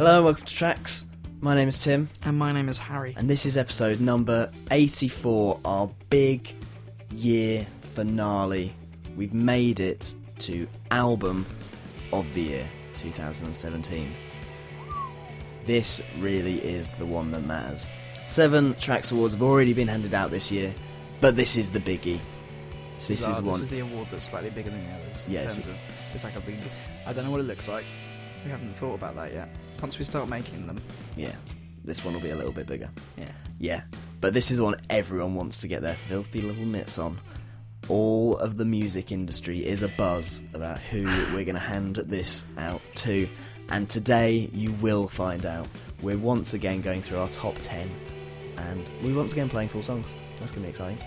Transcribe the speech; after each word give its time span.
Hello 0.00 0.16
and 0.16 0.24
welcome 0.24 0.46
to 0.46 0.54
Tracks. 0.54 1.04
My 1.42 1.54
name 1.54 1.68
is 1.68 1.76
Tim, 1.76 2.08
And 2.22 2.38
my 2.38 2.52
name 2.52 2.70
is 2.70 2.78
Harry. 2.78 3.12
and 3.18 3.28
this 3.28 3.44
is 3.44 3.58
episode 3.58 4.00
number 4.00 4.50
84, 4.70 5.60
our 5.62 5.90
big 6.08 6.50
year 7.12 7.66
finale. 7.82 8.72
We've 9.14 9.34
made 9.34 9.80
it 9.80 10.14
to 10.38 10.66
album 10.90 11.44
of 12.14 12.32
the 12.32 12.40
year 12.40 12.68
2017. 12.94 14.10
This 15.66 16.02
really 16.18 16.56
is 16.64 16.92
the 16.92 17.04
one 17.04 17.30
that 17.32 17.44
matters. 17.44 17.86
Seven 18.24 18.74
Tracks 18.76 19.12
Awards 19.12 19.34
have 19.34 19.42
already 19.42 19.74
been 19.74 19.88
handed 19.88 20.14
out 20.14 20.30
this 20.30 20.50
year, 20.50 20.74
but 21.20 21.36
this 21.36 21.58
is 21.58 21.72
the 21.72 21.80
biggie. 21.80 22.20
This 22.96 23.10
is 23.10 23.26
our- 23.28 23.42
one. 23.42 23.52
This 23.52 23.60
is 23.62 23.68
the 23.68 23.80
award 23.80 24.08
that's 24.10 24.30
slightly 24.30 24.48
bigger 24.48 24.70
than 24.70 24.82
the 24.82 24.92
others. 24.94 25.26
In 25.26 25.32
Yes. 25.34 25.56
terms 25.56 25.66
of, 25.68 25.74
it's 26.14 26.24
like 26.24 26.36
a 26.36 26.40
big. 26.40 26.56
I 27.06 27.12
don't 27.12 27.24
know 27.26 27.30
what 27.30 27.40
it 27.40 27.44
looks 27.44 27.68
like. 27.68 27.84
We 28.44 28.50
haven't 28.50 28.74
thought 28.74 28.94
about 28.94 29.14
that 29.16 29.32
yet. 29.32 29.48
Once 29.82 29.98
we 29.98 30.04
start 30.04 30.28
making 30.28 30.66
them, 30.66 30.80
Yeah, 31.16 31.34
this 31.84 32.04
one 32.04 32.14
will 32.14 32.20
be 32.20 32.30
a 32.30 32.36
little 32.36 32.52
bit 32.52 32.66
bigger. 32.66 32.88
yeah. 33.16 33.30
Yeah, 33.58 33.82
but 34.22 34.32
this 34.32 34.50
is 34.50 34.56
the 34.58 34.64
one 34.64 34.76
everyone 34.88 35.34
wants 35.34 35.58
to 35.58 35.68
get 35.68 35.82
their 35.82 35.94
filthy 35.94 36.40
little 36.40 36.64
mitts 36.64 36.98
on. 36.98 37.20
All 37.88 38.36
of 38.38 38.56
the 38.56 38.64
music 38.64 39.12
industry 39.12 39.66
is 39.66 39.82
a 39.82 39.88
buzz 39.88 40.42
about 40.54 40.78
who 40.78 41.04
we're 41.34 41.44
going 41.44 41.54
to 41.54 41.58
hand 41.58 41.96
this 41.96 42.46
out 42.56 42.80
to, 42.96 43.28
and 43.68 43.88
today 43.90 44.48
you 44.54 44.72
will 44.74 45.08
find 45.08 45.44
out. 45.44 45.66
We're 46.00 46.16
once 46.18 46.54
again 46.54 46.80
going 46.80 47.02
through 47.02 47.18
our 47.18 47.28
top 47.28 47.56
10, 47.60 47.90
and 48.56 48.90
we're 49.02 49.14
once 49.14 49.32
again 49.32 49.50
playing 49.50 49.68
full 49.68 49.82
songs. 49.82 50.14
That's 50.38 50.52
going 50.52 50.62
to 50.62 50.66
be 50.66 50.70
exciting. 50.70 50.98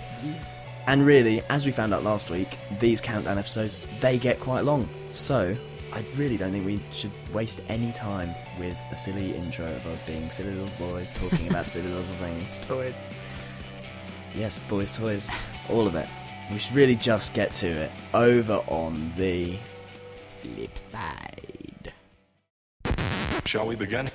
And 0.85 1.05
really, 1.07 1.41
as 1.49 1.65
we 1.65 1.71
found 1.71 1.93
out 1.93 2.03
last 2.03 2.29
week, 2.29 2.59
these 2.79 3.01
countdown 3.01 3.39
episodes, 3.39 3.77
they 4.01 4.19
get 4.19 4.39
quite 4.39 4.65
long. 4.65 4.87
So, 5.11 5.55
I 5.93 6.03
really 6.15 6.37
don't 6.37 6.51
think 6.51 6.65
we 6.65 6.81
should 6.89 7.11
waste 7.31 7.61
any 7.69 7.91
time 7.91 8.33
with 8.59 8.81
a 8.91 8.97
silly 8.97 9.35
intro 9.35 9.67
of 9.67 9.85
us 9.85 10.01
being 10.01 10.27
silly 10.31 10.49
little 10.49 10.89
boys 10.89 11.11
talking 11.11 11.47
about 11.47 11.67
silly 11.67 11.87
little 11.87 12.15
things. 12.15 12.61
Toys. 12.67 12.95
Yes, 14.33 14.57
boys' 14.67 14.97
toys, 14.97 15.29
all 15.69 15.85
of 15.85 15.93
it. 15.93 16.09
We 16.51 16.57
should 16.57 16.75
really 16.75 16.95
just 16.95 17.35
get 17.35 17.53
to 17.53 17.67
it. 17.67 17.91
Over 18.15 18.63
on 18.65 19.13
the 19.15 19.55
Flip 20.41 20.75
side. 20.75 21.93
Shall 23.45 23.67
we 23.67 23.75
begin? 23.75 24.07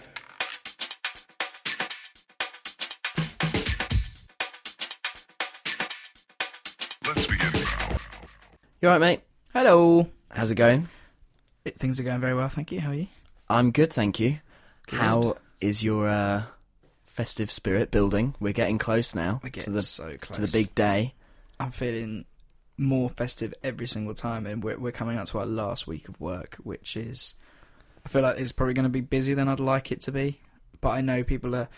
Let's 7.07 7.27
begin 7.29 7.53
now. 7.53 7.97
You 8.83 8.89
alright, 8.89 9.01
mate? 9.01 9.21
Hello. 9.53 10.09
How's 10.33 10.51
it 10.51 10.57
going? 10.57 10.89
It, 11.65 11.79
things 11.79 11.99
are 12.01 12.03
going 12.05 12.21
very 12.21 12.35
well, 12.35 12.49
thank 12.49 12.73
you. 12.73 12.81
How 12.81 12.91
are 12.91 12.95
you? 12.95 13.07
I'm 13.49 13.71
good, 13.71 13.93
thank 13.93 14.21
you. 14.21 14.39
Good. 14.87 15.01
How 15.01 15.37
is 15.61 15.83
your 15.83 16.09
uh, 16.09 16.43
festive 17.07 17.51
spirit 17.51 17.91
building? 17.91 18.35
We're 18.41 18.53
getting 18.53 18.79
close 18.79 19.15
now 19.15 19.41
We're 19.43 19.51
to 19.51 19.55
getting 19.55 19.75
the 19.75 19.83
so 19.83 20.17
close. 20.21 20.37
to 20.37 20.43
the 20.43 20.49
big 20.53 20.75
day. 20.75 21.15
I'm 21.61 21.73
feeling 21.73 22.25
more 22.77 23.11
festive 23.11 23.53
every 23.63 23.89
single 23.89 24.15
time, 24.15 24.47
and 24.47 24.63
we're 24.63 24.79
we're 24.79 24.93
coming 24.93 25.19
up 25.19 25.27
to 25.29 25.39
our 25.41 25.47
last 25.47 25.87
week 25.87 26.09
of 26.09 26.21
work, 26.21 26.57
which 26.63 26.97
is. 26.97 27.35
I 28.07 28.09
feel 28.09 28.23
like 28.23 28.39
it's 28.39 28.53
probably 28.53 28.75
going 28.75 28.85
to 28.85 28.89
be 28.91 29.01
busier 29.03 29.35
than 29.35 29.49
I'd 29.49 29.61
like 29.61 29.93
it 29.93 30.01
to 30.03 30.13
be, 30.13 30.41
but 30.81 30.91
I 30.91 31.01
know 31.03 31.25
people 31.25 31.55
are, 31.55 31.69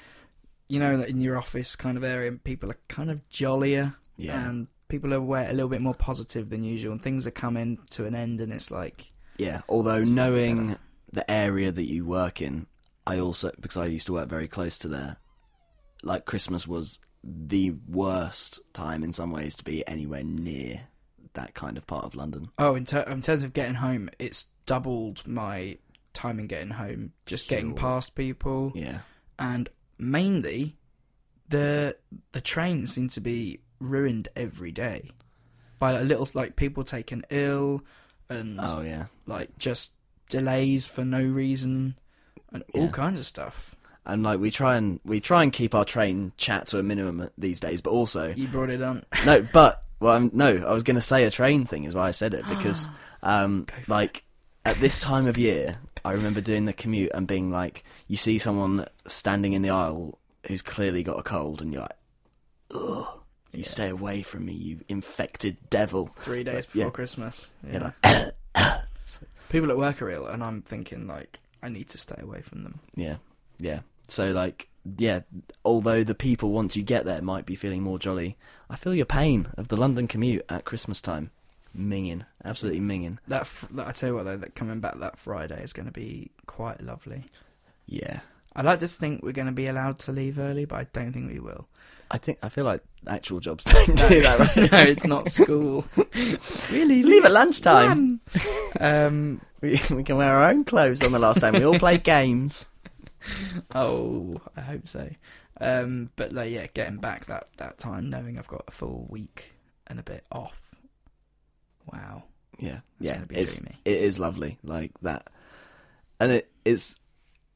you 0.69 0.79
know, 0.79 0.99
that 0.99 1.09
in 1.09 1.21
your 1.21 1.37
office 1.37 1.75
kind 1.75 1.97
of 1.97 2.05
area, 2.05 2.31
people 2.33 2.71
are 2.71 2.79
kind 2.89 3.11
of 3.11 3.27
jollier 3.31 3.95
Yeah, 4.17 4.47
and 4.49 4.69
people 4.89 5.13
are 5.13 5.17
a 5.17 5.53
little 5.53 5.69
bit 5.71 5.81
more 5.81 5.95
positive 5.95 6.51
than 6.51 6.63
usual, 6.63 6.93
and 6.93 7.03
things 7.03 7.27
are 7.27 7.33
coming 7.33 7.79
to 7.91 8.05
an 8.05 8.15
end, 8.15 8.41
and 8.41 8.53
it's 8.53 8.71
like, 8.71 9.11
yeah. 9.41 9.63
Although 9.69 10.05
knowing 10.05 10.77
the 11.13 11.29
area 11.31 11.73
that 11.73 11.89
you 11.89 12.05
work 12.05 12.41
in, 12.43 12.67
I 13.07 13.19
also 13.19 13.51
because 13.59 13.77
I 13.77 13.87
used 13.87 14.07
to 14.07 14.13
work 14.13 14.29
very 14.29 14.49
close 14.49 14.79
to 14.79 14.89
there. 14.89 15.17
Like 16.03 16.25
Christmas 16.27 16.67
was 16.67 17.01
the 17.25 17.75
worst 17.89 18.61
time 18.73 19.03
in 19.03 19.13
some 19.13 19.31
ways 19.31 19.55
to 19.57 19.65
be 19.65 19.87
anywhere 19.87 20.25
near 20.25 20.83
that 21.35 21.55
kind 21.55 21.77
of 21.77 21.87
part 21.87 22.05
of 22.05 22.15
London. 22.15 22.51
oh, 22.59 22.75
in, 22.75 22.85
ter- 22.85 23.03
in 23.03 23.21
terms 23.23 23.43
of 23.43 23.53
getting 23.53 23.75
home, 23.75 24.11
it's 24.19 24.47
doubled 24.67 25.27
my 25.27 25.79
time 26.13 26.41
in 26.41 26.47
getting 26.47 26.71
home, 26.71 27.13
just 27.27 27.49
getting 27.49 27.75
past 27.75 28.15
people, 28.15 28.73
Yeah, 28.75 29.01
and 29.39 29.69
mainly 29.99 30.77
the 31.49 31.97
the 32.33 32.41
trains 32.41 32.95
seem 32.95 33.09
to 33.11 33.21
be 33.21 33.61
ruined 33.79 34.29
every 34.37 34.73
day 34.73 35.11
by 35.79 35.93
a 35.93 36.05
little 36.05 36.29
like 36.35 36.57
people 36.57 36.85
taken 36.85 37.25
ill 37.31 37.83
and 38.31 38.59
oh 38.63 38.81
yeah. 38.81 39.07
like 39.27 39.57
just 39.59 39.93
delays 40.29 40.87
for 40.87 41.05
no 41.05 41.21
reason 41.21 41.97
and 42.53 42.63
all 42.75 42.85
Yeah. 42.85 42.91
kinds 42.91 43.21
of 43.21 43.27
stuff. 43.27 43.75
and 44.07 44.23
like 44.23 44.41
we 44.41 44.51
try 44.51 44.77
and 44.77 45.01
we 45.05 45.21
try 45.21 45.43
and 45.43 45.53
keep 45.53 45.75
our 45.75 45.85
train 45.85 46.33
chat 46.37 46.67
to 46.69 46.79
a 46.79 46.83
minimum 46.83 47.29
these 47.37 47.61
days 47.61 47.81
but 47.81 47.91
also 47.91 48.33
You 48.35 48.49
brought 48.49 48.71
it 48.71 48.81
on. 48.83 49.05
no 49.27 49.47
but 49.53 49.83
well 50.01 50.15
I'm, 50.17 50.31
no 50.33 50.65
i 50.67 50.73
was 50.73 50.83
going 50.85 50.95
to 50.95 51.01
say 51.03 51.25
a 51.25 51.31
train 51.31 51.67
thing 51.67 51.85
is 51.85 51.95
why 51.95 52.09
i 52.09 52.11
said 52.13 52.33
it 52.33 52.47
because 52.49 52.89
um 53.23 53.67
like 53.89 54.23
at 54.65 54.77
this 54.77 54.99
time 54.99 55.27
of 55.27 55.37
year 55.37 55.79
i 56.05 56.13
remember 56.13 56.41
doing 56.41 56.65
the 56.65 56.73
commute 56.73 57.11
and 57.15 57.27
being 57.27 57.51
like 57.51 57.85
you 58.09 58.17
see 58.17 58.39
someone 58.39 58.87
standing 59.07 59.53
in 59.53 59.63
the 59.63 59.71
aisle 59.71 60.19
who's 60.47 60.63
clearly 60.63 61.03
got 61.03 61.19
a 61.19 61.23
cold 61.23 61.61
and 61.61 61.73
you're 61.73 61.83
like 61.83 61.99
ugh 62.75 63.20
you 63.53 63.61
Yeah. 63.61 63.67
stay 63.69 63.89
away 63.89 64.23
from 64.23 64.45
me 64.47 64.53
you 64.53 64.81
infected 64.89 65.57
devil 65.71 66.11
Three 66.21 66.45
days 66.45 66.67
Yeah. 66.73 66.85
before 66.85 66.93
Christmas. 66.93 67.51
Yeah. 67.69 67.91
Uh, 68.05 68.31
uh. 68.55 68.79
like, 68.79 69.29
People 69.49 69.71
at 69.71 69.77
work 69.79 70.01
are 70.03 70.11
ill, 70.11 70.27
and 70.27 70.43
I'm 70.45 70.63
thinking 70.63 71.07
like 71.07 71.41
I 71.63 71.69
need 71.69 71.89
to 71.91 71.99
stay 71.99 72.17
away 72.21 72.41
from 72.43 72.63
them. 72.63 72.81
Yeah, 72.97 73.17
yeah. 73.59 73.81
So 74.09 74.31
like, 74.33 74.69
yeah. 74.99 75.21
Although 75.65 76.05
the 76.05 76.15
people 76.15 76.51
once 76.53 76.77
you 76.77 76.83
get 76.83 77.05
there 77.05 77.21
might 77.23 77.47
be 77.47 77.55
feeling 77.55 77.83
more 77.83 77.99
jolly, 77.99 78.37
I 78.69 78.77
feel 78.77 78.95
your 78.95 79.07
pain 79.07 79.49
of 79.57 79.69
the 79.69 79.77
London 79.77 80.07
commute 80.09 80.45
at 80.49 80.65
Christmas 80.65 81.01
time. 81.01 81.31
Minging, 81.77 82.25
absolutely 82.45 82.81
minging. 82.81 83.19
That, 83.29 83.47
fr- 83.47 83.67
that 83.75 83.87
I 83.87 83.93
tell 83.93 84.09
you 84.11 84.15
what 84.17 84.25
though, 84.25 84.37
that 84.39 84.55
coming 84.57 84.81
back 84.81 84.99
that 84.99 85.19
Friday 85.19 85.63
is 85.63 85.73
going 85.73 85.87
to 85.87 85.93
be 85.93 86.31
quite 86.47 86.81
lovely. 86.83 87.27
Yeah, 87.87 88.21
I 88.57 88.63
like 88.63 88.81
to 88.81 88.89
think 88.89 89.23
we're 89.23 89.31
going 89.33 89.47
to 89.47 89.53
be 89.53 89.67
allowed 89.69 89.99
to 90.01 90.13
leave 90.13 90.39
early, 90.39 90.65
but 90.65 90.77
I 90.77 90.85
don't 90.93 91.13
think 91.13 91.31
we 91.31 91.39
will. 91.41 91.67
I 92.11 92.19
think 92.19 92.39
I 92.43 92.49
feel 92.49 92.65
like 92.65 92.83
actual 93.07 93.41
jobs 93.41 93.65
don't 93.73 93.87
do 93.87 94.23
that. 94.23 94.39
Right? 94.57 94.57
no, 94.73 94.79
it's 94.79 95.07
not 95.07 95.29
school. 95.29 95.85
really, 96.71 97.03
Leave 97.03 97.25
at 97.25 97.33
lunchtime. 97.33 98.21
um. 98.81 99.41
We, 99.63 99.79
we 99.91 100.03
can 100.05 100.17
wear 100.17 100.35
our 100.35 100.49
own 100.51 100.65
clothes 100.65 101.03
on 101.03 101.13
the 101.13 101.19
last 101.19 101.43
day. 101.43 101.51
We 101.51 101.65
all 101.65 101.79
play 101.79 101.99
games. 101.99 102.71
Oh, 103.75 104.41
I 104.57 104.63
hope 104.63 104.89
so. 104.89 105.09
Um. 105.61 106.11
But 106.17 106.33
like, 106.33 106.51
yeah, 106.51 106.67
getting 106.73 106.97
back 106.97 107.27
that 107.27 107.49
that 107.59 107.79
time, 107.79 108.09
knowing 108.11 108.39
I've 108.39 108.49
got 108.49 108.65
a 108.69 108.71
full 108.71 109.07
week 109.11 109.53
and 109.87 109.99
a 110.01 110.03
bit 110.03 110.25
off. 110.33 110.75
Wow. 111.93 112.25
Yeah, 112.59 112.81
It's 113.01 113.11
yeah. 113.11 113.19
be 113.25 113.37
It's 113.37 113.59
dreamy. 113.59 113.81
it 113.85 113.99
is 114.01 114.19
lovely 114.19 114.59
like 114.63 114.93
that, 115.03 115.27
and 116.19 116.31
it 116.33 116.51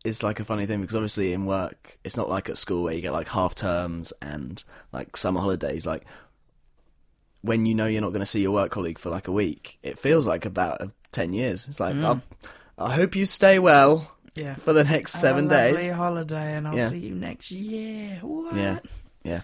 is 0.05 0.17
it's 0.17 0.23
like 0.23 0.39
a 0.39 0.45
funny 0.45 0.67
thing 0.67 0.81
because 0.83 0.95
obviously 0.95 1.33
in 1.33 1.47
work 1.47 1.99
it's 2.05 2.17
not 2.17 2.29
like 2.29 2.49
at 2.51 2.59
school 2.59 2.83
where 2.85 2.93
you 2.95 3.01
get 3.01 3.13
like 3.13 3.29
half 3.29 3.55
terms 3.55 4.13
and 4.21 4.63
like 4.93 5.17
summer 5.17 5.41
holidays. 5.41 5.87
Like 5.87 6.05
when 7.41 7.67
you 7.67 7.75
know 7.75 7.87
you're 7.87 8.03
not 8.03 8.11
going 8.11 8.21
to 8.21 8.27
see 8.27 8.41
your 8.43 8.53
work 8.53 8.71
colleague 8.71 8.99
for 8.99 9.11
like 9.11 9.29
a 9.29 9.33
week, 9.33 9.79
it 9.83 9.99
feels 9.99 10.27
like 10.27 10.45
about 10.45 10.81
uh, 10.81 10.87
ten 11.13 11.33
years. 11.33 11.67
It's 11.69 11.81
like 11.81 11.95
Mm. 11.97 12.23
i 12.79 12.85
I 12.87 12.95
hope 12.95 13.15
you 13.17 13.25
stay 13.27 13.59
well 13.59 14.15
Yeah. 14.35 14.57
for 14.57 14.73
the 14.73 14.83
next 14.85 15.13
seven 15.21 15.49
Have 15.49 15.77
days. 15.77 15.91
holiday, 15.93 16.55
and 16.57 16.67
I'll 16.69 16.77
Yeah. 16.77 16.89
see 16.89 16.99
you 16.99 17.15
next 17.15 17.51
year. 17.51 18.19
What? 18.23 18.55
Yeah. 19.25 19.41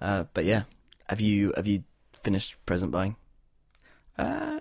Uh, 0.00 0.24
but 0.34 0.44
yeah, 0.44 0.62
have 1.08 1.20
you 1.20 1.52
have 1.56 1.66
you 1.66 1.84
finished 2.22 2.56
present 2.66 2.90
buying? 2.92 3.16
Uh, 4.18 4.58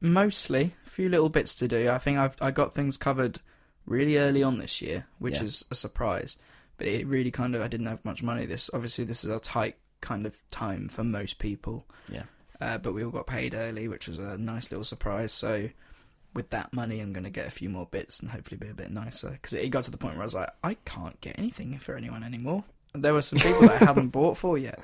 mostly. 0.00 0.74
A 0.86 0.90
few 0.90 1.08
little 1.08 1.28
bits 1.28 1.54
to 1.56 1.68
do. 1.68 1.90
I 1.90 1.98
think 1.98 2.18
I've 2.18 2.36
I 2.40 2.50
got 2.50 2.74
things 2.74 2.96
covered 2.96 3.40
really 3.86 4.16
early 4.18 4.42
on 4.42 4.58
this 4.58 4.80
year, 4.80 5.06
which 5.18 5.34
Yeah. 5.34 5.44
is 5.44 5.64
a 5.70 5.74
surprise. 5.74 6.36
But 6.76 6.86
it 6.86 7.06
really 7.06 7.30
kind 7.30 7.54
of 7.54 7.62
I 7.62 7.68
didn't 7.68 7.86
have 7.86 8.04
much 8.04 8.22
money. 8.22 8.46
This 8.46 8.70
obviously 8.72 9.04
this 9.04 9.24
is 9.24 9.30
a 9.30 9.38
tight 9.40 9.76
kind 10.00 10.24
of 10.26 10.36
time 10.50 10.88
for 10.88 11.04
most 11.04 11.38
people. 11.38 11.86
Yeah. 12.10 12.24
Uh, 12.60 12.78
but 12.78 12.92
we 12.94 13.04
all 13.04 13.10
got 13.10 13.26
paid 13.26 13.54
early, 13.54 13.88
which 13.88 14.06
was 14.08 14.18
a 14.18 14.36
nice 14.38 14.70
little 14.70 14.84
surprise. 14.84 15.32
So 15.32 15.70
with 16.34 16.50
that 16.50 16.72
money, 16.72 17.00
I'm 17.00 17.12
going 17.12 17.24
to 17.24 17.30
get 17.30 17.46
a 17.46 17.50
few 17.50 17.68
more 17.68 17.86
bits 17.90 18.20
and 18.20 18.30
hopefully 18.30 18.56
be 18.58 18.68
a 18.68 18.74
bit 18.74 18.90
nicer. 18.90 19.30
Because 19.30 19.52
it 19.54 19.68
got 19.70 19.84
to 19.84 19.90
the 19.90 19.96
point 19.96 20.14
where 20.14 20.22
I 20.22 20.26
was 20.26 20.34
like, 20.34 20.50
I 20.62 20.74
can't 20.84 21.20
get 21.20 21.38
anything 21.38 21.78
for 21.78 21.96
anyone 21.96 22.22
anymore. 22.22 22.64
And 22.94 23.02
there 23.04 23.14
were 23.14 23.22
some 23.22 23.38
people 23.38 23.62
that 23.62 23.82
I 23.82 23.84
haven't 23.84 24.08
bought 24.12 24.36
for 24.36 24.58
yet, 24.58 24.80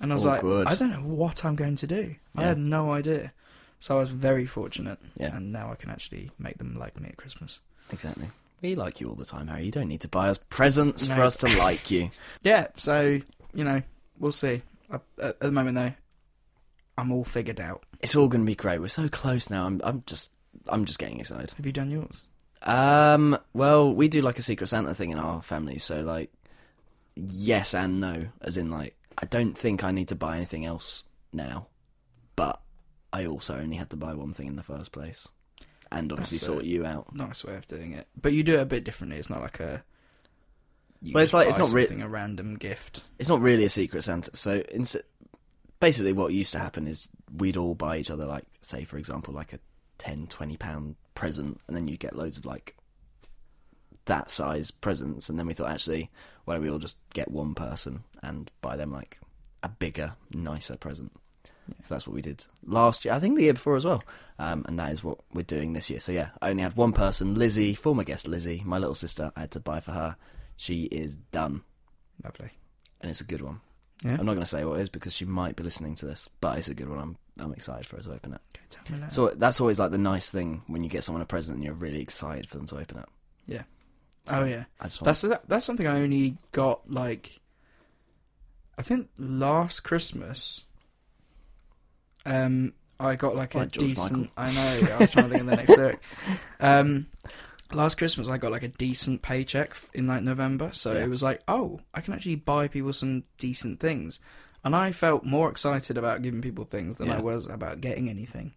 and 0.00 0.10
I 0.10 0.14
was 0.14 0.26
Awkward. 0.26 0.64
like, 0.64 0.72
I 0.72 0.74
don't 0.74 0.90
know 0.90 1.02
what 1.14 1.44
I'm 1.44 1.54
going 1.54 1.76
to 1.76 1.86
do. 1.86 2.14
I 2.36 2.44
had 2.44 2.58
no 2.58 2.92
idea. 2.92 3.32
So 3.78 3.96
I 3.96 4.00
was 4.00 4.10
very 4.10 4.46
fortunate, 4.46 4.98
Yeah. 5.18 5.36
and 5.36 5.52
now 5.52 5.70
I 5.70 5.74
can 5.74 5.90
actually 5.90 6.30
make 6.38 6.56
them 6.58 6.78
like 6.78 6.98
me 7.00 7.08
at 7.10 7.16
Christmas. 7.18 7.60
Exactly. 7.92 8.28
We 8.62 8.74
like 8.74 9.00
you 9.00 9.08
all 9.08 9.14
the 9.14 9.24
time, 9.24 9.48
Harry. 9.48 9.64
You 9.64 9.70
don't 9.70 9.88
need 9.88 10.02
to 10.02 10.08
buy 10.08 10.28
us 10.28 10.38
presents 10.38 11.08
for 11.08 11.22
us 11.22 11.36
to 11.38 11.48
like 11.58 11.90
you. 11.90 12.10
Yeah, 12.42 12.68
so 12.76 13.20
you 13.54 13.64
know, 13.64 13.82
we'll 14.18 14.32
see. 14.32 14.62
I, 14.90 14.98
at 15.20 15.40
the 15.40 15.52
moment, 15.52 15.76
though, 15.76 15.92
I'm 16.98 17.12
all 17.12 17.24
figured 17.24 17.60
out. 17.60 17.84
It's 18.00 18.16
all 18.16 18.28
going 18.28 18.42
to 18.42 18.46
be 18.46 18.54
great. 18.54 18.80
We're 18.80 18.88
so 18.88 19.08
close 19.08 19.50
now. 19.50 19.66
I'm, 19.66 19.80
I'm 19.84 20.02
just, 20.06 20.32
I'm 20.68 20.84
just 20.84 20.98
getting 20.98 21.20
excited. 21.20 21.52
Have 21.52 21.66
you 21.66 21.72
done 21.72 21.90
yours? 21.90 22.24
Um, 22.62 23.38
well, 23.52 23.92
we 23.92 24.08
do 24.08 24.22
like 24.22 24.38
a 24.38 24.42
Secret 24.42 24.68
Santa 24.68 24.94
thing 24.94 25.10
in 25.10 25.18
our 25.18 25.42
family, 25.42 25.78
so 25.78 26.02
like, 26.02 26.30
yes 27.16 27.74
and 27.74 28.00
no, 28.00 28.26
as 28.40 28.56
in 28.56 28.70
like, 28.70 28.96
I 29.18 29.26
don't 29.26 29.56
think 29.56 29.82
I 29.84 29.90
need 29.90 30.08
to 30.08 30.14
buy 30.14 30.36
anything 30.36 30.64
else 30.64 31.04
now, 31.32 31.66
but 32.36 32.60
I 33.12 33.26
also 33.26 33.58
only 33.58 33.76
had 33.76 33.90
to 33.90 33.96
buy 33.96 34.14
one 34.14 34.32
thing 34.32 34.46
in 34.46 34.56
the 34.56 34.62
first 34.62 34.92
place, 34.92 35.28
and 35.92 36.10
obviously 36.12 36.36
That's 36.38 36.46
sort 36.46 36.64
it. 36.64 36.68
you 36.68 36.84
out. 36.86 37.14
Nice 37.14 37.44
way 37.44 37.54
of 37.54 37.66
doing 37.66 37.92
it, 37.92 38.08
but 38.20 38.32
you 38.32 38.42
do 38.42 38.54
it 38.54 38.60
a 38.60 38.66
bit 38.66 38.84
differently. 38.84 39.18
It's 39.18 39.30
not 39.30 39.40
like 39.40 39.60
a. 39.60 39.84
you 41.00 41.12
Well, 41.14 41.22
it's 41.22 41.32
like- 41.32 41.48
it's 41.48 41.58
not 41.58 41.70
really 41.72 42.00
a 42.00 42.08
random 42.08 42.56
gift. 42.56 43.02
It's 43.18 43.28
not 43.28 43.40
really 43.40 43.64
a 43.64 43.68
Secret 43.70 44.02
Santa, 44.02 44.34
so 44.36 44.58
ins- 44.72 44.96
basically 45.80 46.12
what 46.12 46.32
used 46.32 46.52
to 46.52 46.58
happen 46.58 46.86
is 46.86 47.08
we'd 47.36 47.56
all 47.56 47.74
buy 47.74 47.98
each 47.98 48.10
other 48.10 48.24
like, 48.24 48.44
say 48.60 48.84
for 48.84 48.98
example, 48.98 49.34
like 49.34 49.52
a 49.52 49.58
10, 49.98 50.26
20 50.28 50.56
pound 50.56 50.96
present, 51.14 51.60
and 51.68 51.76
then 51.76 51.88
you 51.88 51.96
get 51.96 52.16
loads 52.16 52.38
of 52.38 52.44
like 52.46 52.76
that 54.06 54.30
size 54.30 54.70
presents, 54.70 55.28
and 55.28 55.38
then 55.38 55.46
we 55.46 55.54
thought 55.54 55.70
actually, 55.70 56.10
why 56.44 56.54
don't 56.54 56.62
we 56.62 56.70
all 56.70 56.78
just 56.78 56.98
get 57.14 57.30
one 57.30 57.54
person 57.54 58.02
and 58.22 58.50
buy 58.60 58.76
them 58.76 58.90
like 58.92 59.20
a 59.62 59.68
bigger, 59.68 60.14
nicer 60.34 60.76
present. 60.76 61.12
So 61.82 61.94
that's 61.94 62.06
what 62.06 62.14
we 62.14 62.22
did 62.22 62.44
last 62.66 63.04
year. 63.04 63.14
I 63.14 63.20
think 63.20 63.36
the 63.36 63.44
year 63.44 63.52
before 63.54 63.76
as 63.76 63.84
well. 63.84 64.02
Um, 64.38 64.64
and 64.66 64.78
that 64.78 64.92
is 64.92 65.04
what 65.04 65.18
we're 65.32 65.42
doing 65.42 65.72
this 65.72 65.90
year. 65.90 66.00
So 66.00 66.12
yeah, 66.12 66.30
I 66.40 66.50
only 66.50 66.62
had 66.62 66.76
one 66.76 66.92
person, 66.92 67.34
Lizzie, 67.34 67.74
former 67.74 68.04
guest 68.04 68.26
Lizzie, 68.26 68.62
my 68.64 68.78
little 68.78 68.94
sister. 68.94 69.32
I 69.36 69.40
had 69.40 69.50
to 69.52 69.60
buy 69.60 69.80
for 69.80 69.92
her. 69.92 70.16
She 70.56 70.84
is 70.84 71.16
done, 71.16 71.62
Lovely. 72.22 72.50
and 73.00 73.10
it's 73.10 73.20
a 73.20 73.24
good 73.24 73.42
one. 73.42 73.60
Yeah. 74.04 74.16
I'm 74.18 74.26
not 74.26 74.34
going 74.34 74.40
to 74.40 74.46
say 74.46 74.64
what 74.64 74.78
it 74.78 74.82
is 74.82 74.88
because 74.88 75.14
she 75.14 75.24
might 75.24 75.54
be 75.54 75.62
listening 75.62 75.94
to 75.96 76.06
this, 76.06 76.28
but 76.40 76.58
it's 76.58 76.68
a 76.68 76.74
good 76.74 76.88
one. 76.88 76.98
I'm 76.98 77.16
I'm 77.38 77.52
excited 77.52 77.86
for 77.86 77.96
her 77.96 78.02
to 78.02 78.12
open 78.12 78.34
it. 78.34 78.40
Okay, 78.54 78.66
tell 78.68 78.94
me 78.94 79.00
later. 79.02 79.14
So 79.14 79.28
that's 79.28 79.60
always 79.60 79.78
like 79.78 79.90
the 79.90 79.98
nice 79.98 80.30
thing 80.30 80.62
when 80.66 80.82
you 80.84 80.90
get 80.90 81.04
someone 81.04 81.22
a 81.22 81.26
present 81.26 81.56
and 81.56 81.64
you're 81.64 81.74
really 81.74 82.00
excited 82.00 82.48
for 82.48 82.56
them 82.56 82.66
to 82.66 82.78
open 82.78 82.98
it. 82.98 83.08
Yeah. 83.46 83.62
So 84.28 84.42
oh 84.42 84.44
yeah. 84.44 84.64
I 84.80 84.84
just 84.84 85.00
want 85.00 85.06
That's 85.06 85.20
that, 85.22 85.48
that's 85.48 85.66
something 85.66 85.86
I 85.86 86.00
only 86.00 86.36
got 86.52 86.90
like. 86.90 87.40
I 88.76 88.82
think 88.82 89.08
last 89.18 89.80
Christmas. 89.80 90.62
Um, 92.26 92.72
I 93.00 93.16
got 93.16 93.34
like 93.34 93.54
a 93.54 93.66
George 93.66 93.94
decent. 93.94 94.30
I 94.36 94.52
know. 94.52 94.88
I 94.94 94.98
was 94.98 95.10
trying 95.10 95.24
to 95.24 95.30
think 95.30 95.40
of 95.42 95.46
the 95.46 95.56
next 95.56 95.76
lyric. 95.76 96.00
Um, 96.60 97.06
last 97.72 97.96
Christmas 97.96 98.28
I 98.28 98.38
got 98.38 98.52
like 98.52 98.62
a 98.62 98.68
decent 98.68 99.22
paycheck 99.22 99.74
in 99.94 100.06
like 100.06 100.22
November, 100.22 100.70
so 100.72 100.92
Yeah. 100.92 101.04
it 101.04 101.08
was 101.10 101.22
like, 101.22 101.42
oh, 101.48 101.80
I 101.94 102.00
can 102.00 102.14
actually 102.14 102.36
buy 102.36 102.68
people 102.68 102.92
some 102.92 103.24
decent 103.38 103.80
things, 103.80 104.20
and 104.62 104.76
I 104.76 104.92
felt 104.92 105.24
more 105.24 105.50
excited 105.50 105.98
about 105.98 106.22
giving 106.22 106.40
people 106.42 106.64
things 106.64 106.98
than 106.98 107.10
I 107.10 107.20
was 107.20 107.46
about 107.46 107.80
getting 107.80 108.08
anything. 108.08 108.52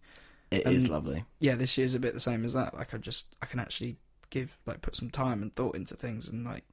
it 0.52 0.68
is 0.68 0.84
and- 0.86 0.94
lovely. 0.94 1.24
Yeah, 1.40 1.56
this 1.56 1.78
year's 1.78 1.96
a 1.96 2.00
bit 2.00 2.14
the 2.14 2.20
same 2.20 2.46
as 2.46 2.54
that. 2.54 2.76
Like 2.76 2.94
I 2.94 2.98
just 2.98 3.36
I 3.42 3.48
can 3.48 3.60
actually 3.60 3.96
give 4.30 4.58
like 4.68 4.82
put 4.82 4.96
some 4.96 5.10
time 5.10 5.42
and 5.42 5.56
thought 5.56 5.76
into 5.76 5.96
things 5.96 6.28
and 6.28 6.44
like 6.46 6.64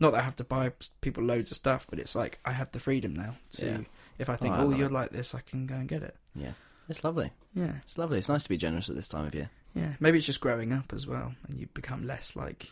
not 0.00 0.12
that 0.12 0.20
I 0.20 0.22
have 0.22 0.36
to 0.36 0.44
buy 0.44 0.72
people 1.02 1.22
loads 1.22 1.50
of 1.50 1.56
stuff, 1.56 1.86
but 1.90 1.98
it's 1.98 2.14
like 2.16 2.38
I 2.46 2.52
have 2.52 2.70
the 2.72 2.78
freedom 2.78 3.12
now 3.14 3.36
to 3.54 3.66
Yeah. 3.66 3.78
If 4.18 4.28
I 4.30 4.36
think 4.36 4.54
Oh, 4.54 4.58
I 4.58 4.62
oh, 4.64 4.70
you're 4.70 4.86
it. 4.86 4.92
like 4.92 5.10
this, 5.10 5.34
I 5.34 5.40
can 5.40 5.66
go 5.66 5.74
and 5.74 5.88
get 5.88 6.02
it. 6.02 6.16
Yeah, 6.34 6.52
it's 6.88 7.04
lovely. 7.04 7.30
Yeah, 7.54 7.72
It's 7.84 7.98
lovely. 7.98 8.18
It's 8.18 8.28
nice 8.28 8.42
to 8.44 8.48
be 8.48 8.56
generous 8.56 8.88
at 8.90 8.96
this 8.96 9.08
time 9.08 9.26
of 9.26 9.34
year. 9.34 9.50
yeah. 9.74 9.94
Maybe 10.00 10.18
it's 10.18 10.26
just 10.26 10.40
growing 10.40 10.72
up 10.72 10.92
as 10.92 11.06
well, 11.06 11.34
and 11.48 11.58
you 11.58 11.66
become 11.74 12.06
less 12.06 12.34
like 12.36 12.70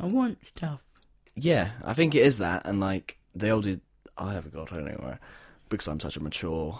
I 0.00 0.06
want 0.06 0.38
stuff. 0.46 0.84
Yeah, 1.34 1.70
I 1.84 1.94
think 1.94 2.14
it 2.14 2.22
is 2.22 2.38
that, 2.38 2.66
and 2.66 2.78
like 2.80 3.18
the 3.34 3.50
older 3.50 3.76
I 4.18 4.36
ever 4.36 4.48
got 4.50 4.72
anywhere, 4.72 5.18
because 5.70 5.88
I'm 5.88 6.00
such 6.00 6.16
a 6.16 6.22
mature, 6.22 6.78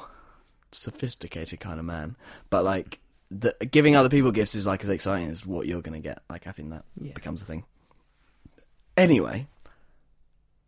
sophisticated 0.73 1.61
kind 1.61 1.79
of 1.79 1.87
man. 1.87 2.17
But 2.51 2.65
like, 2.65 2.99
the, 3.31 3.55
giving 3.71 3.97
other 3.97 4.11
people 4.11 4.31
gifts 4.31 4.55
is 4.55 4.67
like 4.67 4.83
as 4.83 4.91
exciting 4.91 5.29
as 5.29 5.47
what 5.47 5.67
you're 5.67 5.81
gonna 5.83 6.01
get. 6.01 6.23
Like, 6.29 6.47
I 6.47 6.53
think 6.53 6.71
that 6.71 6.85
Yeah. 7.01 7.13
becomes 7.15 7.41
a 7.41 7.47
thing. 7.47 7.65
Anyway, 8.97 9.47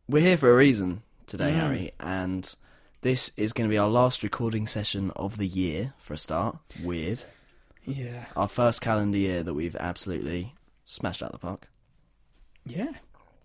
we're 0.09 0.23
here 0.23 0.39
for 0.39 0.51
a 0.51 0.57
reason 0.57 1.03
today, 1.27 1.53
Mm. 1.53 1.57
Harry, 1.57 1.93
and 2.01 2.55
this 3.05 3.31
is 3.37 3.53
going 3.53 3.69
to 3.69 3.73
be 3.73 3.77
our 3.79 3.89
last 3.89 4.23
recording 4.23 4.67
session 4.67 5.11
of 5.15 5.37
the 5.37 5.47
year 5.47 5.93
for 5.99 6.15
a 6.15 6.19
start. 6.19 6.57
Weird. 6.83 7.23
Yeah, 7.87 8.25
Our 8.35 8.49
first 8.49 8.81
calendar 8.81 9.19
year 9.19 9.43
that 9.43 9.53
we've 9.53 9.77
absolutely 9.77 10.55
smashed 10.87 11.23
out 11.23 11.33
the 11.33 11.39
park. 11.39 11.69
yeah, 12.65 12.93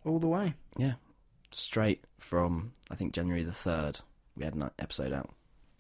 all 0.05 0.17
the 0.19 0.27
way. 0.29 0.53
Yeah, 0.77 0.93
straight 1.51 2.05
from 2.19 2.71
I 2.89 2.95
think 2.95 3.13
January 3.13 3.43
the 3.43 3.51
third. 3.51 3.99
We 4.37 4.45
had 4.45 4.53
an 4.55 4.69
episode 4.79 5.11
out, 5.11 5.29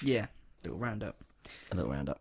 Yeah, 0.03 0.25
little 0.65 0.77
roundup. 0.77 1.23
a 1.71 1.75
little 1.75 1.89
roundup, 1.91 2.19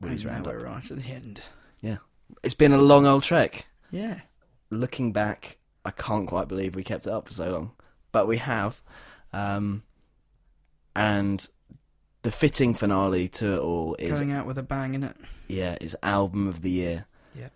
Woody's 0.00 0.22
and 0.24 0.30
now 0.30 0.34
roundup. 0.36 0.52
we're 0.54 0.64
right 0.72 0.88
at 0.88 1.02
the 1.02 1.10
end. 1.10 1.40
Yeah. 1.80 1.96
It's 2.44 2.54
been 2.54 2.72
a 2.72 2.78
long 2.80 3.04
old 3.06 3.24
trek. 3.24 3.66
Yeah, 3.90 4.20
Looking 4.70 5.12
back, 5.12 5.58
I 5.84 5.90
can't 5.90 6.28
quite 6.28 6.46
believe 6.48 6.74
we 6.76 6.84
kept 6.84 7.06
it 7.08 7.12
up 7.12 7.26
for 7.26 7.32
so 7.34 7.50
long, 7.50 7.72
but 8.12 8.28
we 8.28 8.36
have. 8.38 8.80
Um, 9.32 9.82
and 10.96 11.46
the 12.22 12.32
fitting 12.32 12.74
finale 12.74 13.28
to 13.28 13.52
it 13.54 13.58
all 13.60 13.94
is 14.00 14.18
going 14.18 14.32
out 14.32 14.46
with 14.46 14.58
a 14.58 14.62
bang 14.62 14.94
in 14.94 15.04
it. 15.04 15.14
yeah 15.46 15.76
is 15.80 15.96
album 16.02 16.48
of 16.48 16.62
the 16.62 16.70
year. 16.70 17.04
Yeah. 17.34 17.50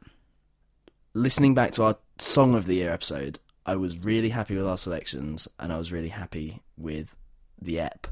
Listening 1.15 1.55
back 1.55 1.73
to 1.73 1.83
our 1.83 1.97
song 2.19 2.55
of 2.55 2.67
the 2.67 2.75
year 2.75 2.93
episode, 2.93 3.41
I 3.67 3.75
was 3.77 3.99
really 3.99 4.29
happy 4.29 4.55
with 4.55 4.67
our 4.67 4.79
selections, 4.79 5.49
and 5.59 5.73
I 5.73 5.79
was 5.79 5.91
really 5.91 6.09
happy 6.11 6.61
with 6.77 7.17
the 7.61 7.81
ep. 7.81 8.07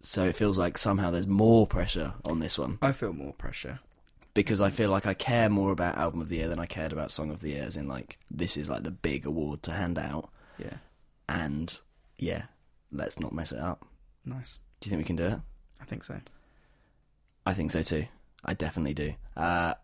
So 0.00 0.24
it 0.24 0.36
feels 0.36 0.56
like 0.56 0.78
somehow 0.78 1.10
there's 1.10 1.26
more 1.26 1.66
pressure 1.66 2.14
on 2.24 2.38
this 2.38 2.58
one 2.58 2.78
I 2.80 2.92
feel 2.92 3.12
more 3.12 3.32
pressure. 3.34 3.80
because 4.32 4.60
I 4.60 4.70
feel 4.70 4.90
like 4.90 5.06
I 5.06 5.14
care 5.14 5.50
more 5.50 5.72
about 5.72 5.96
album 5.98 6.20
of 6.20 6.28
the 6.28 6.36
year 6.36 6.48
than 6.48 6.60
I 6.60 6.66
cared 6.66 6.92
about 6.92 7.10
song 7.10 7.30
of 7.30 7.40
the 7.40 7.50
year. 7.50 7.64
As 7.64 7.76
in, 7.76 7.86
like 7.88 8.18
this 8.30 8.56
is 8.56 8.70
like 8.70 8.84
the 8.84 8.90
big 8.92 9.26
award 9.26 9.62
to 9.64 9.72
hand 9.72 9.98
out, 9.98 10.30
Yeah, 10.56 10.78
and 11.28 11.76
yeah, 12.16 12.44
let's 12.92 13.18
not 13.20 13.32
mess 13.32 13.52
it 13.52 13.60
up. 13.60 13.86
nice. 14.24 14.58
Do 14.80 14.88
you 14.88 14.90
think 14.90 15.00
we 15.00 15.06
can 15.06 15.16
do 15.16 15.26
it? 15.26 15.40
I 15.80 15.84
think 15.84 16.04
so. 16.04 16.20
I 17.44 17.52
think 17.54 17.70
so 17.72 17.82
too. 17.82 18.06
I 18.44 18.54
definitely 18.54 18.94
do. 18.94 19.14
Uh, 19.36 19.74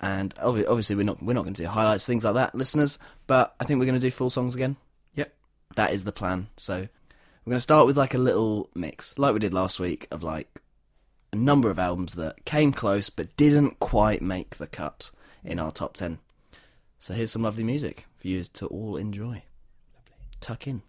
and 0.00 0.34
obvi- 0.36 0.66
obviously, 0.68 0.96
we're 0.96 1.04
not 1.04 1.22
we're 1.22 1.32
not 1.32 1.42
going 1.44 1.54
to 1.54 1.62
do 1.62 1.68
highlights, 1.68 2.04
things 2.06 2.24
like 2.24 2.34
that, 2.34 2.54
listeners. 2.54 2.98
But 3.26 3.54
I 3.60 3.64
think 3.64 3.78
we're 3.78 3.86
going 3.86 4.00
to 4.00 4.06
do 4.06 4.10
full 4.10 4.30
songs 4.30 4.54
again. 4.54 4.76
Yep. 5.14 5.32
that 5.76 5.92
is 5.92 6.04
the 6.04 6.12
plan. 6.12 6.48
So 6.56 6.74
we're 7.44 7.50
going 7.50 7.56
to 7.56 7.60
start 7.60 7.86
with 7.86 7.96
like 7.96 8.14
a 8.14 8.18
little 8.18 8.68
mix, 8.74 9.16
like 9.18 9.32
we 9.32 9.38
did 9.38 9.54
last 9.54 9.78
week, 9.78 10.08
of 10.10 10.22
like 10.22 10.60
a 11.32 11.36
number 11.36 11.70
of 11.70 11.78
albums 11.78 12.14
that 12.16 12.44
came 12.44 12.72
close 12.72 13.08
but 13.10 13.36
didn't 13.36 13.78
quite 13.78 14.22
make 14.22 14.56
the 14.56 14.66
cut 14.66 15.10
in 15.44 15.58
our 15.60 15.70
top 15.70 15.94
ten. 15.96 16.18
So 16.98 17.14
here's 17.14 17.30
some 17.30 17.42
lovely 17.42 17.62
music 17.64 18.06
for 18.16 18.26
you 18.26 18.42
to 18.42 18.66
all 18.66 18.96
enjoy. 18.96 19.42
Lovely. 19.94 20.16
Tuck 20.40 20.66
in. 20.66 20.82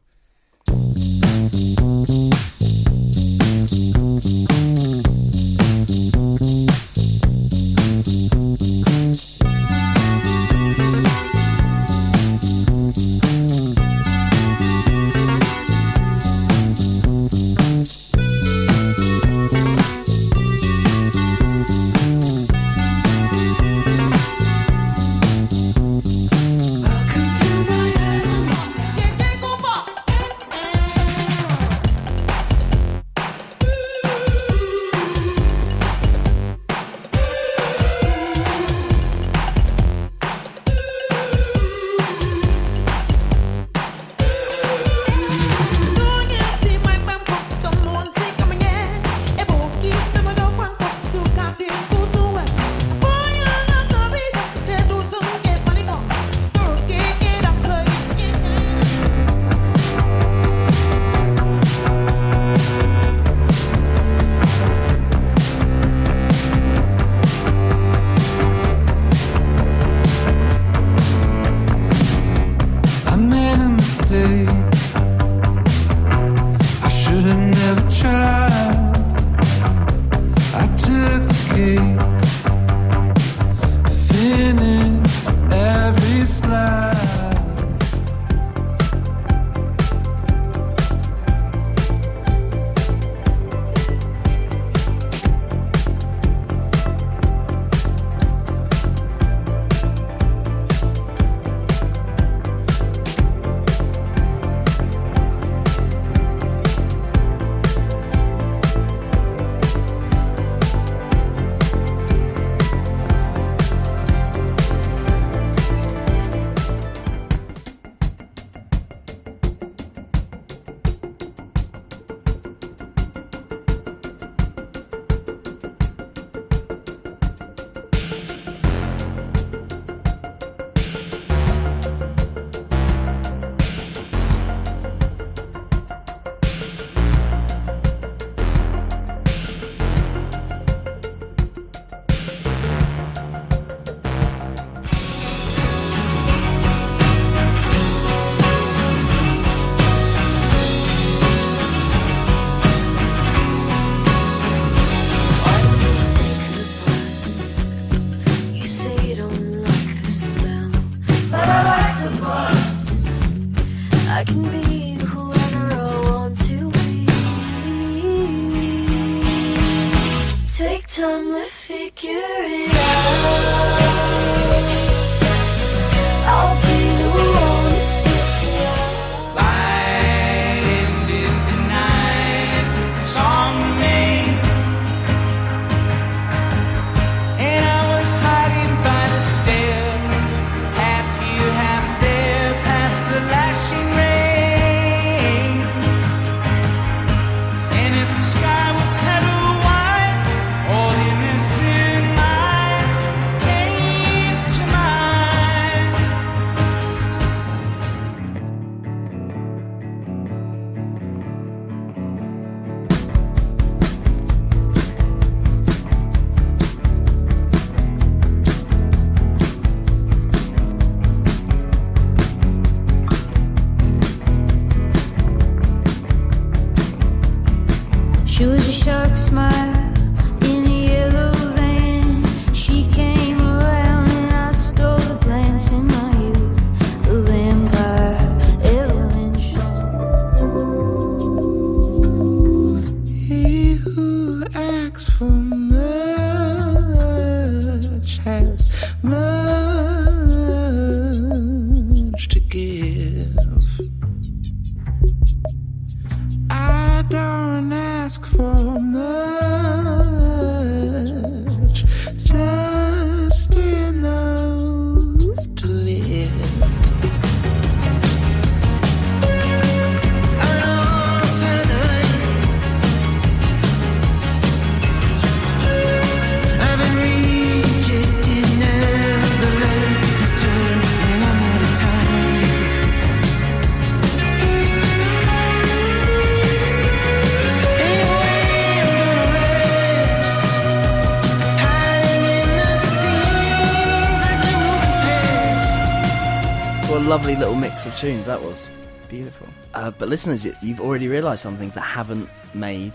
Lovely 297.18 297.36
little 297.36 297.56
mix 297.56 297.88
of 297.88 297.96
tunes 297.96 298.28
that 298.28 298.40
was. 298.40 298.70
Beautiful. 299.10 299.48
Uh, 299.74 299.90
but 299.90 300.08
listeners, 300.08 300.46
you- 300.46 300.56
you've 300.62 300.80
already 300.80 301.08
realised 301.08 301.42
some 301.42 301.58
things 301.58 301.74
that 301.74 301.82
haven't 301.82 302.30
made 302.54 302.94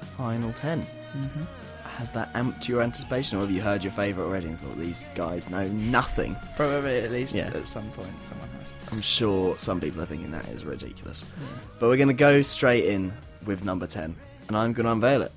the 0.00 0.04
final 0.04 0.52
10. 0.52 0.82
Mm-hmm. 0.82 1.42
Has 1.96 2.10
that 2.10 2.30
amped 2.34 2.68
your 2.68 2.82
anticipation, 2.82 3.38
or 3.38 3.40
have 3.40 3.50
you 3.50 3.62
heard 3.62 3.82
your 3.82 3.90
favourite 3.90 4.26
already 4.28 4.48
and 4.48 4.60
thought 4.60 4.76
these 4.78 5.02
guys 5.14 5.48
know 5.48 5.66
nothing? 5.68 6.36
Probably 6.56 6.98
at 6.98 7.10
least 7.10 7.34
Yeah. 7.34 7.46
at 7.54 7.66
some 7.66 7.90
point 7.92 8.10
someone 8.28 8.50
has. 8.60 8.74
I'm 8.92 9.00
sure 9.00 9.56
some 9.58 9.80
people 9.80 10.02
are 10.02 10.06
thinking 10.06 10.30
that 10.32 10.46
is 10.48 10.66
ridiculous. 10.66 11.24
But 11.80 11.88
we're 11.88 11.96
going 11.96 12.08
to 12.08 12.12
go 12.14 12.42
straight 12.42 12.84
in 12.84 13.14
with 13.46 13.64
number 13.64 13.86
10, 13.86 14.14
and 14.48 14.56
I'm 14.58 14.74
going 14.74 14.84
to 14.84 14.92
unveil 14.92 15.22
it. 15.22 15.32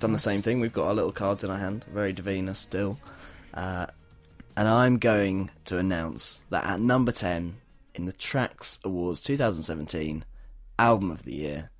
Done 0.00 0.12
the 0.12 0.18
same 0.18 0.42
thing, 0.42 0.60
we've 0.60 0.70
got 0.70 0.88
our 0.88 0.94
little 0.94 1.12
cards 1.12 1.44
in 1.44 1.50
our 1.50 1.58
hand, 1.58 1.86
very 1.94 2.12
Divina 2.12 2.54
still. 2.54 2.98
Uh, 3.54 3.86
and 4.56 4.68
I'm 4.68 4.98
going 4.98 5.50
to 5.66 5.78
announce 5.78 6.44
that 6.50 6.64
at 6.64 6.80
number 6.80 7.12
10 7.12 7.56
in 7.94 8.06
the 8.06 8.12
Tracks 8.12 8.78
Awards 8.84 9.20
2017 9.20 10.24
Album 10.78 11.10
of 11.10 11.24
the 11.24 11.34
Year 11.34 11.70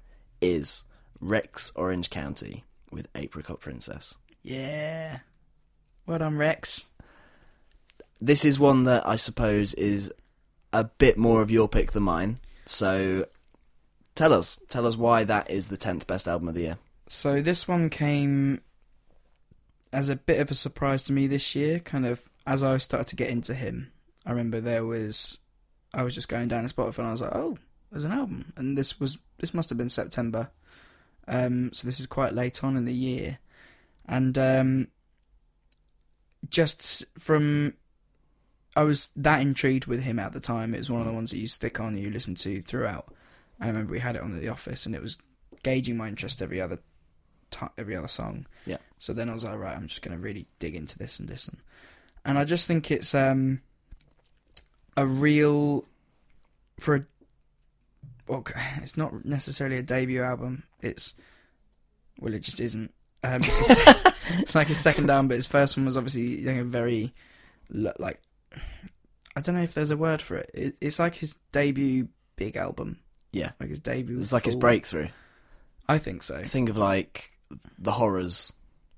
is 0.41 0.85
Rex 1.21 1.73
Orange 1.77 2.11
County 2.11 2.65
with 2.91 3.09
Apricot 3.15 3.61
Princess. 3.61 4.17
Yeah. 4.43 5.21
Well 6.07 6.19
done, 6.19 6.37
Rex. 6.37 6.87
This 8.21 8.45
is 8.45 8.59
one 8.59 8.85
that 8.85 9.07
I 9.07 9.17
suppose 9.17 9.75
is 9.75 10.13
a 10.73 10.85
bit 10.85 11.17
more 11.17 11.43
of 11.43 11.51
your 11.51 11.69
pick 11.69 11.93
than 11.93 12.03
mine. 12.03 12.39
So 12.67 13.27
tell 14.15 14.33
us, 14.33 14.59
tell 14.69 14.87
us 14.87 14.97
why 14.97 15.25
that 15.25 15.51
is 15.51 15.69
the 15.69 15.77
10th 15.77 16.07
best 16.07 16.29
album 16.29 16.49
of 16.49 16.55
the 16.55 16.63
year. 16.63 16.79
So 17.09 17.41
this 17.41 17.69
one 17.69 17.91
came 17.91 18.61
as 19.93 20.09
a 20.09 20.17
bit 20.17 20.41
of 20.41 20.51
a 20.51 20.55
surprise 20.55 21.03
to 21.05 21.13
me 21.13 21.27
this 21.27 21.55
year. 21.55 21.79
Kind 21.79 22.07
of 22.07 22.29
as 22.47 22.63
I 22.63 22.77
started 22.79 23.09
to 23.09 23.17
get 23.17 23.31
into 23.31 23.55
him, 23.55 23.93
I 24.27 24.31
remember 24.31 24.61
there 24.61 24.85
was 24.85 25.39
I 25.93 26.03
was 26.03 26.15
just 26.15 26.29
going 26.29 26.49
down 26.49 26.67
to 26.67 26.75
Spotify 26.75 26.99
and 26.99 27.09
I 27.09 27.13
was 27.13 27.21
like, 27.21 27.35
oh, 27.35 27.59
there's 27.91 28.05
an 28.05 28.13
album, 28.13 28.53
and 28.57 28.77
this 28.77 28.99
was 28.99 29.19
this 29.39 29.55
must 29.55 29.69
have 29.69 29.79
been 29.79 29.89
September. 29.89 30.51
Um, 31.27 31.73
so 31.73 31.87
this 31.87 32.01
is 32.01 32.07
quite 32.07 32.35
late 32.35 32.63
on 32.63 32.77
in 32.77 32.85
the 32.85 32.93
year, 32.93 33.39
and 34.07 34.37
um, 34.37 34.89
just 36.51 37.05
from 37.19 37.75
I 38.77 38.83
was 38.83 39.11
that 39.17 39.41
intrigued 39.41 39.87
with 39.87 40.03
him 40.03 40.19
at 40.19 40.33
the 40.33 40.41
time. 40.41 40.75
It 40.75 40.79
was 40.79 40.91
one 40.91 41.01
of 41.01 41.07
the 41.07 41.13
ones 41.13 41.31
that 41.31 41.39
you 41.39 41.47
stick 41.47 41.81
on, 41.81 41.97
you 41.97 42.11
listen 42.11 42.35
to 42.37 42.63
throughout. 42.63 43.15
I 43.61 43.69
remember 43.69 43.93
we 43.93 44.01
had 44.01 44.17
it 44.17 44.23
on 44.23 44.35
at 44.35 44.41
the 44.41 44.49
office, 44.49 44.87
and 44.87 44.95
it 44.95 45.03
was 45.03 45.19
gauging 45.63 45.97
my 45.97 46.09
interest 46.09 46.43
every 46.43 46.61
other 46.61 46.79
ti 47.51 47.67
every 47.79 47.97
other 47.97 48.09
song. 48.09 48.47
Yeah. 48.67 48.79
So 48.99 49.13
then 49.13 49.31
I 49.31 49.35
was 49.35 49.45
like, 49.45 49.59
right, 49.59 49.77
I'm 49.77 49.87
just 49.87 50.03
going 50.03 50.17
to 50.17 50.23
really 50.23 50.47
dig 50.59 50.75
into 50.75 50.99
this 50.99 51.21
and 51.21 51.29
listen. 51.29 51.61
And 52.25 52.39
I 52.39 52.45
just 52.45 52.67
think 52.67 52.91
it's 52.91 53.15
um 53.15 53.61
a 54.97 55.07
real 55.07 55.85
for 56.81 56.97
a 56.97 57.05
well, 58.27 58.45
it's 58.77 58.97
not 58.97 59.25
necessarily 59.25 59.77
a 59.77 59.83
debut 59.83 60.23
album. 60.23 60.65
It's 60.81 61.15
well, 62.19 62.35
it 62.35 62.41
just 62.41 62.61
isn't. 62.61 62.93
Um, 63.23 63.43
it's, 63.43 63.71
a 63.71 64.15
it's 64.39 64.55
like 64.55 64.69
his 64.69 64.79
second 64.79 65.11
album, 65.11 65.29
but 65.29 65.35
his 65.35 65.47
first 65.47 65.77
one 65.77 65.87
was 65.87 65.97
obviously 65.97 66.41
you 66.41 66.53
know, 66.53 66.65
very 66.65 67.15
like 67.73 68.21
I 69.37 69.41
don't 69.41 69.57
know 69.57 69.63
if 69.63 69.75
there's 69.75 69.91
a 69.91 69.97
word 69.97 70.23
for 70.23 70.37
it. 70.37 70.51
it. 70.55 70.77
It's 70.81 70.99
like 70.99 71.17
his 71.17 71.37
debut 71.53 72.09
big 72.37 72.57
album. 72.57 72.99
Yeah. 73.33 73.51
Like 73.59 73.71
his 73.71 73.81
debut. 73.81 74.19
It's 74.21 74.33
like 74.33 74.45
his 74.45 74.55
breakthrough. 74.55 75.09
I 75.89 75.99
think 75.99 76.23
so. 76.23 76.43
Think 76.43 76.69
of 76.69 76.77
like 76.77 77.33
the 77.79 77.93
horrors, 77.93 78.53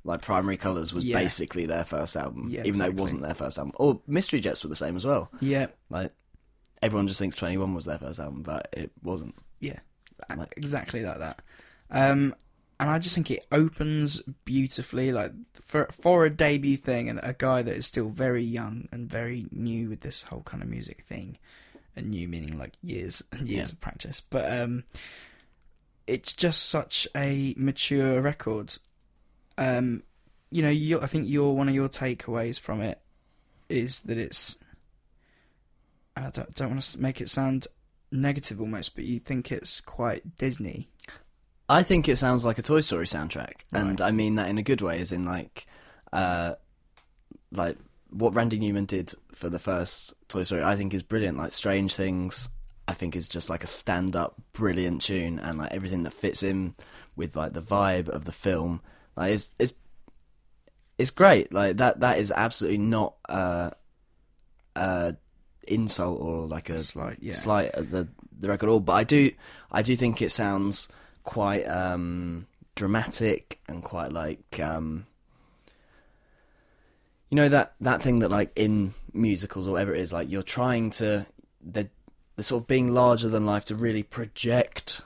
like 0.06 0.22
Primary 0.22 0.56
Colours 0.56 0.92
was 0.94 1.04
Yeah. 1.04 1.18
basically 1.18 1.66
their 1.66 1.84
first 1.84 2.16
album, 2.16 2.48
Yeah, 2.48 2.62
even 2.64 2.78
though 2.78 2.86
it 2.86 2.94
wasn't 2.94 3.22
their 3.22 3.34
first 3.34 3.58
album. 3.58 3.72
Or 3.76 4.00
Mystery 4.06 4.40
Jets 4.40 4.62
were 4.62 4.68
the 4.70 4.76
same 4.76 4.96
as 4.96 5.04
well. 5.04 5.30
Yeah, 5.40 5.66
Like 5.90 6.12
everyone 6.82 7.08
just 7.08 7.18
thinks 7.20 7.36
Twenty 7.36 7.56
One 7.58 7.74
was 7.74 7.84
their 7.84 7.98
first 7.98 8.18
album, 8.20 8.42
but 8.42 8.68
it 8.72 8.90
wasn't. 9.02 9.34
yeah, 9.60 9.80
Like- 10.34 10.54
exactly 10.56 11.02
like 11.04 11.18
that. 11.18 11.42
Um, 11.90 12.34
and 12.78 12.90
I 12.90 12.98
just 12.98 13.14
think 13.14 13.30
it 13.30 13.46
opens 13.50 14.20
beautifully, 14.44 15.10
like 15.12 15.32
for 15.54 15.88
for 15.90 16.24
a 16.26 16.30
debut 16.30 16.76
thing, 16.76 17.08
and 17.08 17.18
a 17.22 17.32
guy 17.32 17.62
that 17.62 17.74
is 17.74 17.86
still 17.86 18.10
very 18.10 18.42
young 18.42 18.88
and 18.92 19.08
very 19.08 19.46
new 19.50 19.88
with 19.88 20.00
this 20.02 20.22
whole 20.24 20.42
kind 20.42 20.62
of 20.62 20.68
music 20.68 21.02
thing, 21.02 21.38
and 21.96 22.10
new 22.10 22.28
meaning 22.28 22.58
like 22.58 22.74
years 22.82 23.22
and 23.32 23.48
years 23.48 23.68
Yeah. 23.70 23.72
of 23.72 23.80
practice. 23.80 24.20
But 24.20 24.60
um, 24.60 24.84
it's 26.06 26.32
just 26.32 26.68
such 26.68 27.08
a 27.16 27.54
mature 27.56 28.20
record. 28.20 28.76
Um, 29.58 30.02
you 30.50 30.62
know, 30.62 30.70
you, 30.70 31.00
I 31.00 31.06
think 31.06 31.28
your 31.28 31.56
one 31.56 31.68
of 31.68 31.74
your 31.74 31.88
takeaways 31.88 32.58
from 32.58 32.80
it 32.80 33.00
is 33.68 34.00
that 34.02 34.18
it's. 34.18 34.56
I 36.16 36.30
don't, 36.30 36.54
don't 36.54 36.70
want 36.70 36.82
to 36.82 37.00
make 37.00 37.20
it 37.20 37.28
sound 37.28 37.66
negative 38.10 38.60
almost, 38.60 38.94
but 38.94 39.04
you 39.04 39.18
think 39.18 39.52
it's 39.52 39.80
quite 39.80 40.36
Disney. 40.38 40.88
I 41.68 41.82
think 41.82 42.08
it 42.08 42.16
sounds 42.16 42.44
like 42.44 42.58
a 42.58 42.62
Toy 42.62 42.80
Story 42.80 43.06
soundtrack, 43.06 43.62
and 43.72 44.00
I 44.00 44.12
mean 44.12 44.36
that 44.36 44.48
in 44.48 44.56
a 44.56 44.62
good 44.62 44.80
way, 44.80 45.00
as 45.00 45.12
in 45.12 45.24
like, 45.24 45.66
uh, 46.12 46.54
like 47.50 47.76
what 48.10 48.34
Randy 48.34 48.58
Newman 48.58 48.84
did 48.84 49.12
for 49.32 49.50
the 49.50 49.58
first 49.58 50.14
Toy 50.28 50.42
Story. 50.42 50.62
I 50.62 50.76
think 50.76 50.94
is 50.94 51.02
brilliant. 51.02 51.38
Like 51.38 51.52
Strange 51.52 51.96
Things, 51.96 52.48
I 52.86 52.94
think 52.94 53.16
is 53.16 53.26
just 53.26 53.50
like 53.50 53.64
a 53.64 53.66
stand-up, 53.66 54.40
brilliant 54.52 55.02
tune, 55.02 55.40
and 55.40 55.58
like 55.58 55.72
everything 55.72 56.04
that 56.04 56.12
fits 56.12 56.42
in 56.44 56.76
with 57.16 57.34
like 57.34 57.52
the 57.52 57.62
vibe 57.62 58.08
of 58.08 58.24
the 58.24 58.32
film. 58.32 58.80
Like 59.16 59.32
it's 59.32 59.50
it's 59.58 59.72
it's 60.98 61.10
great. 61.10 61.52
Like 61.52 61.78
that 61.78 62.00
that 62.00 62.18
is 62.18 62.32
absolutely 62.32 62.78
not 62.78 63.14
uh 63.28 63.70
uh 64.74 65.12
insult 65.66 66.20
or 66.20 66.46
like 66.46 66.70
a 66.70 66.78
Slight, 66.78 67.18
yeah. 67.20 67.32
slight 67.32 67.70
at 67.74 67.90
the 67.90 68.08
the 68.38 68.48
record 68.48 68.68
at 68.68 68.72
all. 68.72 68.80
But 68.80 68.92
I 68.92 69.04
do 69.04 69.32
I 69.72 69.82
do 69.82 69.96
think 69.96 70.22
it 70.22 70.30
sounds 70.30 70.88
quite 71.24 71.64
um 71.64 72.46
dramatic 72.74 73.58
and 73.68 73.82
quite 73.82 74.12
like 74.12 74.60
um 74.60 75.06
you 77.30 77.36
know 77.36 77.48
that 77.48 77.74
that 77.80 78.02
thing 78.02 78.20
that 78.20 78.30
like 78.30 78.52
in 78.54 78.94
musicals 79.12 79.66
or 79.66 79.72
whatever 79.72 79.94
it 79.94 80.00
is 80.00 80.12
like 80.12 80.30
you're 80.30 80.42
trying 80.42 80.90
to 80.90 81.26
the 81.64 81.88
the 82.36 82.42
sort 82.42 82.62
of 82.62 82.66
being 82.66 82.92
larger 82.92 83.28
than 83.28 83.46
life 83.46 83.64
to 83.64 83.74
really 83.74 84.02
project 84.02 85.00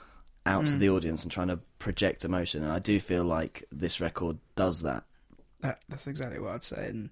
out 0.45 0.65
to 0.65 0.75
the 0.75 0.89
audience 0.89 1.23
and 1.23 1.31
trying 1.31 1.47
to 1.47 1.59
project 1.81 2.23
emotion 2.23 2.63
and 2.63 2.71
I 2.71 2.79
do 2.79 2.99
feel 2.99 3.23
like 3.23 3.65
this 3.71 3.99
record 3.99 4.37
does 4.55 4.81
that 4.83 5.03
That, 5.61 5.81
that's 5.89 6.07
exactly 6.07 6.39
what 6.39 6.53
I'd 6.53 6.63
say, 6.63 6.87
and 6.87 7.09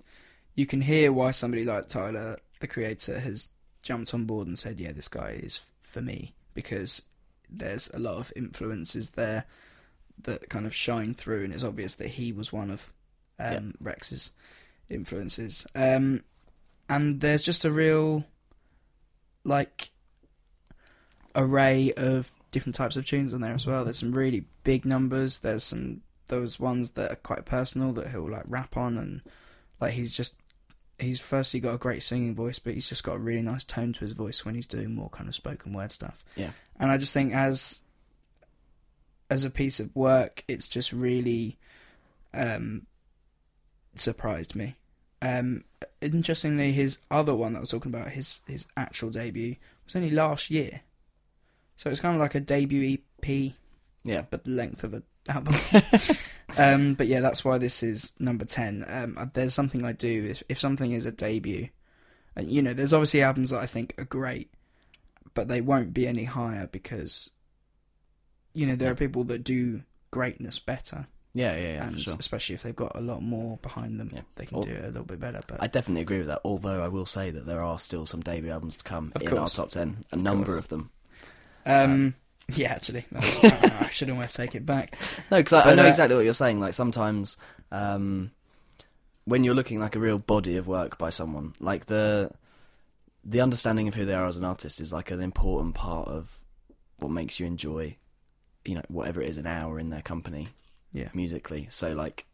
you 0.56 0.66
can 0.66 0.82
hear 0.82 1.12
why 1.12 1.32
somebody 1.32 1.64
like 1.64 1.88
Tyler, 1.88 2.40
the 2.60 2.68
creator, 2.68 3.20
has 3.20 3.50
jumped 3.82 4.14
on 4.14 4.26
board 4.26 4.48
and 4.48 4.58
said, 4.58 4.80
"Yeah, 4.80 4.92
this 4.92 5.08
guy 5.08 5.40
is 5.42 5.62
for 5.82 6.02
me," 6.02 6.34
because 6.54 7.04
there's 7.50 7.90
a 7.94 8.00
lot 8.00 8.18
of 8.18 8.34
influences 8.36 9.12
there 9.12 9.46
that 10.24 10.50
kind 10.50 10.66
of 10.66 10.76
shine 10.76 11.14
through, 11.14 11.44
and 11.46 11.54
it's 11.54 11.64
obvious 11.64 11.96
that 11.96 12.10
he 12.10 12.32
was 12.32 12.52
one 12.52 12.72
of 12.72 12.92
um, 13.40 13.76
Rex's 13.80 14.32
influences. 14.90 15.66
Um, 15.76 16.24
and 16.90 17.22
there's 17.22 17.44
just 17.44 17.66
a 17.66 17.72
real 17.72 18.26
like 19.44 19.92
array 21.40 21.94
of 21.96 22.32
different 22.52 22.76
types 22.76 22.98
of 22.98 23.06
tunes 23.06 23.34
on 23.34 23.42
there 23.42 23.54
as 23.54 23.66
well. 23.66 23.84
There's 23.84 24.00
some 24.00 24.12
really 24.12 24.46
big 24.64 24.86
numbers. 24.86 25.40
There's 25.40 25.64
some 25.64 26.02
those 26.28 26.60
ones 26.60 26.92
that 26.92 27.12
are 27.12 27.16
quite 27.16 27.46
personal 27.46 27.92
that 27.94 28.10
he'll 28.10 28.30
like 28.30 28.44
rap 28.48 28.78
on 28.78 28.98
and 28.98 29.22
like 29.82 29.94
he's 29.94 30.16
just 30.16 30.36
he's 31.00 31.20
firstly 31.20 31.60
got 31.60 31.74
a 31.74 31.80
great 31.80 32.04
singing 32.04 32.36
voice, 32.36 32.60
but 32.60 32.74
he's 32.74 32.90
just 32.90 33.04
got 33.04 33.16
a 33.16 33.20
really 33.20 33.42
nice 33.42 33.64
tone 33.64 33.94
to 33.94 34.02
his 34.02 34.12
voice 34.12 34.46
when 34.46 34.54
he's 34.54 34.68
doing 34.68 34.94
more 34.94 35.10
kind 35.10 35.30
of 35.30 35.36
spoken 35.36 35.74
word 35.74 35.92
stuff. 35.92 36.24
yeah 36.36 36.52
And 36.80 36.92
I 36.92 36.98
just 36.98 37.14
think 37.14 37.34
as 37.34 37.82
as 39.30 39.44
a 39.44 39.50
piece 39.50 39.80
of 39.80 39.96
work, 39.96 40.44
it's 40.48 40.68
just 40.68 40.92
really 40.92 41.58
um, 42.34 42.88
surprised 43.96 44.56
me. 44.56 44.76
Um, 45.22 45.66
interestingly, 46.02 46.72
his 46.72 47.00
other 47.12 47.36
one 47.36 47.54
that 47.54 47.60
I 47.60 47.62
was 47.62 47.70
talking 47.70 47.94
about, 47.94 48.12
his 48.12 48.42
his 48.48 48.66
actual 48.76 49.10
debut, 49.10 49.56
was 49.86 49.96
only 49.96 50.12
last 50.12 50.50
year. 50.50 50.82
So 51.80 51.90
it's 51.90 52.02
kind 52.02 52.14
of 52.14 52.20
like 52.20 52.36
a 52.36 52.42
debut 52.42 52.98
EP, 53.24 53.54
yeah 54.04 54.24
but 54.30 54.44
the 54.44 54.52
length 54.52 54.84
of 54.84 54.94
an 54.96 55.04
album. 55.30 55.56
um, 56.58 56.94
but 56.96 57.08
yeah, 57.08 57.22
that's 57.22 57.46
why 57.46 57.58
this 57.58 57.82
is 57.82 58.12
number 58.20 58.44
ten. 58.44 58.84
Um, 58.86 59.16
uh, 59.18 59.28
there's 59.34 59.54
something 59.54 59.86
I 59.86 59.94
do 59.94 60.26
if 60.30 60.44
if 60.50 60.60
something 60.60 60.92
is 60.92 61.06
a 61.06 61.12
debut, 61.12 61.70
and 62.36 62.48
you 62.52 62.62
know, 62.62 62.74
there's 62.74 62.92
obviously 62.92 63.22
albums 63.24 63.52
that 63.52 63.60
I 63.62 63.66
think 63.66 63.94
are 63.98 64.04
great, 64.04 64.52
but 65.34 65.48
they 65.48 65.62
won't 65.62 65.94
be 65.94 66.06
any 66.06 66.26
higher 66.26 66.68
because, 66.68 67.32
you 68.54 68.68
know, 68.68 68.76
there 68.76 68.92
are 68.92 68.96
people 68.96 69.24
that 69.26 69.46
do 69.46 69.84
greatness 70.12 70.60
better, 70.60 71.08
yeah 71.34 71.56
yeah, 71.56 71.74
yeah 71.76 71.88
and 71.88 71.94
for 71.94 72.00
sure 72.02 72.16
especially 72.20 72.56
if 72.56 72.64
they've 72.64 72.76
got 72.76 72.94
a 72.98 73.02
lot 73.02 73.22
more 73.24 73.56
behind 73.62 74.02
them, 74.02 74.10
Yeah. 74.14 74.22
they 74.36 74.46
can 74.46 74.64
do 74.64 74.72
it 74.72 74.84
a 74.84 74.88
little 74.88 75.06
bit 75.06 75.22
better. 75.22 75.40
But 75.48 75.62
I 75.64 75.68
definitely 75.68 76.02
agree 76.02 76.18
with 76.18 76.28
that. 76.28 76.42
Although 76.44 76.84
I 76.84 76.90
will 76.90 77.06
say 77.06 77.32
that 77.32 77.46
there 77.46 77.64
are 77.64 77.80
still 77.80 78.06
some 78.06 78.20
debut 78.20 78.52
albums 78.52 78.76
to 78.78 78.84
come 78.84 79.14
Of 79.16 79.22
in 79.22 79.30
course. 79.30 79.58
our 79.58 79.66
top 79.66 79.72
ten, 79.72 80.04
a 80.12 80.18
number 80.18 80.48
course. 80.48 80.58
of 80.58 80.68
them. 80.68 80.90
Um, 81.66 82.16
yeah, 82.54 82.74
actually, 82.74 83.06
I, 83.16 83.90
should 83.92 84.10
almost 84.10 84.36
take 84.36 84.56
it 84.56 84.66
back. 84.66 84.98
No, 85.32 85.38
because 85.38 85.54
I, 85.54 85.72
I 85.72 85.76
know 85.76 85.86
uh, 85.86 85.88
exactly 85.88 86.16
what 86.16 86.24
you're 86.26 86.34
saying. 86.34 86.60
Like 86.60 86.74
sometimes, 86.74 87.38
um, 87.72 88.32
when 89.26 89.44
you're 89.44 89.54
looking 89.56 89.80
like 89.80 89.96
a 89.96 90.00
real 90.00 90.18
body 90.20 90.58
of 90.58 90.68
work 90.68 90.98
by 90.98 91.10
someone, 91.10 91.54
like 91.60 91.86
the 91.86 92.32
the 93.24 93.42
understanding 93.42 93.88
of 93.88 93.96
who 93.96 94.06
they 94.06 94.14
are 94.14 94.26
as 94.28 94.38
an 94.38 94.46
artist 94.46 94.80
is 94.80 94.94
like 94.94 95.12
an 95.12 95.22
important 95.22 95.76
part 95.76 96.08
of 96.08 96.40
what 96.98 97.12
makes 97.12 97.40
you 97.40 97.46
enjoy, 97.46 97.96
you 98.66 98.76
know, 98.76 98.82
whatever 98.88 99.22
it 99.22 99.30
is, 99.30 99.38
an 99.38 99.46
hour 99.46 99.78
in 99.80 99.90
their 99.90 100.02
company 100.02 100.48
Yeah, 100.94 101.10
musically. 101.14 101.68
So 101.70 101.94
like 101.94 102.26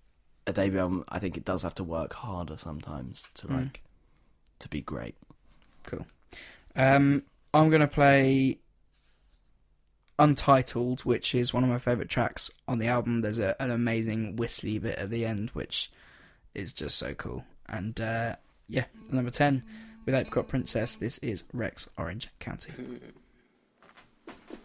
a 0.47 0.53
debut 0.53 0.79
album, 0.79 1.03
I 1.09 1.19
think 1.19 1.37
it 1.37 1.43
does 1.45 1.63
have 1.63 1.75
to 1.75 1.83
work 1.83 2.13
harder 2.13 2.55
sometimes 2.57 3.27
to 3.35 3.47
Mm. 3.47 3.55
like 3.57 3.81
to 4.59 4.69
be 4.69 4.81
great. 4.81 5.15
Cool. 5.83 6.05
Um, 6.75 7.23
I'm 7.53 7.69
gonna 7.69 7.87
play 7.87 8.59
Untitled, 10.17 11.01
which 11.01 11.35
is 11.35 11.53
one 11.53 11.63
of 11.63 11.69
my 11.69 11.77
favourite 11.77 12.09
tracks 12.09 12.49
on 12.67 12.79
the 12.79 12.87
album. 12.87 13.21
There's 13.21 13.39
a, 13.39 13.61
an 13.61 13.69
amazing 13.69 14.37
whistly 14.37 14.79
bit 14.79 14.97
at 14.97 15.09
the 15.09 15.25
end, 15.25 15.49
which 15.49 15.91
is 16.53 16.71
just 16.71 16.97
so 16.97 17.13
cool. 17.13 17.43
And 17.67 17.99
uh, 17.99 18.37
yeah, 18.69 18.85
number 19.09 19.31
ten 19.31 19.63
with 20.05 20.15
Apricot 20.15 20.47
Princess. 20.47 20.95
This 20.95 21.17
is 21.17 21.43
Rex 21.51 21.89
Orange 21.97 22.29
County. 22.39 22.71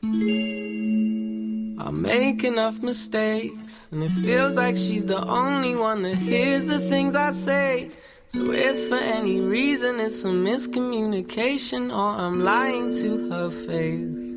I 0.03 1.91
make 1.91 2.45
enough 2.45 2.81
mistakes, 2.81 3.89
and 3.91 4.03
it 4.05 4.13
feels 4.13 4.55
like 4.55 4.77
she's 4.77 5.05
the 5.07 5.25
only 5.25 5.75
one 5.75 6.03
that 6.03 6.17
hears 6.17 6.65
the 6.67 6.79
things 6.79 7.15
I 7.15 7.33
say. 7.33 7.91
So, 8.27 8.53
if 8.53 8.89
for 8.89 8.97
any 8.97 9.41
reason 9.41 9.99
it's 9.99 10.23
a 10.23 10.29
miscommunication 10.29 11.91
or 11.91 12.21
I'm 12.21 12.41
lying 12.41 12.91
to 13.01 13.29
her 13.31 13.51
face, 13.51 14.30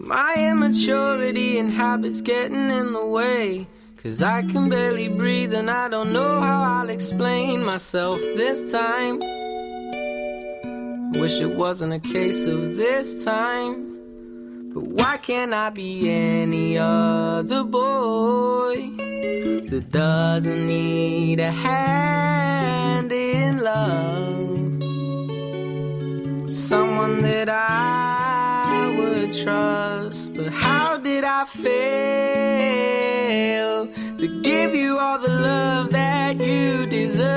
my 0.00 0.34
immaturity 0.34 1.58
and 1.58 1.70
habits 1.70 2.22
getting 2.22 2.70
in 2.70 2.92
the 2.92 3.04
way. 3.04 3.66
Cause 4.02 4.22
I 4.22 4.42
can 4.42 4.70
barely 4.70 5.08
breathe, 5.08 5.52
and 5.52 5.70
I 5.70 5.88
don't 5.88 6.10
know 6.10 6.40
how 6.40 6.62
I'll 6.62 6.88
explain 6.88 7.62
myself 7.62 8.18
this 8.18 8.72
time. 8.72 9.18
Wish 11.12 11.38
it 11.40 11.54
wasn't 11.54 11.92
a 11.92 11.98
case 11.98 12.44
of 12.44 12.76
this 12.76 13.24
time. 13.24 13.88
But 14.72 14.84
why 14.84 15.18
can't 15.18 15.52
I 15.52 15.68
be 15.68 16.08
any 16.08 16.78
other 16.78 17.62
boy 17.64 18.90
that 19.68 19.88
doesn't 19.90 20.66
need 20.66 21.40
a 21.40 21.50
hand 21.50 23.12
in 23.12 23.58
love? 23.58 24.48
Someone 26.54 27.20
that 27.20 27.50
I 27.50 28.19
would 28.96 29.32
trust. 29.32 30.34
But 30.34 30.48
how 30.48 30.96
did 30.98 31.24
I 31.24 31.44
fail 31.44 31.68
to 34.18 34.42
give 34.42 34.74
you 34.74 34.98
all 34.98 35.18
the 35.18 35.28
love 35.28 35.90
that 35.92 36.36
you 36.40 36.86
deserve? 36.86 37.30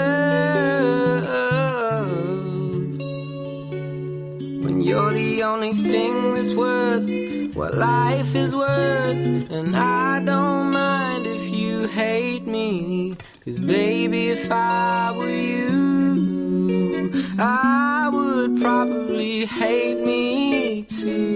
When 4.64 4.82
you're 4.82 5.14
the 5.14 5.44
only 5.44 5.74
thing 5.74 6.34
that's 6.34 6.54
worth 6.54 7.08
what 7.56 7.76
life 7.76 8.36
is 8.36 8.56
worth. 8.56 9.52
And 9.52 9.76
I 9.76 10.20
don't 10.20 10.72
mind 10.72 11.28
if 11.28 11.50
you 11.50 11.88
hate 11.88 12.48
me. 12.48 13.16
Cause 13.46 13.60
baby, 13.60 14.30
if 14.30 14.50
I 14.50 15.12
were 15.12 15.30
you, 15.30 17.12
I 17.38 18.10
would 18.10 18.62
probably 18.62 19.46
hate 19.46 20.00
me 20.00 20.84
too. 20.84 21.34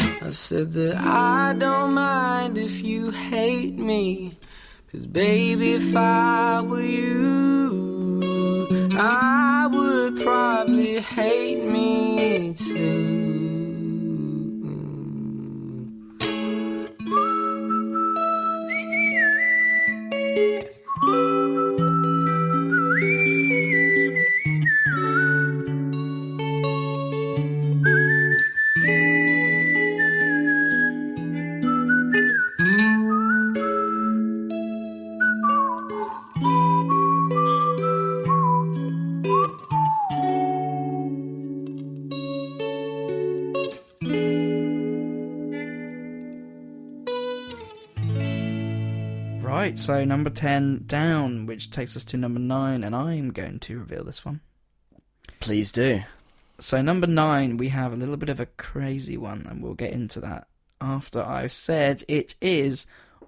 I 0.00 0.32
said 0.32 0.72
that 0.72 0.96
I 0.96 1.54
don't 1.56 1.94
mind 1.94 2.58
if 2.58 2.82
you 2.82 3.12
hate 3.12 3.78
me. 3.78 4.36
Cause 4.90 5.06
baby, 5.06 5.74
if 5.74 5.94
I 5.94 6.60
were 6.62 6.80
you, 6.80 8.10
I 8.98 9.68
would 9.70 10.20
probably 10.24 10.98
hate 10.98 11.62
me 11.62 12.52
too. 12.54 12.67
So 49.78 50.04
number 50.04 50.30
ten 50.30 50.84
down, 50.86 51.46
which 51.46 51.70
takes 51.70 51.96
us 51.96 52.04
to 52.04 52.16
number 52.16 52.40
nine, 52.40 52.84
and 52.84 52.94
I'm 52.94 53.30
going 53.30 53.60
to 53.60 53.78
reveal 53.78 54.04
this 54.04 54.24
one. 54.24 54.40
Please 55.40 55.72
do. 55.72 56.02
So 56.60 56.82
number 56.82 57.06
nine, 57.06 57.56
we 57.56 57.68
have 57.68 57.92
a 57.92 57.96
little 57.96 58.16
bit 58.16 58.28
of 58.28 58.40
a 58.40 58.46
crazy 58.46 59.16
one, 59.16 59.46
and 59.48 59.62
we'll 59.62 59.74
get 59.74 59.92
into 59.92 60.20
that 60.20 60.48
after 60.80 61.22
I've 61.22 61.52
said 61.52 62.04
it 62.08 62.34
is 62.40 62.86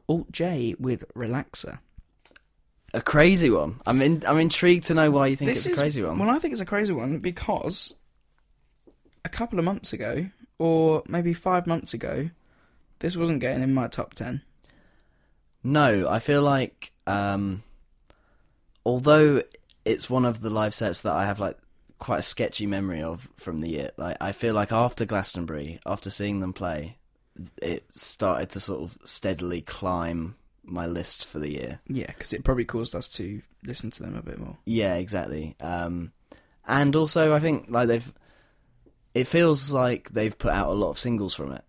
Alt 0.08 0.32
J 0.32 0.74
with 0.78 1.04
Relaxer. 1.14 1.78
A 2.92 3.00
crazy 3.00 3.50
one. 3.50 3.80
I'm 3.86 4.02
in, 4.02 4.24
I'm 4.26 4.38
intrigued 4.38 4.86
to 4.86 4.94
know 4.94 5.12
why 5.12 5.28
you 5.28 5.36
think 5.36 5.50
this 5.50 5.66
it's 5.66 5.78
a 5.78 5.80
crazy 5.80 6.02
one. 6.02 6.18
Well, 6.18 6.30
I 6.30 6.40
think 6.40 6.52
it's 6.52 6.60
a 6.60 6.66
crazy 6.66 6.92
one 6.92 7.18
because 7.20 7.94
a 9.24 9.28
couple 9.28 9.60
of 9.60 9.64
months 9.64 9.92
ago, 9.92 10.28
or 10.58 11.04
maybe 11.06 11.32
five 11.32 11.68
months 11.68 11.94
ago, 11.94 12.30
this 12.98 13.16
wasn't 13.16 13.40
getting 13.40 13.62
in 13.62 13.72
my 13.72 13.86
top 13.86 14.14
ten. 14.14 14.42
No, 15.62 16.08
I 16.08 16.18
feel 16.18 16.42
like 16.42 16.92
um, 17.06 17.62
although 18.84 19.42
it's 19.84 20.10
one 20.10 20.24
of 20.24 20.40
the 20.40 20.50
live 20.50 20.74
sets 20.74 21.02
that 21.02 21.12
I 21.12 21.26
have 21.26 21.40
like 21.40 21.56
quite 21.98 22.18
a 22.18 22.22
sketchy 22.22 22.66
memory 22.66 23.02
of 23.02 23.28
from 23.36 23.60
the 23.60 23.68
year. 23.68 23.90
Like 23.96 24.16
I 24.20 24.32
feel 24.32 24.54
like 24.54 24.72
after 24.72 25.04
Glastonbury, 25.04 25.80
after 25.86 26.10
seeing 26.10 26.40
them 26.40 26.52
play, 26.52 26.96
it 27.62 27.84
started 27.92 28.50
to 28.50 28.60
sort 28.60 28.82
of 28.82 28.98
steadily 29.04 29.60
climb 29.60 30.34
my 30.64 30.86
list 30.86 31.26
for 31.26 31.38
the 31.38 31.50
year. 31.50 31.80
Yeah, 31.86 32.06
because 32.06 32.32
it 32.32 32.44
probably 32.44 32.64
caused 32.64 32.96
us 32.96 33.08
to 33.10 33.42
listen 33.64 33.90
to 33.92 34.02
them 34.02 34.16
a 34.16 34.22
bit 34.22 34.38
more. 34.38 34.56
Yeah, 34.64 34.94
exactly. 34.96 35.56
Um, 35.60 36.12
and 36.66 36.96
also, 36.96 37.34
I 37.34 37.40
think 37.40 37.66
like 37.68 37.88
they've. 37.88 38.12
It 39.12 39.24
feels 39.24 39.72
like 39.72 40.10
they've 40.10 40.38
put 40.38 40.52
out 40.52 40.68
a 40.68 40.72
lot 40.72 40.90
of 40.90 40.98
singles 40.98 41.34
from 41.34 41.50
it. 41.50 41.64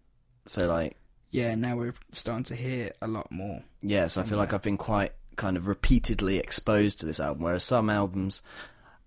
So 0.45 0.67
like, 0.67 0.95
Yeah, 1.31 1.55
now 1.55 1.77
we're 1.77 1.93
starting 2.11 2.43
to 2.45 2.55
hear 2.55 2.91
a 3.01 3.07
lot 3.07 3.31
more. 3.31 3.63
yeah. 3.81 4.07
So 4.07 4.21
I 4.21 4.23
feel 4.25 4.37
like 4.37 4.53
I've 4.53 4.61
been 4.61 4.77
quite 4.77 5.13
kind 5.37 5.55
of 5.57 5.67
repeatedly 5.67 6.37
exposed 6.37 6.99
to 6.99 7.05
this 7.05 7.19
album. 7.19 7.43
Whereas 7.43 7.63
some 7.63 7.89
albums, 7.89 8.41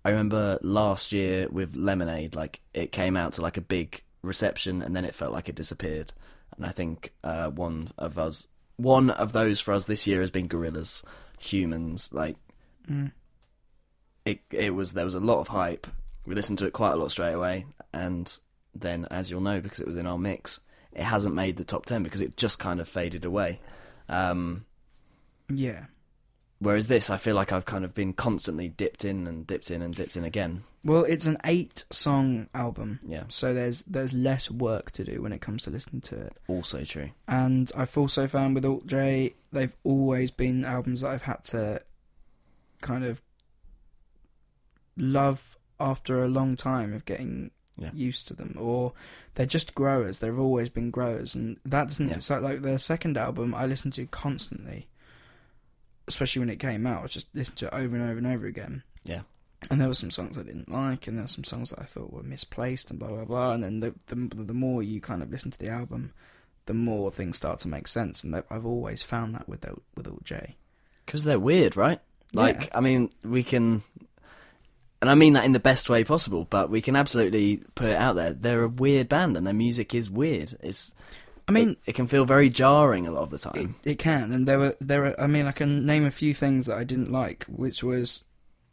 I 0.03 0.09
remember 0.09 0.57
last 0.61 1.11
year 1.11 1.47
with 1.49 1.75
Lemonade, 1.75 2.35
like 2.35 2.61
it 2.73 2.91
came 2.91 3.15
out 3.15 3.33
to 3.33 3.41
like 3.41 3.57
a 3.57 3.61
big 3.61 4.01
reception, 4.23 4.81
and 4.81 4.95
then 4.95 5.05
it 5.05 5.13
felt 5.15 5.33
like 5.33 5.49
it 5.49 5.55
disappeared. 5.55 6.13
And 6.57 6.65
I 6.65 6.69
think 6.69 7.13
uh, 7.23 7.49
one 7.51 7.91
of 7.97 8.17
us, 8.17 8.47
one 8.77 9.11
of 9.11 9.33
those 9.33 9.59
for 9.59 9.73
us 9.73 9.85
this 9.85 10.07
year 10.07 10.21
has 10.21 10.31
been 10.31 10.47
Gorillas, 10.47 11.03
Humans. 11.39 12.11
Like 12.11 12.37
it, 14.25 14.39
it 14.51 14.73
was 14.73 14.93
there 14.93 15.05
was 15.05 15.15
a 15.15 15.19
lot 15.19 15.41
of 15.41 15.49
hype. 15.49 15.85
We 16.25 16.33
listened 16.33 16.57
to 16.59 16.65
it 16.65 16.73
quite 16.73 16.93
a 16.93 16.95
lot 16.95 17.11
straight 17.11 17.33
away, 17.33 17.65
and 17.93 18.35
then, 18.73 19.05
as 19.11 19.29
you'll 19.29 19.41
know, 19.41 19.61
because 19.61 19.79
it 19.79 19.87
was 19.87 19.97
in 19.97 20.07
our 20.07 20.17
mix, 20.17 20.59
it 20.95 21.03
hasn't 21.03 21.35
made 21.35 21.57
the 21.57 21.63
top 21.65 21.85
ten 21.85 22.03
because 22.03 22.21
it 22.21 22.37
just 22.37 22.57
kind 22.59 22.79
of 22.79 22.87
faded 22.87 23.25
away. 23.25 23.59
Um, 24.09 24.65
Yeah. 25.49 25.85
Whereas 26.59 26.87
this, 26.87 27.09
I 27.09 27.17
feel 27.17 27.35
like 27.35 27.51
I've 27.51 27.65
kind 27.65 27.83
of 27.83 27.93
been 27.93 28.13
constantly 28.13 28.69
dipped 28.69 29.03
in 29.03 29.27
and 29.27 29.45
dipped 29.45 29.69
in 29.69 29.81
and 29.81 29.93
dipped 29.93 30.15
in 30.15 30.23
again. 30.23 30.63
Well, 30.85 31.03
it's 31.03 31.25
an 31.25 31.37
eight-song 31.43 32.47
album, 32.53 32.99
Yeah, 33.05 33.23
so 33.27 33.53
there's 33.53 33.81
there's 33.81 34.13
less 34.13 34.49
work 34.49 34.91
to 34.91 35.03
do 35.03 35.21
when 35.21 35.33
it 35.33 35.41
comes 35.41 35.63
to 35.63 35.69
listening 35.71 36.01
to 36.03 36.15
it. 36.27 36.37
also 36.47 36.83
true. 36.83 37.09
And 37.27 37.71
I've 37.75 37.97
also 37.97 38.25
found 38.27 38.55
with 38.55 38.63
Alt 38.65 38.87
J, 38.87 39.33
they've 39.51 39.75
always 39.83 40.31
been 40.31 40.63
albums 40.63 41.01
that 41.01 41.09
I've 41.09 41.23
had 41.23 41.43
to 41.45 41.81
kind 42.81 43.03
of 43.03 43.21
love 44.97 45.57
after 45.79 46.23
a 46.23 46.27
long 46.27 46.55
time 46.55 46.93
of 46.93 47.05
getting 47.05 47.51
Yeah. 47.77 47.91
used 47.93 48.27
to 48.29 48.33
them, 48.33 48.55
or 48.57 48.93
they're 49.35 49.45
just 49.45 49.75
growers. 49.75 50.19
They've 50.19 50.37
always 50.37 50.69
been 50.69 50.91
growers, 50.91 51.35
and 51.35 51.57
that 51.65 51.87
doesn't. 51.87 52.09
Yeah. 52.09 52.15
It's 52.15 52.29
like, 52.29 52.41
like 52.41 52.61
their 52.61 52.77
second 52.77 53.17
album, 53.17 53.53
I 53.53 53.65
listened 53.65 53.93
to 53.93 54.05
constantly, 54.07 54.87
especially 56.07 56.39
when 56.39 56.49
it 56.49 56.59
came 56.59 56.85
out. 56.87 57.03
I 57.03 57.07
just 57.07 57.27
listened 57.33 57.57
to 57.57 57.67
it 57.67 57.73
over 57.73 57.95
and 57.95 58.09
over 58.09 58.17
and 58.17 58.27
over 58.27 58.47
again. 58.47 58.83
Yeah. 59.03 59.21
And 59.69 59.81
there 59.81 59.87
were 59.87 59.93
some 59.93 60.11
songs 60.11 60.37
I 60.37 60.43
didn't 60.43 60.71
like, 60.71 61.07
and 61.07 61.17
there 61.17 61.23
were 61.23 61.27
some 61.29 61.43
songs 61.43 61.71
that 61.71 61.79
I 61.79 61.85
thought 61.85 62.13
were 62.13 62.23
misplaced, 62.23 62.89
and 62.89 62.99
blah 62.99 63.09
blah 63.09 63.25
blah. 63.25 63.53
And 63.53 63.63
then 63.63 63.79
the 63.79 63.93
the, 64.07 64.15
the 64.43 64.53
more 64.53 64.83
you 64.83 65.01
kind 65.01 65.21
of 65.23 65.31
listen 65.31 65.51
to 65.51 65.59
the 65.59 65.69
album, 65.69 66.13
the 66.65 66.73
more 66.73 67.11
things 67.11 67.37
start 67.37 67.59
to 67.59 67.67
make 67.67 67.87
sense. 67.87 68.23
And 68.23 68.35
I've 68.49 68.65
always 68.65 69.03
found 69.03 69.35
that 69.35 69.49
with 69.49 69.65
with 69.95 70.07
Alt 70.07 70.23
J. 70.23 70.55
Because 71.05 71.23
they're 71.23 71.39
weird, 71.39 71.77
right? 71.77 71.99
Like, 72.33 72.63
Yeah. 72.63 72.69
I 72.73 72.81
mean, 72.81 73.11
we 73.23 73.43
can, 73.43 73.83
and 75.01 75.09
I 75.09 75.15
mean 75.15 75.33
that 75.33 75.45
in 75.45 75.51
the 75.51 75.59
best 75.59 75.89
way 75.89 76.03
possible. 76.03 76.45
But 76.49 76.69
we 76.69 76.81
can 76.81 76.95
absolutely 76.95 77.63
put 77.75 77.89
it 77.89 77.95
out 77.95 78.15
there. 78.15 78.33
They're 78.33 78.63
a 78.63 78.67
weird 78.69 79.09
band, 79.09 79.37
and 79.37 79.45
their 79.45 79.53
music 79.53 79.93
is 79.93 80.09
weird. 80.09 80.57
It's, 80.61 80.93
I 81.47 81.51
mean, 81.51 81.71
it, 81.71 81.77
it 81.87 81.95
can 81.95 82.07
feel 82.07 82.25
very 82.25 82.49
jarring 82.49 83.07
a 83.07 83.11
lot 83.11 83.23
of 83.23 83.29
the 83.29 83.37
time. 83.37 83.75
it 83.83 83.99
can, 83.99 84.31
and 84.31 84.47
there 84.47 84.59
were 84.59 84.75
there 84.79 85.01
were. 85.01 85.21
I 85.21 85.27
mean, 85.27 85.45
I 85.45 85.51
can 85.51 85.85
name 85.85 86.05
a 86.05 86.11
few 86.11 86.33
things 86.33 86.65
that 86.65 86.77
I 86.77 86.83
didn't 86.83 87.11
like, 87.11 87.45
which 87.45 87.83
was 87.83 88.23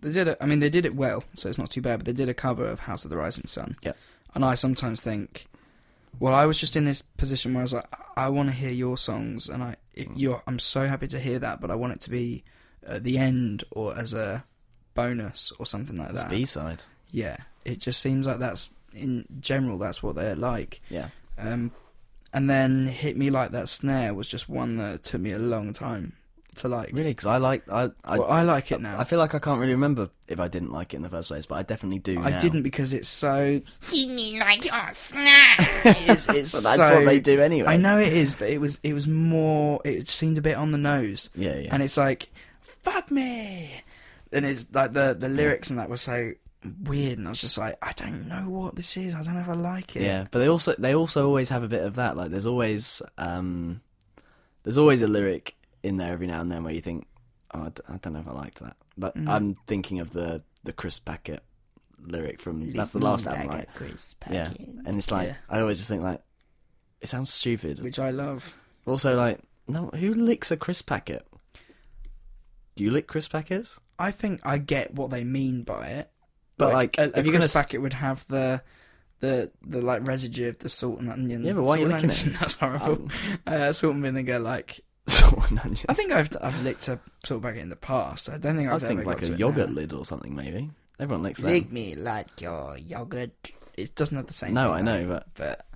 they 0.00 0.12
did 0.12 0.28
it. 0.28 0.38
I 0.40 0.46
mean, 0.46 0.60
they 0.60 0.70
did 0.70 0.86
it 0.86 0.94
well, 0.94 1.24
so 1.34 1.48
it's 1.48 1.58
not 1.58 1.70
too 1.70 1.82
bad. 1.82 1.98
But 1.98 2.06
they 2.06 2.12
did 2.12 2.28
a 2.28 2.34
cover 2.34 2.66
of 2.66 2.80
House 2.80 3.04
of 3.04 3.10
the 3.10 3.16
Rising 3.16 3.46
Sun. 3.46 3.76
Yep. 3.82 3.96
And 4.34 4.44
I 4.44 4.54
sometimes 4.54 5.00
think, 5.00 5.46
well, 6.18 6.34
I 6.34 6.46
was 6.46 6.58
just 6.58 6.76
in 6.76 6.84
this 6.84 7.02
position 7.02 7.52
where 7.52 7.60
I 7.60 7.64
was 7.64 7.74
like, 7.74 7.86
I 8.16 8.28
want 8.28 8.48
to 8.48 8.54
hear 8.54 8.70
your 8.70 8.96
songs, 8.96 9.48
and 9.48 9.62
I, 9.62 9.76
it, 9.94 10.08
mm. 10.08 10.12
you're, 10.16 10.42
I'm 10.46 10.58
so 10.58 10.86
happy 10.86 11.08
to 11.08 11.20
hear 11.20 11.38
that, 11.38 11.60
but 11.60 11.70
I 11.70 11.74
want 11.74 11.92
it 11.92 12.00
to 12.02 12.10
be 12.10 12.44
at 12.86 13.04
the 13.04 13.18
end 13.18 13.64
or 13.70 13.96
as 13.96 14.14
a 14.14 14.44
bonus 14.94 15.52
or 15.58 15.66
something 15.66 15.96
like 15.96 16.10
It's 16.10 16.22
that. 16.22 16.30
B 16.30 16.44
side. 16.44 16.84
Yeah, 17.10 17.36
it 17.64 17.78
just 17.78 18.00
seems 18.00 18.26
like 18.26 18.38
that's 18.38 18.70
in 18.94 19.24
general 19.40 19.78
that's 19.78 20.02
what 20.02 20.14
they're 20.16 20.36
like. 20.36 20.80
Yeah. 20.90 21.08
Um, 21.38 21.72
and 22.32 22.48
then 22.48 22.86
hit 22.86 23.16
me 23.16 23.30
like 23.30 23.50
that 23.50 23.68
snare 23.68 24.14
was 24.14 24.28
just 24.28 24.48
one 24.48 24.76
that 24.78 25.02
took 25.04 25.20
me 25.20 25.32
a 25.32 25.38
long 25.38 25.72
time 25.74 26.14
to 26.56 26.68
like. 26.68 26.90
Really? 26.92 27.10
Because 27.10 27.26
I 27.26 27.36
like 27.36 27.68
I 27.70 27.90
I, 28.04 28.18
Well, 28.18 28.30
I 28.30 28.42
like 28.42 28.72
it 28.72 28.80
now. 28.80 28.98
I 28.98 29.04
feel 29.04 29.18
like 29.18 29.34
I 29.34 29.38
can't 29.38 29.60
really 29.60 29.72
remember 29.72 30.08
if 30.28 30.40
I 30.40 30.48
didn't 30.48 30.72
like 30.72 30.94
it 30.94 30.96
in 30.96 31.02
the 31.02 31.10
first 31.10 31.28
place, 31.28 31.44
but 31.44 31.56
I 31.56 31.62
definitely 31.62 31.98
do. 31.98 32.18
I 32.20 32.30
now. 32.30 32.38
didn't 32.38 32.62
because 32.62 32.92
it's 32.94 33.08
so. 33.08 33.60
Hit 33.90 34.08
me 34.08 34.38
like 34.40 34.64
a 34.66 34.94
snap. 34.94 35.58
It's, 35.84 36.28
it's 36.28 36.52
But 36.62 36.62
that's 36.62 36.76
so- 36.88 36.94
what 36.96 37.04
they 37.06 37.20
do 37.20 37.40
anyway. 37.40 37.68
I 37.68 37.76
know 37.76 37.98
it 37.98 38.12
is, 38.12 38.32
but 38.34 38.48
it 38.48 38.60
was 38.60 38.78
it 38.82 38.94
was 38.94 39.06
more. 39.06 39.80
It 39.84 40.08
seemed 40.08 40.38
a 40.38 40.42
bit 40.42 40.56
on 40.56 40.72
the 40.72 40.78
nose, 40.78 41.28
Yeah, 41.34 41.56
yeah. 41.56 41.68
and 41.74 41.82
it's 41.82 41.96
like, 41.98 42.30
"Fuck 42.62 43.10
me," 43.10 43.70
and 44.32 44.44
it's 44.46 44.66
like 44.72 44.92
the 44.92 45.14
the 45.18 45.28
lyrics 45.28 45.70
and 45.70 45.78
that 45.78 45.88
were 45.88 45.96
so 45.96 46.32
weird, 46.84 47.18
and 47.18 47.26
I 47.26 47.30
was 47.30 47.40
just 47.40 47.58
like, 47.58 47.76
I 47.82 47.92
don't 47.92 48.28
know 48.28 48.48
what 48.48 48.76
this 48.76 48.96
is. 48.96 49.14
I 49.14 49.22
don't 49.22 49.34
know 49.34 49.40
if 49.40 49.48
I 49.48 49.54
like 49.54 49.96
it. 49.96 50.02
Yeah, 50.02 50.26
but 50.30 50.38
they 50.38 50.48
also 50.48 50.74
they 50.78 50.94
also 50.94 51.26
always 51.26 51.48
have 51.50 51.62
a 51.62 51.68
bit 51.68 51.82
of 51.82 51.96
that. 51.96 52.16
Like 52.16 52.30
there's 52.30 52.46
always 52.46 53.02
um, 53.18 53.80
there's 54.62 54.78
always 54.78 55.02
a 55.02 55.08
lyric 55.08 55.56
in 55.82 55.96
there 55.96 56.12
every 56.12 56.26
now 56.26 56.40
and 56.40 56.50
then 56.50 56.62
where 56.64 56.72
you 56.72 56.80
think, 56.80 57.06
oh, 57.52 57.62
I, 57.64 57.68
d- 57.70 57.82
I 57.88 57.96
don't 57.96 58.12
know 58.12 58.20
if 58.20 58.28
I 58.28 58.32
liked 58.32 58.60
that. 58.60 58.76
But 58.96 59.16
Mm. 59.16 59.28
I'm 59.28 59.54
thinking 59.66 60.00
of 60.00 60.10
the 60.12 60.42
the 60.64 60.72
Chris 60.72 60.98
Packett 60.98 61.42
lyric 62.04 62.40
from 62.40 62.70
that's 62.72 62.90
the 62.90 62.98
last 63.00 63.26
album, 63.26 63.48
right? 63.48 63.68
Yeah, 64.30 64.50
and 64.86 64.96
it's 64.98 65.10
like 65.10 65.28
Yeah. 65.28 65.34
I 65.48 65.60
always 65.60 65.78
just 65.78 65.88
think 65.90 66.02
like 66.02 66.20
it 67.00 67.08
sounds 67.08 67.32
stupid. 67.32 67.80
which 67.80 67.98
I 67.98 68.10
love. 68.10 68.56
Also, 68.86 69.16
like 69.16 69.40
no, 69.66 69.86
who 69.88 70.12
licks 70.14 70.50
a 70.52 70.56
Chris 70.56 70.82
Packet? 70.82 71.26
Do 72.76 72.84
you 72.84 72.90
lick 72.90 73.06
Chris 73.06 73.28
Packets? 73.28 73.80
I 74.02 74.10
think 74.10 74.40
I 74.44 74.58
get 74.58 74.94
what 74.94 75.10
they 75.10 75.24
mean 75.24 75.62
by 75.62 75.86
it, 75.88 76.10
But 76.58 76.72
like, 76.72 76.98
a, 76.98 77.02
a 77.02 77.18
if 77.20 77.24
you're 77.26 77.38
Chris 77.38 77.52
gonna 77.54 77.62
packet 77.64 77.78
would 77.78 77.92
have 77.94 78.26
the 78.28 78.62
the 79.20 79.50
the 79.62 79.80
like 79.80 80.06
residue 80.06 80.48
of 80.48 80.58
the 80.58 80.68
salt 80.68 80.98
and 81.00 81.08
onion. 81.10 81.44
Yeah, 81.44 81.52
but 81.52 81.62
why 81.62 81.76
are 81.76 81.78
you 81.78 81.86
licking 81.86 82.10
onion, 82.10 82.28
it? 82.30 82.36
That's 82.40 82.54
horrible. 82.54 83.08
uh, 83.46 83.72
salt 83.72 83.94
and 83.94 84.02
vinegar, 84.02 84.38
like 84.40 84.80
salt 85.06 85.50
and 85.50 85.60
onion. 85.60 85.86
I 85.88 85.94
think 85.94 86.10
I've 86.12 86.36
I've 86.42 86.60
licked 86.62 86.88
a 86.88 86.98
salt 87.24 87.42
packet 87.42 87.60
in 87.62 87.68
the 87.68 87.76
past. 87.76 88.28
I 88.28 88.38
don't 88.38 88.56
think 88.56 88.68
I 88.68 88.74
I've 88.74 88.80
think 88.82 89.00
ever 89.00 89.10
like 89.10 89.22
a 89.22 89.32
it 89.32 89.38
yogurt 89.38 89.68
now. 89.68 89.74
lid 89.76 89.92
or 89.92 90.04
something 90.04 90.34
maybe. 90.34 90.70
Everyone 90.98 91.22
licks 91.22 91.40
them. 91.42 91.50
Lick 91.52 91.70
me 91.72 91.94
like 91.94 92.40
your 92.40 92.76
yogurt. 92.76 93.30
It 93.76 93.94
doesn't 93.94 94.16
have 94.16 94.26
the 94.26 94.32
same. 94.34 94.54
No, 94.54 94.66
thing, 94.74 94.74
I 94.74 94.80
know, 94.82 95.06
but 95.06 95.26
but 95.34 95.66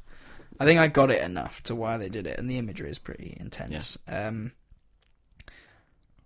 I 0.59 0.65
think 0.65 0.81
I 0.81 0.89
got 0.89 1.11
it 1.11 1.23
enough 1.23 1.63
to 1.65 1.75
why 1.75 1.97
they 1.97 2.09
did 2.09 2.27
it, 2.27 2.39
and 2.39 2.51
the 2.51 2.59
imagery 2.59 2.91
is 2.91 2.99
pretty 2.99 3.37
intense. 3.39 3.99
Um, 4.09 4.53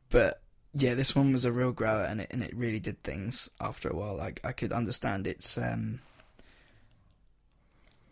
but 0.09 0.43
yeah, 0.73 0.95
this 0.95 1.17
one 1.17 1.33
was 1.33 1.45
a 1.45 1.53
real 1.53 1.73
grower, 1.73 2.05
and 2.05 2.21
it 2.21 2.29
and 2.31 2.43
it 2.43 2.55
really 2.55 2.81
did 2.81 3.03
things 3.03 3.51
after 3.61 3.89
a 3.89 3.97
while. 3.97 4.17
Like 4.17 4.41
I 4.45 4.53
could 4.53 4.73
understand 4.73 5.27
its. 5.27 5.59
Um, 5.59 6.01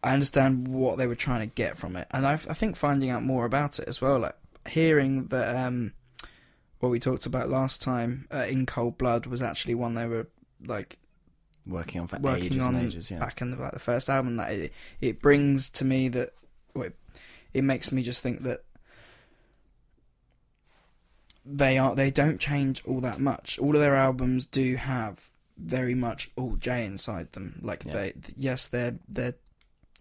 I 0.03 0.13
understand 0.13 0.69
what 0.69 0.97
they 0.97 1.07
were 1.07 1.17
trying 1.17 1.41
to 1.41 1.55
get 1.55 1.77
from 1.77 1.97
it, 1.97 2.09
and 2.11 2.27
I, 2.27 2.33
I 2.33 2.37
think 2.55 2.77
finding 2.77 3.11
out 3.11 3.23
more 3.23 3.45
about 3.45 3.79
it 3.79 3.89
as 3.89 4.01
well, 4.01 4.19
like 4.19 4.37
hearing 4.69 5.27
that 5.29 5.57
um, 5.57 5.93
what 6.81 6.91
we 6.91 7.01
talked 7.01 7.27
about 7.27 7.49
last 7.49 7.83
time, 7.83 8.27
uh, 8.33 8.47
in 8.49 8.67
Cold 8.67 8.99
Blood, 8.99 9.27
was 9.27 9.43
actually 9.43 9.75
one 9.75 9.95
they 9.95 10.07
were 10.07 10.27
like 10.65 10.99
working 11.67 12.01
on 12.01 12.09
for 12.09 12.19
working 12.19 12.45
ages 12.45 12.67
on 12.67 12.75
and 12.77 12.87
ages. 12.87 13.11
Yeah, 13.11 13.19
back 13.19 13.41
in 13.41 13.51
the, 13.51 13.57
like 13.57 13.73
the 13.73 13.79
first 13.79 14.09
album 14.09 14.37
that 14.37 14.53
it, 14.53 14.73
it 15.01 15.21
brings 15.21 15.71
to 15.71 15.85
me 15.85 16.09
that 16.09 16.33
well, 16.75 16.87
it, 16.87 16.97
it 17.55 17.63
makes 17.63 17.93
me 17.93 18.03
just 18.03 18.23
think 18.23 18.43
that 18.43 18.65
they 21.45 21.79
are 21.79 21.95
they 21.95 22.11
don't 22.11 22.39
change 22.41 22.83
all 22.85 23.01
that 23.01 23.21
much 23.21 23.59
all 23.59 23.75
of 23.75 23.81
their 23.81 23.95
albums 23.97 24.45
do 24.47 24.77
have 24.77 25.31
very 25.57 25.95
much 25.95 26.31
all 26.37 26.57
J 26.57 26.85
inside 26.85 27.33
them 27.33 27.59
like 27.63 27.85
Yeah. 27.85 27.93
they 27.95 28.13
yes 28.37 28.69
their 28.69 28.99
their 29.09 29.35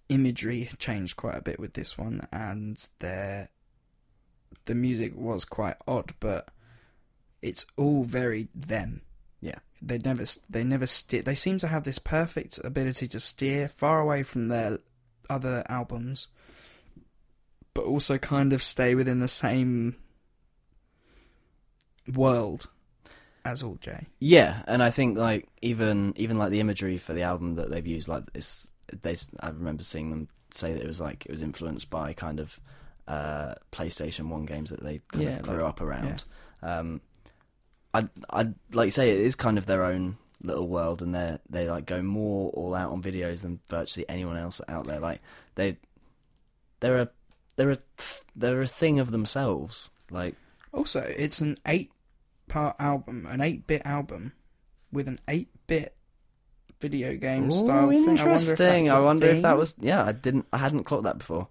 imagery 0.10 0.70
changed 0.78 1.16
quite 1.18 1.36
a 1.36 1.42
bit 1.42 1.60
with 1.60 1.74
this 1.74 1.98
one 1.98 2.28
and 2.32 2.86
their 3.00 3.50
the 4.66 4.76
music 4.76 5.14
was 5.16 5.46
quite 5.46 5.76
odd 5.88 6.14
but 6.20 6.50
it's 7.42 7.66
all 7.78 8.04
very 8.04 8.48
them 8.54 9.02
Yeah. 9.42 9.60
they 9.82 9.98
never 9.98 10.26
they 10.50 10.64
never 10.64 10.86
steer 10.88 11.22
they 11.22 11.36
seem 11.36 11.58
to 11.60 11.68
have 11.68 11.84
this 11.84 12.00
perfect 12.00 12.60
ability 12.64 13.08
to 13.10 13.20
steer 13.20 13.68
far 13.68 14.00
away 14.00 14.24
from 14.24 14.48
their 14.50 14.80
other 15.30 15.64
albums 15.70 16.28
but 17.74 17.86
also 17.86 18.18
kind 18.18 18.54
of 18.54 18.64
stay 18.64 18.96
within 18.96 19.20
the 19.20 19.28
same 19.28 19.96
world 22.14 22.68
as 23.46 23.64
All 23.64 23.78
Jay. 23.82 24.08
Yeah, 24.20 24.62
and 24.68 24.82
I 24.84 24.90
think 24.90 25.18
like 25.18 25.48
even 25.62 26.14
even 26.18 26.38
like 26.38 26.52
the 26.52 26.60
imagery 26.60 26.98
for 26.98 27.14
the 27.14 27.24
album 27.24 27.56
that 27.56 27.70
they've 27.70 27.86
used, 27.88 28.08
like 28.08 28.32
this, 28.34 28.68
they 29.02 29.16
I 29.40 29.50
remember 29.50 29.84
seeing 29.84 30.10
them 30.10 30.28
say 30.52 30.74
that 30.74 30.82
it 30.82 30.88
was 30.88 31.00
like 31.02 31.26
it 31.26 31.32
was 31.32 31.42
influenced 31.42 31.90
by 31.90 32.14
kind 32.14 32.40
of 32.40 32.60
uh, 33.08 33.56
PlayStation 33.72 34.28
One 34.30 34.46
games 34.46 34.70
that 34.70 34.82
they 34.84 35.02
kind 35.12 35.24
Yeah, 35.26 35.38
of 35.38 35.44
grew 35.44 35.58
like- 35.62 35.70
up 35.70 35.82
around. 35.82 36.24
Um, 36.62 37.02
I 37.94 38.08
I 38.30 38.48
like 38.74 38.92
say 38.92 39.10
it 39.10 39.20
is 39.20 39.36
kind 39.36 39.58
of 39.58 39.66
their 39.66 39.84
own 39.84 40.18
little 40.44 40.68
world, 40.68 41.02
and 41.02 41.16
they 41.16 41.38
they 41.50 41.70
like 41.70 41.86
go 41.86 42.02
more 42.02 42.50
all 42.52 42.76
out 42.76 42.92
on 42.92 43.02
videos 43.02 43.42
than 43.44 43.60
virtually 43.70 44.06
anyone 44.10 44.38
else 44.38 44.60
out 44.68 44.86
there. 44.88 45.00
Like 45.00 45.22
they 45.56 45.78
they're 46.80 46.98
a 47.00 47.10
they're 47.56 47.72
a 47.72 47.78
they're 48.36 48.62
a 48.62 48.68
thing 48.68 49.00
of 49.00 49.12
themselves. 49.12 49.90
Like 50.12 50.36
Also, 50.74 51.00
it's 51.00 51.40
an 51.42 51.58
eight-part 52.48 52.76
album, 52.80 53.28
an 53.30 53.42
eight-bit 53.42 53.82
album 53.86 54.34
with 54.92 55.08
an 55.08 55.20
eight-bit 55.28 55.96
video 56.80 57.16
game 57.18 57.52
style 57.52 57.88
Ooh, 57.88 57.92
thing. 57.92 58.20
I 58.20 58.24
wonder 58.26 58.34
if 58.36 58.40
Interesting. 58.40 58.92
I 58.92 59.00
wonder 59.00 59.28
if 59.28 59.42
that 59.42 59.58
was 59.58 59.76
yeah. 59.80 60.04
I 60.04 60.12
didn't. 60.12 60.48
I 60.54 60.58
hadn't 60.58 60.84
clocked 60.86 61.04
that 61.04 61.18
before. 61.18 61.48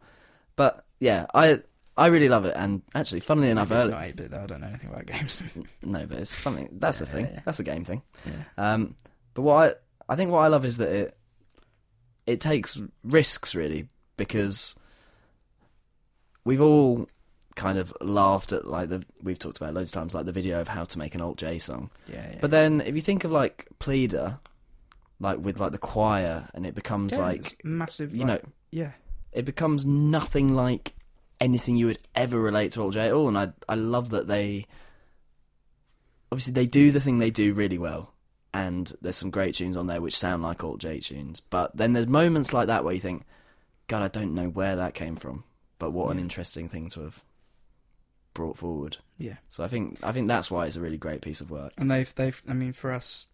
But 0.57 0.85
yeah, 1.01 1.27
I 1.35 1.61
I 1.97 2.07
really 2.07 2.29
love 2.29 2.45
it. 2.45 2.55
And 2.57 2.83
actually, 2.95 3.21
funnily 3.21 3.51
enough, 3.51 3.71
If 3.71 3.77
it's 3.77 3.85
early, 3.87 3.95
not 3.95 4.05
eight-bit 4.05 4.31
though. 4.31 4.43
I 4.43 4.47
don't 4.47 4.61
know 4.61 4.69
anything 4.69 4.91
about 4.91 5.07
games. 5.07 5.43
no, 5.83 6.07
but 6.07 6.19
it's 6.19 6.31
something. 6.31 6.69
That's 6.81 7.01
a 7.01 7.07
thing. 7.07 7.27
yeah. 7.27 7.41
That's 7.45 7.61
a 7.61 7.65
game 7.65 7.85
thing. 7.85 8.03
yeah. 8.25 8.73
Um, 8.73 8.95
but 9.35 9.43
what 9.43 9.83
I 10.09 10.13
I 10.13 10.17
think 10.17 10.31
what 10.31 10.41
I 10.41 10.49
love 10.49 10.65
is 10.65 10.79
that 10.79 10.89
it 10.91 11.19
it 12.27 12.41
takes 12.41 12.81
risks 13.05 13.55
really 13.55 13.89
because 14.17 14.75
we've 16.45 16.61
all 16.63 17.07
kind 17.57 17.79
of 17.79 17.93
laughed 18.01 18.53
at 18.53 18.67
like 18.67 18.89
the 18.91 19.05
we've 19.23 19.39
talked 19.39 19.57
about 19.57 19.75
loads 19.75 19.91
of 19.91 19.95
times 19.95 20.15
like 20.15 20.27
the 20.27 20.33
video 20.33 20.61
of 20.61 20.69
how 20.69 20.85
to 20.85 20.99
make 20.99 21.15
an 21.17 21.21
alt 21.21 21.39
J 21.39 21.59
song. 21.59 21.91
Yeah, 22.07 22.25
yeah. 22.33 22.39
But 22.41 22.51
then 22.53 22.81
if 22.83 22.95
you 22.95 23.01
think 23.01 23.25
of 23.25 23.33
like 23.33 23.67
Pleader, 23.81 24.39
like 25.19 25.39
with 25.41 25.59
like 25.59 25.73
the 25.73 25.79
choir, 25.79 26.49
and 26.55 26.65
it 26.67 26.75
becomes 26.75 27.15
Yeah, 27.15 27.23
like 27.25 27.61
massive. 27.65 28.15
you 28.15 28.25
like- 28.27 28.43
know 28.45 28.49
yeah, 28.71 28.91
it 29.33 29.45
becomes 29.45 29.85
nothing 29.85 30.55
like 30.55 30.95
anything 31.41 31.77
you 31.77 31.87
would 31.87 31.99
ever 32.15 32.41
relate 32.41 32.73
to 32.73 32.83
Alt 32.83 32.95
J 32.95 33.07
at 33.09 33.13
all. 33.13 33.29
And 33.29 33.37
I 33.39 33.53
I 33.69 33.75
love 33.75 34.11
that 34.11 34.27
they 34.29 34.67
obviously 36.31 36.53
they 36.53 36.67
do 36.67 36.91
the 36.91 37.01
thing 37.01 37.19
they 37.19 37.31
do 37.31 37.53
really 37.53 37.79
well, 37.79 38.13
and 38.53 38.93
there's 39.01 39.17
some 39.17 39.31
great 39.31 39.55
tunes 39.55 39.77
on 39.77 39.87
there 39.87 40.01
which 40.01 40.17
sound 40.17 40.43
like 40.43 40.63
Alt 40.63 40.79
J 40.81 41.01
tunes. 41.01 41.41
But 41.41 41.77
then 41.77 41.93
there's 41.93 42.07
moments 42.07 42.53
like 42.53 42.67
that 42.67 42.85
where 42.85 42.95
you 42.95 43.01
think, 43.01 43.25
God, 43.87 44.03
I 44.03 44.09
don't 44.09 44.35
know 44.35 44.49
where 44.49 44.77
that 44.77 44.95
came 44.95 45.17
from, 45.17 45.45
but 45.79 45.93
what 45.93 46.11
an 46.11 46.19
interesting 46.19 46.69
thing 46.69 46.89
to 46.91 47.01
have 47.03 47.23
brought 48.37 48.57
forward. 48.59 48.99
yeah. 49.19 49.37
So 49.49 49.65
I 49.65 49.69
think 49.69 49.99
I 50.03 50.13
think 50.13 50.29
that's 50.29 50.51
why 50.51 50.67
it's 50.67 50.77
a 50.77 50.81
really 50.81 50.99
great 50.99 51.23
piece 51.23 51.41
of 51.41 51.51
work. 51.51 51.73
And 51.79 51.91
they've 51.91 52.15
they've 52.15 52.41
I 52.49 52.53
mean 52.53 52.73
for 52.73 52.93
us, 52.93 53.27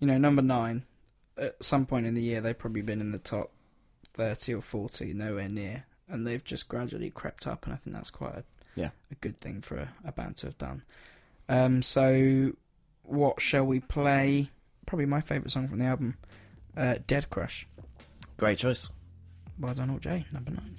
you 0.00 0.06
know, 0.06 0.18
number 0.18 0.42
nine. 0.42 0.84
At 1.38 1.62
some 1.64 1.86
point 1.86 2.06
in 2.06 2.14
the 2.14 2.22
year, 2.22 2.40
they've 2.40 2.58
probably 2.58 2.82
been 2.82 3.00
in 3.00 3.10
the 3.12 3.18
top 3.18 3.50
thirty 4.12 4.52
or 4.54 4.60
forty, 4.60 5.12
nowhere 5.14 5.48
near, 5.48 5.84
and 6.08 6.26
they've 6.26 6.44
just 6.44 6.68
gradually 6.68 7.10
crept 7.10 7.46
up, 7.46 7.64
and 7.64 7.72
I 7.74 7.76
think 7.76 7.94
that's 7.96 8.10
quite 8.10 8.34
a 8.36 8.44
Yeah. 8.74 8.90
a 9.10 9.14
good 9.16 9.38
thing 9.38 9.60
for 9.62 9.76
a, 9.76 9.88
a 10.04 10.12
band 10.12 10.36
to 10.38 10.46
have 10.46 10.58
done. 10.58 10.82
Um, 11.48 11.82
so 11.82 12.52
what 13.02 13.40
shall 13.40 13.64
we 13.66 13.80
play? 13.80 14.50
Probably 14.86 15.06
my 15.06 15.20
favourite 15.20 15.50
song 15.50 15.68
from 15.68 15.78
the 15.78 15.86
album, 15.86 16.16
uh, 16.76 16.96
"Dead 17.06 17.28
Crush." 17.30 17.66
Great 18.36 18.58
choice. 18.58 18.90
Well 19.58 19.74
done, 19.74 19.90
Alt 19.90 20.00
J, 20.02 20.26
number 20.32 20.50
nine. 20.50 20.76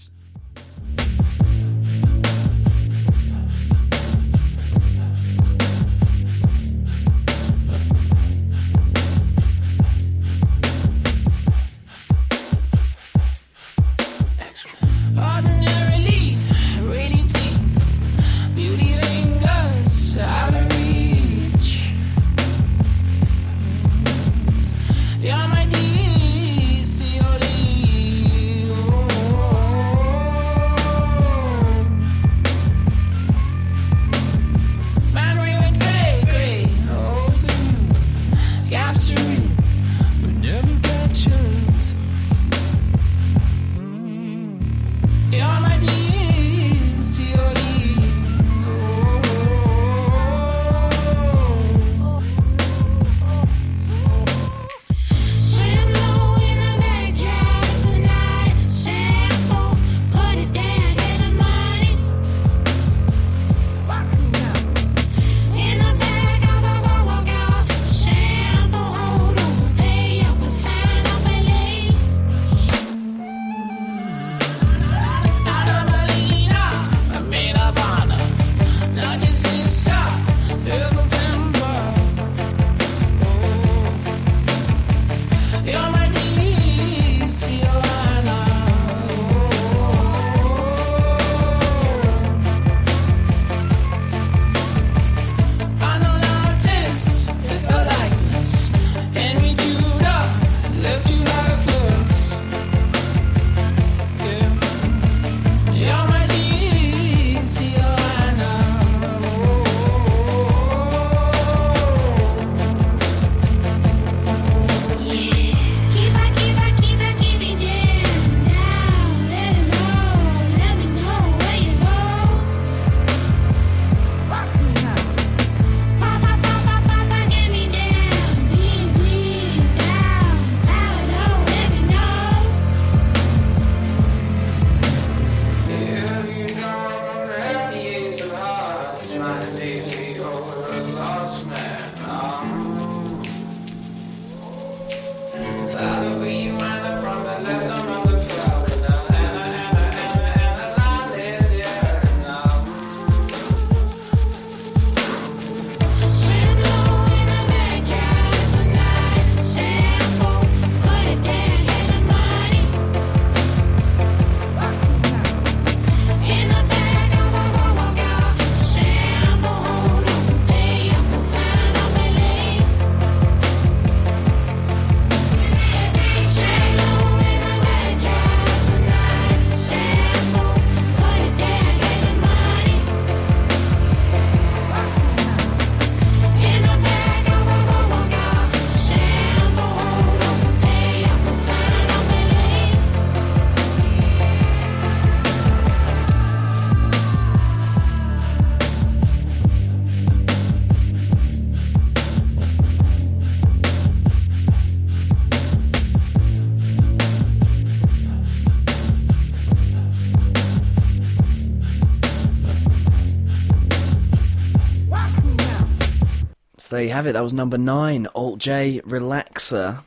There 216.74 216.84
you 216.84 216.90
have 216.90 217.08
it. 217.08 217.14
That 217.14 217.24
was 217.24 217.34
number 217.34 217.58
nine, 217.58 218.08
Alt 218.16 218.40
J 218.40 218.82
Relaxer. 218.86 219.84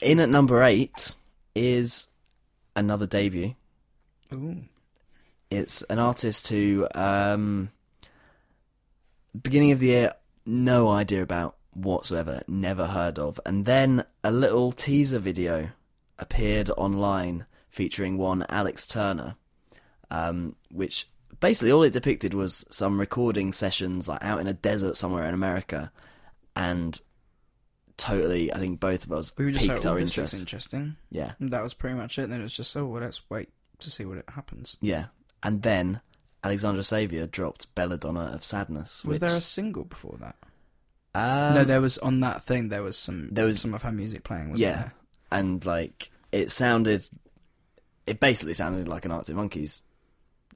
In 0.00 0.18
at 0.20 0.28
number 0.28 0.62
eight 0.62 1.14
is 1.54 2.08
another 2.74 3.06
debut. 3.06 3.54
Ooh. 4.32 4.56
It's 5.50 5.82
an 5.82 5.98
artist 5.98 6.48
who, 6.48 6.88
um, 6.94 7.70
beginning 9.40 9.70
of 9.70 9.78
the 9.78 9.86
year, 9.86 10.14
no 10.44 10.88
idea 10.88 11.22
about 11.22 11.56
whatsoever, 11.72 12.42
never 12.48 12.88
heard 12.88 13.18
of. 13.18 13.38
And 13.46 13.64
then 13.64 14.04
a 14.24 14.32
little 14.32 14.72
teaser 14.72 15.20
video 15.20 15.68
appeared 16.18 16.70
online 16.70 17.46
featuring 17.68 18.18
one 18.18 18.44
Alex 18.48 18.86
Turner, 18.86 19.36
um, 20.10 20.56
which 20.70 21.06
basically 21.42 21.72
all 21.72 21.82
it 21.82 21.92
depicted 21.92 22.32
was 22.32 22.64
some 22.70 22.98
recording 22.98 23.52
sessions 23.52 24.08
like 24.08 24.24
out 24.24 24.40
in 24.40 24.46
a 24.46 24.54
desert 24.54 24.96
somewhere 24.96 25.26
in 25.26 25.34
America, 25.34 25.92
and 26.56 26.98
totally, 27.96 28.52
I 28.52 28.58
think 28.58 28.80
both 28.80 29.04
of 29.04 29.12
us 29.12 29.36
We 29.36 29.44
were 29.44 29.50
just 29.50 29.66
piqued 29.66 29.78
like, 29.84 29.86
our 29.86 29.98
looks 30.00 30.16
interest. 30.16 30.34
interesting. 30.34 30.96
Yeah, 31.10 31.32
And 31.38 31.50
that 31.50 31.62
was 31.62 31.74
pretty 31.74 31.96
much 31.96 32.18
it. 32.18 32.22
And 32.24 32.32
then 32.32 32.40
it 32.40 32.44
was 32.44 32.56
just, 32.56 32.76
oh, 32.76 32.86
well, 32.86 33.02
let's 33.02 33.20
wait 33.28 33.50
to 33.80 33.90
see 33.90 34.04
what 34.04 34.18
it 34.18 34.24
happens. 34.28 34.76
yeah, 34.80 35.06
and 35.42 35.62
then 35.62 36.00
Alexandra 36.44 36.82
Savior 36.82 37.26
dropped 37.26 37.72
Belladonna 37.74 38.32
of 38.34 38.42
Sadness. 38.44 39.04
Was 39.04 39.20
which, 39.20 39.28
there 39.28 39.36
a 39.36 39.40
single 39.40 39.84
before 39.84 40.16
that? 40.20 40.36
Um, 41.14 41.54
no, 41.54 41.64
there 41.64 41.80
was 41.80 41.98
on 41.98 42.20
that 42.20 42.42
thing. 42.42 42.68
There 42.70 42.82
was 42.82 42.96
some. 42.96 43.28
there 43.30 43.44
was- 43.44 43.60
some 43.60 43.74
of 43.74 43.82
her 43.82 43.92
music 43.92 44.24
playing. 44.24 44.50
Wasn't 44.50 44.60
yeah, 44.66 44.76
there? 44.76 44.92
and 45.30 45.64
like 45.66 46.10
it 46.32 46.50
sounded, 46.50 47.04
it 48.06 48.18
basically 48.18 48.54
sounded 48.54 48.88
like 48.88 49.04
an 49.04 49.10
Arctic 49.10 49.36
Monkeys 49.36 49.82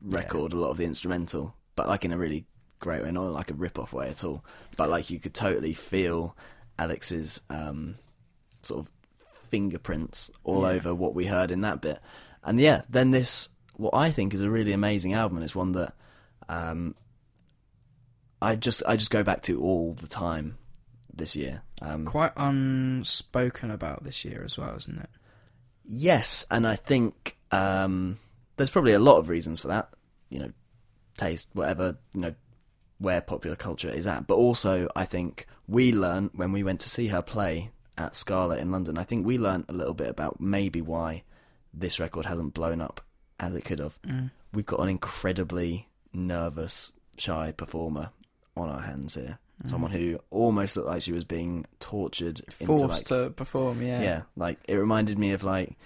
record. 0.01 0.53
A 0.53 0.57
lot 0.57 0.71
of 0.71 0.77
the 0.77 0.85
instrumental, 0.85 1.55
but 1.75 1.89
like 1.89 2.05
in 2.05 2.13
a 2.13 2.19
really 2.19 2.47
great 2.79 3.03
way, 3.03 3.11
not 3.11 3.33
like 3.33 3.51
a 3.51 3.55
rip-off 3.55 3.93
way 3.93 4.09
at 4.09 4.23
all. 4.25 4.45
But 4.77 4.91
like 4.91 5.11
you 5.11 5.19
could 5.19 5.35
totally 5.35 5.73
feel 5.73 6.37
Alex's 6.79 7.41
um, 7.51 7.97
sort 8.63 8.81
of 8.87 8.91
fingerprints 9.49 10.31
all 10.45 10.63
Yeah. 10.63 10.69
over 10.75 10.95
what 10.95 11.15
we 11.15 11.27
heard 11.27 11.51
in 11.51 11.61
that 11.63 11.81
bit. 11.81 12.01
And 12.43 12.61
yeah, 12.61 12.83
then 12.89 13.11
this 13.11 13.49
what 13.75 13.95
I 13.95 14.11
think 14.11 14.33
is 14.35 14.41
a 14.41 14.51
really 14.51 14.73
amazing 14.73 15.13
album, 15.15 15.37
and 15.39 15.45
it's 15.45 15.55
one 15.55 15.73
that 15.73 15.95
um, 16.49 16.95
I 18.41 18.57
just 18.57 18.83
I 18.87 18.97
just 18.97 19.11
go 19.11 19.23
back 19.23 19.43
to 19.43 19.61
all 19.61 19.95
the 19.95 20.07
time 20.07 20.59
this 21.13 21.35
year. 21.37 21.63
Um, 21.83 22.05
Quite 22.07 22.33
unspoken 22.37 23.71
about 23.71 24.05
this 24.05 24.25
year 24.25 24.43
as 24.45 24.57
well, 24.59 24.77
isn't 24.77 24.99
it? 24.99 25.11
Yes, 25.85 26.47
and 26.51 26.67
I 26.67 26.75
think 26.77 27.37
um, 27.51 28.19
there's 28.57 28.71
probably 28.71 28.93
a 28.93 28.99
lot 28.99 29.19
of 29.19 29.29
reasons 29.29 29.61
for 29.61 29.69
that. 29.69 29.91
You 30.31 30.41
know, 30.41 30.53
taste, 31.17 31.49
whatever, 31.53 31.97
you 32.15 32.21
know, 32.21 32.35
where 32.99 33.21
popular 33.21 33.57
culture 33.57 33.91
is 33.91 34.07
at. 34.07 34.27
But 34.27 34.37
also, 34.37 34.89
I 34.97 35.05
think 35.05 35.47
we 35.69 35.93
learned 35.93 36.31
when 36.35 36.53
we 36.53 36.63
went 36.63 36.81
to 36.81 36.89
see 36.89 37.09
her 37.09 37.23
play 37.23 37.71
at 37.99 38.17
Scarlet 38.17 38.61
in 38.61 38.71
London. 38.71 38.99
I 38.99 39.05
think 39.05 39.27
we 39.27 39.39
learned 39.39 39.67
a 39.69 39.73
little 39.73 39.95
bit 39.95 40.09
about 40.09 40.41
maybe 40.41 40.81
why 40.81 41.23
this 41.73 42.01
record 42.01 42.27
hasn't 42.27 42.55
blown 42.55 42.81
up 42.81 43.01
as 43.39 43.55
it 43.55 43.65
could 43.65 43.79
have. 43.79 44.01
Mm. 44.03 44.31
We've 44.53 44.67
got 44.67 44.81
an 44.81 44.89
incredibly 44.89 45.89
nervous, 46.13 46.93
shy 47.19 47.53
performer 47.53 48.11
on 48.57 48.69
our 48.69 48.81
hands 48.81 49.15
here. 49.15 49.39
Mm. 49.63 49.71
Someone 49.71 49.91
who 49.91 50.19
almost 50.31 50.77
looked 50.77 50.89
like 50.89 51.03
she 51.03 51.13
was 51.13 51.25
being 51.25 51.67
tortured 51.81 52.41
Forced 52.51 52.83
into 52.83 52.87
like 52.87 53.05
to 53.07 53.31
perform, 53.31 53.83
yeah. 53.83 54.03
yeah, 54.03 54.23
like 54.37 54.59
it 54.67 54.75
reminded 54.75 55.19
me 55.19 55.33
of 55.33 55.45
like 55.45 55.77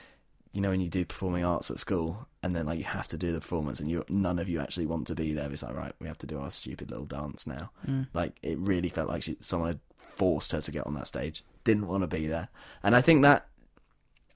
you 0.53 0.61
know 0.61 0.71
when 0.71 0.81
you 0.81 0.89
do 0.89 1.05
performing 1.05 1.45
arts 1.45 1.71
at 1.71 1.79
school 1.79 2.27
and 2.43 2.57
then 2.57 2.67
like 2.67 2.79
you 2.79 2.85
have 2.85 3.07
to 3.09 3.17
do 3.19 3.33
the 3.33 3.41
performance 3.41 3.79
and 3.81 3.91
you 3.91 4.05
none 4.09 4.39
of 4.39 4.49
you 4.49 4.61
actually 4.61 4.87
want 4.87 5.07
to 5.07 5.15
be 5.15 5.33
there. 5.33 5.51
It's 5.53 5.63
like 5.63 5.75
right, 5.77 5.93
we 6.01 6.09
have 6.09 6.19
to 6.19 6.27
do 6.27 6.39
our 6.41 6.51
stupid 6.51 6.91
little 6.91 7.07
dance 7.07 7.47
now. 7.47 7.71
Like 8.15 8.33
it 8.43 8.59
really 8.59 8.89
felt 8.89 9.09
like 9.09 9.23
she, 9.23 9.37
someone 9.41 9.69
had 9.71 9.81
forced 9.97 10.53
her 10.53 10.61
to 10.61 10.71
get 10.73 10.87
on 10.87 10.95
that 10.95 11.07
stage. 11.07 11.45
Didn't 11.65 11.87
want 11.89 12.03
to 12.03 12.07
be 12.07 12.27
there, 12.27 12.49
and 12.83 12.97
I 12.97 13.01
think 13.03 13.23
that 13.23 13.47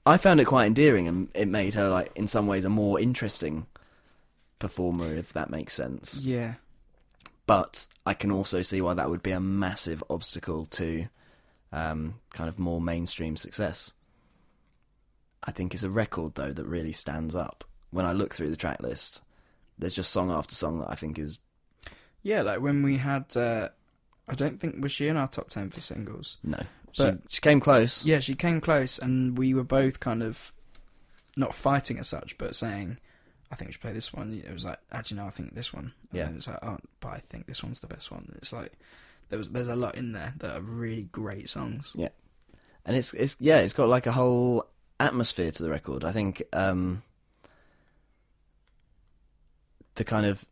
I 0.05 0.17
found 0.17 0.39
it 0.39 0.45
quite 0.45 0.67
endearing 0.67 1.07
and 1.07 1.29
it 1.33 1.47
made 1.47 1.73
her 1.73 1.89
like 1.89 2.11
in 2.15 2.27
some 2.27 2.45
ways 2.47 2.63
a 2.65 2.69
more 2.69 2.99
interesting 2.99 3.65
performer, 4.59 5.13
if 5.15 5.33
that 5.33 5.49
makes 5.49 5.73
sense 5.73 6.21
Yeah. 6.23 6.53
but 7.47 7.87
I 8.05 8.13
can 8.13 8.31
also 8.31 8.61
see 8.61 8.81
why 8.81 8.93
that 8.93 9.09
would 9.09 9.21
be 9.23 9.31
a 9.31 9.39
massive 9.39 10.03
obstacle 10.09 10.65
to 10.67 11.07
um, 11.71 12.15
kind 12.31 12.47
of 12.47 12.57
more 12.59 12.79
mainstream 12.79 13.35
success. 13.35 13.93
I 15.47 15.51
think 15.51 15.73
it's 15.73 15.83
a 15.83 15.89
record 15.89 16.35
though 16.35 16.51
that 16.51 16.65
really 16.65 16.91
stands 16.91 17.35
up. 17.35 17.63
When 17.91 18.05
I 18.05 18.11
look 18.13 18.33
through 18.33 18.49
the 18.49 18.55
track 18.55 18.81
list, 18.81 19.21
there's 19.77 19.93
just 19.93 20.11
song 20.11 20.31
after 20.31 20.55
song 20.55 20.79
that 20.79 20.89
I 20.89 20.95
think 20.95 21.17
is 21.19 21.37
Yeah, 22.23 22.41
like 22.41 22.59
when 22.61 22.81
we 22.83 22.97
had. 22.97 23.35
Uh, 23.37 23.69
I 24.27 24.33
don't 24.33 24.59
think. 24.59 24.81
Was 24.81 24.91
she 24.91 25.07
in 25.07 25.17
our 25.17 25.27
top 25.27 25.49
10 25.49 25.69
for 25.69 25.81
singles? 25.81 26.37
no. 26.43 26.61
But- 26.97 27.19
she 27.29 27.41
came 27.41 27.59
close. 27.59 28.05
Yeah, 28.05 28.21
she 28.21 28.35
came 28.35 28.61
close, 28.61 28.97
and 28.97 29.37
we 29.37 29.53
were 29.53 29.65
both 29.65 29.99
kind 29.99 30.23
of 30.23 30.53
not 31.35 31.53
fighting 31.53 31.99
as 31.99 32.07
such, 32.07 32.37
but 32.37 32.55
saying, 32.55 32.97
"I 33.51 33.55
think 33.55 33.67
we 33.67 33.71
should 33.73 33.81
play 33.81 33.91
this 33.91 34.13
one." 34.13 34.31
It 34.47 34.53
was 34.53 34.63
like, 34.63 34.79
actually, 34.93 35.17
no, 35.17 35.25
I 35.25 35.29
think 35.31 35.53
this 35.55 35.73
one. 35.73 35.91
And 36.09 36.13
Yeah. 36.17 36.25
then 36.27 36.37
it's 36.37 36.47
like, 36.47 36.63
oh, 36.63 36.77
but 37.01 37.09
I 37.09 37.19
think 37.19 37.47
this 37.47 37.61
one's 37.61 37.81
the 37.81 37.87
best 37.87 38.11
one. 38.11 38.31
It's 38.37 38.53
like 38.53 38.71
there 39.27 39.37
was 39.37 39.51
there's 39.51 39.67
a 39.67 39.75
lot 39.75 39.95
in 39.95 40.13
there 40.13 40.35
that 40.37 40.55
are 40.57 40.61
really 40.61 41.09
great 41.11 41.49
songs. 41.49 41.91
Yeah, 41.95 42.09
and 42.85 42.95
it's 42.95 43.13
it's 43.13 43.35
yeah, 43.41 43.57
it's 43.57 43.73
got 43.73 43.89
like 43.89 44.07
a 44.07 44.13
whole 44.13 44.65
atmosphere 44.99 45.51
to 45.51 45.63
the 45.63 45.69
record. 45.69 46.03
I 46.05 46.11
think 46.11 46.43
um, 46.53 47.03
the 49.95 50.03
kind 50.03 50.25
of 50.25 50.45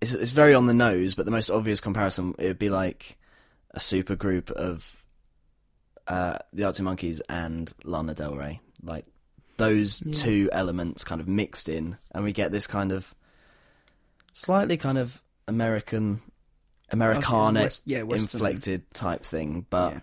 it's 0.00 0.12
it's 0.14 0.32
very 0.32 0.54
on 0.54 0.66
the 0.66 0.74
nose, 0.74 1.14
but 1.14 1.24
the 1.24 1.30
most 1.32 1.50
obvious 1.50 1.80
comparison 1.80 2.34
it 2.38 2.46
would 2.46 2.58
be 2.58 2.70
like 2.70 3.16
a 3.72 3.80
super 3.80 4.14
group 4.16 4.50
of 4.50 5.02
uh, 6.06 6.38
the 6.52 6.64
Arctic 6.64 6.84
Monkeys 6.84 7.20
and 7.28 7.72
Lana 7.84 8.14
Del 8.14 8.34
Rey, 8.36 8.60
like 8.82 9.06
those 9.56 10.02
Yeah. 10.06 10.12
two 10.12 10.48
elements 10.52 11.02
kind 11.04 11.20
of 11.20 11.26
mixed 11.28 11.68
in, 11.68 11.96
and 12.12 12.24
we 12.24 12.32
get 12.32 12.52
this 12.52 12.66
kind 12.66 12.92
of 12.92 13.14
slightly 14.32 14.76
kind 14.76 14.98
of 14.98 15.22
American 15.48 16.20
Americana 16.90 17.60
West- 17.62 17.82
yeah, 17.86 18.00
inflected 18.02 18.88
type 18.94 19.24
thing, 19.24 19.66
but 19.70 19.94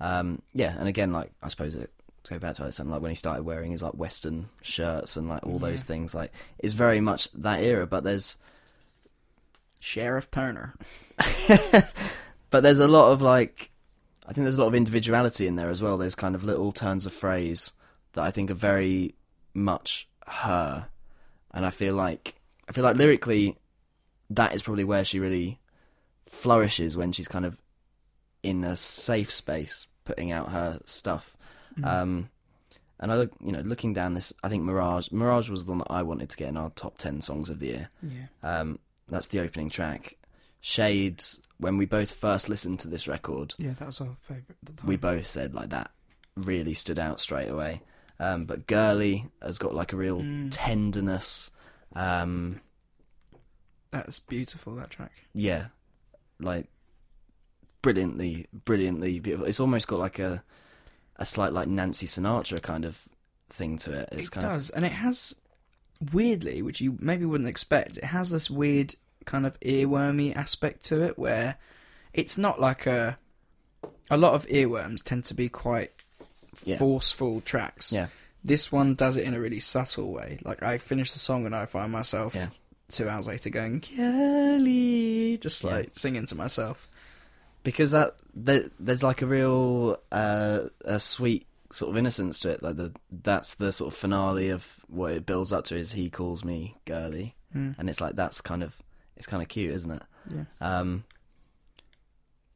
Yeah. 0.00 0.18
um, 0.20 0.42
yeah, 0.54 0.74
and 0.78 0.88
again, 0.88 1.12
like 1.12 1.32
I 1.42 1.48
suppose 1.48 1.74
it 1.74 1.90
to 2.24 2.34
go 2.34 2.38
back 2.38 2.56
to 2.56 2.72
something 2.72 2.92
like 2.92 3.02
when 3.02 3.10
he 3.10 3.16
started 3.16 3.44
wearing 3.44 3.72
his 3.72 3.82
like 3.82 3.94
Western 3.94 4.48
shirts 4.60 5.16
and 5.16 5.28
like 5.28 5.46
all 5.46 5.58
those 5.58 5.82
things, 5.82 6.14
like 6.14 6.32
it's 6.58 6.74
very 6.74 7.00
much 7.00 7.30
that 7.32 7.62
era. 7.62 7.86
But 7.86 8.04
there's 8.04 8.38
Sheriff 9.80 10.30
Turner. 10.30 10.74
but 12.50 12.62
there's 12.62 12.78
a 12.78 12.88
lot 12.88 13.12
of 13.12 13.22
like 13.22 13.70
I 14.26 14.32
think 14.32 14.44
there's 14.44 14.58
a 14.58 14.60
lot 14.60 14.68
of 14.68 14.74
individuality 14.74 15.46
in 15.46 15.56
there 15.56 15.70
as 15.70 15.82
well. 15.82 15.98
There's 15.98 16.14
kind 16.14 16.34
of 16.34 16.44
little 16.44 16.72
turns 16.72 17.06
of 17.06 17.12
phrase 17.12 17.72
that 18.12 18.22
I 18.22 18.30
think 18.30 18.50
are 18.50 18.54
very 18.54 19.14
much 19.54 20.08
her, 20.26 20.86
and 21.52 21.66
I 21.66 21.70
feel 21.70 21.94
like 21.94 22.36
I 22.68 22.72
feel 22.72 22.84
like 22.84 22.96
lyrically 22.96 23.56
that 24.30 24.54
is 24.54 24.62
probably 24.62 24.84
where 24.84 25.04
she 25.04 25.18
really 25.18 25.58
flourishes 26.26 26.96
when 26.96 27.12
she's 27.12 27.28
kind 27.28 27.44
of 27.44 27.58
in 28.42 28.64
a 28.64 28.76
safe 28.76 29.30
space 29.30 29.86
putting 30.04 30.32
out 30.32 30.50
her 30.50 30.80
stuff. 30.84 31.36
Um, 31.82 32.28
and 33.00 33.10
I 33.10 33.16
look, 33.16 33.32
you 33.44 33.50
know, 33.52 33.60
looking 33.60 33.92
down 33.92 34.14
this, 34.14 34.32
I 34.44 34.48
think 34.48 34.62
Mirage, 34.62 35.10
Mirage 35.10 35.48
was 35.50 35.64
the 35.64 35.70
one 35.72 35.78
that 35.78 35.90
I 35.90 36.02
wanted 36.02 36.28
to 36.30 36.36
get 36.36 36.48
in 36.48 36.56
our 36.56 36.70
top 36.70 36.98
ten 36.98 37.20
songs 37.20 37.50
of 37.50 37.58
the 37.58 37.66
year. 37.66 37.88
Yeah. 38.02 38.26
Um, 38.42 38.78
that's 39.08 39.28
the 39.28 39.40
opening 39.40 39.70
track. 39.70 40.16
Shades. 40.60 41.40
When 41.58 41.76
we 41.76 41.86
both 41.86 42.10
first 42.10 42.48
listened 42.48 42.80
to 42.80 42.88
this 42.88 43.06
record, 43.06 43.54
Yeah, 43.58 43.74
that 43.78 43.86
was 43.86 44.00
our 44.00 44.16
favourite 44.22 44.50
at 44.50 44.66
the 44.66 44.72
time. 44.80 44.88
we 44.88 44.96
both 44.96 45.26
said 45.28 45.54
like 45.54 45.70
that 45.70 45.92
really 46.36 46.74
stood 46.74 46.98
out 46.98 47.20
straight 47.20 47.48
away. 47.48 47.82
Um, 48.18 48.46
but 48.46 48.66
Girly 48.66 49.28
has 49.40 49.58
got 49.58 49.72
like 49.74 49.92
a 49.92 49.96
real 49.96 50.20
Mm. 50.20 50.48
tenderness. 50.50 51.50
Um, 51.94 52.60
That's 53.92 54.18
beautiful, 54.18 54.74
that 54.76 54.90
track. 54.90 55.12
yeah, 55.34 55.66
like 56.40 56.66
brilliantly, 57.82 58.46
brilliantly 58.64 59.18
beautiful. 59.20 59.46
It's 59.46 59.60
almost 59.60 59.88
got 59.88 59.98
like 59.98 60.18
a 60.18 60.42
a 61.22 61.26
slight 61.26 61.52
like 61.52 61.68
Nancy 61.68 62.06
Sinatra 62.06 62.60
kind 62.60 62.84
of 62.84 63.02
thing 63.48 63.76
to 63.78 63.92
it. 63.92 64.08
It's 64.12 64.28
it 64.28 64.32
kind 64.32 64.46
does, 64.46 64.70
and 64.70 64.84
it 64.84 64.92
has 64.92 65.34
weirdly, 66.12 66.62
which 66.62 66.80
you 66.80 66.96
maybe 67.00 67.24
wouldn't 67.24 67.48
expect. 67.48 67.96
It 67.96 68.04
has 68.04 68.30
this 68.30 68.50
weird 68.50 68.94
kind 69.24 69.46
of 69.46 69.58
earwormy 69.60 70.34
aspect 70.36 70.84
to 70.86 71.02
it, 71.02 71.18
where 71.18 71.56
it's 72.12 72.36
not 72.36 72.60
like 72.60 72.86
a. 72.86 73.18
A 74.10 74.16
lot 74.16 74.34
of 74.34 74.46
earworms 74.48 75.02
tend 75.02 75.24
to 75.26 75.34
be 75.34 75.48
quite 75.48 75.90
Yeah. 76.64 76.76
forceful 76.78 77.40
tracks. 77.40 77.92
Yeah. 77.92 78.08
This 78.44 78.70
one 78.70 78.94
does 78.94 79.16
it 79.16 79.24
in 79.24 79.32
a 79.32 79.40
really 79.40 79.60
subtle 79.60 80.12
way. 80.12 80.38
Like 80.44 80.62
I 80.62 80.76
finish 80.78 81.12
the 81.12 81.18
song 81.18 81.46
and 81.46 81.54
I 81.54 81.64
find 81.66 81.90
myself 81.90 82.34
Yeah. 82.34 82.48
two 82.90 83.08
hours 83.08 83.26
later 83.28 83.48
going 83.48 83.80
Kelly, 83.80 85.38
just 85.38 85.62
Yeah. 85.64 85.70
like 85.70 85.90
singing 85.98 86.26
to 86.26 86.34
myself. 86.34 86.90
Because 87.62 87.90
that 87.92 88.12
there, 88.34 88.64
there's 88.80 89.02
like 89.02 89.22
a 89.22 89.26
real 89.26 89.98
uh, 90.10 90.60
a 90.84 90.98
sweet 91.00 91.46
sort 91.70 91.90
of 91.90 91.96
innocence 91.96 92.38
to 92.40 92.50
it. 92.50 92.62
Like 92.62 92.76
the 92.76 92.92
that's 93.10 93.54
the 93.54 93.72
sort 93.72 93.92
of 93.92 93.98
finale 93.98 94.50
of 94.50 94.76
what 94.88 95.12
it 95.12 95.26
builds 95.26 95.52
up 95.52 95.64
to 95.66 95.76
is 95.76 95.92
he 95.92 96.10
calls 96.10 96.44
me 96.44 96.76
girly, 96.84 97.34
Mm. 97.54 97.74
and 97.78 97.90
it's 97.90 98.00
like 98.00 98.16
that's 98.16 98.40
kind 98.40 98.62
of 98.62 98.80
it's 99.16 99.26
kind 99.26 99.42
of 99.42 99.48
cute, 99.48 99.72
isn't 99.74 99.90
it? 99.90 100.02
Yeah. 100.34 100.44
Um, 100.60 101.04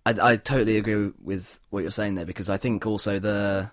I, 0.07 0.15
I 0.23 0.37
totally 0.37 0.77
agree 0.79 1.11
with 1.23 1.59
what 1.71 1.83
you're 1.83 1.91
saying 1.91 2.15
there 2.15 2.25
because 2.27 2.49
I 2.49 2.57
think 2.57 2.87
also 2.87 3.19
the 3.19 3.71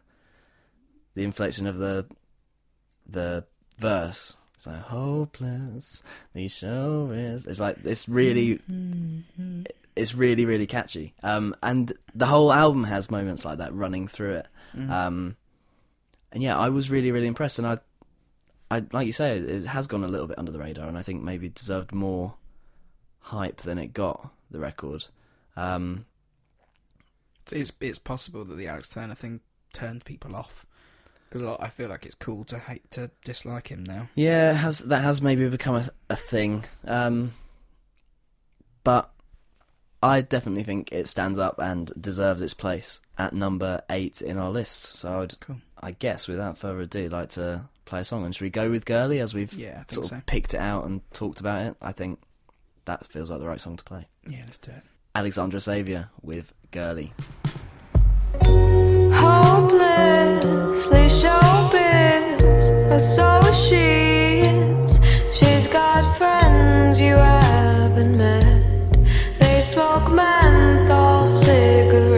the 1.15 1.23
inflection 1.23 1.67
of 1.67 1.77
the 1.77 2.05
the 3.07 3.45
verse. 3.77 4.35
It's 4.55 4.67
like 4.67 4.77
hopeless. 4.81 6.03
The 6.33 6.47
show 6.47 7.11
is. 7.13 7.45
It's 7.45 7.59
like 7.59 7.77
it's 7.83 8.07
really, 8.09 8.59
it's 9.95 10.15
really 10.15 10.45
really 10.45 10.67
catchy. 10.67 11.13
Um, 11.23 11.55
and 11.61 11.91
the 12.15 12.25
whole 12.25 12.51
album 12.51 12.83
has 12.85 13.11
moments 13.11 13.45
like 13.45 13.57
that 13.59 13.73
running 13.73 14.07
through 14.07 14.35
it. 14.35 14.47
Um, 14.89 15.35
and 16.31 16.41
yeah, 16.41 16.57
I 16.57 16.69
was 16.69 16.89
really 16.89 17.11
really 17.11 17.27
impressed, 17.27 17.59
and 17.59 17.67
I, 17.67 17.77
I 18.71 18.83
like 18.91 19.05
you 19.05 19.11
say, 19.13 19.37
it 19.37 19.65
has 19.67 19.87
gone 19.87 20.03
a 20.03 20.07
little 20.07 20.27
bit 20.27 20.39
under 20.39 20.51
the 20.51 20.59
radar, 20.59 20.87
and 20.87 20.97
I 20.97 21.03
think 21.03 21.21
maybe 21.23 21.49
deserved 21.49 21.91
more 21.93 22.33
hype 23.19 23.61
than 23.61 23.77
it 23.77 23.93
got. 23.93 24.31
The 24.51 24.59
record. 24.59 25.07
Um, 25.55 26.05
It's, 27.41 27.53
it's 27.53 27.71
it's 27.81 27.97
possible 27.99 28.45
that 28.45 28.55
the 28.55 28.67
Alex 28.67 28.89
Turner 28.89 29.15
thing 29.15 29.41
turned 29.73 30.05
people 30.05 30.35
off 30.35 30.65
because 31.29 31.57
I 31.59 31.69
feel 31.69 31.89
like 31.89 32.05
it's 32.05 32.13
cool 32.13 32.43
to 32.45 32.59
hate 32.59 32.89
to 32.91 33.09
dislike 33.25 33.69
him 33.69 33.83
now. 33.83 34.09
Yeah, 34.13 34.53
has 34.53 34.79
that 34.79 35.01
has 35.01 35.21
maybe 35.21 35.49
become 35.49 35.75
a, 35.75 35.89
a 36.09 36.15
thing. 36.15 36.65
Um, 36.85 37.33
but 38.83 39.11
I 40.03 40.21
definitely 40.21 40.63
think 40.63 40.91
it 40.91 41.07
stands 41.07 41.39
up 41.39 41.59
and 41.59 41.91
deserves 41.99 42.41
its 42.41 42.53
place 42.53 42.99
at 43.17 43.33
number 43.33 43.81
eight 43.89 44.21
in 44.21 44.37
our 44.37 44.49
list. 44.51 44.83
So 44.83 45.21
I'd, 45.21 45.39
Cool. 45.39 45.57
I 45.81 45.91
guess, 45.91 46.27
without 46.27 46.57
further 46.57 46.81
ado, 46.81 47.07
like 47.09 47.29
to 47.29 47.63
play 47.85 48.01
a 48.01 48.03
song. 48.03 48.25
And 48.25 48.35
should 48.35 48.43
we 48.43 48.49
go 48.49 48.69
with 48.69 48.85
"Girly" 48.85 49.19
as 49.19 49.33
we've 49.33 49.53
Yeah, 49.53 49.71
I 49.71 49.75
think 49.75 49.91
sort 49.91 50.07
so. 50.07 50.15
of 50.17 50.25
picked 50.25 50.53
it 50.53 50.59
out 50.59 50.85
and 50.85 51.01
talked 51.13 51.39
about 51.39 51.65
it? 51.65 51.77
I 51.81 51.93
think 51.93 52.19
that 52.85 53.05
feels 53.07 53.31
like 53.31 53.39
the 53.39 53.47
right 53.47 53.61
song 53.61 53.77
to 53.77 53.83
play. 53.83 54.07
Yeah, 54.27 54.41
let's 54.45 54.57
do 54.57 54.71
it. 54.71 54.83
Alexandra 55.15 55.61
Savior 55.61 56.09
with 56.21 56.53
"Girly." 56.71 57.13
Hopelessly 59.73 61.07
showbiz 61.07 62.91
associates. 62.91 64.99
She's 65.31 65.67
got 65.67 66.03
friends 66.17 66.99
you 66.99 67.15
haven't 67.15 68.17
met. 68.17 68.52
Smoke 69.63 70.11
menthol 70.11 71.25
cigarettes. 71.25 72.12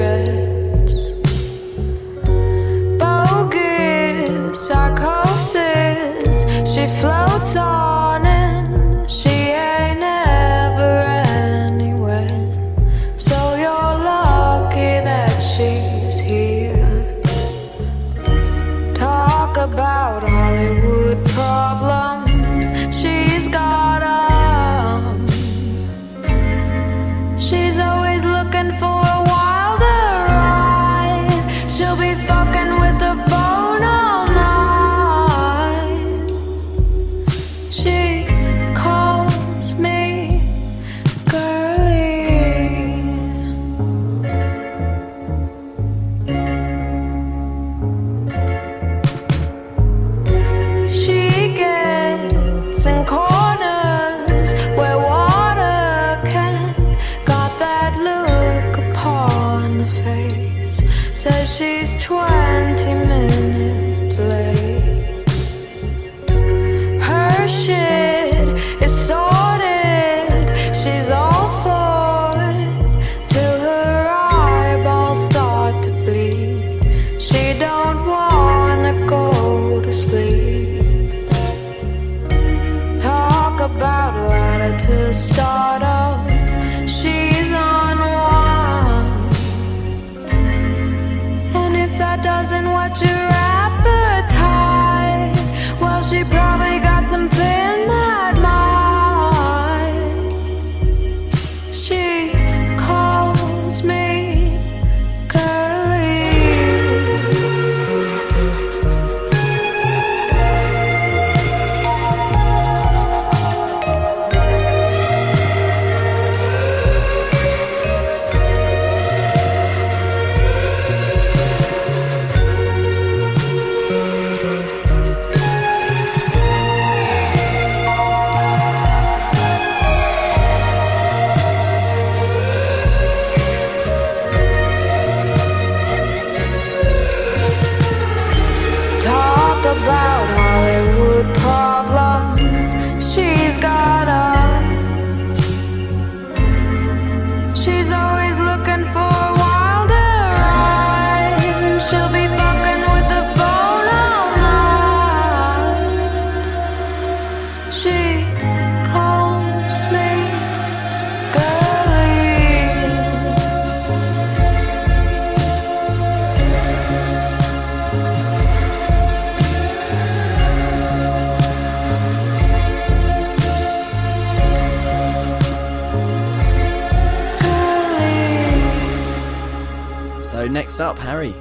Next 180.75 180.81
up, 180.81 180.99
Harry, 180.99 181.33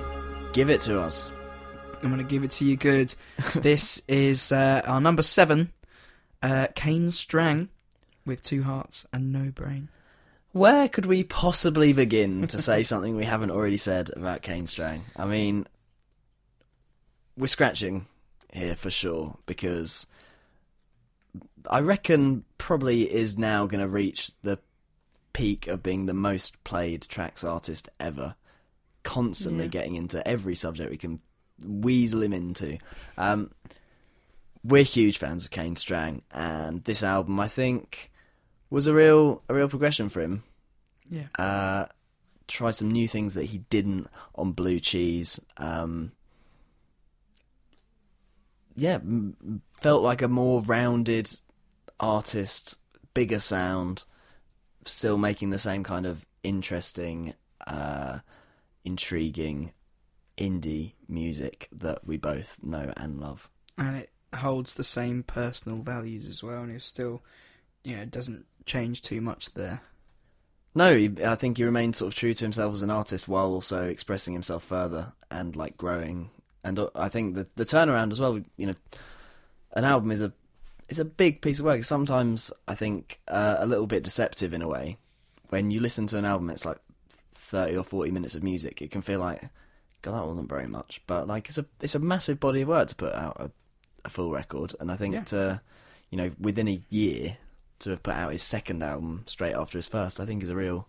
give 0.52 0.70
it 0.70 0.80
to 0.80 1.00
us. 1.00 1.32
I'm 2.00 2.08
going 2.08 2.18
to 2.18 2.22
give 2.22 2.44
it 2.44 2.52
to 2.52 2.64
you 2.64 2.76
good. 2.76 3.12
this 3.56 4.00
is 4.06 4.52
uh, 4.52 4.82
our 4.84 5.00
number 5.00 5.22
seven, 5.22 5.72
uh, 6.40 6.68
Kane 6.76 7.10
Strang, 7.10 7.68
with 8.24 8.44
two 8.44 8.62
hearts 8.62 9.08
and 9.12 9.32
no 9.32 9.50
brain. 9.50 9.88
Where 10.52 10.88
could 10.88 11.06
we 11.06 11.24
possibly 11.24 11.92
begin 11.92 12.46
to 12.46 12.62
say 12.62 12.82
something 12.84 13.16
we 13.16 13.24
haven't 13.24 13.50
already 13.50 13.76
said 13.76 14.08
about 14.14 14.42
Kane 14.42 14.68
Strang? 14.68 15.02
I 15.16 15.24
mean, 15.24 15.66
we're 17.36 17.48
scratching 17.48 18.06
here 18.52 18.76
for 18.76 18.88
sure 18.88 19.36
because 19.46 20.06
I 21.68 21.80
reckon 21.80 22.44
probably 22.56 23.12
is 23.12 23.36
now 23.36 23.66
going 23.66 23.80
to 23.80 23.88
reach 23.88 24.30
the 24.44 24.60
peak 25.32 25.66
of 25.66 25.82
being 25.82 26.06
the 26.06 26.14
most 26.14 26.62
played 26.62 27.02
tracks 27.02 27.42
artist 27.42 27.88
ever. 27.98 28.36
Constantly 29.04 29.64
Yeah. 29.64 29.70
getting 29.70 29.94
into 29.94 30.26
every 30.26 30.56
subject 30.56 30.90
we 30.90 30.96
can 30.96 31.20
weasel 31.64 32.22
him 32.22 32.32
into. 32.32 32.78
Um, 33.16 33.52
we're 34.64 34.82
huge 34.82 35.18
fans 35.18 35.44
of 35.44 35.50
Kane 35.50 35.76
Strang, 35.76 36.22
and 36.32 36.82
this 36.84 37.02
album, 37.04 37.38
I 37.38 37.46
think, 37.48 38.10
was 38.70 38.86
a 38.88 38.94
real 38.94 39.42
a 39.48 39.54
real 39.54 39.68
progression 39.68 40.08
for 40.08 40.20
him 40.20 40.42
Yeah. 41.08 41.26
uh, 41.38 41.86
try 42.48 42.70
some 42.72 42.90
new 42.90 43.06
things 43.06 43.34
that 43.34 43.44
he 43.44 43.58
didn't 43.58 44.08
on 44.34 44.52
Blue 44.52 44.80
Cheese. 44.80 45.38
Um, 45.58 46.12
yeah, 48.76 48.94
m- 48.94 49.62
felt 49.80 50.02
like 50.02 50.22
a 50.22 50.28
more 50.28 50.62
rounded 50.62 51.30
artist, 52.00 52.78
bigger 53.12 53.38
sound, 53.38 54.04
still 54.84 55.16
making 55.18 55.50
the 55.50 55.58
same 55.58 55.84
kind 55.84 56.06
of 56.06 56.26
interesting, 56.42 57.34
uh, 57.66 58.18
intriguing 58.84 59.72
indie 60.36 60.92
music 61.08 61.68
that 61.72 62.06
we 62.06 62.16
both 62.16 62.58
know 62.62 62.92
and 62.96 63.20
love. 63.20 63.48
and 63.78 63.96
it 63.96 64.10
holds 64.34 64.74
the 64.74 64.84
same 64.84 65.22
personal 65.22 65.78
values 65.78 66.26
as 66.26 66.42
well, 66.42 66.62
and 66.62 66.72
it's 66.72 66.86
still, 66.86 67.22
you 67.84 67.96
know, 67.96 68.02
it 68.02 68.10
doesn't 68.10 68.44
change 68.66 69.02
too 69.02 69.20
much 69.20 69.52
there. 69.54 69.80
No, 70.74 70.88
I 70.88 71.34
think 71.36 71.56
he 71.56 71.64
remained 71.64 71.94
sort 71.94 72.12
of 72.12 72.18
true 72.18 72.34
to 72.34 72.44
himself 72.44 72.74
as 72.74 72.82
an 72.82 72.90
artist 72.90 73.28
while 73.28 73.46
also 73.46 73.84
expressing 73.84 74.32
himself 74.32 74.64
further 74.64 75.12
and 75.30 75.54
like 75.54 75.76
growing. 75.76 76.30
And 76.64 76.78
uh, 76.78 76.90
I 76.96 77.08
think 77.08 77.36
the 77.36 77.46
the 77.54 77.64
turnaround 77.64 78.10
as 78.10 78.18
well. 78.18 78.40
You 78.56 78.66
know, 78.68 78.74
an 79.72 79.84
album 79.84 80.10
is 80.10 80.20
a 80.20 80.32
is 80.88 80.98
a 80.98 81.04
big 81.04 81.42
piece 81.42 81.60
of 81.60 81.64
work. 81.64 81.84
Sometimes 81.84 82.52
I 82.66 82.74
think 82.74 83.20
uh, 83.28 83.56
a 83.58 83.66
little 83.66 83.86
bit 83.86 84.02
deceptive 84.02 84.52
in 84.52 84.62
a 84.62 84.68
way. 84.68 84.96
When 85.50 85.70
you 85.70 85.78
listen 85.78 86.08
to 86.08 86.18
an 86.18 86.24
album, 86.24 86.50
it's 86.50 86.64
like 86.64 86.78
thirty 87.44 87.76
or 87.76 87.84
forty 87.84 88.10
minutes 88.10 88.34
of 88.34 88.42
music. 88.42 88.80
It 88.82 88.90
can 88.90 89.02
feel 89.02 89.20
like, 89.20 89.42
God, 90.02 90.14
that 90.14 90.26
wasn't 90.26 90.48
very 90.48 90.66
much. 90.66 91.00
But 91.06 91.26
like, 91.28 91.48
it's 91.48 91.58
a 91.58 91.66
it's 91.80 91.94
a 91.94 91.98
massive 92.00 92.40
body 92.40 92.62
of 92.62 92.68
work 92.68 92.88
to 92.88 92.94
put 92.96 93.14
out 93.14 93.36
a, 93.38 93.50
a 94.04 94.10
full 94.10 94.30
record. 94.32 94.74
And 94.80 94.90
I 94.90 94.96
think 94.96 95.14
Yeah. 95.14 95.24
to 95.24 95.60
you 96.10 96.18
know 96.18 96.30
within 96.40 96.68
a 96.68 96.80
year 96.90 97.36
to 97.80 97.90
have 97.90 98.02
put 98.02 98.14
out 98.14 98.32
his 98.32 98.42
second 98.42 98.82
album 98.82 99.24
straight 99.26 99.54
after 99.54 99.78
his 99.78 99.88
first, 99.88 100.20
I 100.20 100.26
think 100.26 100.42
is 100.42 100.48
a 100.48 100.56
real, 100.56 100.88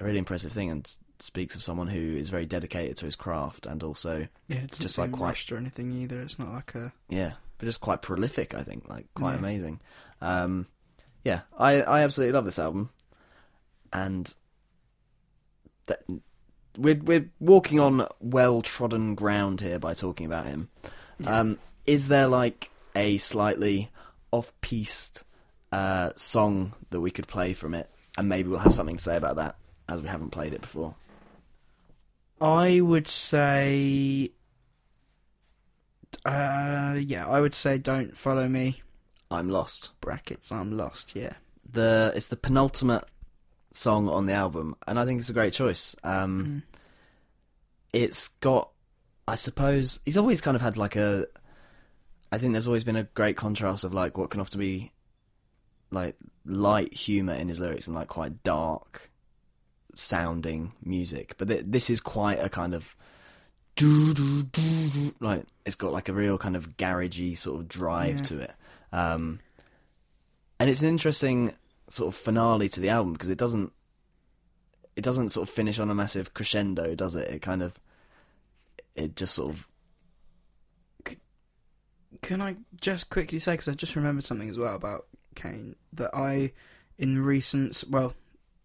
a 0.00 0.04
really 0.04 0.18
impressive 0.18 0.52
thing, 0.52 0.70
and 0.70 0.90
speaks 1.18 1.56
of 1.56 1.62
someone 1.62 1.88
who 1.88 2.16
is 2.16 2.28
very 2.28 2.46
dedicated 2.46 2.96
to 2.98 3.04
his 3.06 3.16
craft 3.16 3.66
and 3.66 3.82
also, 3.82 4.28
Yeah, 4.46 4.58
it's 4.58 4.78
Just 4.78 4.98
like 4.98 5.10
quite- 5.10 5.50
or 5.50 5.56
anything 5.56 5.90
either. 5.92 6.20
It's 6.20 6.38
not 6.38 6.50
like 6.52 6.74
a 6.76 6.92
yeah, 7.08 7.32
but 7.58 7.66
just 7.66 7.80
quite 7.80 8.02
prolific. 8.02 8.54
I 8.54 8.62
think, 8.62 8.88
like 8.88 9.06
quite 9.14 9.32
Yeah. 9.32 9.38
amazing. 9.38 9.80
Um, 10.20 10.66
yeah, 11.24 11.40
I 11.58 11.82
I 11.82 12.02
absolutely 12.02 12.34
love 12.34 12.44
this 12.44 12.58
album, 12.60 12.90
and 13.92 14.32
that 15.88 16.02
we're 16.76 17.00
we're 17.02 17.30
walking 17.40 17.80
on 17.80 18.06
well 18.20 18.62
trodden 18.62 19.14
ground 19.14 19.60
here 19.60 19.78
by 19.78 19.94
talking 19.94 20.26
about 20.26 20.46
him. 20.46 20.68
Um, 21.26 21.58
is 21.86 22.08
there 22.08 22.28
like 22.28 22.70
a 22.94 23.18
slightly 23.18 23.90
off 24.30 24.52
piste 24.60 25.24
uh, 25.72 26.10
song 26.16 26.74
that 26.90 27.00
we 27.00 27.10
could 27.10 27.26
play 27.26 27.52
from 27.52 27.74
it, 27.74 27.90
and 28.16 28.28
maybe 28.28 28.48
we'll 28.48 28.58
have 28.60 28.74
something 28.74 28.96
to 28.96 29.02
say 29.02 29.16
about 29.16 29.36
that 29.36 29.56
as 29.88 30.02
we 30.02 30.08
haven't 30.08 30.30
played 30.30 30.52
it 30.52 30.60
before. 30.60 30.94
I 32.40 32.80
would 32.80 33.08
say, 33.08 34.30
uh, 36.24 36.96
yeah, 37.00 37.26
I 37.26 37.40
would 37.40 37.54
say 37.54 37.78
don't 37.78 38.16
follow 38.16 38.48
me. 38.48 38.82
I'm 39.30 39.48
lost. 39.48 39.90
Brackets, 40.00 40.52
I'm 40.52 40.76
lost. 40.76 41.16
Yeah, 41.16 41.34
the 41.70 42.12
it's 42.14 42.26
the 42.26 42.36
penultimate 42.36 43.04
song 43.72 44.08
on 44.08 44.26
the 44.26 44.32
album, 44.32 44.74
and 44.86 44.98
I 44.98 45.04
think 45.04 45.20
it's 45.20 45.28
a 45.30 45.34
great 45.34 45.52
choice. 45.52 45.94
Um, 46.04 46.44
Mm. 46.44 46.62
It's 47.92 48.28
got, 48.28 48.70
I 49.26 49.34
suppose, 49.34 50.00
he's 50.04 50.18
always 50.18 50.40
kind 50.42 50.54
of 50.54 50.60
had 50.60 50.76
like 50.76 50.94
a. 50.96 51.26
I 52.30 52.36
think 52.36 52.52
there's 52.52 52.66
always 52.66 52.84
been 52.84 52.96
a 52.96 53.04
great 53.04 53.36
contrast 53.36 53.82
of 53.82 53.94
like 53.94 54.18
what 54.18 54.28
can 54.30 54.40
often 54.42 54.60
be, 54.60 54.92
like 55.90 56.14
light 56.44 56.92
humor 56.92 57.32
in 57.32 57.48
his 57.48 57.60
lyrics 57.60 57.86
and 57.86 57.96
like 57.96 58.08
quite 58.08 58.42
dark, 58.42 59.10
sounding 59.94 60.74
music. 60.84 61.34
But 61.38 61.48
th- 61.48 61.64
this 61.66 61.88
is 61.88 62.00
quite 62.02 62.38
a 62.44 62.50
kind 62.50 62.74
of. 62.74 62.94
Like 65.20 65.44
it's 65.64 65.76
got 65.76 65.92
like 65.92 66.08
a 66.08 66.12
real 66.12 66.36
kind 66.36 66.56
of 66.56 66.76
garagey 66.76 67.38
sort 67.38 67.60
of 67.60 67.68
drive 67.68 68.16
Yeah. 68.16 68.22
to 68.22 68.40
it. 68.40 68.52
Um, 68.92 69.40
and 70.60 70.68
it's 70.68 70.82
an 70.82 70.88
interesting 70.88 71.54
sort 71.88 72.08
of 72.08 72.20
finale 72.20 72.68
to 72.68 72.80
the 72.80 72.88
album 72.88 73.12
because 73.12 73.30
it 73.30 73.38
doesn't 73.38 73.72
it 74.96 75.04
doesn't 75.04 75.28
sort 75.30 75.48
of 75.48 75.54
finish 75.54 75.78
on 75.78 75.90
a 75.90 75.94
massive 75.94 76.34
crescendo, 76.34 76.94
does 76.94 77.14
it? 77.14 77.28
It 77.30 77.42
kind 77.42 77.62
of 77.62 77.78
it 78.94 79.14
just 79.16 79.34
sort 79.34 79.50
of 79.50 79.68
Can 82.22 82.42
I 82.42 82.56
just 82.80 83.10
quickly 83.10 83.38
say, 83.38 83.52
because 83.52 83.68
I 83.68 83.74
just 83.74 83.94
remembered 83.96 84.24
something 84.24 84.48
as 84.48 84.58
well 84.58 84.74
about 84.74 85.06
Kane, 85.34 85.76
that 85.92 86.10
I, 86.14 86.52
in 86.98 87.22
recent, 87.22 87.84
well, 87.88 88.14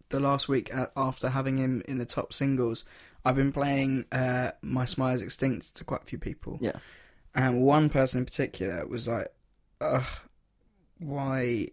the 0.08 0.18
last 0.18 0.48
week 0.48 0.72
after 0.96 1.28
having 1.28 1.56
him 1.56 1.82
in 1.86 1.98
the 1.98 2.04
top 2.04 2.32
singles, 2.32 2.84
I've 3.24 3.36
been 3.36 3.52
playing 3.52 4.06
uh, 4.10 4.52
My 4.62 4.84
Smile 4.84 5.14
is 5.14 5.22
Extinct 5.22 5.74
to 5.76 5.84
quite 5.84 6.02
a 6.02 6.06
few 6.06 6.18
people. 6.18 6.58
yeah 6.60 6.78
And 7.34 7.62
one 7.62 7.88
person 7.88 8.18
in 8.20 8.24
particular 8.24 8.86
was 8.86 9.06
like, 9.06 9.32
ugh, 9.80 10.04
why, 10.98 11.68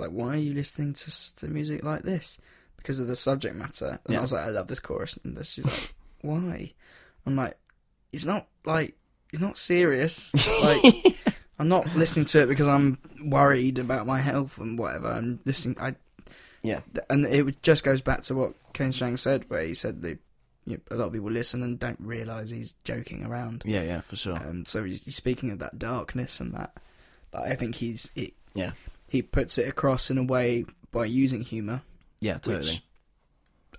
like, 0.00 0.10
why 0.10 0.34
are 0.34 0.36
you 0.36 0.54
listening 0.54 0.94
to, 0.94 1.36
to 1.36 1.48
music 1.48 1.84
like 1.84 2.02
this? 2.02 2.38
Because 2.76 2.98
of 2.98 3.06
the 3.06 3.16
subject 3.16 3.54
matter. 3.56 3.98
And 4.04 4.12
Yeah. 4.14 4.18
I 4.18 4.22
was 4.22 4.32
like, 4.32 4.46
I 4.46 4.50
love 4.50 4.68
this 4.68 4.80
chorus. 4.80 5.18
And 5.24 5.38
she's 5.46 5.64
like, 5.66 5.94
why? 6.22 6.72
I'm 7.26 7.36
like, 7.36 7.56
it's 8.12 8.24
not, 8.24 8.46
like, 8.64 8.96
it's 9.32 9.42
not 9.42 9.58
serious. 9.58 10.32
Like, 10.62 11.16
I'm 11.58 11.68
not 11.68 11.94
listening 11.94 12.24
to 12.26 12.42
it 12.42 12.46
because 12.48 12.66
I'm 12.66 12.98
worried 13.22 13.78
about 13.78 14.06
my 14.06 14.18
health 14.18 14.58
and 14.58 14.78
whatever. 14.78 15.08
I'm 15.12 15.40
listening, 15.44 15.76
I, 15.78 15.94
yeah 16.62 16.80
and 17.08 17.24
it 17.24 17.62
just 17.62 17.84
goes 17.84 18.00
back 18.02 18.22
to 18.24 18.34
what 18.34 18.52
Kane 18.74 18.92
Strang 18.92 19.16
said, 19.16 19.44
where 19.48 19.62
he 19.62 19.72
said 19.74 20.02
that 20.02 20.18
you 20.66 20.74
know, 20.76 20.80
a 20.90 20.98
lot 20.98 21.06
of 21.06 21.12
people 21.14 21.30
listen 21.30 21.62
and 21.62 21.78
don't 21.78 21.98
realise 22.00 22.50
he's 22.50 22.74
joking 22.84 23.24
around. 23.24 23.62
yeah 23.64 23.80
yeah 23.82 24.00
for 24.02 24.16
sure 24.16 24.36
Um, 24.36 24.66
so 24.66 24.84
he's 24.84 25.02
he's 25.02 25.16
speaking 25.16 25.50
of 25.50 25.58
that 25.60 25.78
darkness 25.78 26.38
and 26.40 26.52
that, 26.54 26.76
but 27.30 27.42
I 27.42 27.54
think 27.56 27.76
he's 27.76 28.10
it, 28.14 28.34
yeah 28.54 28.72
he 29.10 29.20
puts 29.22 29.58
it 29.58 29.68
across 29.68 30.08
in 30.10 30.16
a 30.16 30.22
way 30.22 30.64
by 30.92 31.04
using 31.04 31.42
humour, 31.42 31.82
yeah 32.20 32.38
totally 32.38 32.58
which 32.58 32.82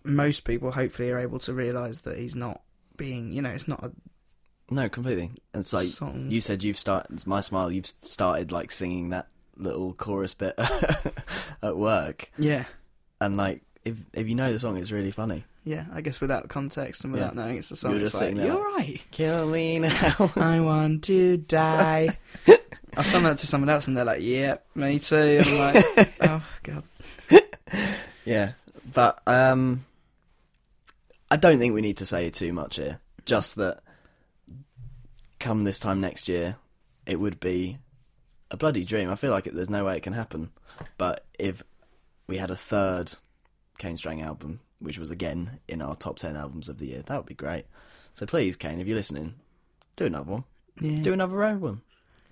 most 0.03 0.43
people 0.45 0.71
hopefully 0.71 1.09
are 1.11 1.19
able 1.19 1.39
to 1.39 1.53
realise 1.53 1.99
that 2.01 2.17
he's 2.17 2.35
not 2.35 2.61
being, 2.97 3.31
you 3.31 3.41
know, 3.41 3.49
it's 3.51 3.67
not 3.67 3.83
a 3.83 3.91
no 4.69 4.87
completely. 4.89 5.31
It's 5.53 5.73
like 5.73 5.85
song. 5.85 6.27
you 6.29 6.39
said 6.41 6.63
you've 6.63 6.77
started 6.77 7.25
my 7.27 7.39
smile. 7.41 7.71
You've 7.71 7.91
started 8.01 8.51
like 8.51 8.71
singing 8.71 9.09
that 9.09 9.27
little 9.57 9.93
chorus 9.93 10.33
bit 10.33 10.55
at 11.61 11.77
work, 11.77 12.31
yeah, 12.37 12.65
and 13.19 13.37
like 13.37 13.61
if 13.85 13.97
if 14.13 14.27
you 14.29 14.35
know 14.35 14.51
the 14.51 14.59
song, 14.59 14.77
it's 14.77 14.91
really 14.91 15.11
funny. 15.11 15.43
yeah. 15.65 15.85
I 15.93 16.01
guess 16.01 16.19
without 16.21 16.47
context 16.49 17.03
and 17.03 17.13
without 17.13 17.35
Yeah. 17.35 17.41
knowing 17.43 17.57
it's 17.57 17.69
a 17.71 17.75
song, 17.75 17.91
You're 17.91 18.01
it's 18.03 18.13
like 18.15 18.19
sitting 18.21 18.37
there 18.37 18.47
you're 18.47 18.63
right. 18.77 19.01
Kill 19.11 19.47
me 19.49 19.79
now. 19.79 20.31
I 20.35 20.59
want 20.61 21.03
to 21.05 21.37
die. 21.37 22.17
I've 22.97 23.07
sung 23.07 23.23
that 23.23 23.37
to 23.37 23.47
someone 23.47 23.69
else 23.69 23.87
and 23.87 23.95
they're 23.95 24.05
like, 24.05 24.21
"Yeah, 24.21 24.57
me 24.75 24.99
too." 24.99 25.41
I'm 25.45 25.57
like, 25.57 26.15
"Oh 26.21 26.43
god." 26.63 26.83
Yeah, 28.25 28.51
but 28.93 29.21
um, 29.25 29.85
I 31.29 31.37
don't 31.37 31.59
think 31.59 31.73
we 31.73 31.81
need 31.81 31.97
to 31.97 32.05
say 32.05 32.29
too 32.29 32.53
much 32.53 32.75
here. 32.75 32.99
Just 33.25 33.55
that, 33.55 33.81
come 35.39 35.63
this 35.63 35.79
time 35.79 36.01
next 36.01 36.27
year, 36.27 36.57
it 37.05 37.19
would 37.19 37.39
be 37.39 37.77
a 38.49 38.57
bloody 38.57 38.83
dream. 38.83 39.09
I 39.09 39.15
feel 39.15 39.31
like 39.31 39.47
it, 39.47 39.55
there's 39.55 39.69
no 39.69 39.85
way 39.85 39.97
it 39.97 40.03
can 40.03 40.13
happen. 40.13 40.51
But 40.97 41.25
if 41.39 41.63
we 42.27 42.37
had 42.37 42.51
a 42.51 42.55
third 42.55 43.13
Kane 43.77 43.97
Strang 43.97 44.21
album, 44.21 44.59
which 44.79 44.97
was 44.99 45.11
again 45.11 45.59
in 45.67 45.81
our 45.81 45.95
top 45.95 46.19
ten 46.19 46.35
albums 46.35 46.69
of 46.69 46.77
the 46.77 46.87
year, 46.87 47.03
that 47.05 47.17
would 47.17 47.25
be 47.25 47.33
great. 47.33 47.65
So 48.13 48.25
please, 48.25 48.55
Kane, 48.55 48.79
if 48.79 48.87
you're 48.87 48.95
listening, 48.97 49.35
do 49.95 50.05
another 50.05 50.31
one. 50.31 50.43
Yeah. 50.79 50.97
Do 51.01 51.13
another 51.13 51.43
album. 51.43 51.81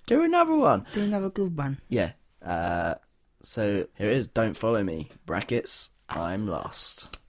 Do 0.10 0.24
another 0.24 0.56
one. 0.56 0.88
Do 0.96 1.04
another 1.04 1.30
good 1.30 1.56
one. 1.56 1.80
Yeah. 1.88 2.14
Uh, 2.44 2.96
so 3.44 3.86
here 3.96 4.10
it 4.10 4.18
is. 4.18 4.26
Don't 4.28 4.58
follow 4.58 4.84
me. 4.84 5.10
Brackets. 5.28 5.92
I'm 6.10 6.48
lost. 6.48 7.20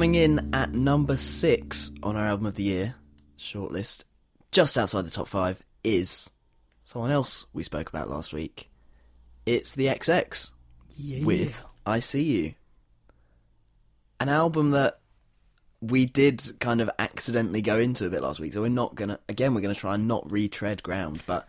Coming 0.00 0.14
in 0.14 0.48
at 0.54 0.72
number 0.72 1.14
six 1.14 1.90
on 2.02 2.16
our 2.16 2.26
album 2.26 2.46
of 2.46 2.54
the 2.54 2.62
year 2.62 2.94
shortlist, 3.38 4.04
just 4.50 4.78
outside 4.78 5.04
the 5.04 5.10
top 5.10 5.28
five, 5.28 5.62
is 5.84 6.30
someone 6.82 7.10
else 7.10 7.44
we 7.52 7.62
spoke 7.62 7.90
about 7.90 8.08
last 8.08 8.32
week. 8.32 8.70
It's 9.44 9.74
the 9.74 9.88
XX 9.88 10.52
Yeah. 10.96 11.26
with 11.26 11.62
I 11.84 11.98
See 11.98 12.22
You. 12.22 12.54
An 14.20 14.30
album 14.30 14.70
that 14.70 15.00
we 15.82 16.06
did 16.06 16.40
kind 16.60 16.80
of 16.80 16.88
accidentally 16.98 17.60
go 17.60 17.78
into 17.78 18.06
a 18.06 18.08
bit 18.08 18.22
last 18.22 18.40
week, 18.40 18.54
so 18.54 18.62
we're 18.62 18.68
not 18.70 18.94
gonna 18.94 19.20
again 19.28 19.52
we're 19.54 19.60
gonna 19.60 19.74
try 19.74 19.96
and 19.96 20.08
not 20.08 20.32
retread 20.32 20.82
ground, 20.82 21.22
but 21.26 21.46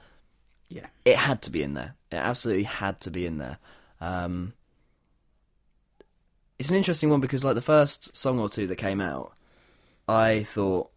Yeah. 0.68 0.88
it 1.06 1.16
had 1.16 1.42
to 1.44 1.52
be 1.52 1.64
in 1.64 1.74
there. 1.74 1.96
It 2.12 2.18
absolutely 2.18 2.64
had 2.64 3.00
to 3.00 3.12
be 3.12 3.26
in 3.26 3.38
there. 3.38 3.60
Um, 4.02 4.52
it's 6.62 6.70
an 6.70 6.78
interesting 6.78 7.10
one 7.10 7.22
because, 7.22 7.44
like, 7.44 7.56
the 7.56 7.62
first 7.62 8.16
song 8.16 8.40
or 8.40 8.48
two 8.48 8.68
that 8.68 8.76
came 8.76 9.02
out, 9.02 9.34
I 10.08 10.44
thought, 10.44 10.92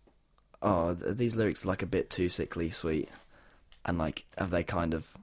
oh, 0.60 0.94
th- 0.94 1.16
these 1.16 1.36
lyrics 1.36 1.64
are 1.64 1.68
like 1.68 1.80
a 1.80 1.86
bit 1.86 2.10
too 2.10 2.28
sickly 2.28 2.68
sweet, 2.68 3.08
and 3.86 3.96
like, 3.96 4.26
have 4.36 4.50
they 4.50 4.62
kind 4.62 4.92
of, 4.92 5.16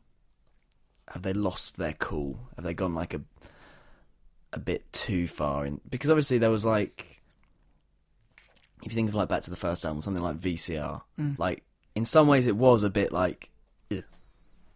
have 1.10 1.22
they 1.22 1.34
lost 1.34 1.78
their 1.78 1.94
cool? 1.94 2.40
Have 2.56 2.66
they 2.66 2.74
gone 2.74 2.96
like 2.96 3.14
a, 3.14 3.22
a 4.52 4.58
bit 4.58 4.92
too 4.92 5.28
far 5.28 5.64
in? 5.64 5.80
Because 5.88 6.10
obviously 6.10 6.40
there 6.40 6.50
was 6.50 6.66
like, 6.66 7.22
if 8.84 8.92
you 8.92 8.96
think 8.96 9.10
of 9.10 9.16
like 9.16 9.30
back 9.30 9.44
to 9.44 9.52
the 9.52 9.56
first 9.56 9.86
album, 9.86 10.02
something 10.02 10.24
like 10.24 10.40
VCR, 10.40 11.04
mm. 11.20 11.38
like 11.38 11.64
in 11.94 12.04
some 12.04 12.28
ways 12.28 12.48
it 12.48 12.56
was 12.56 12.84
a 12.84 12.90
bit 12.90 13.12
like 13.12 13.52
you 13.92 14.02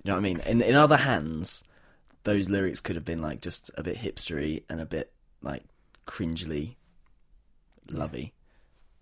know 0.06 0.14
what 0.14 0.20
I 0.20 0.22
mean? 0.22 0.40
In 0.42 0.62
in 0.62 0.76
other 0.76 0.98
hands, 0.98 1.64
those 2.24 2.52
lyrics 2.52 2.82
could 2.82 2.96
have 2.96 3.06
been 3.06 3.24
like 3.24 3.42
just 3.42 3.72
a 3.76 3.82
bit 3.82 3.98
hipstery 3.98 4.62
and 4.70 4.80
a 4.80 4.86
bit 4.86 5.12
like 5.46 5.64
cringily 6.06 6.76
lovey. 7.90 8.34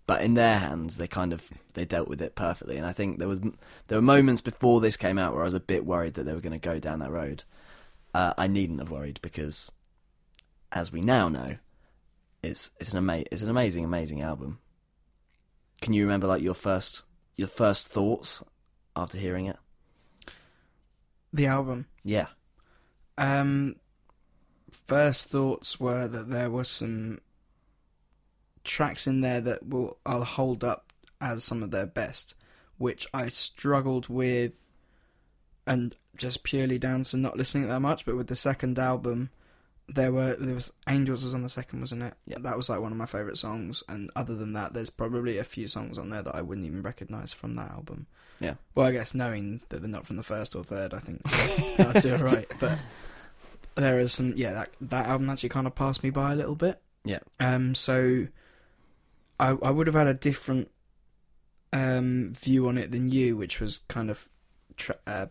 But 0.06 0.22
in 0.22 0.34
their 0.34 0.58
hands, 0.58 0.98
they 0.98 1.06
kind 1.08 1.32
of 1.32 1.48
they 1.72 1.86
dealt 1.86 2.08
with 2.08 2.20
it 2.20 2.34
perfectly. 2.34 2.76
And 2.76 2.86
I 2.86 2.92
think 2.92 3.18
there 3.18 3.28
was 3.28 3.40
there 3.40 3.98
were 3.98 4.02
moments 4.02 4.42
before 4.42 4.80
this 4.80 4.96
came 4.96 5.18
out 5.18 5.32
where 5.32 5.42
I 5.42 5.46
was 5.46 5.54
a 5.54 5.60
bit 5.60 5.86
worried 5.86 6.14
that 6.14 6.24
they 6.24 6.34
were 6.34 6.40
going 6.40 6.52
to 6.52 6.58
go 6.58 6.78
down 6.78 6.98
that 6.98 7.10
road. 7.10 7.44
Uh, 8.12 8.34
I 8.36 8.46
needn't 8.46 8.78
have 8.78 8.90
worried 8.90 9.18
because, 9.22 9.72
as 10.70 10.92
we 10.92 11.00
now 11.00 11.28
know, 11.28 11.56
it's 12.42 12.70
it's 12.78 12.92
an 12.92 12.98
ama- 12.98 13.24
it's 13.32 13.42
an 13.42 13.50
amazing 13.50 13.84
amazing 13.84 14.20
album. 14.20 14.58
Can 15.80 15.94
you 15.94 16.02
remember 16.02 16.26
like 16.26 16.42
your 16.42 16.54
first 16.54 17.04
your 17.34 17.48
first 17.48 17.88
thoughts 17.88 18.44
after 18.94 19.18
hearing 19.18 19.46
it? 19.46 19.56
The 21.32 21.46
album. 21.46 21.86
Yeah. 22.04 22.26
Um, 23.16 23.76
first 24.74 25.30
thoughts 25.30 25.78
were 25.80 26.06
that 26.08 26.30
there 26.30 26.50
were 26.50 26.64
some 26.64 27.20
tracks 28.64 29.06
in 29.06 29.20
there 29.20 29.40
that 29.40 29.66
will 29.68 29.98
I'll 30.04 30.24
hold 30.24 30.64
up 30.64 30.92
as 31.20 31.44
some 31.44 31.62
of 31.62 31.70
their 31.70 31.86
best, 31.86 32.34
which 32.78 33.06
I 33.14 33.28
struggled 33.28 34.08
with, 34.08 34.66
and 35.66 35.94
just 36.16 36.44
purely 36.44 36.78
down 36.78 37.02
to 37.04 37.16
not 37.16 37.36
listening 37.36 37.68
that 37.68 37.80
much. 37.80 38.04
But 38.04 38.16
with 38.16 38.26
the 38.28 38.36
second 38.36 38.78
album, 38.78 39.30
there 39.88 40.12
were 40.12 40.34
there 40.36 40.54
was 40.54 40.72
Angels 40.88 41.24
was 41.24 41.34
on 41.34 41.42
the 41.42 41.48
second, 41.48 41.80
wasn't 41.80 42.02
it? 42.02 42.14
Yeah. 42.26 42.38
that 42.40 42.56
was 42.56 42.68
like 42.68 42.80
one 42.80 42.92
of 42.92 42.98
my 42.98 43.06
favorite 43.06 43.38
songs. 43.38 43.82
And 43.88 44.10
other 44.16 44.34
than 44.34 44.52
that, 44.54 44.72
there's 44.72 44.90
probably 44.90 45.38
a 45.38 45.44
few 45.44 45.68
songs 45.68 45.98
on 45.98 46.10
there 46.10 46.22
that 46.22 46.34
I 46.34 46.42
wouldn't 46.42 46.66
even 46.66 46.82
recognize 46.82 47.32
from 47.32 47.54
that 47.54 47.70
album. 47.70 48.06
Yeah. 48.40 48.54
Well, 48.74 48.86
I 48.86 48.92
guess 48.92 49.14
knowing 49.14 49.60
that 49.68 49.80
they're 49.80 49.88
not 49.88 50.06
from 50.06 50.16
the 50.16 50.22
first 50.22 50.56
or 50.56 50.64
third, 50.64 50.94
I 50.94 50.98
think 50.98 51.20
I'll 51.80 52.00
do 52.00 52.14
it 52.14 52.20
right. 52.20 52.50
But 52.58 52.78
there 53.76 53.98
is 53.98 54.12
some, 54.12 54.34
yeah, 54.36 54.52
that 54.52 54.70
that 54.80 55.06
album 55.06 55.30
actually 55.30 55.48
kind 55.48 55.66
of 55.66 55.74
passed 55.74 56.02
me 56.02 56.10
by 56.10 56.32
a 56.32 56.36
little 56.36 56.54
bit. 56.54 56.80
Yeah. 57.04 57.20
Um. 57.40 57.74
So, 57.74 58.28
I 59.38 59.48
I 59.50 59.70
would 59.70 59.86
have 59.86 59.96
had 59.96 60.06
a 60.06 60.14
different 60.14 60.70
um 61.72 62.32
view 62.34 62.68
on 62.68 62.78
it 62.78 62.92
than 62.92 63.10
you, 63.10 63.36
which 63.36 63.60
was 63.60 63.80
kind 63.88 64.10
of 64.10 64.28
tra- 64.76 64.98
uh, 65.06 65.26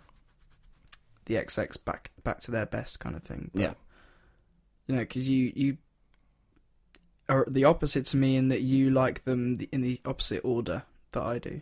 the 1.25 1.35
XX 1.35 1.83
back 1.85 2.11
back 2.23 2.41
to 2.41 2.51
their 2.51 2.65
best 2.65 2.99
kind 2.99 3.15
of 3.15 3.23
thing. 3.23 3.51
But, 3.53 3.61
Yeah. 3.61 3.73
You 4.87 4.95
know, 4.95 5.01
because 5.01 5.27
you 5.27 5.53
you 5.55 5.77
are 7.29 7.45
the 7.49 7.63
opposite 7.63 8.05
to 8.07 8.17
me 8.17 8.35
in 8.35 8.49
that 8.49 8.61
you 8.61 8.89
like 8.89 9.23
them 9.23 9.57
in 9.71 9.81
the 9.81 10.01
opposite 10.05 10.41
order 10.43 10.83
that 11.11 11.23
I 11.23 11.39
do. 11.39 11.61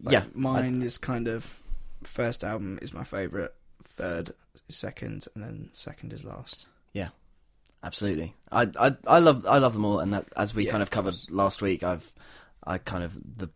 Like, 0.00 0.12
yeah. 0.12 0.24
mine 0.34 0.82
is 0.82 0.98
kind 0.98 1.26
of 1.28 1.62
first 2.04 2.44
album 2.44 2.78
is 2.80 2.92
my 2.92 3.04
favorite, 3.04 3.54
third 3.82 4.32
second, 4.72 5.28
and 5.34 5.42
then 5.44 5.68
second 5.72 6.12
is 6.12 6.24
last. 6.24 6.66
Yeah, 6.92 7.08
absolutely. 7.82 8.34
I, 8.50 8.68
I 8.78 8.92
I 9.06 9.18
love 9.18 9.46
I 9.46 9.58
love 9.58 9.72
them 9.74 9.84
all, 9.84 10.00
and 10.00 10.12
that, 10.12 10.26
as 10.36 10.54
we 10.54 10.64
Yeah, 10.64 10.72
kind 10.72 10.82
of 10.82 10.90
of 10.90 10.90
covered 10.90 11.16
course. 11.16 11.30
last 11.30 11.62
week, 11.62 11.82
I've 11.84 12.12
I 12.66 12.78
kind 12.78 13.04
of 13.04 13.18
the 13.38 13.50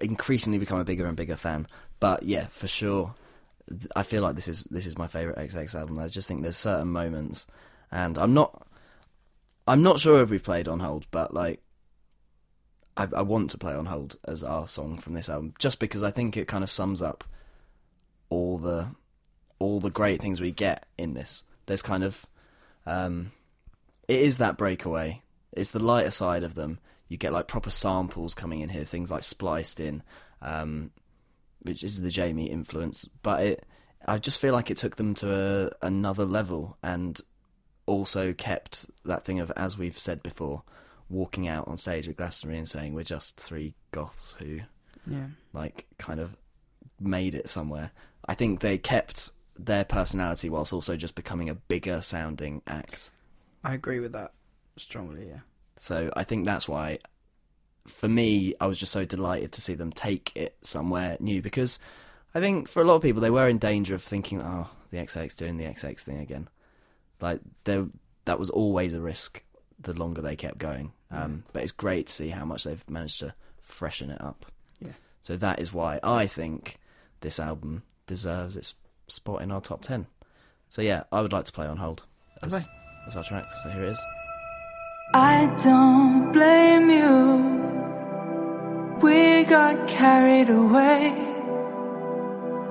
increasingly 0.00 0.58
become 0.58 0.78
a 0.80 0.84
bigger 0.84 1.06
and 1.06 1.16
bigger 1.16 1.36
fan. 1.36 1.66
But 2.00 2.24
yeah, 2.24 2.46
for 2.48 2.66
sure, 2.66 3.14
I 3.96 4.02
feel 4.02 4.22
like 4.22 4.34
this 4.36 4.48
is 4.48 4.64
this 4.64 4.86
is 4.86 4.98
my 4.98 5.06
favorite 5.06 5.38
XX 5.38 5.74
album. 5.74 5.98
I 5.98 6.08
just 6.08 6.28
think 6.28 6.42
there's 6.42 6.56
certain 6.56 6.88
moments, 6.88 7.46
and 7.90 8.18
I'm 8.18 8.34
not 8.34 8.66
I'm 9.66 9.82
not 9.82 10.00
sure 10.00 10.20
if 10.22 10.30
we've 10.30 10.42
played 10.42 10.68
on 10.68 10.80
hold, 10.80 11.06
but 11.10 11.32
like 11.32 11.62
I, 12.96 13.08
I 13.16 13.22
want 13.22 13.50
to 13.50 13.58
play 13.58 13.74
on 13.74 13.86
hold 13.86 14.16
as 14.26 14.44
our 14.44 14.66
song 14.66 14.98
from 14.98 15.14
this 15.14 15.28
album, 15.28 15.54
just 15.58 15.78
because 15.80 16.02
I 16.02 16.10
think 16.10 16.36
it 16.36 16.48
kind 16.48 16.62
of 16.64 16.70
sums 16.70 17.02
up 17.02 17.24
all 18.30 18.58
the 18.58 18.88
all 19.64 19.80
the 19.80 19.90
great 19.90 20.20
things 20.20 20.40
we 20.40 20.52
get 20.52 20.86
in 20.98 21.14
this. 21.14 21.44
There's 21.66 21.82
kind 21.82 22.04
of 22.04 22.26
um, 22.86 23.32
it 24.08 24.20
is 24.20 24.38
that 24.38 24.56
breakaway. 24.58 25.22
It's 25.52 25.70
the 25.70 25.78
lighter 25.78 26.10
side 26.10 26.42
of 26.42 26.54
them. 26.54 26.78
You 27.08 27.16
get 27.16 27.32
like 27.32 27.48
proper 27.48 27.70
samples 27.70 28.34
coming 28.34 28.60
in 28.60 28.68
here, 28.68 28.84
things 28.84 29.10
like 29.10 29.22
spliced 29.22 29.80
in, 29.80 30.02
um, 30.42 30.90
which 31.62 31.82
is 31.84 32.00
the 32.00 32.10
Jamie 32.10 32.50
influence. 32.50 33.04
But 33.04 33.42
it, 33.42 33.66
I 34.06 34.18
just 34.18 34.40
feel 34.40 34.52
like 34.52 34.70
it 34.70 34.76
took 34.76 34.96
them 34.96 35.14
to 35.14 35.70
a, 35.82 35.86
another 35.86 36.24
level, 36.24 36.76
and 36.82 37.18
also 37.86 38.32
kept 38.32 38.86
that 39.04 39.22
thing 39.24 39.40
of, 39.40 39.50
as 39.56 39.78
we've 39.78 39.98
said 39.98 40.22
before, 40.22 40.62
walking 41.08 41.46
out 41.48 41.68
on 41.68 41.76
stage 41.76 42.08
at 42.08 42.16
Glastonbury 42.16 42.58
and 42.58 42.68
saying 42.68 42.94
we're 42.94 43.04
just 43.04 43.38
three 43.40 43.74
goths 43.92 44.36
who 44.38 44.60
Yeah. 45.06 45.26
like 45.52 45.86
kind 45.98 46.18
of 46.20 46.36
made 47.00 47.34
it 47.34 47.48
somewhere. 47.48 47.90
I 48.26 48.34
think 48.34 48.60
they 48.60 48.78
kept 48.78 49.30
their 49.58 49.84
personality 49.84 50.48
whilst 50.48 50.72
also 50.72 50.96
just 50.96 51.14
becoming 51.14 51.48
a 51.48 51.54
bigger 51.54 52.00
sounding 52.00 52.62
act. 52.66 53.10
I 53.62 53.74
agree 53.74 54.00
with 54.00 54.12
that 54.12 54.32
strongly. 54.76 55.28
Yeah. 55.28 55.40
So 55.76 56.10
I 56.16 56.24
think 56.24 56.44
that's 56.44 56.68
why, 56.68 56.98
for 57.86 58.08
me, 58.08 58.54
I 58.60 58.66
was 58.66 58.78
just 58.78 58.92
so 58.92 59.04
delighted 59.04 59.52
to 59.52 59.60
see 59.60 59.74
them 59.74 59.92
take 59.92 60.32
it 60.36 60.56
somewhere 60.60 61.16
new 61.20 61.42
because 61.42 61.78
I 62.34 62.40
think 62.40 62.68
for 62.68 62.82
a 62.82 62.84
lot 62.84 62.96
of 62.96 63.02
people 63.02 63.20
they 63.22 63.30
were 63.30 63.48
in 63.48 63.58
danger 63.58 63.94
of 63.94 64.02
thinking, 64.02 64.42
oh, 64.42 64.68
the 64.90 64.98
XX 64.98 65.34
doing 65.36 65.56
the 65.56 65.64
XX 65.64 65.98
thing 66.00 66.18
again. 66.18 66.48
Like 67.20 67.40
there, 67.64 67.86
that 68.24 68.38
was 68.38 68.50
always 68.50 68.94
a 68.94 69.00
risk 69.00 69.42
the 69.80 69.94
longer 69.94 70.20
they 70.20 70.36
kept 70.36 70.58
going. 70.58 70.92
Um, 71.10 71.44
But 71.52 71.62
it's 71.62 71.72
great 71.72 72.08
to 72.08 72.12
see 72.12 72.30
how 72.30 72.44
much 72.44 72.64
they've 72.64 72.90
managed 72.90 73.20
to 73.20 73.34
freshen 73.62 74.10
it 74.10 74.20
up. 74.20 74.46
Yeah. 74.80 74.92
So 75.22 75.36
that 75.36 75.60
is 75.60 75.72
why 75.72 76.00
I 76.02 76.26
think 76.26 76.78
this 77.20 77.38
album 77.38 77.82
deserves 78.06 78.56
its 78.56 78.74
spot 79.08 79.42
in 79.42 79.50
our 79.50 79.60
top 79.60 79.82
ten. 79.82 80.06
So 80.68 80.82
yeah, 80.82 81.04
I 81.12 81.20
would 81.20 81.32
like 81.32 81.44
to 81.46 81.52
play 81.52 81.66
on 81.66 81.76
hold 81.76 82.02
as, 82.42 82.54
Okay. 82.54 82.64
as 83.06 83.16
our 83.16 83.24
track. 83.24 83.52
So 83.52 83.70
here 83.70 83.84
it 83.84 83.90
is. 83.90 84.04
I 85.14 85.54
don't 85.62 86.32
blame 86.32 86.90
you. 86.90 87.62
We 89.00 89.44
got 89.44 89.86
carried 89.86 90.48
away. 90.48 91.12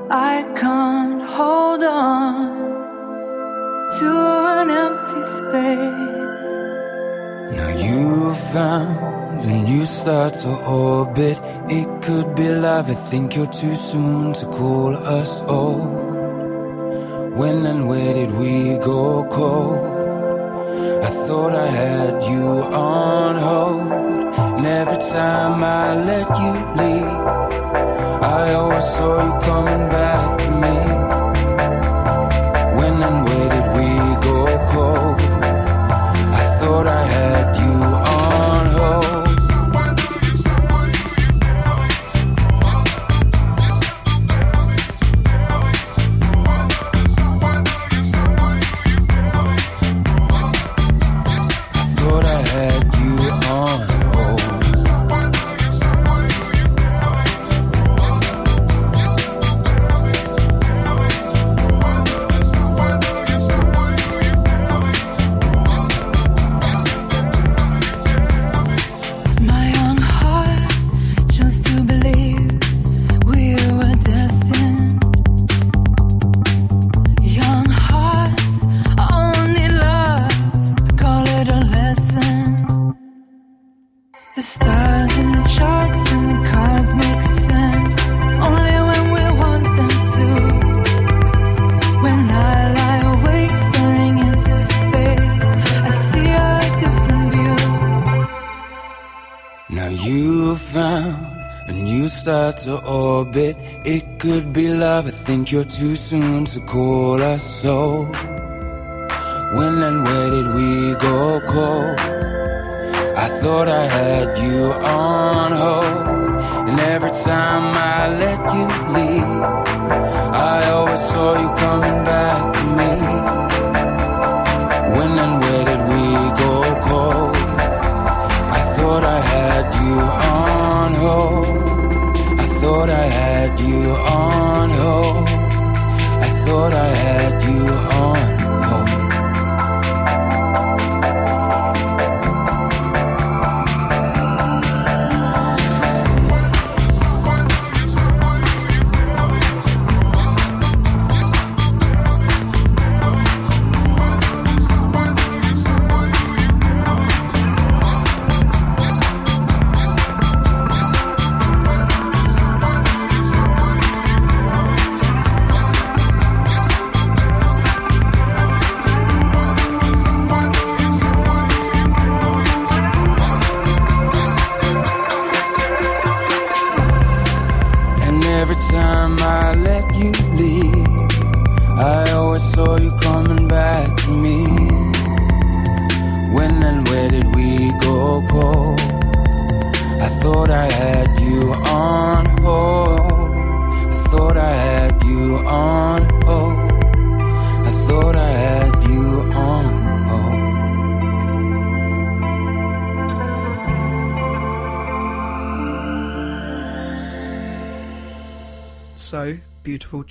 I 0.09 0.43
can't 0.55 1.21
hold 1.21 1.83
on 1.83 2.71
to 3.99 4.09
an 4.59 4.69
empty 4.69 5.23
space. 5.23 6.43
Now 7.57 7.69
you 7.85 8.33
found 8.33 9.45
a 9.45 9.53
new 9.63 9.85
star 9.85 10.31
to 10.31 10.49
orbit. 10.65 11.37
It 11.69 12.01
could 12.01 12.35
be 12.35 12.49
love. 12.49 12.89
I 12.89 12.95
think 12.95 13.35
you're 13.35 13.45
too 13.47 13.75
soon 13.75 14.33
to 14.33 14.45
call 14.47 14.95
us 14.97 15.41
old. 15.43 16.22
When 17.35 17.65
and 17.65 17.87
where 17.87 18.13
did 18.13 18.31
we 18.31 18.75
go 18.77 19.25
cold? 19.25 19.79
I 21.03 21.09
thought 21.25 21.55
I 21.55 21.65
had 21.65 22.23
you 22.23 22.45
on 22.45 23.35
hold. 23.37 23.91
And 24.57 24.65
every 24.67 24.97
time 24.97 25.63
I 25.63 25.95
let 25.95 26.29
you 26.39 26.53
leave, 26.79 27.21
I 28.21 28.53
always 28.53 28.85
saw 28.85 29.13
you 29.25 29.41
coming 29.41 29.89
back 29.89 30.37
to 30.43 30.51
me. 30.51 31.02
Orbit. 103.33 103.57
It 103.83 104.19
could 104.19 104.53
be 104.53 104.67
love. 104.67 105.07
I 105.07 105.11
think 105.11 105.51
you're 105.51 105.65
too 105.65 105.95
soon 105.95 106.45
to 106.45 106.59
call 106.61 107.21
us 107.21 107.43
so. 107.43 108.32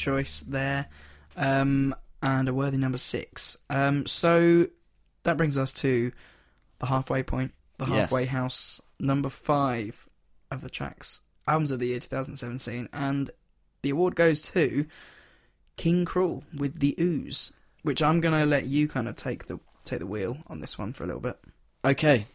Choice 0.02 0.40
there, 0.40 0.86
um, 1.36 1.94
and 2.22 2.48
a 2.48 2.54
worthy 2.54 2.76
number 2.78 2.98
six. 2.98 3.56
Um, 3.70 4.04
so 4.06 4.66
that 5.22 5.36
brings 5.36 5.56
us 5.56 5.72
to 5.74 6.10
the 6.80 6.86
halfway 6.86 7.22
point, 7.22 7.52
the 7.78 7.86
Yes. 7.86 7.94
halfway 8.10 8.24
house, 8.26 8.80
number 8.98 9.28
five 9.28 10.08
of 10.50 10.60
the 10.60 10.70
tracks 10.70 11.20
albums 11.48 11.70
of 11.72 11.78
the 11.80 11.86
year 11.86 11.98
2017, 12.00 12.88
and 12.92 13.30
the 13.82 13.90
award 13.90 14.14
goes 14.14 14.40
to 14.40 14.86
King 15.76 16.04
Krule 16.04 16.42
with 16.56 16.78
the 16.80 16.94
OOZ, 16.98 17.52
which 17.82 18.02
I'm 18.02 18.20
gonna 18.20 18.46
let 18.46 18.66
you 18.66 18.88
kind 18.88 19.08
of 19.08 19.16
take 19.16 19.46
the 19.46 19.58
take 19.84 19.98
the 20.00 20.06
wheel 20.06 20.38
on 20.46 20.60
this 20.60 20.78
one 20.78 20.92
for 20.92 21.02
a 21.04 21.06
little 21.06 21.20
bit. 21.20 21.38
Okay, 21.84 22.26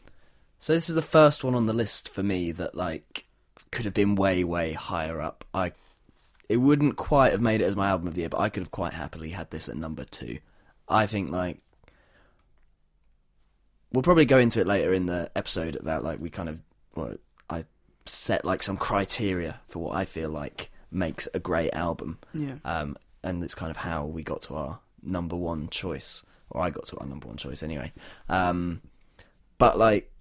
so 0.59 0.73
this 0.73 0.89
is 0.89 0.95
the 0.95 1.01
first 1.01 1.43
one 1.43 1.55
on 1.55 1.65
the 1.65 1.73
list 1.73 2.09
for 2.09 2.23
me 2.23 2.51
that 2.51 2.75
like 2.75 3.25
could 3.71 3.85
have 3.85 3.93
been 3.93 4.15
way 4.15 4.43
way 4.43 4.73
higher 4.73 5.21
up. 5.21 5.45
I 5.53 5.71
it 6.49 6.57
wouldn't 6.57 6.95
quite 6.95 7.31
have 7.31 7.41
made 7.41 7.61
it 7.61 7.65
as 7.65 7.75
my 7.75 7.89
album 7.89 8.07
of 8.07 8.13
the 8.13 8.21
year, 8.21 8.29
but 8.29 8.39
I 8.39 8.49
could 8.49 8.63
have 8.63 8.71
quite 8.71 8.93
happily 8.93 9.29
had 9.29 9.51
this 9.51 9.67
at 9.67 9.75
number 9.75 10.05
two. 10.05 10.39
I 10.87 11.05
think 11.05 11.31
like 11.31 11.59
we'll 13.91 14.03
probably 14.03 14.25
go 14.25 14.37
into 14.37 14.59
it 14.61 14.67
later 14.67 14.93
in 14.93 15.05
the 15.05 15.31
episode 15.35 15.75
about 15.75 16.03
like 16.03 16.19
we 16.19 16.29
kind 16.29 16.49
of 16.49 16.61
well 16.95 17.15
I 17.49 17.65
set 18.05 18.45
like 18.45 18.63
some 18.63 18.77
criteria 18.77 19.59
for 19.65 19.79
what 19.79 19.95
I 19.95 20.05
feel 20.05 20.29
like 20.29 20.69
makes 20.91 21.27
a 21.33 21.39
great 21.39 21.73
album. 21.73 22.19
Yeah. 22.33 22.55
Um, 22.63 22.97
and 23.23 23.43
it's 23.43 23.55
kind 23.55 23.71
of 23.71 23.77
how 23.77 24.05
we 24.05 24.23
got 24.23 24.41
to 24.43 24.55
our 24.55 24.79
number 25.03 25.35
one 25.35 25.69
choice, 25.69 26.25
or 26.49 26.61
I 26.61 26.69
got 26.69 26.85
to 26.85 26.97
our 26.97 27.05
number 27.05 27.27
one 27.27 27.37
choice 27.37 27.61
anyway. 27.63 27.91
Um, 28.29 28.81
but 29.57 29.77
like, 29.77 30.11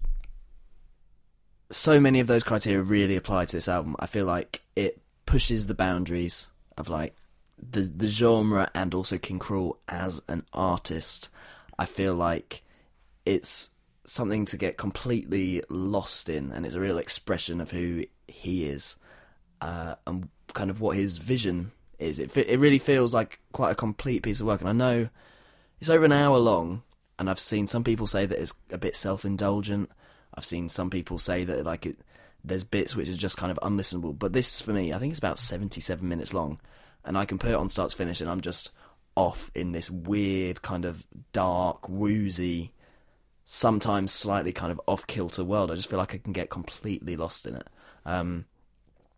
so 1.69 1.99
many 1.99 2.19
of 2.19 2.27
those 2.27 2.43
criteria 2.43 2.81
really 2.81 3.15
apply 3.15 3.45
to 3.45 3.55
this 3.55 3.67
album. 3.67 3.95
I 3.99 4.07
feel 4.07 4.25
like 4.25 4.61
it 4.75 5.01
pushes 5.27 5.67
the 5.67 5.75
boundaries 5.75 6.47
of 6.75 6.89
like 6.89 7.15
the 7.57 7.81
the 7.81 8.07
genre 8.07 8.71
and 8.73 8.95
also 8.95 9.19
King 9.19 9.37
Krule 9.37 9.77
as 9.87 10.23
an 10.27 10.43
artist. 10.53 11.29
I 11.77 11.85
feel 11.85 12.15
like 12.15 12.63
it's 13.25 13.69
something 14.05 14.45
to 14.45 14.57
get 14.57 14.77
completely 14.77 15.61
lost 15.69 16.29
in, 16.29 16.51
and 16.51 16.65
it's 16.65 16.73
a 16.73 16.79
real 16.79 16.97
expression 16.97 17.61
of 17.61 17.69
who 17.69 18.05
he 18.27 18.65
is 18.65 18.97
uh, 19.61 19.95
and 20.07 20.29
kind 20.53 20.69
of 20.69 20.81
what 20.81 20.97
his 20.97 21.17
vision 21.17 21.71
is. 21.99 22.17
It 22.19 22.35
it 22.35 22.59
really 22.59 22.79
feels 22.79 23.13
like 23.13 23.39
quite 23.51 23.71
a 23.71 23.75
complete 23.75 24.23
piece 24.23 24.39
of 24.39 24.47
work, 24.47 24.61
and 24.61 24.69
I 24.69 24.73
know 24.73 25.09
it's 25.79 25.89
over 25.89 26.05
an 26.05 26.11
hour 26.11 26.37
long, 26.37 26.83
and 27.19 27.29
I've 27.29 27.39
seen 27.39 27.67
some 27.67 27.83
people 27.83 28.07
say 28.07 28.25
that 28.25 28.39
it's 28.39 28.53
a 28.71 28.77
bit 28.77 28.95
self 28.95 29.25
indulgent. 29.25 29.91
I've 30.33 30.45
seen 30.45 30.69
some 30.69 30.89
people 30.89 31.17
say 31.17 31.43
that 31.43 31.65
like 31.65 31.85
it, 31.85 31.97
there's 32.43 32.63
bits 32.63 32.95
which 32.95 33.09
are 33.09 33.15
just 33.15 33.37
kind 33.37 33.51
of 33.51 33.59
unlistenable. 33.61 34.17
But 34.17 34.33
this 34.33 34.61
for 34.61 34.71
me, 34.73 34.93
I 34.93 34.99
think 34.99 35.11
it's 35.11 35.19
about 35.19 35.37
seventy 35.37 35.81
seven 35.81 36.07
minutes 36.07 36.33
long, 36.33 36.59
and 37.05 37.17
I 37.17 37.25
can 37.25 37.37
put 37.37 37.51
it 37.51 37.55
on 37.55 37.69
start 37.69 37.91
to 37.91 37.97
finish, 37.97 38.21
and 38.21 38.29
I'm 38.29 38.41
just 38.41 38.71
off 39.15 39.49
in 39.55 39.71
this 39.71 39.89
weird 39.89 40.61
kind 40.61 40.85
of 40.85 41.07
dark, 41.33 41.89
woozy, 41.89 42.71
sometimes 43.45 44.11
slightly 44.11 44.51
kind 44.51 44.71
of 44.71 44.79
off 44.87 45.07
kilter 45.07 45.43
world. 45.43 45.71
I 45.71 45.75
just 45.75 45.89
feel 45.89 45.99
like 45.99 46.13
I 46.13 46.19
can 46.19 46.33
get 46.33 46.49
completely 46.49 47.15
lost 47.15 47.45
in 47.45 47.55
it. 47.55 47.67
Um, 48.05 48.45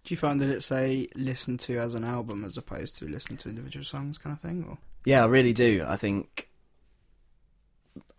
Do 0.06 0.14
you 0.14 0.18
find 0.18 0.40
that 0.42 0.50
it's 0.50 0.72
a 0.72 1.08
listen 1.16 1.58
to 1.60 1.80
as 1.80 1.96
an 1.96 2.04
album 2.04 2.46
as 2.46 2.58
opposed 2.58 2.96
to 2.98 3.08
listen 3.08 3.38
to 3.38 3.50
individual 3.50 3.84
songs 3.84 4.18
kind 4.18 4.34
of 4.34 4.42
thing? 4.42 4.66
Or 4.70 4.78
Yeah, 5.06 5.24
I 5.24 5.28
really 5.28 5.54
do. 5.54 5.84
I 5.88 5.98
think 5.98 6.49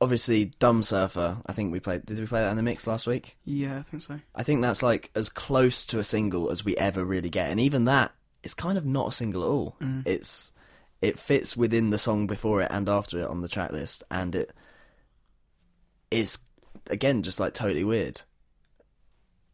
obviously 0.00 0.46
Dumb 0.58 0.82
Surfer, 0.82 1.38
I 1.46 1.52
think 1.52 1.72
we 1.72 1.80
played 1.80 2.04
did 2.06 2.18
we 2.18 2.26
play 2.26 2.40
that 2.42 2.50
in 2.50 2.56
the 2.56 2.62
mix 2.62 2.86
last 2.86 3.06
week? 3.06 3.36
yeah, 3.44 3.78
I 3.78 3.82
think 3.82 4.02
so. 4.02 4.20
I 4.34 4.42
think 4.42 4.62
that's 4.62 4.82
like 4.82 5.10
as 5.14 5.28
close 5.28 5.84
to 5.86 5.98
a 5.98 6.04
single 6.04 6.50
as 6.50 6.64
we 6.64 6.76
ever 6.76 7.04
really 7.04 7.30
get. 7.30 7.48
And 7.50 7.58
even 7.60 7.84
that 7.86 8.12
is 8.42 8.54
kind 8.54 8.78
of 8.78 8.86
not 8.86 9.08
a 9.08 9.12
single 9.12 9.42
at 9.42 9.48
all. 9.48 9.76
Mm. 9.80 10.06
It's 10.06 10.52
it 11.02 11.18
fits 11.18 11.56
within 11.56 11.90
the 11.90 11.98
song 11.98 12.26
before 12.26 12.60
it 12.62 12.68
and 12.70 12.88
after 12.88 13.20
it 13.20 13.28
on 13.28 13.40
the 13.40 13.48
track 13.48 13.72
list 13.72 14.02
and 14.10 14.34
it 14.34 14.52
it 16.10 16.18
is 16.18 16.38
again 16.88 17.22
just 17.22 17.38
like 17.40 17.54
totally 17.54 17.84
weird. 17.84 18.22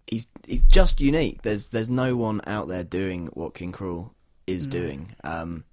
He's 0.07 0.27
he's 0.47 0.63
just 0.63 1.01
unique. 1.01 1.43
There's 1.43 1.71
there's 1.71 1.91
no 1.91 2.17
one 2.17 2.41
out 2.47 2.69
there 2.69 2.85
doing 2.85 3.27
what 3.35 3.55
King 3.55 3.73
Krule 3.73 4.11
is 4.47 4.67
No. 4.67 4.71
doing. 4.73 5.15
Um 5.25 5.65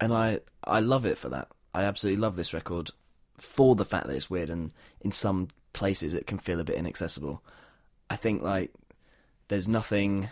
and 0.00 0.12
I 0.12 0.40
I 0.64 0.80
love 0.80 1.04
it 1.04 1.18
for 1.18 1.28
that. 1.28 1.48
I 1.74 1.84
absolutely 1.84 2.20
love 2.20 2.34
this 2.36 2.52
record 2.54 2.90
for 3.40 3.74
the 3.74 3.84
fact 3.84 4.06
that 4.06 4.14
it's 4.14 4.30
weird 4.30 4.50
and 4.50 4.72
in 5.00 5.12
some 5.12 5.48
places 5.72 6.14
it 6.14 6.26
can 6.26 6.38
feel 6.38 6.60
a 6.60 6.64
bit 6.64 6.76
inaccessible. 6.76 7.42
I 8.08 8.16
think 8.16 8.42
like 8.42 8.72
there's 9.48 9.68
nothing 9.68 10.28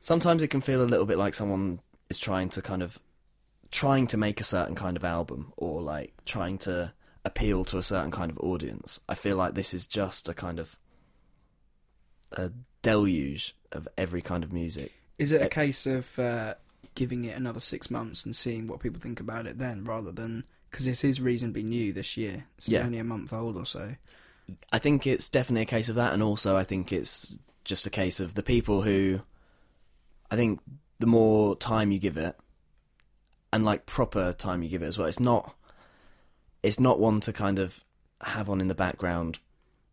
sometimes 0.00 0.42
it 0.42 0.48
can 0.48 0.60
feel 0.60 0.82
a 0.82 0.84
little 0.84 1.06
bit 1.06 1.18
like 1.18 1.34
someone 1.34 1.80
is 2.08 2.18
trying 2.18 2.48
to 2.50 2.62
kind 2.62 2.82
of 2.82 2.98
trying 3.70 4.06
to 4.08 4.16
make 4.16 4.40
a 4.40 4.44
certain 4.44 4.74
kind 4.74 4.96
of 4.96 5.04
album 5.04 5.52
or 5.56 5.80
like 5.80 6.12
trying 6.24 6.58
to 6.58 6.92
appeal 7.24 7.64
to 7.66 7.78
a 7.78 7.82
certain 7.82 8.10
kind 8.10 8.30
of 8.30 8.38
audience. 8.38 8.98
I 9.08 9.14
feel 9.14 9.36
like 9.36 9.54
this 9.54 9.74
is 9.74 9.86
just 9.86 10.28
a 10.28 10.34
kind 10.34 10.58
of 10.58 10.78
a 12.32 12.50
deluge 12.82 13.54
of 13.72 13.86
every 13.96 14.22
kind 14.22 14.42
of 14.42 14.52
music. 14.52 14.92
Is 15.18 15.32
it 15.32 15.42
a 15.42 15.46
Uh, 15.46 15.48
case 15.48 15.86
of 15.86 16.18
uh, 16.18 16.54
giving 16.94 17.24
it 17.24 17.36
another 17.36 17.60
six 17.60 17.90
months 17.90 18.24
and 18.24 18.34
seeing 18.34 18.66
what 18.66 18.80
people 18.80 19.00
think 19.00 19.20
about 19.20 19.46
it 19.46 19.58
then, 19.58 19.84
rather 19.84 20.10
than 20.10 20.44
because 20.70 20.86
it 20.86 21.02
is 21.04 21.20
reasonably 21.20 21.62
new 21.62 21.92
this 21.92 22.16
year? 22.16 22.44
It's 22.58 22.68
Yeah. 22.68 22.84
only 22.84 22.98
a 22.98 23.04
month 23.04 23.32
old 23.32 23.56
or 23.56 23.66
so. 23.66 23.96
I 24.72 24.78
think 24.78 25.06
it's 25.06 25.28
definitely 25.28 25.62
a 25.62 25.66
case 25.66 25.88
of 25.88 25.94
that, 25.96 26.12
and 26.12 26.22
also 26.22 26.56
I 26.56 26.64
think 26.64 26.92
it's 26.92 27.38
just 27.64 27.86
a 27.86 27.90
case 27.90 28.20
of 28.20 28.34
the 28.34 28.42
people 28.42 28.82
who. 28.82 29.20
I 30.30 30.36
think 30.36 30.60
the 31.00 31.06
more 31.06 31.56
time 31.56 31.90
you 31.92 31.98
give 31.98 32.16
it, 32.16 32.36
and 33.52 33.64
like 33.64 33.86
proper 33.86 34.32
time 34.32 34.62
you 34.62 34.68
give 34.68 34.82
it 34.82 34.86
as 34.86 34.98
well, 34.98 35.08
it's 35.08 35.20
not. 35.20 35.54
It's 36.62 36.78
not 36.80 37.00
one 37.00 37.20
to 37.20 37.32
kind 37.32 37.58
of 37.58 37.82
have 38.22 38.50
on 38.50 38.60
in 38.60 38.68
the 38.68 38.74
background 38.74 39.38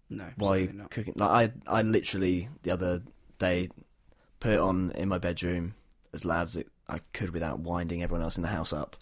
No, 0.09 0.25
while 0.35 0.57
you're 0.57 0.73
not. 0.73 0.91
cooking. 0.91 1.13
Like 1.17 1.51
I, 1.67 1.77
I 1.79 1.81
literally 1.81 2.49
the 2.63 2.71
other 2.71 3.01
day 3.39 3.69
put 4.39 4.51
it 4.53 4.59
on 4.59 4.91
in 4.91 5.07
my 5.07 5.17
bedroom 5.17 5.75
as 6.13 6.25
loud 6.25 6.43
as 6.47 6.55
it, 6.57 6.67
I 6.89 6.99
could 7.13 7.29
without 7.31 7.59
winding 7.59 8.03
everyone 8.03 8.21
else 8.23 8.35
in 8.37 8.43
the 8.43 8.49
house 8.49 8.73
up, 8.73 8.95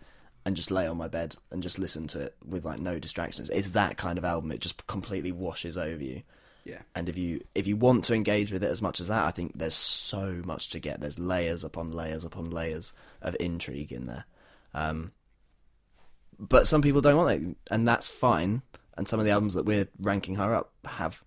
and 0.46 0.56
just 0.56 0.72
lay 0.72 0.86
on 0.88 0.98
my 0.98 1.08
bed 1.08 1.36
and 1.52 1.64
just 1.64 1.80
listen 1.80 2.08
to 2.08 2.22
it 2.22 2.36
with 2.46 2.66
like 2.66 2.80
no 2.80 3.00
distractions. 3.00 3.50
It's 3.50 3.72
that 3.72 3.98
kind 3.98 4.18
of 4.18 4.26
album. 4.26 4.52
It 4.52 4.62
just 4.62 4.86
completely 4.88 5.32
washes 5.32 5.78
over 5.78 6.04
you. 6.04 6.22
Yeah. 6.64 6.82
And 6.96 7.10
if 7.10 7.18
you 7.18 7.44
if 7.54 7.68
you 7.68 7.78
want 7.78 8.06
to 8.06 8.16
engage 8.16 8.52
with 8.52 8.64
it 8.64 8.70
as 8.70 8.82
much 8.82 9.00
as 9.00 9.08
that, 9.08 9.24
I 9.24 9.32
think 9.32 9.54
there's 9.56 9.76
so 9.76 10.42
much 10.46 10.70
to 10.70 10.80
get. 10.80 11.02
There's 11.02 11.20
layers 11.20 11.64
upon 11.64 11.92
layers 11.92 12.26
upon 12.26 12.52
layers 12.52 12.94
of 13.22 13.36
intrigue 13.40 13.92
in 13.92 14.06
there. 14.08 14.26
Um, 14.74 15.12
but 16.38 16.68
some 16.68 16.82
people 16.82 17.02
don't 17.02 17.18
want 17.18 17.42
it, 17.42 17.56
and 17.72 17.88
that's 17.88 18.08
fine. 18.08 18.62
And 18.98 19.08
some 19.08 19.20
of 19.20 19.26
the 19.26 19.32
albums 19.32 19.54
that 19.54 19.66
we're 19.66 19.88
ranking 20.00 20.36
higher 20.36 20.54
up 20.54 20.72
have 20.86 21.24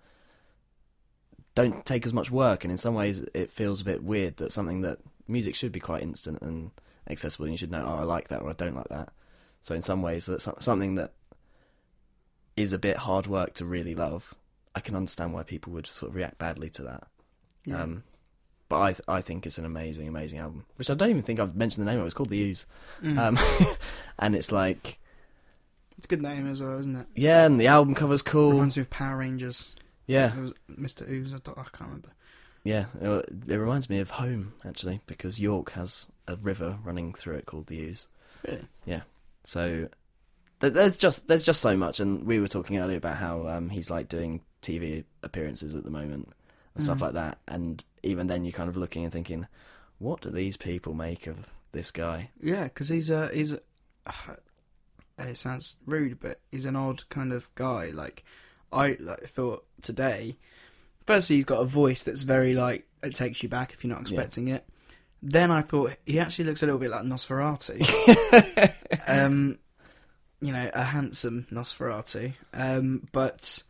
don't 1.54 1.84
take 1.84 2.06
as 2.06 2.12
much 2.12 2.30
work, 2.30 2.64
and 2.64 2.70
in 2.70 2.78
some 2.78 2.94
ways, 2.94 3.24
it 3.34 3.50
feels 3.50 3.80
a 3.80 3.84
bit 3.84 4.02
weird 4.02 4.36
that 4.36 4.52
something 4.52 4.82
that 4.82 4.98
music 5.26 5.54
should 5.54 5.72
be 5.72 5.80
quite 5.80 6.02
instant 6.02 6.40
and 6.40 6.70
accessible, 7.10 7.44
and 7.46 7.52
you 7.54 7.58
should 7.58 7.70
know, 7.70 7.84
oh, 7.86 8.00
I 8.00 8.02
like 8.04 8.28
that 8.28 8.42
or 8.42 8.50
I 8.50 8.54
don't 8.54 8.76
like 8.76 8.88
that. 8.88 9.10
So 9.62 9.74
in 9.74 9.82
some 9.82 10.02
ways, 10.02 10.26
that's 10.26 10.48
something 10.60 10.94
that 10.96 11.12
is 12.56 12.72
a 12.72 12.78
bit 12.78 12.96
hard 12.98 13.26
work 13.26 13.54
to 13.54 13.64
really 13.64 13.94
love. 13.94 14.34
I 14.74 14.80
can 14.80 14.94
understand 14.94 15.32
why 15.32 15.42
people 15.42 15.72
would 15.72 15.86
sort 15.86 16.10
of 16.10 16.16
react 16.16 16.38
badly 16.38 16.70
to 16.70 16.82
that. 16.82 17.04
Yeah. 17.64 17.82
Um, 17.82 18.04
but 18.68 18.80
I 18.80 18.92
th- 18.92 19.00
I 19.08 19.20
think 19.22 19.46
it's 19.46 19.58
an 19.58 19.64
amazing, 19.64 20.08
amazing 20.08 20.40
album, 20.40 20.66
which 20.76 20.90
I 20.90 20.94
don't 20.94 21.10
even 21.10 21.22
think 21.22 21.40
I've 21.40 21.56
mentioned 21.56 21.86
the 21.86 21.90
name 21.90 22.00
of. 22.00 22.06
It's 22.06 22.14
called 22.14 22.28
The 22.30 22.42
OOZ, 22.52 22.66
Mm. 23.02 23.18
um, 23.18 23.38
and 24.18 24.34
it's 24.34 24.52
like 24.52 24.98
it's 25.96 26.04
a 26.06 26.08
good 26.08 26.22
name 26.22 26.46
as 26.48 26.62
well, 26.62 26.78
isn't 26.78 26.94
it? 26.96 27.06
yeah, 27.14 27.46
and 27.46 27.58
the 27.58 27.66
album 27.66 27.94
cover's 27.94 28.22
cool. 28.22 28.52
Reminds 28.52 28.76
me 28.76 28.82
of 28.82 28.90
Power 28.90 29.16
Rangers. 29.16 29.74
Yeah, 30.06 30.34
It 30.36 30.40
was 30.40 30.54
Mr. 30.70 31.08
Ooze. 31.08 31.32
I, 31.34 31.36
I 31.36 31.54
can't 31.54 31.80
remember. 31.80 32.10
Yeah. 32.68 32.86
It, 33.00 33.28
it 33.48 33.56
reminds 33.56 33.88
me 33.88 33.98
of 34.00 34.10
home 34.10 34.52
actually 34.64 35.00
because 35.06 35.40
York 35.40 35.72
has 35.72 36.10
a 36.26 36.36
river 36.36 36.78
running 36.84 37.14
through 37.14 37.36
it 37.36 37.46
called 37.46 37.66
the 37.68 37.88
Ouse. 37.88 38.06
Really? 38.46 38.66
Yeah. 38.84 39.02
So 39.44 39.88
th- 40.60 40.72
there's 40.74 40.98
just 40.98 41.28
there's 41.28 41.42
just 41.42 41.60
so 41.60 41.76
much, 41.76 42.00
and 42.00 42.24
we 42.24 42.38
were 42.40 42.48
talking 42.48 42.78
earlier 42.78 42.98
about 42.98 43.16
how 43.16 43.48
um, 43.48 43.70
he's 43.70 43.90
like 43.90 44.08
doing 44.08 44.42
TV 44.62 45.04
appearances 45.22 45.74
at 45.74 45.84
the 45.84 45.90
moment 45.90 46.28
and 46.74 46.82
stuff 46.82 46.98
Mhm. 46.98 47.02
like 47.02 47.14
that, 47.14 47.38
and 47.48 47.82
even 48.02 48.26
then 48.26 48.44
you're 48.44 48.52
kind 48.52 48.68
of 48.68 48.76
looking 48.76 49.04
and 49.04 49.12
thinking, 49.12 49.46
what 49.98 50.20
do 50.20 50.30
these 50.30 50.56
people 50.56 50.92
make 50.94 51.26
of 51.26 51.52
this 51.72 51.90
guy? 51.90 52.30
Yeah, 52.42 52.64
because 52.64 52.88
he's 52.90 53.08
a 53.10 53.28
he's 53.32 53.52
a, 53.52 53.60
and 55.18 55.28
it 55.28 55.38
sounds 55.38 55.76
rude, 55.86 56.20
but 56.20 56.40
he's 56.52 56.64
an 56.66 56.76
odd 56.76 57.08
kind 57.08 57.32
of 57.32 57.52
guy. 57.54 57.90
Like 57.92 58.24
I 58.72 58.96
like, 59.00 59.26
thought 59.26 59.64
today. 59.82 60.36
Firstly, 61.08 61.36
he's 61.36 61.46
got 61.46 61.60
a 61.62 61.64
voice 61.64 62.02
that's 62.02 62.20
very 62.20 62.52
like 62.54 62.86
it 63.02 63.14
takes 63.14 63.42
you 63.42 63.48
back 63.48 63.72
if 63.72 63.82
you're 63.82 63.92
not 63.92 64.02
expecting 64.02 64.48
it. 64.48 64.64
Then 65.22 65.50
I 65.50 65.62
thought 65.62 65.96
he 66.04 66.20
actually 66.20 66.44
looks 66.44 66.62
a 66.62 66.66
little 66.66 66.78
bit 66.78 66.90
like 66.90 67.02
Nosferatu. 67.02 67.80
um, 69.08 69.58
you 70.42 70.52
know, 70.52 70.70
a 70.74 70.82
handsome 70.84 71.46
Nosferatu. 71.50 72.34
Um, 72.52 73.08
but 73.12 73.62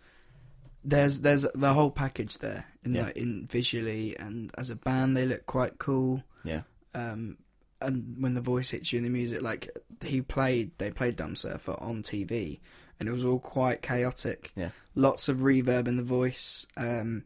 there's 0.84 1.20
there's 1.20 1.46
the 1.54 1.72
whole 1.74 1.90
package 1.92 2.38
there 2.38 2.66
in 2.84 2.94
Yeah. 2.94 3.02
like 3.04 3.16
in 3.16 3.46
visually 3.46 4.16
and 4.18 4.50
as 4.58 4.70
a 4.70 4.76
band 4.76 5.16
they 5.16 5.26
look 5.26 5.44
quite 5.46 5.78
cool 5.78 6.22
Yeah, 6.44 6.62
um, 6.94 7.38
and 7.80 8.16
when 8.18 8.34
the 8.34 8.40
voice 8.40 8.70
hits 8.70 8.92
you 8.92 8.98
in 8.98 9.04
the 9.04 9.10
music, 9.10 9.42
like 9.42 9.68
he 10.02 10.22
played, 10.22 10.72
they 10.78 10.90
played 10.90 11.14
Dumb 11.16 11.36
Surfer 11.36 11.76
on 11.78 12.02
TV, 12.02 12.58
and 12.98 13.08
it 13.08 13.12
was 13.12 13.24
all 13.24 13.38
quite 13.38 13.80
chaotic. 13.82 14.50
Yeah. 14.56 14.70
lots 14.94 15.28
of 15.28 15.38
reverb 15.38 15.86
in 15.86 15.96
the 15.96 16.02
voice 16.02 16.66
um, 16.76 17.22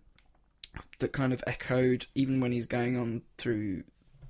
that 1.01 1.13
kind 1.13 1.33
of 1.33 1.43
echoed, 1.47 2.07
even 2.15 2.41
when 2.41 2.53
he's 2.53 2.67
going 2.67 2.97
on 2.97 3.23
through 3.39 3.85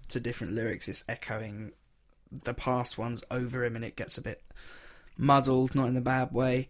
to 0.09 0.21
different 0.21 0.55
lyrics, 0.55 0.89
it's 0.89 1.05
echoing 1.09 1.73
the 2.31 2.55
past 2.55 2.97
ones 2.99 3.23
over 3.31 3.65
him, 3.65 3.77
and 3.77 3.85
it 3.85 3.97
gets 3.97 4.17
a 4.19 4.23
bit 4.23 4.43
muddled, 5.17 5.75
not 5.75 5.89
in 5.89 5.95
the 5.95 6.01
bad 6.01 6.33
way. 6.33 6.69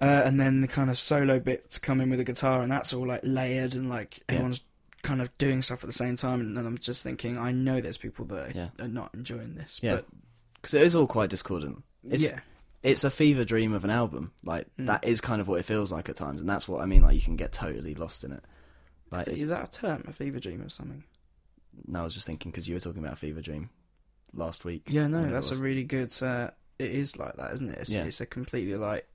Uh, 0.00 0.22
and 0.24 0.40
then 0.40 0.60
the 0.62 0.68
kind 0.68 0.88
of 0.88 0.98
solo 0.98 1.38
bits 1.38 1.78
come 1.78 2.00
in 2.00 2.08
with 2.10 2.18
the 2.18 2.24
guitar, 2.24 2.62
and 2.62 2.70
that's 2.72 2.92
all 2.94 3.06
like 3.06 3.20
layered 3.22 3.74
and 3.74 3.88
like 3.90 4.18
Yeah. 4.28 4.34
everyone's 4.36 4.62
kind 5.02 5.20
of 5.22 5.36
doing 5.38 5.62
stuff 5.62 5.82
at 5.82 5.86
the 5.86 5.92
same 5.94 6.16
time. 6.16 6.40
And, 6.40 6.58
I'm 6.58 6.78
just 6.78 7.02
thinking, 7.02 7.36
I 7.38 7.52
know 7.52 7.80
there's 7.80 7.96
people 7.98 8.24
that 8.26 8.48
are, 8.48 8.58
Yeah. 8.58 8.68
are 8.78 8.88
not 8.88 9.10
enjoying 9.14 9.54
this. 9.54 9.80
Yeah. 9.82 9.96
but 9.96 10.06
because 10.54 10.74
it 10.74 10.82
is 10.82 10.94
all 10.94 11.06
quite 11.06 11.30
discordant. 11.30 11.82
It's, 12.08 12.30
yeah, 12.30 12.40
it's 12.82 13.02
a 13.04 13.10
fever 13.10 13.44
dream 13.46 13.72
of 13.72 13.84
an 13.84 13.90
album. 13.90 14.32
Like 14.44 14.66
Mm. 14.78 14.86
that 14.86 15.04
is 15.04 15.20
kind 15.22 15.40
of 15.40 15.48
what 15.48 15.58
it 15.58 15.64
feels 15.64 15.90
like 15.92 16.08
at 16.08 16.16
times, 16.16 16.40
and 16.40 16.48
that's 16.48 16.66
what 16.68 16.80
I 16.82 16.86
mean. 16.86 17.02
Like 17.02 17.14
you 17.14 17.22
can 17.22 17.36
get 17.36 17.52
totally 17.52 17.94
lost 17.94 18.24
in 18.24 18.32
it. 18.32 18.44
Like 19.10 19.28
is 19.28 19.48
that 19.48 19.68
a 19.68 19.70
term, 19.70 20.04
a 20.08 20.12
fever 20.12 20.38
dream 20.40 20.62
or 20.62 20.68
something? 20.68 21.04
no, 21.86 22.00
I 22.00 22.04
was 22.04 22.14
just 22.14 22.26
thinking 22.26 22.50
because 22.50 22.68
you 22.68 22.74
were 22.74 22.80
talking 22.80 23.02
about 23.04 23.16
fever 23.18 23.40
dream 23.40 23.70
last 24.34 24.64
week. 24.64 24.84
Yeah, 24.88 25.06
no, 25.06 25.28
that's 25.30 25.50
a 25.50 25.56
really 25.60 25.84
good. 25.84 26.12
Uh, 26.22 26.50
it 26.78 26.90
is 26.90 27.18
like 27.18 27.36
that, 27.36 27.52
isn't 27.54 27.68
it? 27.70 27.78
It's, 27.78 27.92
Yeah. 27.92 28.04
it's 28.04 28.20
a 28.20 28.26
completely 28.26 28.74
like 28.76 29.06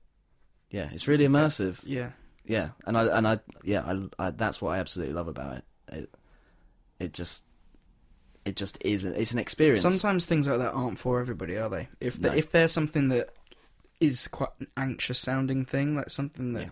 yeah. 0.70 0.88
It's 0.92 1.06
really 1.08 1.26
immersive. 1.26 1.80
yeah, 1.84 2.10
Yeah, 2.44 2.70
and 2.86 2.96
I 2.98 3.16
and 3.16 3.26
I 3.28 3.38
yeah, 3.62 3.82
I, 4.18 4.26
I 4.26 4.30
that's 4.30 4.60
what 4.60 4.70
I 4.70 4.78
absolutely 4.78 5.14
love 5.14 5.28
about 5.28 5.58
it. 5.58 5.64
It 5.92 6.14
it 6.98 7.12
just 7.12 7.44
it 8.44 8.56
just 8.56 8.78
is. 8.82 9.04
It's 9.04 9.32
an 9.32 9.38
experience. 9.38 9.80
Sometimes 9.82 10.24
things 10.24 10.48
like 10.48 10.58
that 10.58 10.72
aren't 10.72 10.98
for 10.98 11.20
everybody, 11.20 11.56
are 11.56 11.68
they? 11.68 11.88
If 12.00 12.20
the, 12.20 12.28
No. 12.30 12.34
if 12.34 12.50
there's 12.50 12.72
something 12.72 13.08
that 13.08 13.30
is 14.00 14.28
quite 14.28 14.50
an 14.60 14.66
anxious 14.76 15.18
sounding 15.18 15.64
thing, 15.64 15.96
like 15.96 16.10
something 16.10 16.52
that 16.54 16.62
Yeah. 16.64 16.68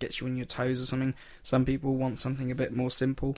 Gets 0.00 0.20
you 0.20 0.26
on 0.26 0.36
your 0.36 0.46
toes 0.46 0.80
or 0.80 0.86
something, 0.86 1.14
some 1.44 1.64
people 1.64 1.94
want 1.94 2.18
something 2.18 2.50
a 2.50 2.54
bit 2.56 2.74
more 2.74 2.90
simple, 2.90 3.36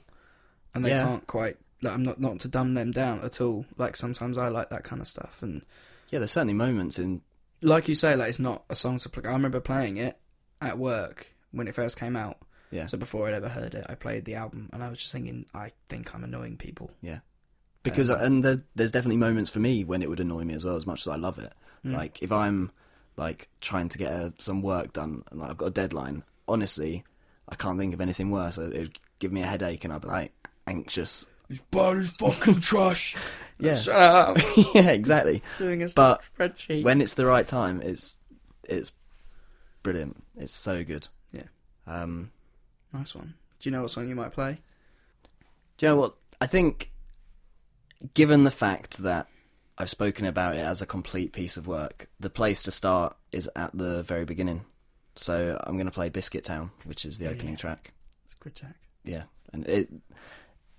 and 0.74 0.84
they 0.84 0.90
Yeah. 0.90 1.04
can't 1.04 1.26
quite. 1.26 1.58
Like, 1.82 1.94
I'm 1.94 2.02
not 2.04 2.20
not 2.20 2.38
to 2.40 2.48
dumb 2.48 2.74
them 2.74 2.92
down 2.92 3.20
at 3.20 3.40
all. 3.40 3.66
Like 3.76 3.96
sometimes 3.96 4.38
I 4.38 4.48
like 4.48 4.70
that 4.70 4.84
kind 4.84 5.00
of 5.02 5.06
stuff, 5.08 5.42
and 5.42 5.62
yeah, 6.10 6.18
there's 6.20 6.30
certainly 6.30 6.54
moments 6.54 6.98
in 6.98 7.20
like 7.60 7.86
you 7.88 7.94
say, 7.94 8.16
like 8.16 8.28
it's 8.30 8.38
not 8.38 8.64
a 8.70 8.74
song 8.74 8.98
to 9.00 9.08
play. 9.08 9.28
I 9.28 9.32
remember 9.32 9.60
playing 9.60 9.96
it 9.98 10.16
at 10.60 10.78
work 10.78 11.32
when 11.50 11.68
it 11.68 11.74
first 11.74 11.98
came 11.98 12.16
out. 12.16 12.38
yeah 12.70 12.86
So 12.86 12.96
before 12.98 13.28
I'd 13.28 13.34
ever 13.34 13.48
heard 13.48 13.74
it, 13.74 13.84
I 13.88 13.94
played 13.94 14.24
the 14.24 14.34
album, 14.36 14.70
and 14.72 14.82
I 14.82 14.88
was 14.88 14.98
just 14.98 15.12
thinking, 15.12 15.44
I 15.54 15.72
think 15.88 16.14
I'm 16.14 16.24
annoying 16.24 16.56
people. 16.56 16.90
Yeah. 17.02 17.18
Because 17.82 18.10
Um, 18.10 18.20
and 18.20 18.44
there, 18.44 18.62
there's 18.76 18.92
definitely 18.92 19.16
moments 19.18 19.50
for 19.50 19.58
me 19.60 19.82
when 19.84 20.02
it 20.02 20.08
would 20.08 20.20
annoy 20.20 20.44
me 20.44 20.54
as 20.54 20.64
well 20.64 20.76
as 20.76 20.86
much 20.86 21.00
as 21.02 21.08
I 21.08 21.16
love 21.16 21.38
it. 21.40 21.52
Mm. 21.84 21.94
Like 21.94 22.22
if 22.22 22.30
I'm 22.32 22.70
like 23.16 23.48
trying 23.60 23.88
to 23.90 23.98
get 23.98 24.12
uh 24.12 24.30
some 24.38 24.62
work 24.62 24.92
done 24.92 25.22
and 25.32 25.42
I've 25.42 25.56
got 25.56 25.66
a 25.66 25.70
deadline, 25.70 26.22
honestly, 26.49 27.05
I 27.49 27.55
can't 27.55 27.78
think 27.78 27.95
of 27.95 28.01
anything 28.01 28.30
worse. 28.30 28.59
It 28.59 28.72
would 28.72 28.99
give 29.18 29.32
me 29.32 29.43
a 29.43 29.47
headache 29.47 29.84
and 29.84 29.93
I'd 29.93 30.03
be 30.03 30.09
like 30.09 30.32
anxious. 30.66 31.26
It's 31.49 31.61
bad 31.70 31.97
as 31.99 32.11
fucking 32.12 32.61
trash. 32.61 33.16
Yeah, 33.59 33.76
Shut 33.76 33.95
up. 33.97 34.38
yeah, 34.74 34.90
exactly. 34.90 35.43
Doing 35.59 35.82
a 35.82 35.88
But 35.95 36.22
spreadsheet. 36.38 36.84
when 36.84 37.01
it's 37.01 37.14
the 37.14 37.26
right 37.26 37.47
time, 37.47 37.80
it's 37.82 38.18
it's 38.64 38.93
brilliant. 39.82 40.22
It's 40.36 40.53
so 40.53 40.82
good. 40.84 41.09
Yeah. 41.32 41.43
Um, 41.86 42.30
Nice 42.93 43.14
one. 43.14 43.34
Do 43.61 43.68
you 43.68 43.70
know 43.72 43.82
what 43.82 43.90
song 43.90 44.09
you 44.09 44.14
might 44.14 44.32
play? 44.32 44.59
do 45.78 45.86
you 45.86 45.93
know 45.93 45.97
what? 45.97 46.14
I 46.40 46.47
think, 46.47 46.90
given 48.14 48.45
the 48.45 48.51
fact 48.51 48.99
that 48.99 49.28
I've 49.78 49.88
spoken 49.90 50.26
about 50.26 50.57
it 50.57 50.61
as 50.61 50.82
a 50.82 50.86
complete 50.86 51.32
piece 51.32 51.57
of 51.57 51.66
work, 51.66 52.09
the 52.20 52.30
place 52.30 52.62
to 52.64 52.70
start 52.70 53.16
is 53.30 53.49
at 53.57 53.70
the 53.76 54.03
very 54.03 54.24
beginning. 54.24 54.64
So 55.14 55.60
I'm 55.64 55.74
going 55.74 55.86
to 55.86 55.92
play 55.92 56.08
Biscuit 56.08 56.44
Town, 56.44 56.70
which 56.84 57.04
is 57.04 57.18
the 57.18 57.24
Yeah, 57.26 57.30
opening 57.32 57.50
yeah. 57.50 57.56
track. 57.56 57.92
It's 58.24 58.34
a 58.34 58.42
good 58.42 58.54
track. 58.54 58.76
Yeah, 59.04 59.24
and 59.52 59.66
it 59.66 59.88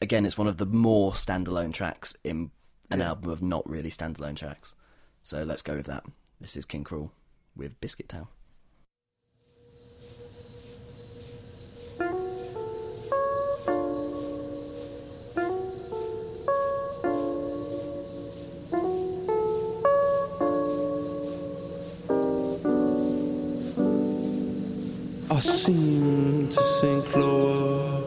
again, 0.01 0.25
it's 0.25 0.37
one 0.37 0.47
of 0.47 0.57
the 0.57 0.65
more 0.65 1.11
standalone 1.13 1.73
tracks 1.73 2.15
in 2.23 2.51
an 2.89 2.99
Yeah. 2.99 3.09
album 3.09 3.29
of 3.29 3.41
not 3.41 3.67
really 3.69 3.89
standalone 3.89 4.35
tracks. 4.35 4.75
So 5.21 5.43
let's 5.43 5.61
go 5.61 5.75
with 5.75 5.85
that. 5.85 6.03
This 6.41 6.57
is 6.57 6.65
King 6.65 6.83
Krule 6.83 7.11
with 7.55 7.79
Biscuit 7.79 8.09
Town. 8.09 8.27
Seem 25.43 26.47
to 26.47 26.63
sink 26.79 27.15
lower, 27.17 28.01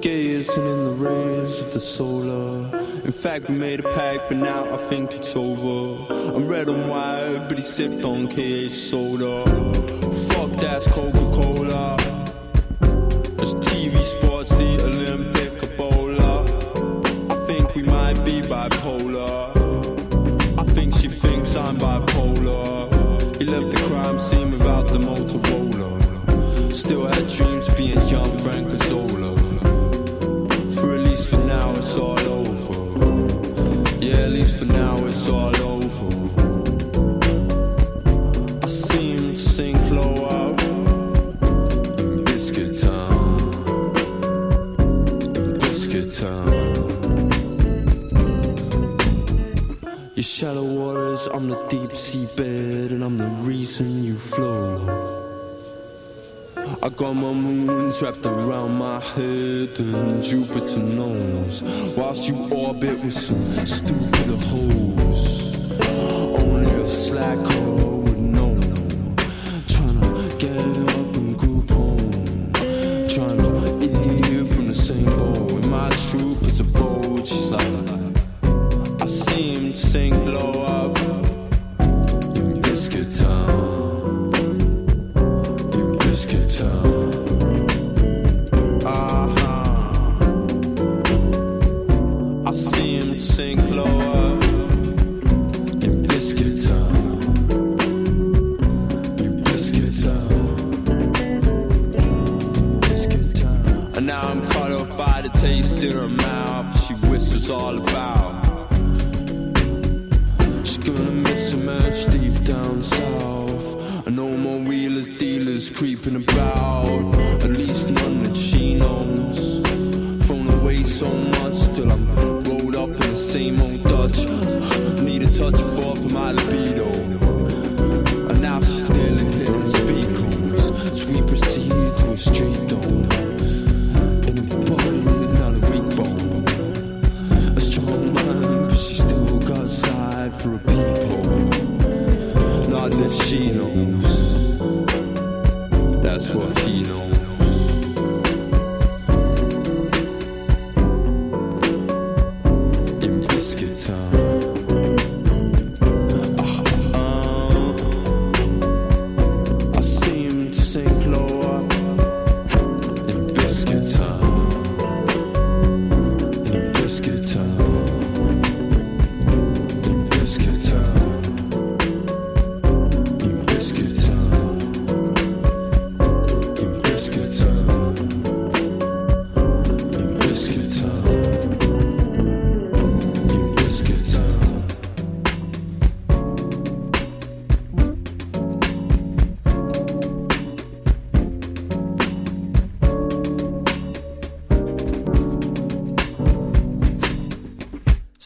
gazing 0.00 0.64
in 0.64 0.84
the 0.84 0.92
rays 0.92 1.60
of 1.60 1.72
the 1.72 1.80
solar. 1.80 2.78
In 3.04 3.12
fact, 3.12 3.48
we 3.48 3.56
made 3.56 3.80
a 3.80 3.82
pact, 3.94 4.28
but 4.28 4.36
now 4.36 4.72
I 4.72 4.76
think 4.76 5.10
it's 5.12 5.34
over. 5.34 6.14
I'm 6.36 6.46
red 6.46 6.68
and 6.68 6.88
white, 6.88 7.46
but 7.48 7.56
he 7.58 7.62
sipped 7.62 8.04
on 8.04 8.28
KH 8.28 8.72
soda. 8.72 9.44
Fuck 10.28 10.50
that's 10.60 10.86
Coca 10.86 11.18
Cola. 11.18 11.57
Frank 28.50 28.68
Azzola. 28.68 29.32
For 30.74 30.94
at 30.94 31.00
least 31.00 31.28
for 31.28 31.36
now, 31.36 31.70
it's 31.72 31.96
all 31.98 32.18
over. 32.18 32.80
Yeah, 34.00 34.24
at 34.26 34.30
least 34.30 34.56
for 34.58 34.64
now, 34.64 34.96
it's 35.06 35.28
all 35.28 35.54
over. 35.74 36.08
I 38.64 38.68
seem 38.68 39.34
to 39.34 39.36
sink 39.36 39.90
low 39.90 40.14
out 40.38 40.62
in 42.00 42.24
Biscuit 42.24 42.80
Town. 42.80 43.38
In 45.36 45.58
Biscuit 45.58 46.10
Town. 46.14 46.74
Your 50.14 50.28
shallow 50.36 50.64
waters, 50.64 51.28
I'm 51.34 51.48
the 51.50 51.60
deep 51.68 51.92
sea 51.94 52.26
bed, 52.34 52.92
and 52.92 53.04
I'm 53.04 53.18
the 53.18 53.30
reason 53.50 54.04
you 54.04 54.16
flow. 54.16 54.77
I 56.80 56.90
got 56.90 57.14
my 57.14 57.32
moons 57.32 58.00
wrapped 58.00 58.24
around 58.24 58.78
my 58.78 59.00
head, 59.00 59.70
and 59.80 60.22
Jupiter 60.22 60.78
knows. 60.78 61.62
Whilst 61.96 62.28
you 62.28 62.36
orbit 62.52 63.00
with 63.02 63.14
some 63.14 63.66
stupid 63.66 64.40
hoes, 64.44 65.56
only 65.88 66.72
a 66.80 66.88
slacker 66.88 67.67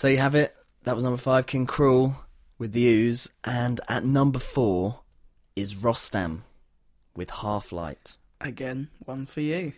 So 0.03 0.09
there 0.09 0.15
you 0.15 0.21
have 0.21 0.35
it. 0.35 0.53
That 0.83 0.97
was 0.97 1.05
number 1.05 1.17
five, 1.17 1.47
King 1.47 1.65
Krule 1.65 2.17
with 2.59 2.73
the 2.73 2.87
OOZ, 2.87 3.31
and 3.45 3.81
at 3.89 4.05
number 4.05 4.41
four 4.41 4.99
is 5.55 5.77
Rostam 5.77 6.41
with 7.15 7.31
Half 7.31 7.71
Light. 7.71 8.17
Again, 8.41 8.89
one 9.05 9.27
for 9.27 9.43
you. 9.43 9.75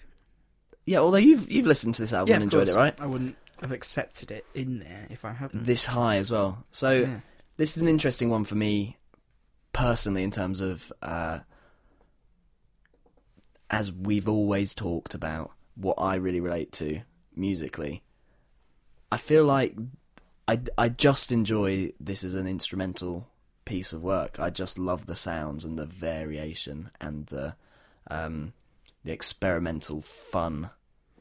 Yeah, 0.86 1.00
although 1.00 1.18
you've 1.18 1.52
you've 1.52 1.66
listened 1.66 1.92
to 1.96 2.02
this 2.02 2.14
album 2.14 2.30
yeah, 2.30 2.34
and 2.36 2.44
enjoyed 2.44 2.70
it, 2.70 2.74
right? 2.74 2.98
I 2.98 3.04
wouldn't 3.04 3.36
have 3.60 3.70
accepted 3.70 4.30
it 4.30 4.46
in 4.54 4.78
there 4.78 5.06
if 5.10 5.26
I 5.26 5.32
hadn't. 5.32 5.66
This 5.66 5.84
high 5.84 6.16
as 6.16 6.30
well. 6.30 6.64
So 6.70 7.00
Yeah. 7.00 7.20
this 7.58 7.76
is 7.76 7.82
an 7.82 7.90
interesting 7.90 8.30
one 8.30 8.46
for 8.46 8.54
me 8.54 8.96
personally 9.74 10.22
in 10.22 10.30
terms 10.30 10.62
of 10.62 10.90
uh, 11.02 11.40
as 13.68 13.92
we've 13.92 14.26
always 14.26 14.74
talked 14.74 15.12
about 15.12 15.50
what 15.74 15.96
I 15.98 16.14
really 16.14 16.40
relate 16.40 16.72
to 16.80 17.02
musically. 17.36 18.02
I 19.12 19.18
feel 19.18 19.44
like 19.44 19.76
I 20.46 20.60
I 20.76 20.88
just 20.88 21.32
enjoy 21.32 21.92
this 21.98 22.24
as 22.24 22.34
an 22.34 22.46
instrumental 22.46 23.28
piece 23.64 23.92
of 23.92 24.02
work. 24.02 24.38
I 24.38 24.50
just 24.50 24.78
love 24.78 25.06
the 25.06 25.16
sounds 25.16 25.64
and 25.64 25.78
the 25.78 25.86
variation 25.86 26.90
and 27.00 27.26
the 27.26 27.56
um, 28.10 28.52
the 29.04 29.12
experimental 29.12 30.00
fun 30.02 30.70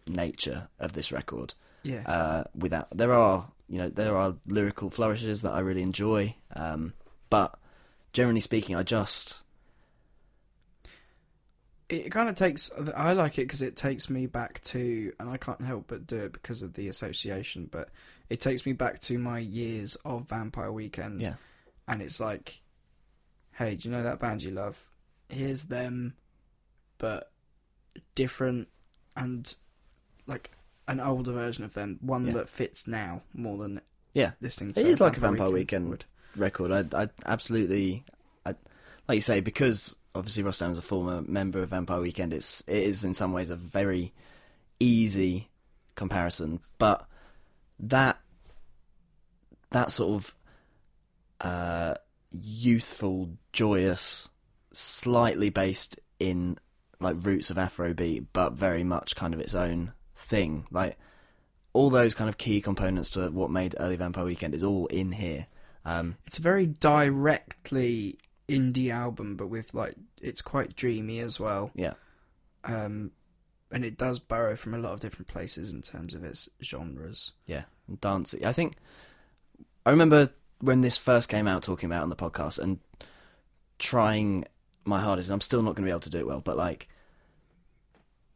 nature 0.06 0.68
of 0.80 0.94
this 0.94 1.12
record 1.14 1.54
Yeah. 1.84 2.04
uh, 2.06 2.44
without 2.54 2.90
there 2.96 3.14
are 3.14 3.48
you 3.70 3.78
know 3.78 3.90
there 3.90 4.18
are 4.18 4.36
lyrical 4.46 4.90
flourishes 4.90 5.42
that 5.44 5.54
I 5.54 5.60
really 5.60 5.82
enjoy, 5.84 6.36
um, 6.56 6.94
but 7.30 7.58
generally 8.12 8.42
speaking, 8.42 8.76
I 8.76 8.84
just 8.84 9.44
it 11.90 12.12
kind 12.12 12.30
of 12.30 12.36
takes 12.36 12.72
i 12.96 13.14
like 13.14 13.38
it 13.38 13.44
because 13.44 13.62
it 13.62 13.76
takes 13.76 14.10
me 14.10 14.26
back 14.26 14.62
to 14.64 15.12
and 15.20 15.30
i 15.30 15.38
can't 15.38 15.62
help 15.62 15.86
but 15.88 16.08
do 16.08 16.16
it 16.18 16.32
because 16.32 16.62
of 16.62 16.74
the 16.74 16.88
association 16.88 17.68
but 17.72 17.90
it 18.30 18.40
takes 18.40 18.66
me 18.66 18.74
back 18.74 19.00
to 19.00 19.18
my 19.20 19.40
years 19.40 19.96
of 20.06 20.28
vampire 20.30 20.72
weekend 20.72 21.22
yeah 21.22 21.36
and 21.88 22.02
it's 22.02 22.20
like 22.20 22.62
hey 23.54 23.76
do 23.76 23.88
you 23.90 23.94
know 23.96 24.04
that 24.04 24.20
band 24.20 24.42
you 24.44 24.52
love 24.52 24.86
here's 25.30 25.66
them 25.66 26.14
but 26.98 27.32
different 28.16 28.68
and 29.16 29.56
like 30.26 30.52
an 30.88 31.00
older 31.00 31.32
version 31.32 31.64
of 31.64 31.74
them 31.74 31.98
one 32.02 32.26
Yeah. 32.28 32.34
that 32.34 32.50
fits 32.50 32.88
now 32.88 33.22
more 33.34 33.58
than 33.58 33.82
yeah 34.14 34.32
listening 34.42 34.72
it 34.72 34.76
to 34.76 34.86
is 34.88 35.00
like 35.02 35.18
a 35.18 35.20
Vampire 35.20 35.50
Weekend 35.50 35.90
would. 35.90 36.06
record. 36.36 36.72
I 36.72 37.04
I 37.04 37.10
absolutely 37.26 38.04
I 38.46 38.56
like 39.08 39.16
you 39.16 39.22
say 39.22 39.40
because 39.40 39.96
obviously 40.16 40.44
Rostam 40.44 40.72
is 40.72 40.78
a 40.78 40.82
former 40.84 41.22
member 41.22 41.62
of 41.62 41.70
Vampire 41.70 42.00
Weekend. 42.02 42.34
It's 42.34 42.62
it 42.68 42.78
is 42.84 43.04
in 43.04 43.14
some 43.14 43.34
ways 43.34 43.50
a 43.50 43.56
very 43.56 44.14
easy 44.80 45.50
comparison, 45.96 46.60
but 46.78 47.08
that 47.80 48.20
that 49.72 49.92
sort 49.92 50.16
of 50.16 50.36
uh, 51.42 51.96
youthful, 52.32 53.32
joyous, 53.52 54.30
slightly 54.72 55.50
based 55.50 56.00
in 56.20 56.58
like 57.00 57.18
roots 57.20 57.50
of 57.50 57.58
Afrobeat, 57.58 58.28
but 58.34 58.54
very 58.54 58.84
much 58.84 59.16
kind 59.16 59.34
of 59.34 59.40
its 59.40 59.54
own 59.54 59.92
thing. 60.16 60.66
Like 60.72 60.98
all 61.74 61.90
those 61.90 62.16
kind 62.16 62.30
of 62.30 62.38
key 62.38 62.62
components 62.62 63.10
to 63.12 63.30
what 63.30 63.50
made 63.50 63.76
early 63.80 63.96
Vampire 63.96 64.26
Weekend 64.26 64.54
is 64.54 64.64
all 64.64 64.88
in 64.88 65.12
here. 65.12 65.48
Um, 65.86 66.16
it's 66.26 66.40
a 66.40 66.42
very 66.42 66.66
directly 66.66 68.18
indie 68.48 68.92
album 68.92 69.38
but 69.38 69.48
with 69.48 69.74
like 69.74 69.96
it's 70.22 70.42
quite 70.42 70.76
dreamy 70.76 71.20
as 71.20 71.40
well. 71.40 71.72
Yeah. 71.76 71.94
Um, 72.64 73.12
and 73.74 73.84
it 73.84 73.98
does 73.98 74.20
borrow 74.20 74.56
from 74.56 74.76
a 74.76 74.78
lot 74.78 74.94
of 74.94 75.00
different 75.00 75.28
places 75.28 75.74
in 75.74 75.82
terms 75.82 76.14
of 76.14 76.24
its 76.24 76.48
genres. 76.64 77.32
Yeah, 77.48 77.64
and 77.88 78.00
dancing. 78.00 78.46
I 78.46 78.54
think 78.54 78.74
I 79.86 79.90
remember 79.90 80.30
when 80.60 80.82
this 80.82 80.98
first 80.98 81.28
came 81.28 81.48
out, 81.48 81.64
talking 81.64 81.88
about 81.88 82.04
on 82.04 82.10
the 82.10 82.16
podcast 82.16 82.60
and 82.60 82.80
trying 83.80 84.46
my 84.86 85.02
hardest. 85.02 85.30
And 85.30 85.34
I'm 85.34 85.42
still 85.42 85.64
not 85.64 85.76
going 85.76 85.84
to 85.84 85.88
be 85.88 85.92
able 85.92 86.00
to 86.02 86.10
do 86.10 86.20
it 86.20 86.28
well, 86.28 86.40
but 86.40 86.56
like 86.56 86.88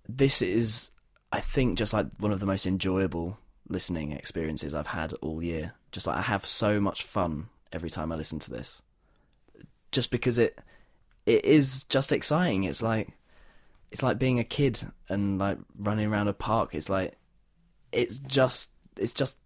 this 0.10 0.42
is, 0.42 0.92
I 1.32 1.40
think, 1.40 1.78
just 1.78 1.94
like 1.94 2.08
one 2.18 2.32
of 2.32 2.40
the 2.40 2.46
most 2.46 2.66
enjoyable 2.66 3.38
listening 3.70 4.12
experiences 4.14 4.74
I've 4.74 4.88
had 4.88 5.14
all 5.22 5.44
year. 5.44 5.74
Just 5.92 6.08
like 6.08 6.18
I 6.18 6.22
have 6.22 6.46
so 6.46 6.80
much 6.80 7.04
fun 7.04 7.48
every 7.72 7.90
time 7.90 8.12
I 8.12 8.16
listen 8.16 8.40
to 8.40 8.52
this, 8.52 8.82
just 9.92 10.10
because 10.10 10.38
it 10.38 10.58
it 11.26 11.46
is 11.46 11.84
just 11.84 12.12
exciting. 12.12 12.64
It's 12.64 12.82
like 12.82 13.10
it's 13.92 14.04
like 14.04 14.20
being 14.20 14.40
a 14.40 14.44
kid 14.44 14.82
and 15.10 15.40
like 15.40 15.58
running 15.78 16.08
around 16.08 16.28
a 16.28 16.34
park. 16.34 16.76
It's 16.76 16.90
like 16.90 17.14
it's 17.92 18.20
just 18.20 18.70
it's 18.98 19.14
just 19.14 19.38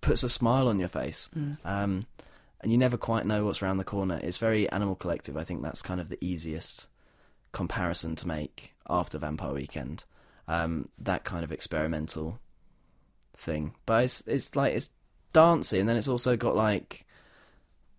puts 0.00 0.22
a 0.22 0.28
smile 0.28 0.68
on 0.68 0.78
your 0.78 0.88
face. 0.88 1.28
Um, 1.64 2.02
and 2.60 2.72
you 2.72 2.78
never 2.78 2.96
quite 2.96 3.26
know 3.26 3.44
what's 3.44 3.62
around 3.62 3.78
the 3.78 3.84
corner. 3.84 4.18
It's 4.22 4.38
very 4.38 4.68
Animal 4.70 4.96
Collective. 4.96 5.36
I 5.36 5.44
think 5.44 5.62
that's 5.62 5.82
kind 5.82 6.00
of 6.00 6.08
the 6.08 6.18
easiest 6.20 6.88
comparison 7.52 8.16
to 8.16 8.28
make 8.28 8.74
after 8.88 9.18
Vampire 9.18 9.52
Weekend. 9.52 10.04
Um, 10.48 10.88
that 10.98 11.24
kind 11.24 11.44
of 11.44 11.52
experimental 11.52 12.40
thing, 13.36 13.74
but 13.84 14.04
it's 14.04 14.22
it's 14.26 14.56
like 14.56 14.74
it's 14.74 14.90
dancey, 15.34 15.78
and 15.78 15.88
then 15.88 15.96
it's 15.96 16.08
also 16.08 16.36
got 16.36 16.56
like 16.56 17.06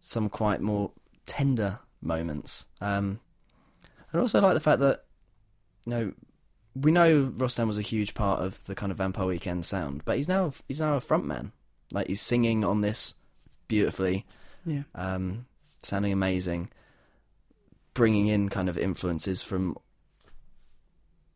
some 0.01 0.29
quite 0.29 0.59
more 0.59 0.91
tender 1.27 1.79
moments. 2.01 2.65
Um, 2.81 3.19
and 4.11 4.19
also 4.19 4.41
like 4.41 4.55
the 4.55 4.59
fact 4.59 4.79
that 4.79 5.03
you 5.85 5.89
know 5.91 6.13
we 6.75 6.91
know 6.91 7.25
Rostam 7.35 7.67
was 7.67 7.77
a 7.77 7.81
huge 7.83 8.13
part 8.13 8.41
of 8.41 8.63
the 8.65 8.75
kind 8.75 8.91
of 8.91 8.97
Vampire 8.99 9.25
Weekend 9.25 9.65
sound, 9.65 10.03
but 10.05 10.17
he's 10.17 10.27
now 10.27 10.51
he's 10.67 10.79
now 10.79 10.95
a 10.95 10.99
frontman. 10.99 11.51
Like 11.91 12.07
he's 12.07 12.21
singing 12.21 12.63
on 12.63 12.81
this 12.81 13.15
beautifully, 13.67 14.25
Yeah. 14.65 14.83
um, 14.95 15.45
sounding 15.83 16.13
amazing, 16.13 16.69
bringing 17.95 18.27
in 18.27 18.49
kind 18.49 18.69
of 18.69 18.77
influences 18.77 19.41
from, 19.41 19.75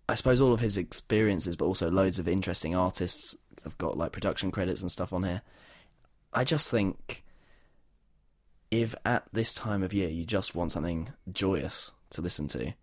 I 0.07 0.15
suppose, 0.15 0.39
all 0.39 0.53
of 0.53 0.59
his 0.59 0.77
experiences, 0.77 1.55
but 1.55 1.65
also 1.65 1.89
loads 1.89 2.19
of 2.19 2.27
interesting 2.27 2.75
artists 2.75 3.35
have 3.63 3.77
got 3.77 3.97
like 3.97 4.11
production 4.11 4.51
credits 4.51 4.81
and 4.81 4.91
stuff 4.91 5.11
on 5.13 5.23
here. 5.23 5.41
I 6.33 6.43
just 6.43 6.69
think 6.69 7.23
if 8.71 8.93
at 9.05 9.23
this 9.33 9.53
time 9.53 9.83
of 9.83 9.93
year 9.93 10.09
you 10.09 10.25
just 10.25 10.55
want 10.55 10.71
something 10.71 11.09
joyous 11.31 11.91
to 12.11 12.21
listen 12.21 12.47
to, 12.49 12.73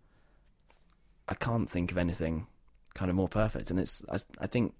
I 1.27 1.33
can't 1.35 1.69
think 1.69 1.91
of 1.91 1.97
anything 1.97 2.47
kind 2.93 3.09
of 3.09 3.15
more 3.15 3.29
perfect. 3.29 3.69
And 3.71 3.79
it's, 3.79 4.03
I, 4.11 4.17
I 4.39 4.47
think, 4.47 4.73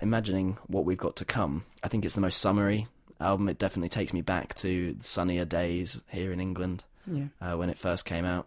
imagining 0.00 0.58
what 0.66 0.84
we've 0.84 0.98
got 0.98 1.16
to 1.16 1.24
come, 1.24 1.64
I 1.82 1.88
think 1.88 2.04
it's 2.04 2.14
the 2.14 2.20
most 2.20 2.40
summery 2.40 2.86
album. 3.20 3.48
It 3.48 3.58
definitely 3.58 3.88
takes 3.88 4.12
me 4.12 4.20
back 4.20 4.54
to 4.56 4.94
the 4.94 5.04
sunnier 5.04 5.44
days 5.44 6.00
here 6.08 6.32
in 6.32 6.40
England 6.40 6.84
Yeah. 7.06 7.26
uh, 7.40 7.56
when 7.56 7.70
it 7.70 7.78
first 7.78 8.04
came 8.04 8.24
out. 8.24 8.46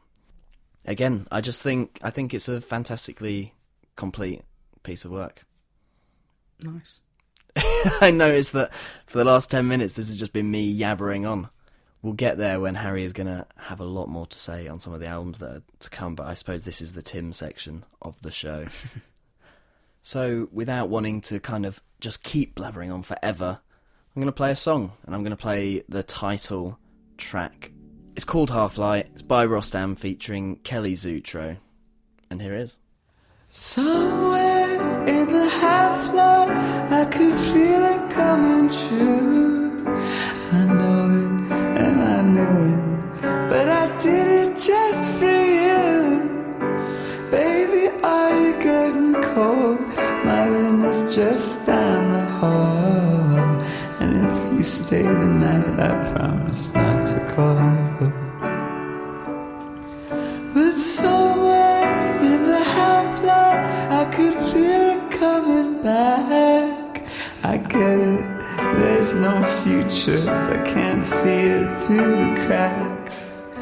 Again, 0.86 1.28
I 1.32 1.42
just 1.42 1.64
think 1.64 2.00
I 2.04 2.12
think 2.12 2.34
it's 2.34 2.48
a 2.48 2.62
fantastically 2.62 3.54
complete 3.96 4.44
piece 4.84 5.04
of 5.04 5.12
work. 5.12 5.44
Nice. 6.62 7.02
I 8.02 8.12
noticed 8.12 8.54
that 8.54 8.72
for 9.08 9.18
the 9.18 9.26
last 9.26 9.50
10 9.50 9.68
minutes, 9.68 9.94
this 9.94 10.10
has 10.10 10.18
just 10.18 10.32
been 10.34 10.52
me 10.52 10.78
yabbering 10.78 11.28
on. 11.30 11.50
We'll 12.06 12.14
get 12.14 12.38
there 12.38 12.60
when 12.60 12.76
Harry 12.76 13.04
is 13.04 13.14
going 13.14 13.26
to 13.26 13.48
have 13.58 13.80
a 13.80 13.84
lot 13.84 14.10
more 14.10 14.28
to 14.28 14.38
say 14.38 14.68
on 14.68 14.80
some 14.80 14.94
of 14.94 15.00
the 15.00 15.08
albums 15.08 15.40
that 15.40 15.50
are 15.50 15.64
to 15.80 15.90
come, 15.90 16.14
but 16.14 16.28
I 16.28 16.36
suppose 16.36 16.64
this 16.64 16.80
is 16.80 16.94
the 16.94 17.02
Tim 17.02 17.34
section 17.34 17.84
of 18.00 18.22
the 18.22 18.30
show. 18.30 18.68
so, 20.04 20.48
without 20.52 20.88
wanting 20.88 21.20
to 21.22 21.40
kind 21.40 21.66
of 21.66 21.82
just 22.00 22.24
keep 22.24 22.54
blabbering 22.54 22.94
on 22.94 23.02
forever, 23.02 23.60
I'm 24.16 24.22
going 24.22 24.28
to 24.28 24.32
play 24.32 24.52
a 24.52 24.56
song, 24.56 24.92
and 25.04 25.16
I'm 25.16 25.24
going 25.24 25.32
to 25.32 25.36
play 25.36 25.82
the 25.90 26.04
title 26.04 26.78
track. 27.18 27.72
It's 28.16 28.24
called 28.24 28.52
Half 28.52 28.78
Light, 28.78 29.08
it's 29.14 29.24
by 29.24 29.48
Rostam 29.48 29.98
featuring 29.98 30.58
Kelly 30.58 30.94
Zutrau, 30.94 31.58
and 32.30 32.40
here 32.40 32.54
it 32.54 32.62
is. 32.62 32.78
Somewhere 33.48 35.08
in 35.08 35.32
the 35.32 35.50
half 35.50 36.14
light, 36.14 36.50
I 36.92 37.06
could 37.06 37.34
feel 37.34 37.84
it 37.84 38.12
coming 38.12 38.70
true. 38.70 39.88
I 40.52 40.66
know 40.66 40.92
it 40.92 40.92
and 40.92 40.92
I 40.92 40.95
knew 42.34 42.58
it, 42.74 43.22
but 43.50 43.70
I 43.70 43.86
did 44.02 44.28
it 44.42 44.54
just 44.58 45.20
for 45.20 45.26
you. 45.26 45.76
Baby, 47.32 47.84
are 48.04 48.32
you 48.42 48.54
getting 48.62 49.14
cold? 49.22 49.80
My 50.26 50.46
room 50.46 50.84
is 50.86 51.16
just 51.16 51.66
down 51.68 52.12
the 52.14 52.26
hall. 52.40 53.36
And 54.00 54.26
if 54.26 54.58
you 54.58 54.64
stay 54.64 55.04
the 55.04 55.30
night, 55.46 55.80
I 55.80 56.12
promise 56.14 56.74
not 56.74 57.06
to 57.08 57.20
call. 57.34 58.12
But 60.54 60.74
somewhere 60.78 62.18
in 62.22 62.44
the 62.48 62.64
half 62.76 63.24
light, 63.24 63.62
I 64.02 64.06
could 64.16 64.38
feel 64.52 64.82
it 64.94 65.12
coming 65.20 65.82
back. 65.84 67.04
I 67.44 67.58
get 67.58 68.00
it, 68.00 68.35
there's 69.06 69.22
no 69.22 69.44
future, 69.62 70.26
but 70.26 70.66
can't 70.66 71.06
see 71.06 71.42
it 71.42 71.78
through 71.82 72.34
the 72.34 72.42
cracks. 72.48 73.54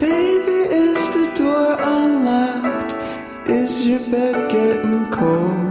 Baby, 0.00 0.58
is 0.74 1.08
the 1.10 1.30
door 1.36 1.76
unlocked? 1.78 2.92
Is 3.48 3.86
your 3.86 4.00
bed 4.10 4.50
getting 4.50 5.08
cold? 5.12 5.70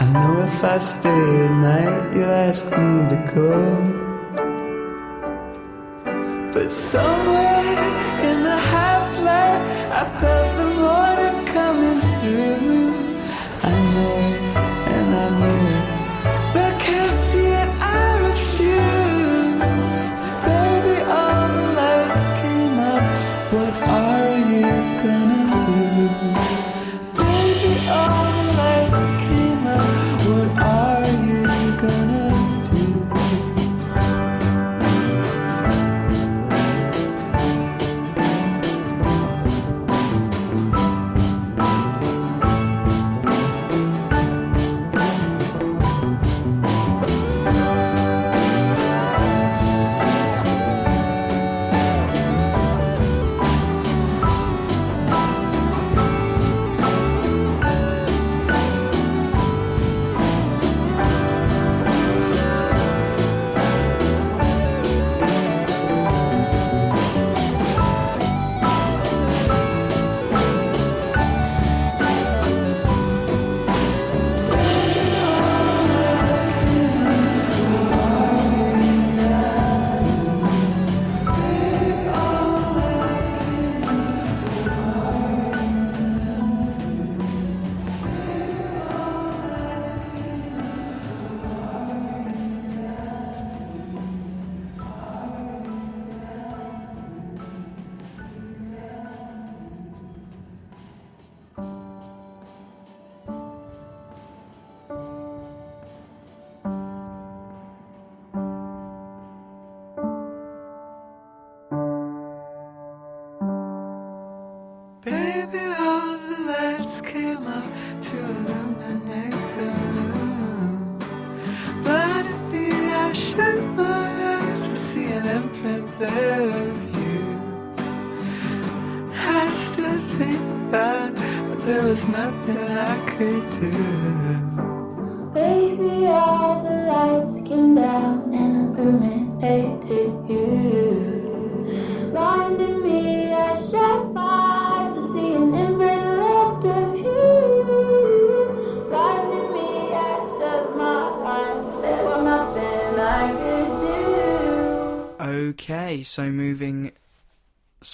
I 0.00 0.12
know 0.12 0.42
if 0.42 0.62
I 0.62 0.76
stay 0.76 1.46
at 1.46 1.52
night, 1.52 2.14
you'll 2.14 2.36
ask 2.48 2.66
me 2.66 3.08
to 3.12 3.18
go. 3.34 3.52
But 6.52 6.70
somewhere 6.70 7.78
in 8.28 8.42
the 8.42 8.58
half 8.72 9.08
light, 9.22 9.60
I 10.00 10.04
felt 10.20 10.50
the 10.60 10.68
morning 10.82 11.46
coming 11.54 12.00
through. 12.20 12.65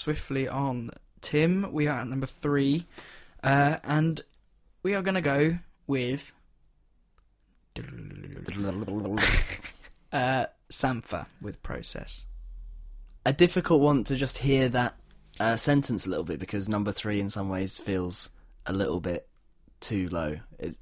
Swiftly 0.03 0.49
on. 0.49 0.91
Tim, 1.21 1.73
we 1.73 1.87
are 1.87 2.01
at 2.01 2.09
number 2.09 2.27
three, 2.27 2.87
uh, 3.45 3.77
and 3.85 4.21
we 4.83 4.97
are 4.97 5.03
going 5.03 5.15
to 5.15 5.21
go 5.21 5.59
with 5.87 6.33
uh, 10.13 10.47
Sampha 10.71 11.27
with 11.41 11.63
Process. 11.63 12.27
a 13.25 13.33
difficult 13.33 13.81
one 13.81 14.03
to 14.05 14.17
just 14.17 14.39
hear 14.39 14.69
that 14.71 14.97
uh, 15.39 15.57
sentence 15.57 16.05
a 16.05 16.11
little 16.11 16.25
bit 16.25 16.41
because 16.41 16.69
number 16.69 16.91
three 16.91 17.21
in 17.21 17.31
some 17.31 17.49
ways 17.49 17.79
feels 17.79 18.31
a 18.67 18.73
little 18.73 18.99
bit 18.99 19.29
too 19.79 20.09
low. 20.09 20.41
It's, 20.59 20.79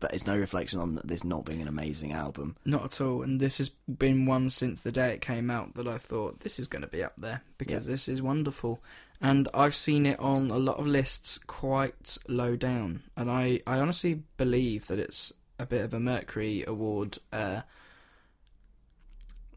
but 0.00 0.12
it's 0.14 0.26
no 0.26 0.36
reflection 0.36 0.80
on 0.80 1.00
this 1.04 1.24
not 1.24 1.44
being 1.44 1.60
an 1.62 1.68
amazing 1.68 2.12
album. 2.12 2.56
Not 2.64 2.84
at 2.84 3.00
all, 3.00 3.22
and 3.22 3.40
this 3.40 3.58
has 3.58 3.68
been 3.68 4.26
one 4.26 4.50
since 4.50 4.80
the 4.80 4.92
day 4.92 5.12
it 5.14 5.20
came 5.20 5.50
out 5.50 5.74
that 5.74 5.86
I 5.88 5.98
thought 5.98 6.40
this 6.40 6.58
is 6.58 6.66
going 6.66 6.82
to 6.82 6.88
be 6.88 7.02
up 7.02 7.14
there 7.18 7.42
because 7.58 7.86
Yeah. 7.88 7.92
this 7.94 8.08
is 8.08 8.20
wonderful, 8.22 8.80
and 9.20 9.48
I've 9.54 9.74
seen 9.74 10.06
it 10.06 10.18
on 10.20 10.50
a 10.50 10.58
lot 10.58 10.76
of 10.78 10.86
lists 10.86 11.38
quite 11.38 12.16
low 12.28 12.54
down, 12.56 13.02
and 13.16 13.30
I, 13.30 13.60
I 13.66 13.78
honestly 13.80 14.22
believe 14.36 14.86
that 14.88 14.98
it's 14.98 15.32
a 15.58 15.66
bit 15.66 15.82
of 15.84 15.92
a 15.94 15.98
Mercury 16.00 16.62
Award 16.66 17.18
uh, 17.32 17.62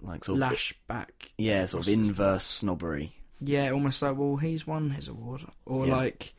Like 0.01 0.23
sort 0.25 0.41
of, 0.41 0.51
lashback. 0.51 1.09
yeah, 1.37 1.65
sort 1.67 1.87
of 1.87 1.93
inverse 1.93 2.45
snobbery. 2.45 3.13
Yeah, 3.39 3.69
almost 3.71 4.01
like 4.01 4.17
well 4.17 4.37
he's 4.37 4.65
won 4.65 4.91
his 4.91 5.07
award, 5.07 5.45
or 5.65 5.85
Yeah. 5.85 5.95
like 5.95 6.33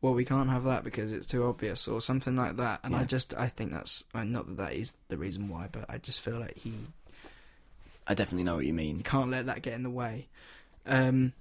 well 0.00 0.14
we 0.14 0.24
can't 0.24 0.48
have 0.50 0.64
that 0.64 0.84
because 0.84 1.12
it's 1.12 1.26
too 1.26 1.44
obvious, 1.44 1.88
or 1.88 2.00
something 2.00 2.36
like 2.36 2.56
that. 2.56 2.80
And 2.84 2.94
I 2.94 3.04
just 3.04 3.34
I 3.34 3.48
think 3.48 3.72
that's 3.72 4.04
uh, 4.14 4.24
not 4.24 4.46
that 4.46 4.56
that 4.58 4.72
is 4.74 4.94
the 5.08 5.16
reason 5.18 5.48
why, 5.48 5.68
but 5.70 5.84
I 5.88 5.98
just 5.98 6.20
feel 6.20 6.38
like 6.38 6.56
he 6.56 6.72
I 8.06 8.14
definitely 8.14 8.44
know 8.44 8.56
what 8.56 8.64
you 8.66 8.72
mean. 8.74 8.96
You 8.96 9.02
can't 9.04 9.30
let 9.30 9.46
that 9.46 9.62
get 9.62 9.74
in 9.74 9.82
the 9.82 9.90
way. 9.90 10.28
Um, 10.86 11.32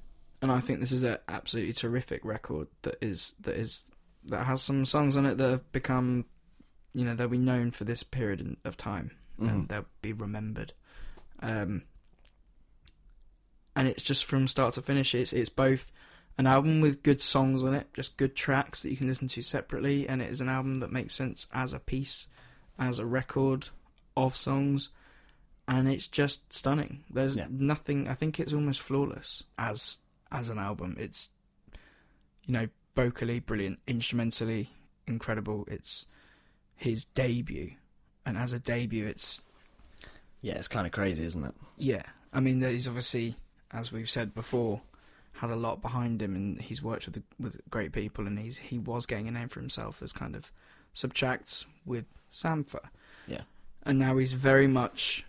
and 0.42 0.52
I 0.52 0.60
think 0.60 0.80
this 0.80 0.92
is 0.92 1.04
an 1.04 1.18
absolutely 1.30 1.74
terrific 1.74 2.26
record 2.26 2.68
that 2.82 2.98
is 3.02 3.34
that 3.42 3.56
is 3.56 3.90
that 4.26 4.46
has 4.46 4.62
some 4.62 4.86
songs 4.86 5.16
on 5.16 5.26
it 5.26 5.38
that 5.38 5.50
have 5.50 5.72
become, 5.72 6.26
you 6.94 7.06
know, 7.06 7.16
they'll 7.16 7.28
be 7.30 7.38
known 7.38 7.72
for 7.72 7.86
this 7.86 8.04
period 8.04 8.58
of 8.66 8.76
time 8.76 9.12
Mhm. 9.40 9.50
and 9.50 9.68
they'll 9.70 9.86
be 10.02 10.12
remembered. 10.14 10.74
Um, 11.42 11.84
and 13.76 13.88
it's 13.88 14.04
just 14.04 14.26
from 14.26 14.48
start 14.48 14.74
to 14.74 14.82
finish. 14.82 15.14
It's 15.16 15.32
it's 15.34 15.50
both 15.50 15.92
an 16.38 16.46
album 16.48 16.82
with 16.82 17.04
good 17.04 17.22
songs 17.22 17.64
on 17.64 17.74
it, 17.74 17.88
just 17.94 18.18
good 18.18 18.36
tracks 18.36 18.82
that 18.84 18.92
you 18.92 18.98
can 18.98 19.08
listen 19.08 19.28
to 19.30 19.42
separately, 19.42 20.08
and 20.08 20.22
it 20.22 20.30
is 20.30 20.42
an 20.42 20.50
album 20.50 20.80
that 20.82 20.92
makes 20.92 21.16
sense 21.16 21.48
as 21.54 21.74
a 21.74 21.80
piece, 21.80 22.28
as 22.78 23.00
a 23.00 23.06
record 23.06 23.70
of 24.16 24.36
songs 24.36 24.90
and 25.70 25.90
it's 25.90 26.08
just 26.08 26.52
stunning. 26.54 27.04
There's 27.10 27.36
Yeah. 27.36 27.48
nothing. 27.50 28.08
I 28.08 28.14
think 28.14 28.40
it's 28.40 28.54
almost 28.54 28.80
flawless 28.82 29.44
as 29.58 29.98
as 30.32 30.48
an 30.50 30.58
album. 30.60 30.96
It's 30.98 31.30
you 32.44 32.54
know 32.54 32.70
vocally 32.96 33.40
brilliant, 33.40 33.80
instrumentally 33.86 34.72
incredible. 35.06 35.66
It's 35.68 36.06
his 36.76 37.04
debut, 37.06 37.76
and 38.26 38.38
as 38.38 38.54
a 38.54 38.60
debut, 38.60 39.06
it's 39.08 39.42
Yeah, 40.42 40.54
it's 40.56 40.68
kind 40.70 40.86
of 40.88 40.94
crazy, 40.94 41.26
isn't 41.26 41.44
it? 41.44 41.56
yeah. 41.78 42.04
I 42.32 42.40
mean, 42.40 42.62
he's 42.62 42.88
obviously, 42.88 43.36
as 43.72 43.92
we've 43.92 44.10
said 44.10 44.34
before, 44.34 44.82
had 45.38 45.50
a 45.50 45.56
lot 45.56 45.82
behind 45.82 46.22
him, 46.22 46.36
and 46.36 46.62
he's 46.62 46.82
worked 46.82 47.06
with 47.06 47.24
with 47.40 47.62
great 47.70 47.92
people, 47.92 48.28
and 48.28 48.38
he's 48.40 48.58
he 48.58 48.78
was 48.80 49.06
getting 49.06 49.28
a 49.28 49.32
name 49.32 49.50
for 49.50 49.60
himself 49.60 50.02
as 50.02 50.12
kind 50.12 50.36
of 50.36 50.52
SBTRKT 50.96 51.66
with 51.86 52.06
Sampha. 52.32 52.90
Yeah. 53.28 53.42
and 53.84 54.00
now 54.00 54.18
he's 54.18 54.34
very 54.34 54.68
much 54.68 55.26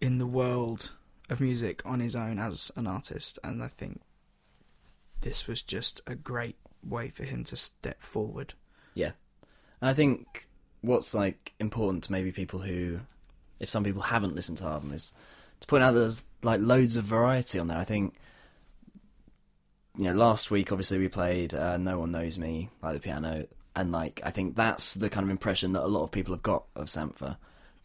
in 0.00 0.18
the 0.18 0.26
world 0.26 0.92
of 1.28 1.40
music 1.40 1.82
on 1.84 2.00
his 2.00 2.16
own 2.16 2.38
as 2.38 2.70
an 2.76 2.86
artist, 2.86 3.38
and 3.44 3.62
I 3.62 3.68
think 3.68 4.00
this 5.20 5.46
was 5.46 5.62
just 5.62 6.00
a 6.06 6.14
great 6.14 6.56
way 6.82 7.08
for 7.08 7.24
him 7.24 7.44
to 7.44 7.56
step 7.56 8.02
forward. 8.02 8.54
Yeah. 8.94 9.12
And 9.80 9.90
I 9.90 9.94
think 9.94 10.48
what's 10.80 11.14
like 11.14 11.52
important 11.60 12.04
to 12.04 12.12
maybe 12.12 12.32
people 12.32 12.60
who, 12.60 13.00
if 13.60 13.68
some 13.68 13.84
people 13.84 14.02
haven't 14.02 14.34
listened 14.34 14.58
to 14.58 14.64
the 14.64 14.70
album, 14.70 14.92
is 14.92 15.12
to 15.60 15.66
point 15.66 15.82
out 15.84 15.92
there's 15.92 16.26
like 16.42 16.60
loads 16.60 16.96
of 16.96 17.04
variety 17.04 17.58
on 17.58 17.68
there. 17.68 17.78
I 17.78 17.84
think, 17.84 18.14
you 19.96 20.04
know, 20.04 20.14
last 20.14 20.50
week 20.50 20.72
obviously 20.72 20.98
we 20.98 21.08
played 21.08 21.54
uh, 21.54 21.76
No 21.76 21.98
One 22.00 22.12
Knows 22.12 22.38
Me, 22.38 22.70
like 22.82 22.94
the 22.94 23.00
piano, 23.00 23.46
and 23.76 23.92
like 23.92 24.20
I 24.24 24.30
think 24.30 24.56
that's 24.56 24.94
the 24.94 25.10
kind 25.10 25.24
of 25.24 25.30
impression 25.30 25.72
that 25.74 25.82
a 25.84 25.86
lot 25.86 26.04
of 26.04 26.10
people 26.10 26.34
have 26.34 26.42
got 26.42 26.64
of 26.74 26.86
Sampha. 26.86 27.36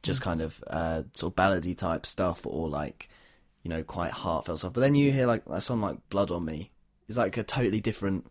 Just 0.04 0.22
kind 0.22 0.42
of 0.42 0.64
uh, 0.68 1.04
sort 1.16 1.34
of 1.34 1.36
ballady 1.36 1.76
type 1.78 2.06
stuff, 2.06 2.46
or 2.46 2.70
like, 2.70 3.10
you 3.64 3.70
know, 3.70 3.84
quite 3.84 4.12
heartfelt 4.12 4.60
stuff. 4.60 4.74
But 4.74 4.82
then 4.82 4.96
you 4.96 5.12
hear 5.12 5.26
like 5.28 5.44
a 5.50 5.60
song 5.60 5.82
like 5.82 5.98
Blood 6.10 6.32
on 6.32 6.46
Me. 6.46 6.72
It's 7.10 7.18
like 7.18 7.36
a 7.38 7.44
totally 7.44 7.82
different 7.82 8.26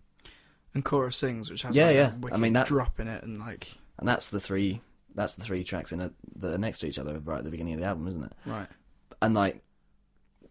And 0.75 0.85
Kora 0.85 1.13
Sings, 1.13 1.51
which 1.51 1.63
has 1.63 1.75
Yeah, 1.77 1.87
like 1.87 1.95
yeah. 1.97 2.13
a 2.31 2.35
I 2.35 2.37
mean, 2.39 2.53
that- 2.55 2.67
drop 2.67 3.01
in 3.01 3.09
it, 3.09 3.23
and 3.25 3.39
like 3.39 3.69
and 3.99 4.07
that's 4.09 4.29
the 4.31 4.41
three 4.41 4.81
that's 5.15 5.35
the 5.35 5.43
three 5.45 5.65
tracks 5.65 5.93
in 5.93 6.01
it 6.03 6.13
that 6.37 6.53
are 6.55 6.59
next 6.59 6.81
to 6.81 6.87
each 6.87 6.99
other 6.99 7.19
right 7.25 7.39
at 7.39 7.45
the 7.45 7.51
beginning 7.51 7.73
of 7.73 7.81
the 7.81 7.87
album 7.87 8.07
isn't 8.07 8.25
it 8.25 8.33
right. 8.45 8.67
and 9.23 9.33
like 9.35 9.63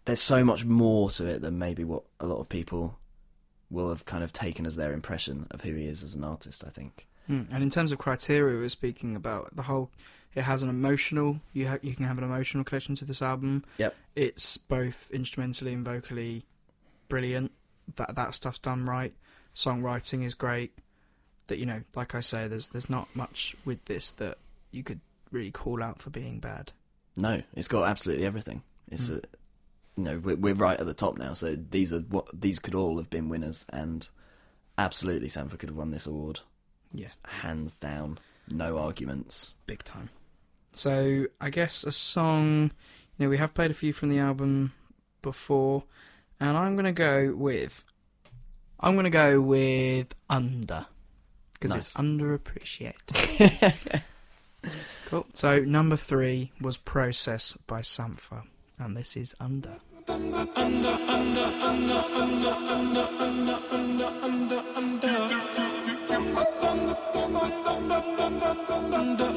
there's 0.05 0.19
so 0.19 0.43
much 0.43 0.65
more 0.65 1.11
to 1.11 1.27
it 1.27 1.39
than 1.43 1.59
maybe 1.59 1.83
what 1.83 2.01
a 2.19 2.25
lot 2.25 2.39
of 2.39 2.49
people 2.49 2.97
will 3.75 3.89
have 3.89 4.05
kind 4.05 4.23
of 4.23 4.31
taken 4.33 4.65
as 4.65 4.75
their 4.75 4.93
impression 4.93 5.45
of 5.51 5.61
who 5.61 5.73
he 5.75 5.85
is 5.85 6.01
as 6.03 6.15
an 6.15 6.23
artist 6.23 6.63
i 6.65 6.69
think 6.69 7.05
Hmm. 7.27 7.41
And 7.51 7.63
in 7.63 7.71
terms 7.71 7.91
of 7.91 7.97
criteria, 7.97 8.53
we 8.55 8.61
were 8.61 8.69
speaking 8.69 9.15
about 9.15 9.55
the 9.55 9.63
whole. 9.63 9.89
It 10.35 10.43
has 10.43 10.61
an 10.61 10.69
emotional. 10.69 11.39
You 11.53 11.67
ha- 11.69 11.79
you 11.81 11.95
can 11.95 12.05
have 12.05 12.19
an 12.19 12.23
emotional 12.23 12.63
connection 12.63 12.93
to 12.97 13.05
this 13.05 13.19
album. 13.19 13.63
Yep. 13.79 13.95
It's 14.15 14.57
both 14.57 15.09
instrumentally 15.09 15.73
and 15.73 15.83
vocally 15.83 16.45
brilliant. 17.09 17.51
That 17.95 18.13
that 18.13 18.35
stuff's 18.35 18.59
done 18.59 18.83
right. 18.83 19.11
Songwriting 19.55 20.23
is 20.23 20.35
great. 20.35 20.77
That 21.47 21.57
you 21.57 21.65
know, 21.65 21.81
like 21.95 22.13
I 22.13 22.19
say, 22.21 22.47
there's 22.47 22.67
there's 22.67 22.91
not 22.91 23.07
much 23.15 23.55
with 23.65 23.83
this 23.85 24.11
that 24.11 24.37
you 24.69 24.83
could 24.83 24.99
really 25.31 25.49
call 25.49 25.81
out 25.81 26.03
for 26.03 26.11
being 26.11 26.37
bad. 26.39 26.73
no 27.17 27.41
it's 27.55 27.67
got 27.67 27.89
absolutely 27.89 28.25
everything 28.27 28.61
it's 28.91 29.09
Mm. 29.09 29.17
a 29.17 29.21
you 29.97 30.03
know 30.03 30.19
we're, 30.23 30.35
we're 30.35 30.53
right 30.53 30.79
at 30.79 30.85
the 30.85 30.93
top 30.93 31.17
now 31.17 31.33
so 31.33 31.55
these 31.55 31.91
are 31.93 31.99
what 31.99 32.27
these 32.33 32.59
could 32.59 32.75
all 32.75 32.97
have 32.97 33.09
been 33.09 33.29
winners 33.29 33.65
and 33.71 34.07
absolutely 34.77 35.27
Sampha 35.29 35.57
could 35.57 35.69
have 35.69 35.77
won 35.77 35.91
this 35.91 36.05
award 36.05 36.41
Yeah. 36.93 37.09
hands 37.25 37.73
down 37.73 38.19
no 38.47 38.77
arguments 38.77 39.55
big 39.65 39.83
time. 39.83 40.09
So 40.73 41.25
I 41.41 41.49
guess 41.49 41.83
a 41.83 41.91
song. 41.91 42.71
You 43.17 43.25
know, 43.25 43.29
we 43.29 43.37
have 43.37 43.53
played 43.53 43.71
a 43.71 43.73
few 43.73 43.93
from 43.93 44.09
the 44.09 44.19
album 44.19 44.73
before, 45.21 45.85
and 46.39 46.55
I'm 46.57 46.75
gonna 46.75 46.91
go 46.91 47.33
with. 47.35 47.83
I'm 48.79 48.95
gonna 48.95 49.09
go 49.09 49.39
with 49.41 50.13
Under 50.29 50.85
because 51.53 51.73
it's 51.75 51.97
Nice. 51.97 52.05
underappreciated. 52.05 54.03
cool. 55.05 55.25
So 55.33 55.59
number 55.59 55.95
three 55.95 56.51
was 56.59 56.77
Process 56.77 57.57
by 57.67 57.81
Sampha, 57.81 58.43
and 58.79 58.97
this 58.97 59.15
is 59.17 59.35
Under. 59.39 59.77
Sophisticated 60.07 60.95
bitter 68.31 68.55
queen 68.67 69.34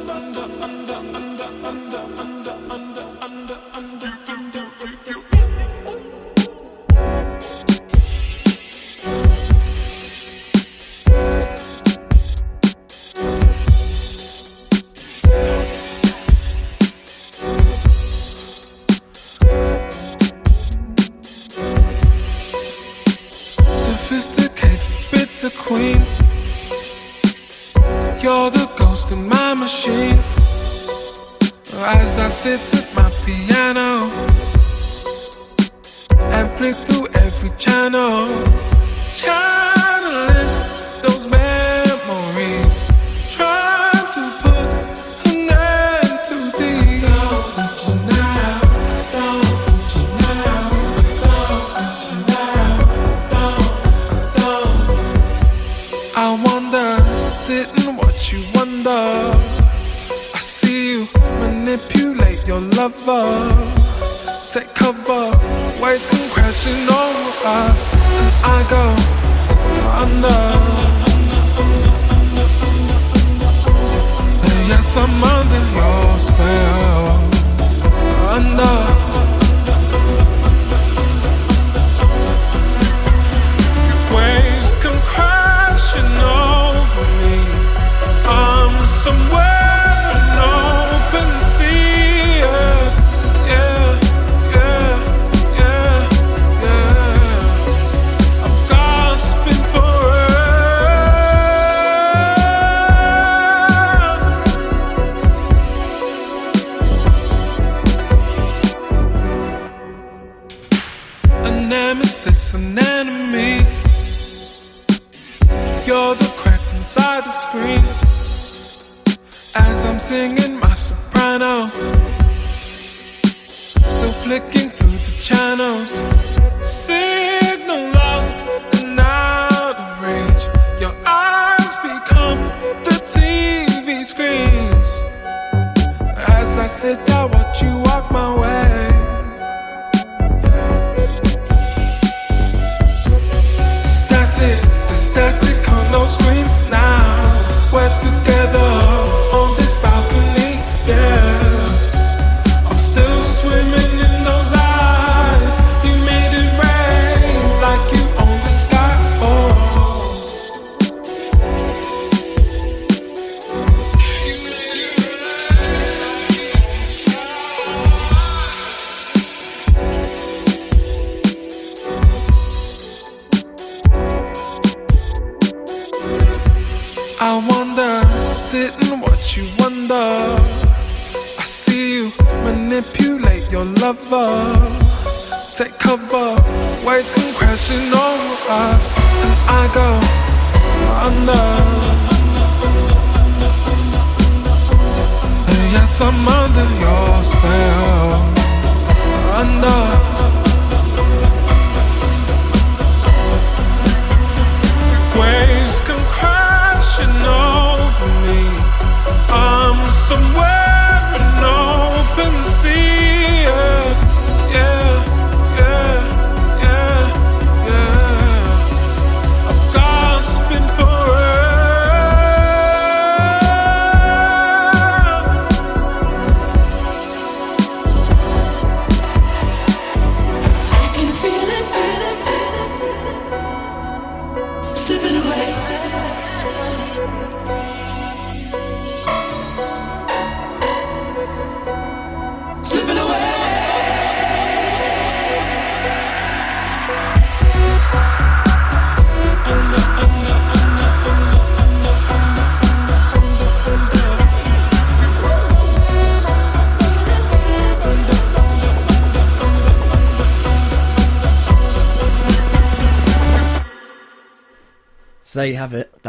sit 32.39 32.73
at 32.73 32.88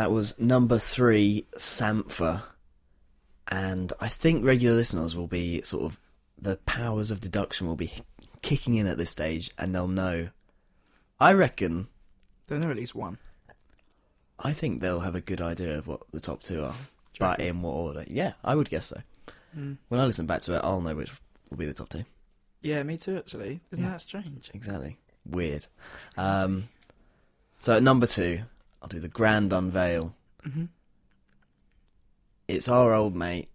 That 0.09 0.15
was 0.15 0.39
number 0.39 0.79
three, 0.79 1.45
Sampha. 1.55 2.41
And 3.47 3.93
I 4.01 4.07
think 4.07 4.43
regular 4.43 4.75
listeners 4.75 5.15
will 5.15 5.27
be 5.27 5.61
sort 5.61 5.83
of 5.83 5.99
the 6.41 6.55
powers 6.55 7.11
of 7.11 7.21
deduction 7.21 7.67
will 7.67 7.75
be 7.75 7.91
kicking 8.41 8.73
in 8.73 8.87
at 8.87 8.97
this 8.97 9.11
stage, 9.11 9.51
and 9.59 9.75
they'll 9.75 9.87
know. 9.87 10.29
I 11.19 11.33
reckon. 11.33 11.89
They'll 12.47 12.57
know 12.57 12.71
at 12.71 12.75
least 12.77 12.95
one. 12.95 13.19
I 14.43 14.51
think 14.51 14.81
they'll 14.81 15.01
have 15.01 15.13
a 15.13 15.21
good 15.21 15.41
idea 15.43 15.77
of 15.77 15.85
what 15.85 16.01
the 16.11 16.19
top 16.19 16.41
two 16.41 16.63
are, 16.63 16.73
but 17.19 17.39
in 17.39 17.61
what 17.61 17.73
order? 17.73 18.03
Yeah, 18.07 18.33
I 18.43 18.55
would 18.55 18.71
guess 18.71 18.87
so. 18.87 18.99
Mm. 19.55 19.77
When 19.89 20.01
I 20.01 20.05
listen 20.05 20.25
back 20.25 20.41
to 20.41 20.55
it, 20.55 20.61
I'll 20.63 20.81
know 20.81 20.95
which 20.95 21.11
will 21.51 21.57
be 21.57 21.67
the 21.67 21.73
top 21.75 21.89
two. 21.89 22.03
Yeah, 22.63 22.81
me 22.81 22.97
too. 22.97 23.15
Actually, 23.15 23.59
isn't 23.71 23.85
Yeah. 23.85 23.91
that 23.91 24.01
strange? 24.01 24.49
Exactly. 24.55 24.97
Weird. 25.23 25.67
Um, 26.17 26.67
so 27.59 27.75
at 27.75 27.83
number 27.83 28.07
two, 28.07 28.41
I'll 28.81 28.89
do 28.89 28.99
the 28.99 29.07
grand 29.07 29.51
unveil. 29.53 30.15
hmm 30.43 30.65
It's 32.47 32.69
our 32.69 32.93
old 32.93 33.15
mate, 33.15 33.49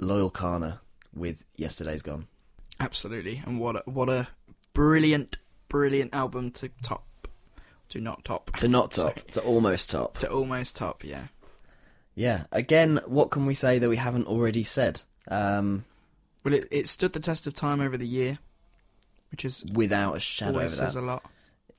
Loyle 0.00 0.30
Carner, 0.30 0.78
with 1.14 1.44
Yesterday's 1.56 2.02
Gone. 2.02 2.26
Absolutely, 2.80 3.42
and 3.46 3.60
what 3.60 3.76
a, 3.76 3.82
what 3.90 4.08
a 4.08 4.28
brilliant, 4.74 5.36
brilliant 5.68 6.14
album 6.14 6.50
to 6.52 6.70
top, 6.82 7.04
to 7.90 8.00
not 8.00 8.24
top, 8.24 8.50
To 8.56 8.66
not 8.68 8.90
top, 8.92 9.30
to 9.32 9.40
almost 9.42 9.90
top. 9.90 10.18
to 10.18 10.30
almost 10.30 10.76
top. 10.76 11.04
Yeah, 11.04 11.26
Yeah. 12.14 12.44
Again, 12.50 13.00
what 13.06 13.30
can 13.30 13.46
we 13.46 13.54
say 13.54 13.78
that 13.78 13.88
we 13.88 13.96
haven't 13.96 14.26
already 14.26 14.64
said? 14.64 15.02
Um, 15.28 15.84
well, 16.44 16.54
it, 16.54 16.66
it 16.72 16.88
stood 16.88 17.12
the 17.12 17.20
test 17.20 17.46
of 17.46 17.54
time 17.54 17.80
over 17.80 17.96
the 17.96 18.06
year, 18.08 18.38
which 19.30 19.44
is 19.44 19.64
without 19.72 20.16
a 20.16 20.20
shadow 20.20 20.54
always 20.54 20.72
of 20.72 20.78
says 20.78 20.96
a 20.96 21.00
lot. 21.02 21.22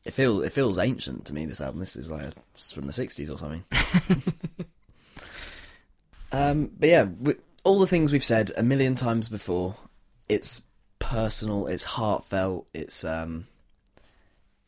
It 0.06 0.12
feels 0.12 0.44
it 0.44 0.52
feels 0.52 0.78
ancient 0.78 1.26
to 1.26 1.34
me. 1.34 1.46
This 1.46 1.62
album. 1.62 1.80
This 1.80 1.96
is 1.96 2.12
like 2.12 2.34
from 2.56 2.88
the 2.88 2.94
'60s 2.94 3.34
or 3.34 3.38
something. 3.38 3.64
Um, 6.32 6.72
but 6.80 6.90
yeah, 6.90 7.04
we, 7.20 7.36
all 7.64 7.80
the 7.80 7.88
things 7.88 8.12
we've 8.12 8.24
said 8.24 8.52
a 8.58 8.64
million 8.64 8.96
times 8.96 9.30
before. 9.30 9.76
It's 10.28 10.62
personal. 11.00 11.68
It's 11.68 11.84
heartfelt. 11.84 12.68
It's 12.74 13.04
um, 13.06 13.46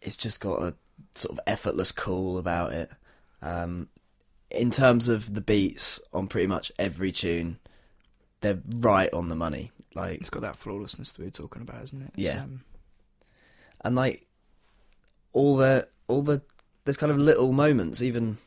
it's 0.02 0.16
just 0.16 0.40
got 0.40 0.62
a 0.62 0.76
sort 1.16 1.38
of 1.38 1.44
effortless 1.48 1.91
cool 1.91 2.38
about 2.38 2.74
it. 2.74 2.91
Um, 3.41 3.88
in 4.52 4.70
terms 4.70 5.07
of 5.10 5.34
the 5.34 5.41
beats 5.41 5.99
on 6.14 6.28
pretty 6.28 6.48
much 6.48 6.72
every 6.78 7.12
tune, 7.12 7.57
they're 8.41 8.62
right 8.76 9.12
on 9.12 9.30
the 9.30 9.36
money. 9.36 9.72
Like 9.95 10.20
It's 10.20 10.30
got 10.30 10.44
that 10.44 10.56
flawlessness 10.57 11.14
that 11.14 11.20
we 11.20 11.26
were 11.26 11.32
talking 11.32 11.62
about, 11.64 11.84
isn't 11.86 12.02
it? 12.02 12.12
It's, 12.14 12.34
Yeah. 12.34 12.44
um, 12.44 12.64
and 13.84 13.95
like 13.95 14.28
all 15.36 15.57
the 15.57 15.86
all 16.07 16.22
the 16.22 16.41
there's 16.86 16.98
kind 16.98 17.12
of 17.12 17.18
little 17.20 17.52
moments 17.52 18.02
even 18.02 18.38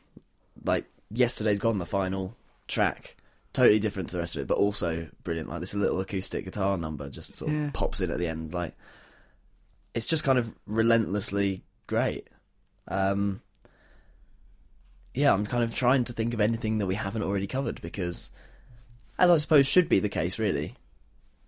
like 0.65 0.85
yesterday's 1.11 1.59
gone 1.59 1.77
the 1.77 1.85
final 1.85 2.35
track 2.67 3.15
totally 3.53 3.79
different 3.79 4.09
to 4.09 4.15
the 4.15 4.19
rest 4.19 4.35
of 4.35 4.41
it 4.41 4.47
but 4.47 4.57
also 4.57 5.07
brilliant 5.23 5.47
like 5.49 5.59
this 5.59 5.75
little 5.75 5.99
acoustic 6.01 6.45
guitar 6.45 6.77
number 6.77 7.07
just 7.09 7.35
sort 7.35 7.51
of 7.51 7.57
Yeah. 7.57 7.69
pops 7.73 8.01
in 8.01 8.09
at 8.11 8.17
the 8.17 8.27
end 8.27 8.53
like 8.53 8.73
it's 9.93 10.05
just 10.07 10.23
kind 10.23 10.39
of 10.39 10.53
relentlessly 10.65 11.63
great 11.87 12.27
um 12.87 13.41
yeah 15.13 15.33
i'm 15.33 15.45
kind 15.45 15.63
of 15.63 15.73
trying 15.75 16.03
to 16.05 16.13
think 16.13 16.33
of 16.33 16.41
anything 16.41 16.77
that 16.79 16.85
we 16.87 16.95
haven't 16.95 17.23
already 17.23 17.47
covered 17.47 17.81
because 17.81 18.31
as 19.17 19.29
i 19.29 19.37
suppose 19.37 19.67
should 19.67 19.89
be 19.89 19.99
the 19.99 20.09
case 20.09 20.39
really 20.39 20.75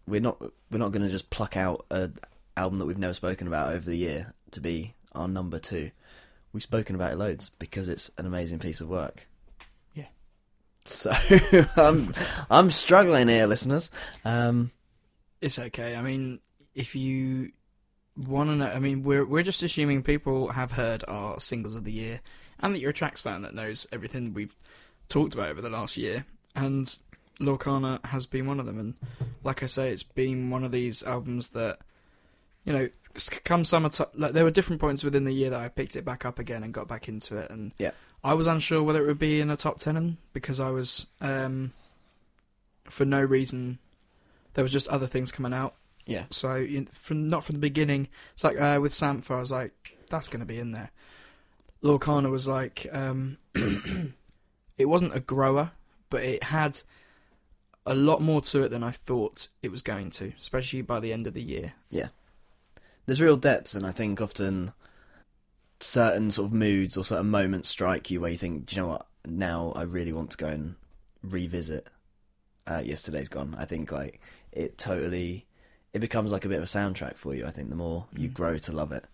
we're 0.08 0.22
not 0.22 0.40
we're 0.72 0.78
not 0.80 0.92
going 0.92 1.06
to 1.06 1.12
just 1.12 1.30
pluck 1.30 1.56
out 1.58 1.86
a 1.92 2.10
album 2.58 2.80
that 2.80 2.86
we've 2.86 2.98
never 2.98 3.14
spoken 3.14 3.48
about 3.48 3.74
over 3.74 3.90
the 3.90 3.98
year 3.98 4.34
to 4.52 4.60
be 4.60 4.94
our 5.14 5.28
number 5.28 5.60
two. 5.60 5.92
We've 6.54 6.64
spoken 6.64 6.96
about 6.96 7.14
it 7.14 7.18
loads 7.18 7.50
because 7.60 7.88
it's 7.90 8.12
an 8.18 8.26
amazing 8.26 8.60
piece 8.60 8.82
of 8.82 8.90
work. 8.90 9.28
Yeah. 9.96 10.08
So 10.86 11.14
I'm 11.78 12.14
I'm 12.50 12.72
struggling 12.72 13.28
here, 13.30 13.48
listeners. 13.48 13.92
Um, 14.26 14.72
It's 15.40 15.58
okay. 15.58 15.96
I 15.96 16.02
mean, 16.02 16.40
if 16.76 16.96
you 16.96 17.52
want 18.18 18.50
to 18.50 18.56
know, 18.56 18.68
I 18.68 18.80
mean, 18.80 19.04
we're 19.04 19.26
we're 19.26 19.44
just 19.44 19.64
assuming 19.64 20.04
people 20.04 20.50
have 20.50 20.74
heard 20.74 21.04
our 21.08 21.40
singles 21.40 21.76
of 21.76 21.86
the 21.86 21.92
year, 21.92 22.20
and 22.60 22.76
that 22.76 22.80
you're 22.80 22.90
a 22.92 22.94
tracks 22.94 23.22
fan 23.22 23.44
that 23.44 23.56
knows 23.56 23.88
everything 23.92 24.34
we've 24.34 24.56
talked 25.08 25.34
about 25.34 25.50
over 25.50 25.62
the 25.62 25.70
last 25.70 25.96
year. 25.98 26.26
And 26.54 26.94
Loyle 27.40 27.58
Carner 27.58 28.06
has 28.06 28.26
been 28.26 28.46
one 28.46 28.60
of 28.60 28.66
them. 28.66 28.78
And 28.78 28.96
like 29.44 29.64
I 29.64 29.68
say, 29.68 29.92
it's 29.92 30.04
been 30.04 30.50
one 30.50 30.64
of 30.66 30.72
these 30.72 31.02
albums 31.02 31.50
that, 31.50 31.80
you 32.66 32.74
know, 32.74 32.90
come 33.44 33.64
summertime, 33.66 34.08
like 34.16 34.34
there 34.34 34.44
were 34.44 34.52
different 34.52 34.82
points 34.82 35.04
within 35.04 35.26
the 35.26 35.32
year 35.34 35.50
that 35.50 35.60
I 35.60 35.68
picked 35.70 35.96
it 35.96 36.06
back 36.06 36.26
up 36.26 36.40
again 36.40 36.64
and 36.64 36.74
got 36.74 36.88
back 36.88 37.08
into 37.08 37.38
it. 37.38 37.50
And 37.50 37.72
Yeah. 37.78 37.92
I 38.24 38.34
was 38.34 38.48
unsure 38.48 38.84
whether 38.84 39.04
it 39.04 39.08
would 39.08 39.20
be 39.20 39.40
in 39.40 39.50
a 39.50 39.58
top 39.58 39.80
ten 39.80 40.18
because 40.34 40.60
I 40.60 40.70
was, 40.70 41.08
um, 41.22 41.74
for 42.86 43.06
no 43.06 43.22
reason, 43.22 43.80
there 44.54 44.64
was 44.64 44.72
just 44.72 44.88
other 44.90 45.08
things 45.08 45.32
coming 45.32 45.54
out. 45.54 45.76
yeah, 46.06 46.26
So 46.32 46.56
you 46.56 46.88
from 46.92 47.28
not 47.30 47.44
from 47.44 47.54
the 47.54 47.60
beginning. 47.60 48.08
It's 48.34 48.44
like 48.44 48.60
uh, 48.60 48.80
with 48.82 48.92
Sampha, 48.94 49.36
I 49.36 49.40
was 49.40 49.52
like, 49.52 49.98
that's 50.10 50.28
going 50.28 50.42
to 50.42 50.46
be 50.46 50.60
in 50.60 50.72
there. 50.72 50.92
Loyle 51.82 52.00
Carner 52.00 52.30
was 52.30 52.48
like, 52.48 52.86
um, 52.92 53.38
it 53.56 54.86
wasn't 54.86 55.16
a 55.16 55.20
grower, 55.20 55.72
but 56.10 56.22
it 56.24 56.44
had 56.44 56.82
a 57.86 57.96
lot 57.96 58.22
more 58.22 58.42
to 58.42 58.64
it 58.64 58.70
than 58.70 58.84
I 58.84 58.92
thought 58.92 59.48
it 59.64 59.72
was 59.72 59.82
going 59.82 60.12
to, 60.12 60.34
especially 60.40 60.82
by 60.84 61.00
the 61.00 61.14
end 61.14 61.26
of 61.28 61.34
the 61.34 61.42
year. 61.42 61.74
There's 63.06 63.22
real 63.22 63.38
depths, 63.38 63.76
and 63.76 63.86
I 63.86 63.92
think 63.92 64.22
often 64.22 64.74
certain 65.80 66.32
sort 66.32 66.48
of 66.48 66.54
moods 66.54 66.96
or 66.98 67.04
certain 67.04 67.30
moments 67.30 67.70
strike 67.70 68.12
you 68.12 68.22
where 68.22 68.32
you 68.32 68.38
think, 68.38 68.68
do 68.68 68.76
you 68.76 68.82
know 68.82 68.88
what? 68.90 69.08
Now 69.26 69.74
I 69.76 69.84
really 69.84 70.14
want 70.14 70.32
to 70.32 70.38
go 70.38 70.48
and 70.48 70.76
revisit 71.24 71.88
uh, 72.68 72.82
yesterday's 72.84 73.30
gone. 73.30 73.56
I 73.58 73.66
think 73.66 73.92
like 73.92 74.20
it 74.52 74.78
totally 74.78 75.46
it 75.94 76.00
becomes 76.00 76.32
like 76.32 76.46
a 76.46 76.50
bit 76.50 76.58
of 76.58 76.64
a 76.64 76.68
soundtrack 76.68 77.18
for 77.18 77.36
you. 77.36 77.46
I 77.46 77.52
think 77.52 77.70
the 77.70 77.76
more 77.76 78.06
you 78.16 78.30
Mm. 78.30 78.34
grow 78.34 78.58
to 78.60 78.72
love 78.72 78.92
it, 78.92 79.06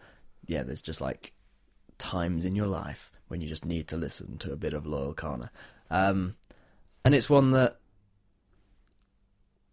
yeah, 0.46 0.64
there's 0.64 0.82
just 0.82 1.02
like 1.02 1.34
times 1.98 2.46
in 2.46 2.56
your 2.56 2.68
life 2.68 3.12
when 3.30 3.42
you 3.42 3.48
just 3.48 3.66
need 3.66 3.88
to 3.88 3.98
listen 3.98 4.38
to 4.40 4.52
a 4.54 4.58
bit 4.58 4.74
of 4.74 4.86
Loyle 4.86 5.14
Carner. 5.14 5.50
Um, 5.90 6.36
and 7.04 7.16
it's 7.16 7.30
one 7.30 7.52
that 7.52 7.80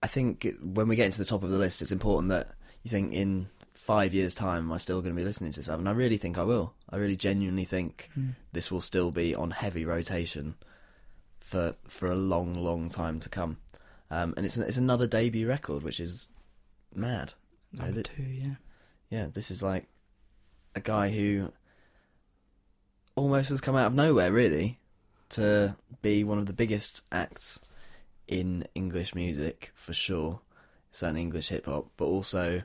I 0.02 0.06
think 0.06 0.46
when 0.62 0.88
we 0.88 0.96
get 0.96 1.06
into 1.06 1.18
the 1.18 1.24
top 1.24 1.42
of 1.42 1.50
the 1.50 1.58
list, 1.58 1.82
it's 1.82 1.92
important 1.92 2.30
that 2.30 2.54
you 2.82 2.90
think 2.90 3.12
in 3.12 3.48
five 3.84 4.14
years' 4.14 4.34
time, 4.34 4.62
am 4.64 4.72
I 4.72 4.78
still 4.78 5.02
going 5.02 5.14
to 5.14 5.20
be 5.20 5.24
listening 5.26 5.52
to 5.52 5.58
this 5.58 5.68
album? 5.68 5.86
And 5.86 5.94
I 5.94 5.98
really 5.98 6.16
think 6.16 6.38
I 6.38 6.42
will. 6.42 6.72
I 6.88 6.96
really 6.96 7.16
genuinely 7.16 7.66
think 7.66 8.08
this 8.52 8.70
will 8.70 8.80
still 8.80 9.10
be 9.10 9.34
on 9.34 9.50
heavy 9.50 9.84
rotation 9.84 10.54
for 11.38 11.74
for 11.86 12.10
a 12.10 12.16
long, 12.16 12.54
long 12.54 12.88
time 12.88 13.20
to 13.20 13.28
come. 13.28 13.58
Um, 14.10 14.32
and 14.36 14.46
it's 14.46 14.56
it's 14.56 14.78
another 14.78 15.06
debut 15.06 15.46
record, 15.46 15.82
which 15.82 16.00
is 16.00 16.28
mad. 16.94 17.34
Number 17.72 17.96
that- 18.02 18.10
two, 18.16 18.22
yeah. 18.22 18.54
Yeah, 19.10 19.26
this 19.32 19.50
is 19.50 19.62
like 19.62 19.86
a 20.74 20.80
guy 20.80 21.10
who 21.10 21.52
almost 23.14 23.50
has 23.50 23.60
come 23.60 23.76
out 23.76 23.86
of 23.88 23.94
nowhere, 23.94 24.32
really, 24.32 24.80
to 25.30 25.76
be 26.02 26.24
one 26.24 26.38
of 26.38 26.46
the 26.46 26.52
biggest 26.52 27.02
acts 27.12 27.60
in 28.26 28.66
English 28.74 29.14
music 29.14 29.70
for 29.74 29.92
sure. 29.92 30.40
Certainly 30.90 31.20
English 31.22 31.48
hip 31.48 31.66
hop, 31.66 31.90
but 31.96 32.06
also 32.06 32.62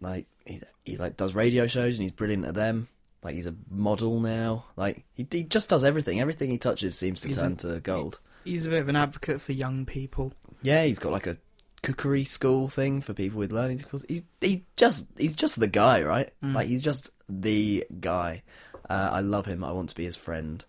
like 0.00 0.26
he, 0.44 0.60
he 0.84 0.96
like 0.96 1.16
does 1.16 1.34
radio 1.34 1.66
shows 1.66 1.96
and 1.96 2.02
he's 2.02 2.12
brilliant 2.12 2.44
at 2.44 2.54
them. 2.54 2.88
Like 3.22 3.34
he's 3.34 3.46
a 3.46 3.54
model 3.70 4.20
now. 4.20 4.66
Like 4.76 5.04
he 5.14 5.26
he 5.30 5.44
just 5.44 5.68
does 5.68 5.84
everything. 5.84 6.20
Everything 6.20 6.50
he 6.50 6.58
touches 6.58 6.96
seems 6.96 7.20
to 7.22 7.28
He's 7.28 7.40
turn 7.40 7.52
a- 7.52 7.56
to 7.56 7.80
gold. 7.80 8.20
He's 8.44 8.64
a 8.66 8.70
bit 8.70 8.80
of 8.80 8.88
an 8.88 8.94
advocate 8.96 9.40
for 9.40 9.52
young 9.52 9.84
people. 9.86 10.32
Yeah, 10.62 10.84
he's 10.84 11.00
got 11.00 11.10
like 11.12 11.26
a 11.26 11.36
cookery 11.82 12.22
school 12.24 12.68
thing 12.68 13.00
for 13.00 13.12
people 13.14 13.38
with 13.40 13.50
learning 13.52 13.78
skills. 13.80 14.04
He's 14.08 14.22
he 14.40 14.64
just 14.76 15.08
he's 15.18 15.34
just 15.34 15.58
the 15.58 15.66
guy, 15.66 16.02
right? 16.02 16.30
Mm. 16.44 16.54
Like 16.54 16.68
he's 16.68 16.82
just 16.82 17.10
the 17.28 17.84
guy. 18.00 18.42
Uh, 18.88 19.08
I 19.12 19.20
love 19.20 19.46
him. 19.46 19.64
I 19.64 19.72
want 19.72 19.88
to 19.88 19.94
be 19.96 20.04
his 20.04 20.14
friend. 20.14 20.64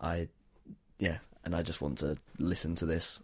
I 0.00 0.28
yeah, 0.98 1.18
and 1.44 1.54
I 1.54 1.62
just 1.62 1.80
want 1.80 1.98
to 1.98 2.16
listen 2.38 2.74
to 2.76 2.86
this 2.86 3.22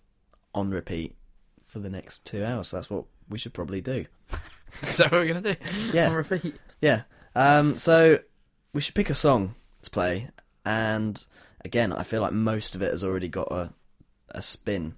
on 0.54 0.70
repeat 0.70 1.16
for 1.64 1.80
the 1.80 1.90
next 1.90 2.24
two 2.24 2.44
hours. 2.44 2.70
That's 2.70 2.90
what 2.90 3.06
we 3.30 3.38
should 3.38 3.54
probably 3.54 3.80
do. 3.80 4.04
Is 4.82 4.98
that 4.98 5.10
what 5.10 5.20
we're 5.22 5.28
gonna 5.32 5.54
do? 5.54 5.56
Yeah. 5.92 6.08
On 6.10 6.14
repeat. 6.14 6.54
Yeah. 6.80 7.02
Um, 7.34 7.76
so 7.76 8.18
we 8.72 8.80
should 8.80 8.94
pick 8.94 9.08
a 9.10 9.14
song 9.14 9.54
to 9.82 9.90
play, 9.90 10.28
and 10.64 11.24
again, 11.64 11.92
I 11.92 12.02
feel 12.02 12.20
like 12.22 12.32
most 12.32 12.74
of 12.74 12.82
it 12.82 12.90
has 12.90 13.02
already 13.04 13.28
got 13.28 13.50
a 13.50 13.72
a 14.30 14.42
spin. 14.42 14.94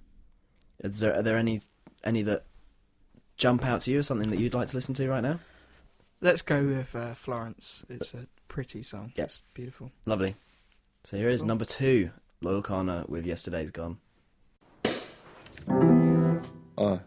Is 0.83 0.99
there 0.99 1.15
are 1.15 1.21
there 1.21 1.37
any 1.37 1.61
any 2.03 2.21
that 2.23 2.45
jump 3.37 3.65
out 3.65 3.81
to 3.81 3.91
you 3.91 3.99
or 3.99 4.03
something 4.03 4.29
that 4.29 4.39
you'd 4.39 4.53
like 4.53 4.67
to 4.69 4.75
listen 4.77 4.93
to 4.95 5.09
right 5.09 5.23
now? 5.23 5.39
Let's 6.21 6.41
go 6.41 6.65
with 6.65 6.95
uh, 6.95 7.13
Florence. 7.15 7.83
It's 7.89 8.13
a 8.13 8.27
pretty 8.47 8.83
song. 8.83 9.11
Yes, 9.15 9.25
It's 9.25 9.41
beautiful. 9.53 9.91
Lovely. 10.05 10.35
So 11.03 11.17
here 11.17 11.27
is 11.29 11.41
Cool. 11.41 11.47
number 11.49 11.65
two, 11.65 12.11
Loyle 12.41 12.61
Carner 12.63 13.07
with 13.09 13.25
Yesterday's 13.25 13.71
Gone. 13.71 13.97
Uh. 16.77 16.99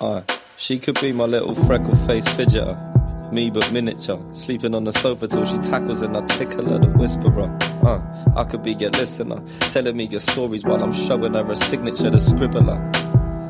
Uh, 0.00 0.22
she 0.56 0.78
could 0.78 1.00
be 1.00 1.12
my 1.12 1.24
little 1.24 1.54
freckle 1.54 1.96
faced 2.06 2.28
fidgeter. 2.28 2.76
Me 3.32 3.50
but 3.50 3.70
miniature, 3.72 4.18
sleeping 4.32 4.74
on 4.74 4.84
the 4.84 4.92
sofa 4.92 5.26
till 5.26 5.44
she 5.44 5.58
tackles 5.58 6.02
and 6.02 6.16
I 6.16 6.24
tickle 6.26 6.64
her 6.64 6.78
the 6.78 6.88
whisperer. 6.96 7.54
Uh, 7.82 8.00
I 8.36 8.44
could 8.44 8.62
be 8.62 8.72
your 8.72 8.90
listener, 8.90 9.42
telling 9.72 9.96
me 9.96 10.04
your 10.04 10.20
stories 10.20 10.64
while 10.64 10.82
I'm 10.82 10.94
showing 10.94 11.34
her 11.34 11.50
a 11.50 11.56
signature, 11.56 12.10
the 12.10 12.18
scribbler. 12.18 13.07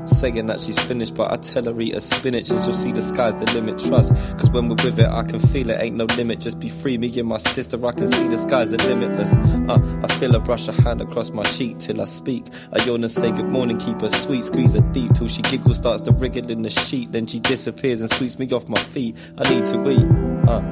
Saying 0.09 0.47
that 0.47 0.61
she's 0.61 0.79
finished, 0.79 1.15
but 1.15 1.31
I 1.31 1.37
tell 1.37 1.65
her 1.67 1.81
eat 1.81 1.95
a 1.95 2.01
spinach 2.01 2.51
and 2.51 2.63
she'll 2.65 2.75
see 2.75 2.93
the 2.93 3.03
sky's 3.03 3.37
the 3.37 3.45
limit. 3.53 3.79
Trust, 3.79 4.15
cause 4.37 4.51
when 4.51 4.69
we're 4.69 4.83
with 4.83 4.99
it, 4.99 5.09
I 5.09 5.23
can 5.23 5.39
feel 5.39 5.71
it, 5.71 5.81
ain't 5.81 5.97
no 5.97 6.07
limit. 6.17 6.41
Just 6.41 6.59
be 6.59 6.69
free, 6.69 6.99
me 6.99 7.17
and 7.19 7.29
my 7.29 7.37
sister, 7.37 7.85
I 7.87 7.93
can 7.93 8.09
see 8.09 8.27
the 8.27 8.37
skies 8.37 8.73
are 8.73 8.79
limitless. 8.79 9.35
Uh, 9.69 10.01
I 10.03 10.09
feel 10.15 10.33
her 10.33 10.41
brush 10.41 10.67
her 10.67 10.73
hand 10.83 11.03
across 11.03 11.31
my 11.31 11.45
cheek 11.45 11.79
till 11.79 12.01
I 12.01 12.07
speak. 12.07 12.47
I 12.73 12.83
yawn 12.85 13.05
and 13.05 13.13
say 13.13 13.31
good 13.31 13.49
morning, 13.51 13.79
keep 13.79 14.01
her 14.01 14.09
sweet, 14.09 14.45
squeeze 14.45 14.75
her 14.75 14.81
deep 14.93 15.13
till 15.13 15.29
she 15.29 15.43
giggles, 15.43 15.77
starts 15.77 16.03
to 16.03 16.13
wriggle 16.13 16.51
in 16.51 16.63
the 16.63 16.71
sheet. 16.71 17.13
Then 17.13 17.27
she 17.27 17.39
disappears 17.39 18.01
and 18.01 18.11
sweeps 18.11 18.39
me 18.39 18.49
off 18.49 18.69
my 18.69 18.81
feet. 18.81 19.17
I 19.39 19.49
need 19.51 19.67
to 19.67 19.91
eat. 19.91 20.49
Uh, 20.49 20.63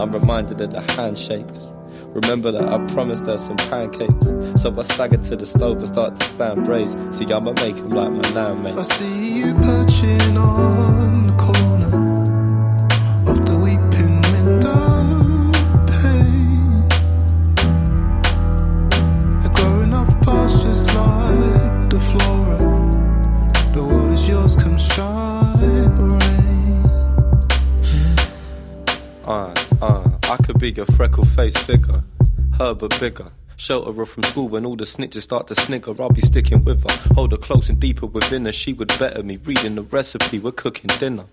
I'm 0.00 0.12
reminded 0.12 0.60
of 0.60 0.70
the 0.70 0.80
handshakes. 0.92 1.72
Remember 2.22 2.50
that 2.50 2.66
I 2.66 2.78
promised 2.94 3.26
her 3.26 3.36
some 3.36 3.56
pancakes. 3.56 4.32
So 4.60 4.74
I 4.76 4.82
stagger 4.84 5.18
to 5.18 5.36
the 5.36 5.44
stove 5.44 5.78
and 5.78 5.88
start 5.88 6.16
to 6.16 6.24
stand 6.24 6.64
braised. 6.64 6.96
See, 7.14 7.26
I'ma 7.30 7.52
make 7.52 7.76
'em 7.76 7.90
like 7.90 8.10
my 8.10 8.22
nan, 8.34 8.62
mate. 8.62 8.78
I 8.78 8.82
see 8.82 9.32
you 9.38 9.52
perching 9.54 10.36
on 10.36 11.26
the 11.28 11.34
corner 11.46 11.94
of 13.30 13.44
the 13.44 13.56
weeping 13.64 14.16
window 14.32 15.52
pane. 15.92 16.88
You're 19.42 19.52
growing 19.52 19.92
up 19.92 20.08
fast, 20.24 20.62
just 20.62 20.86
like 20.94 21.90
the 21.90 22.00
flora. 22.00 22.58
The 23.74 23.84
world 23.84 24.12
is 24.14 24.26
yours, 24.26 24.56
come 24.56 24.78
shine 24.78 25.58
the 25.58 26.04
rain. 26.16 26.90
Uh, 29.26 29.52
I 30.28 30.36
could 30.38 30.58
be 30.58 30.74
a 30.80 30.86
freckle 30.86 31.24
faced 31.24 31.58
figure. 31.58 32.02
her 32.58 32.74
but 32.74 32.98
bigger. 32.98 33.26
Shelter 33.56 33.92
her 33.92 34.04
from 34.04 34.24
school 34.24 34.48
when 34.48 34.66
all 34.66 34.76
the 34.76 34.84
snitches 34.84 35.22
start 35.22 35.46
to 35.48 35.54
snicker. 35.54 35.94
I'll 36.02 36.10
be 36.10 36.20
sticking 36.20 36.64
with 36.64 36.82
her. 36.82 37.14
Hold 37.14 37.32
her 37.32 37.38
close 37.38 37.68
and 37.68 37.80
deeper 37.80 38.06
within 38.06 38.44
her. 38.44 38.52
She 38.52 38.72
would 38.72 38.88
better 38.98 39.22
me. 39.22 39.36
Reading 39.44 39.76
the 39.76 39.82
recipe, 39.82 40.38
we're 40.38 40.52
cooking 40.52 40.90
dinner. 40.98 41.26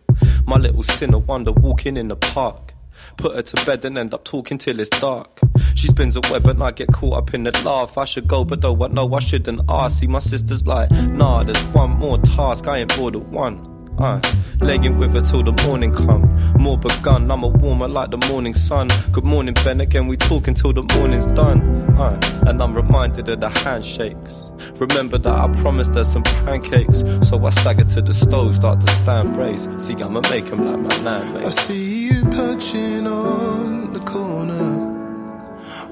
My 0.45 0.57
little 0.57 0.83
sinner 0.83 1.17
wonder 1.17 1.51
walking 1.51 1.97
in 1.97 2.07
the 2.07 2.15
park. 2.15 2.75
Put 3.17 3.35
her 3.35 3.41
to 3.41 3.65
bed 3.65 3.83
and 3.83 3.97
end 3.97 4.13
up 4.13 4.23
talking 4.23 4.57
till 4.57 4.79
it's 4.79 4.89
dark. 5.01 5.39
She 5.75 5.87
spins 5.87 6.15
a 6.15 6.21
web 6.31 6.45
and 6.47 6.63
I 6.63 6.71
get 6.71 6.93
caught 6.93 7.17
up 7.17 7.33
in 7.33 7.43
the 7.43 7.61
laugh. 7.65 7.97
I 7.97 8.05
should 8.05 8.27
go, 8.27 8.45
but 8.45 8.61
though 8.61 8.83
I 8.83 8.87
know 8.89 9.11
I 9.13 9.19
shouldn't 9.19 9.61
ask. 9.67 9.99
See, 9.99 10.07
my 10.07 10.19
sister's 10.19 10.65
like, 10.65 10.91
nah, 10.91 11.43
there's 11.43 11.61
one 11.69 11.91
more 11.91 12.19
task. 12.19 12.67
I 12.67 12.77
ain't 12.77 12.95
bored 12.95 13.15
of 13.15 13.27
one. 13.29 13.72
Uh, 13.97 14.19
laying 14.59 14.97
with 14.97 15.13
her 15.13 15.21
till 15.21 15.43
the 15.43 15.51
morning 15.65 15.93
come. 15.93 16.23
More 16.57 16.77
begun, 16.77 17.29
I'm 17.29 17.43
a 17.43 17.47
warmer 17.47 17.87
like 17.87 18.09
the 18.09 18.17
morning 18.29 18.53
sun. 18.53 18.89
Good 19.11 19.23
morning, 19.23 19.53
Ben. 19.63 19.79
Again, 19.81 20.07
we 20.07 20.17
talk 20.17 20.47
until 20.47 20.73
the 20.73 20.81
morning's 20.97 21.27
done. 21.27 21.61
Uh, 21.97 22.19
and 22.47 22.61
I'm 22.61 22.73
reminded 22.73 23.29
of 23.29 23.39
the 23.39 23.49
handshakes. 23.49 24.49
Remember 24.75 25.17
that 25.19 25.33
I 25.33 25.47
promised 25.61 25.93
her 25.93 26.03
some 26.03 26.23
pancakes. 26.23 27.03
So 27.21 27.45
I 27.45 27.51
stagger 27.51 27.83
to 27.83 28.01
the 28.01 28.13
stove, 28.13 28.55
start 28.55 28.81
to 28.81 28.91
stand 28.93 29.33
brace. 29.35 29.67
See, 29.77 29.93
I'ma 29.93 30.21
make 30.31 30.51
'em 30.51 30.65
like 30.65 30.79
my 30.79 31.03
nan 31.03 31.45
I 31.45 31.49
see 31.51 32.07
you 32.07 32.23
perching 32.25 33.05
on 33.05 33.93
the 33.93 33.99
corner 33.99 34.91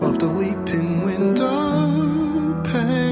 of 0.02 0.18
the 0.18 0.28
weeping 0.28 1.04
window 1.06 2.62
pane. 2.64 3.11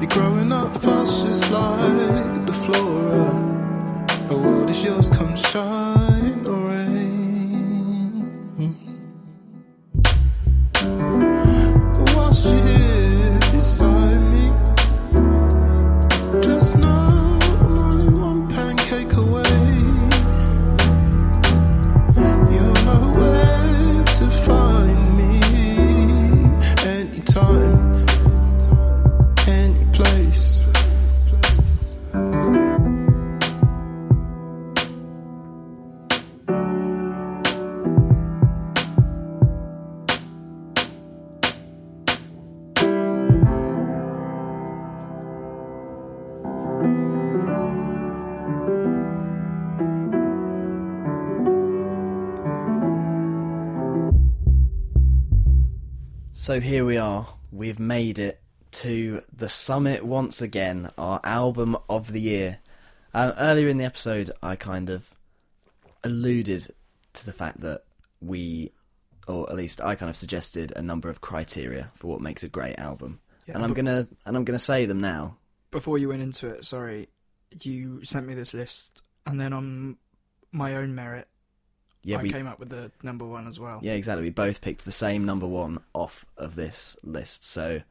You're 0.00 0.08
growing 0.08 0.50
up 0.50 0.74
fast, 0.78 1.26
just 1.26 1.52
like 1.52 2.46
the 2.46 2.52
flora. 2.54 4.06
The 4.28 4.38
world 4.38 4.70
is 4.70 4.82
yours, 4.82 5.10
come 5.10 5.36
shine 5.36 5.99
So 56.40 56.58
here 56.58 56.86
we 56.86 56.96
are. 56.96 57.28
We've 57.52 57.78
made 57.78 58.18
it 58.18 58.40
to 58.70 59.22
the 59.30 59.50
summit 59.50 60.06
once 60.06 60.40
again, 60.40 60.88
our 60.96 61.20
album 61.22 61.76
of 61.86 62.14
the 62.14 62.20
year. 62.22 62.60
Um, 63.12 63.34
earlier 63.36 63.68
in 63.68 63.76
the 63.76 63.84
episode, 63.84 64.30
I 64.42 64.56
kind 64.56 64.88
of 64.88 65.14
alluded 66.02 66.74
to 67.12 67.26
the 67.26 67.34
fact 67.34 67.60
that 67.60 67.82
we, 68.22 68.72
or 69.28 69.50
at 69.50 69.56
least 69.56 69.82
I 69.82 69.94
kind 69.96 70.08
of 70.08 70.16
suggested 70.16 70.72
a 70.74 70.80
number 70.80 71.10
of 71.10 71.20
criteria 71.20 71.90
for 71.94 72.06
what 72.06 72.22
makes 72.22 72.42
a 72.42 72.48
great 72.48 72.78
album, 72.78 73.20
Yeah, 73.44 73.56
and 73.56 73.62
I'm 73.62 73.74
gonna 73.74 74.08
and 74.24 74.34
I'm 74.34 74.44
gonna 74.44 74.58
say 74.58 74.86
them 74.86 75.02
now. 75.02 75.36
Before 75.70 75.98
you 75.98 76.08
went 76.08 76.22
into 76.22 76.48
it, 76.48 76.64
sorry, 76.64 77.10
you 77.60 78.02
sent 78.02 78.26
me 78.26 78.32
this 78.32 78.54
list, 78.54 79.02
and 79.26 79.38
then 79.38 79.52
on 79.52 79.98
my 80.52 80.74
own 80.74 80.94
merit, 80.94 81.28
Yeah, 82.02 82.18
I 82.18 82.22
we- 82.22 82.30
came 82.30 82.46
up 82.46 82.60
with 82.60 82.70
the 82.70 82.90
number 83.02 83.26
one 83.26 83.46
as 83.46 83.60
well. 83.60 83.80
Yeah, 83.82 83.92
exactly. 83.92 84.24
We 84.24 84.30
both 84.30 84.60
picked 84.60 84.84
the 84.84 84.92
same 84.92 85.24
number 85.24 85.46
one 85.46 85.80
off 85.94 86.24
of 86.36 86.54
this 86.54 86.96
list. 87.02 87.44
So 87.44 87.82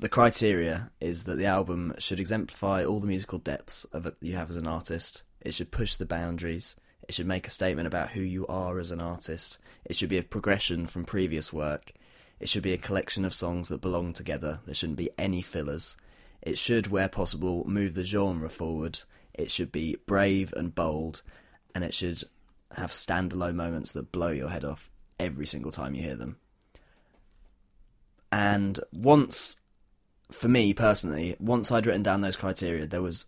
the 0.00 0.08
criteria 0.08 0.90
is 1.00 1.24
that 1.24 1.36
the 1.36 1.46
album 1.46 1.94
should 1.98 2.20
exemplify 2.20 2.84
all 2.84 3.00
the 3.00 3.06
musical 3.06 3.38
depths 3.38 3.84
of 3.84 4.06
it 4.06 4.16
you 4.20 4.36
have 4.36 4.50
as 4.50 4.56
an 4.56 4.66
artist. 4.66 5.22
It 5.40 5.54
should 5.54 5.70
push 5.70 5.96
the 5.96 6.06
boundaries. 6.06 6.76
It 7.08 7.14
should 7.14 7.26
make 7.26 7.46
a 7.46 7.50
statement 7.50 7.86
about 7.86 8.10
who 8.10 8.20
you 8.20 8.46
are 8.46 8.78
as 8.78 8.90
an 8.90 9.00
artist. 9.00 9.58
It 9.84 9.96
should 9.96 10.08
be 10.08 10.18
a 10.18 10.22
progression 10.22 10.86
from 10.86 11.04
previous 11.04 11.52
work. 11.52 11.92
It 12.38 12.48
should 12.48 12.62
be 12.62 12.72
a 12.72 12.78
collection 12.78 13.24
of 13.24 13.34
songs 13.34 13.68
that 13.68 13.80
belong 13.80 14.12
together. 14.12 14.60
There 14.66 14.74
shouldn't 14.74 14.98
be 14.98 15.10
any 15.18 15.42
fillers. 15.42 15.96
It 16.42 16.58
should, 16.58 16.88
where 16.88 17.08
possible, 17.08 17.64
move 17.68 17.94
the 17.94 18.04
genre 18.04 18.48
forward. 18.48 18.98
It 19.34 19.50
should 19.50 19.72
be 19.72 19.96
brave 20.06 20.52
and 20.56 20.74
bold, 20.74 21.22
and 21.74 21.84
it 21.84 21.94
should 21.94 22.22
have 22.76 22.90
standalone 22.90 23.54
moments 23.54 23.92
that 23.92 24.12
blow 24.12 24.28
your 24.30 24.48
head 24.48 24.64
off 24.64 24.90
every 25.20 25.46
single 25.46 25.70
time 25.70 25.94
you 25.94 26.02
hear 26.02 26.16
them. 26.16 26.36
And 28.30 28.80
once, 28.92 29.60
for 30.30 30.48
me 30.48 30.72
personally, 30.74 31.36
once 31.38 31.70
I'd 31.70 31.86
written 31.86 32.02
down 32.02 32.20
those 32.22 32.36
criteria, 32.36 32.86
there 32.86 33.02
was 33.02 33.26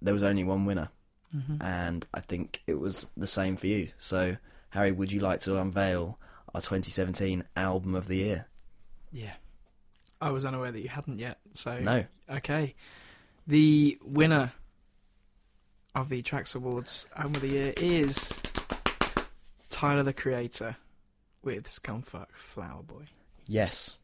there 0.00 0.14
was 0.14 0.22
only 0.22 0.44
one 0.44 0.64
winner, 0.64 0.90
Mhm. 1.34 1.60
and 1.60 2.06
I 2.14 2.20
think 2.20 2.62
it 2.68 2.74
was 2.78 3.10
the 3.16 3.26
same 3.26 3.56
for 3.56 3.66
you. 3.66 3.90
So, 3.98 4.36
Harry, 4.70 4.92
would 4.92 5.10
you 5.10 5.18
like 5.18 5.40
to 5.40 5.58
unveil 5.60 6.20
our 6.54 6.60
2017 6.60 7.42
album 7.56 7.96
of 7.96 8.06
the 8.06 8.18
year? 8.18 8.46
Yeah. 9.10 9.34
I 10.20 10.30
was 10.30 10.44
unaware 10.46 10.70
that 10.70 10.80
you 10.80 10.88
hadn't 10.88 11.18
yet, 11.18 11.40
so 11.52 11.80
No. 11.80 12.06
Okay. 12.30 12.76
The 13.46 13.98
winner 14.02 14.52
of 15.96 16.10
the 16.10 16.22
Tracks 16.22 16.54
Awards 16.54 17.06
Album 17.16 17.34
of 17.36 17.40
the 17.40 17.48
Year 17.48 17.74
is 17.76 18.38
Tyler 19.70 20.02
the 20.02 20.12
Creator 20.12 20.76
with 21.42 21.64
Scumfuck 21.68 22.28
Flower 22.34 22.82
Boy. 22.82 23.04
Yes. 23.46 23.98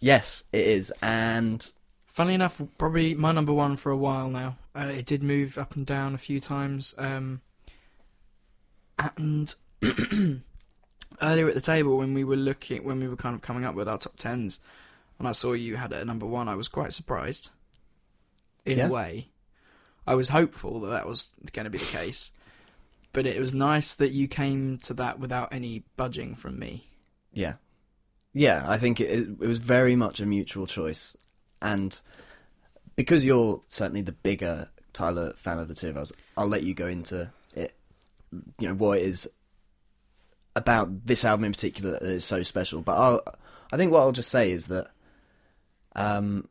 Yes, 0.00 0.44
it 0.52 0.66
is, 0.66 0.92
and 1.02 1.70
Funnily 2.06 2.34
enough, 2.36 2.60
probably 2.78 3.12
my 3.14 3.32
number 3.32 3.52
one 3.52 3.74
for 3.74 3.90
a 3.90 3.96
while 3.96 4.28
now. 4.28 4.56
Uh, 4.72 4.92
it 4.94 5.04
did 5.04 5.24
move 5.24 5.58
up 5.58 5.74
and 5.74 5.84
down 5.84 6.14
a 6.14 6.18
few 6.18 6.38
times. 6.38 6.94
Um, 6.96 7.40
and 9.16 9.52
earlier 11.22 11.48
at 11.48 11.54
the 11.54 11.60
table, 11.60 11.98
when 11.98 12.14
we 12.14 12.22
were 12.22 12.36
looking, 12.36 12.84
when 12.84 13.00
we 13.00 13.08
were 13.08 13.16
kind 13.16 13.34
of 13.34 13.42
coming 13.42 13.64
up 13.64 13.74
with 13.74 13.88
our 13.88 13.98
top 13.98 14.16
tens, 14.16 14.60
and 15.18 15.26
I 15.26 15.32
saw 15.32 15.54
you 15.54 15.74
had 15.76 15.90
it 15.90 15.96
at 15.96 16.06
number 16.06 16.24
one, 16.26 16.48
I 16.48 16.54
was 16.54 16.68
quite 16.68 16.92
surprised. 16.92 17.50
In 18.64 18.78
Yeah. 18.78 18.86
a 18.86 18.90
way, 18.92 19.28
I 20.06 20.14
was 20.14 20.28
hopeful 20.28 20.78
that 20.82 20.90
that 20.90 21.08
was 21.08 21.28
going 21.52 21.64
to 21.64 21.70
be 21.70 21.78
the 21.78 21.84
case, 21.84 22.30
but 23.14 23.26
it 23.26 23.40
was 23.40 23.54
nice 23.54 23.94
that 23.94 24.10
you 24.12 24.28
came 24.28 24.76
to 24.78 24.92
that 24.94 25.18
without 25.18 25.54
any 25.54 25.84
budging 25.96 26.34
from 26.34 26.58
me. 26.58 26.90
Yeah, 27.32 27.54
yeah. 28.34 28.64
I 28.66 28.76
think 28.76 29.00
it, 29.00 29.08
it 29.10 29.38
was 29.38 29.58
very 29.58 29.96
much 29.96 30.20
a 30.20 30.26
mutual 30.26 30.66
choice, 30.66 31.16
and 31.62 31.98
because 32.96 33.24
you're 33.24 33.62
certainly 33.68 34.02
the 34.02 34.12
bigger 34.12 34.68
Tyler 34.92 35.32
fan 35.36 35.58
of 35.58 35.68
the 35.68 35.74
two 35.74 35.88
of 35.88 35.96
us, 35.96 36.12
I'll 36.36 36.46
let 36.46 36.62
you 36.62 36.74
go 36.74 36.86
into 36.86 37.32
it. 37.54 37.74
You 38.58 38.68
know 38.68 38.74
what 38.74 38.98
it 38.98 39.04
is 39.04 39.30
about 40.56 41.06
this 41.06 41.24
album 41.24 41.46
in 41.46 41.52
particular 41.52 41.92
that 41.92 42.02
is 42.02 42.24
so 42.24 42.42
special. 42.42 42.80
But 42.80 42.96
I'll, 42.96 43.22
I 43.72 43.76
think 43.76 43.92
what 43.92 44.00
I'll 44.00 44.12
just 44.12 44.30
say 44.30 44.50
is 44.52 44.66
that, 44.66 44.88
um, 45.96 46.48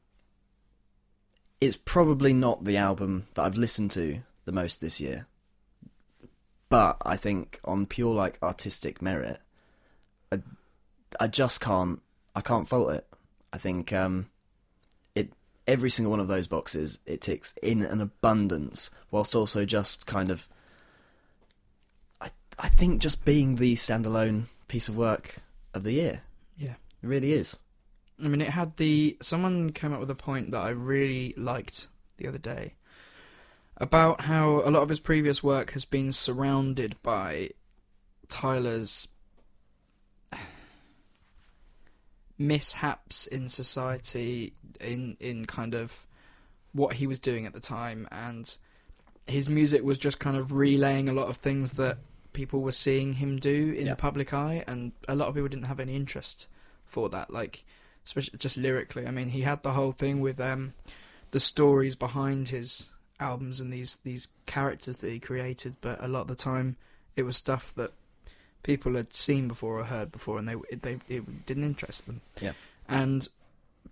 it's 1.61 1.77
probably 1.77 2.33
not 2.33 2.65
the 2.65 2.77
album 2.77 3.27
that 3.35 3.43
I've 3.43 3.57
listened 3.57 3.91
to 3.91 4.21
the 4.43 4.51
most 4.51 4.81
this 4.81 4.99
year. 4.99 5.27
But 6.69 6.97
I 7.05 7.17
think 7.17 7.59
on 7.63 7.85
pure 7.85 8.13
like 8.13 8.39
artistic 8.41 9.01
merit, 9.01 9.39
I, 10.31 10.41
I 11.19 11.27
just 11.27 11.61
can't 11.61 12.01
I 12.35 12.41
can't 12.41 12.67
fault 12.67 12.91
it. 12.91 13.07
I 13.51 13.57
think 13.57 13.93
um, 13.93 14.29
it 15.15 15.31
every 15.67 15.89
single 15.89 16.11
one 16.11 16.19
of 16.19 16.27
those 16.27 16.47
boxes 16.47 16.99
it 17.05 17.21
ticks 17.21 17.53
in 17.61 17.83
an 17.83 18.01
abundance, 18.01 18.89
whilst 19.11 19.35
also 19.35 19.65
just 19.65 20.07
kind 20.07 20.31
of 20.31 20.49
I 22.19 22.29
I 22.57 22.69
think 22.69 23.01
just 23.01 23.25
being 23.25 23.57
the 23.57 23.75
standalone 23.75 24.45
piece 24.67 24.87
of 24.87 24.97
work 24.97 25.35
of 25.73 25.83
the 25.83 25.91
year. 25.91 26.21
Yeah. 26.57 26.75
It 27.03 27.07
really 27.07 27.33
is. 27.33 27.57
I 28.23 28.27
mean, 28.27 28.41
it 28.41 28.49
had 28.49 28.77
the. 28.77 29.17
Someone 29.21 29.71
came 29.71 29.91
up 29.91 29.99
with 29.99 30.09
a 30.09 30.15
point 30.15 30.51
that 30.51 30.61
I 30.61 30.69
really 30.69 31.33
liked 31.35 31.87
the 32.17 32.27
other 32.27 32.37
day 32.37 32.75
about 33.83 34.21
how 34.21 34.61
a 34.63 34.71
lot 34.71 34.81
of 34.81 34.89
his 34.89 34.99
previous 34.99 35.43
work 35.43 35.71
has 35.71 35.83
been 35.85 36.11
surrounded 36.13 36.95
by 37.03 37.49
Tyler's 38.29 39.07
mishaps 42.37 43.27
in 43.27 43.49
society, 43.49 44.53
in 44.79 45.17
in 45.19 45.45
kind 45.45 45.73
of 45.75 46.07
what 46.71 46.95
he 46.95 47.05
was 47.07 47.19
doing 47.19 47.45
at 47.45 47.53
the 47.53 47.59
time, 47.59 48.07
and 48.11 48.57
his 49.27 49.47
music 49.47 49.83
was 49.83 49.97
just 49.97 50.17
kind 50.19 50.35
of 50.37 50.53
relaying 50.53 51.07
a 51.07 51.13
lot 51.13 51.27
of 51.27 51.37
things 51.37 51.71
that 51.73 51.97
people 52.33 52.61
were 52.61 52.71
seeing 52.71 53.13
him 53.13 53.37
do 53.37 53.73
in 53.77 53.85
Yeah. 53.85 53.91
the 53.91 53.95
public 54.01 54.33
eye, 54.33 54.63
and 54.65 54.91
a 55.07 55.15
lot 55.15 55.27
of 55.27 55.35
people 55.35 55.49
didn't 55.49 55.65
have 55.65 55.79
any 55.79 55.95
interest 55.95 56.47
for 56.85 57.09
that. 57.09 57.31
Like, 57.31 57.63
especially 58.05 58.37
just 58.39 58.57
lyrically. 58.57 59.05
I 59.05 59.11
mean, 59.11 59.29
he 59.29 59.41
had 59.41 59.61
the 59.61 59.73
whole 59.73 59.91
thing 59.91 60.19
with 60.19 60.39
um, 60.39 60.73
the 61.31 61.39
stories 61.39 61.95
behind 61.95 62.47
his 62.47 62.89
albums 63.23 63.59
and 63.59 63.71
these 63.71 63.95
these 64.03 64.27
characters 64.45 64.97
that 64.97 65.09
he 65.09 65.19
created, 65.19 65.75
but 65.81 66.03
a 66.03 66.07
lot 66.07 66.21
of 66.21 66.27
the 66.27 66.35
time 66.35 66.77
it 67.15 67.23
was 67.23 67.37
stuff 67.37 67.73
that 67.75 67.91
people 68.63 68.95
had 68.95 69.13
seen 69.13 69.47
before 69.47 69.79
or 69.79 69.85
heard 69.85 70.11
before, 70.11 70.37
and 70.37 70.47
they 70.47 70.55
they 70.75 70.99
it 71.07 71.45
didn't 71.45 71.63
interest 71.63 72.05
them. 72.05 72.21
Yeah. 72.41 72.53
And 72.87 73.27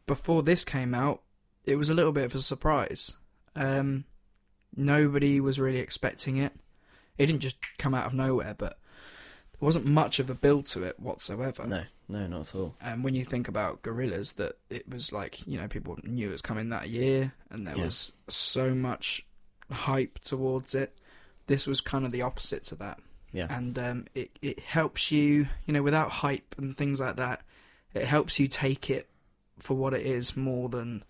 before 0.05 0.43
this 0.43 0.65
came 0.65 0.93
out, 0.93 1.21
it 1.65 1.75
was 1.75 1.89
a 1.89 1.93
little 1.93 2.11
bit 2.11 2.25
of 2.25 2.35
a 2.35 2.41
surprise. 2.41 3.13
Um, 3.55 4.05
nobody 4.75 5.39
was 5.39 5.59
really 5.59 5.79
expecting 5.79 6.37
it. 6.37 6.53
It 7.17 7.27
didn't 7.27 7.41
just 7.41 7.57
come 7.77 7.93
out 7.93 8.05
of 8.05 8.13
nowhere, 8.13 8.55
but 8.57 8.77
wasn't 9.61 9.85
much 9.85 10.19
of 10.19 10.29
a 10.29 10.35
build 10.35 10.65
to 10.67 10.83
it 10.83 10.99
whatsoever. 10.99 11.65
No, 11.67 11.83
no, 12.09 12.27
not 12.27 12.41
at 12.49 12.55
all. 12.55 12.75
And 12.81 13.03
when 13.03 13.13
you 13.15 13.23
think 13.25 13.47
about 13.47 13.81
Gorillaz, 13.83 14.35
that 14.35 14.57
it 14.69 14.89
was 14.89 15.11
like 15.11 15.45
you 15.47 15.59
know 15.59 15.67
people 15.67 15.97
knew 16.03 16.29
it 16.29 16.31
was 16.33 16.41
coming 16.41 16.69
that 16.69 16.89
year, 16.89 17.33
and 17.49 17.65
there 17.67 17.77
Yeah. 17.77 17.85
was 17.85 18.11
so 18.27 18.73
much 18.75 19.25
hype 19.71 20.19
towards 20.19 20.73
it. 20.75 20.97
This 21.47 21.67
was 21.67 21.81
kind 21.81 22.05
of 22.05 22.11
the 22.11 22.21
opposite 22.21 22.63
to 22.65 22.75
that, 22.75 22.99
Yeah. 23.31 23.47
and 23.55 23.77
um, 23.79 24.05
it 24.15 24.31
it 24.41 24.59
helps 24.59 25.11
you, 25.11 25.47
you 25.65 25.73
know, 25.73 25.83
without 25.83 26.11
hype 26.11 26.55
and 26.57 26.75
things 26.77 26.99
like 26.99 27.15
that. 27.17 27.41
It 27.93 28.05
helps 28.05 28.39
you 28.39 28.47
take 28.47 28.89
it 28.89 29.09
for 29.59 29.75
what 29.75 29.93
it 29.93 30.05
is 30.05 30.35
more 30.37 30.69
than 30.69 31.03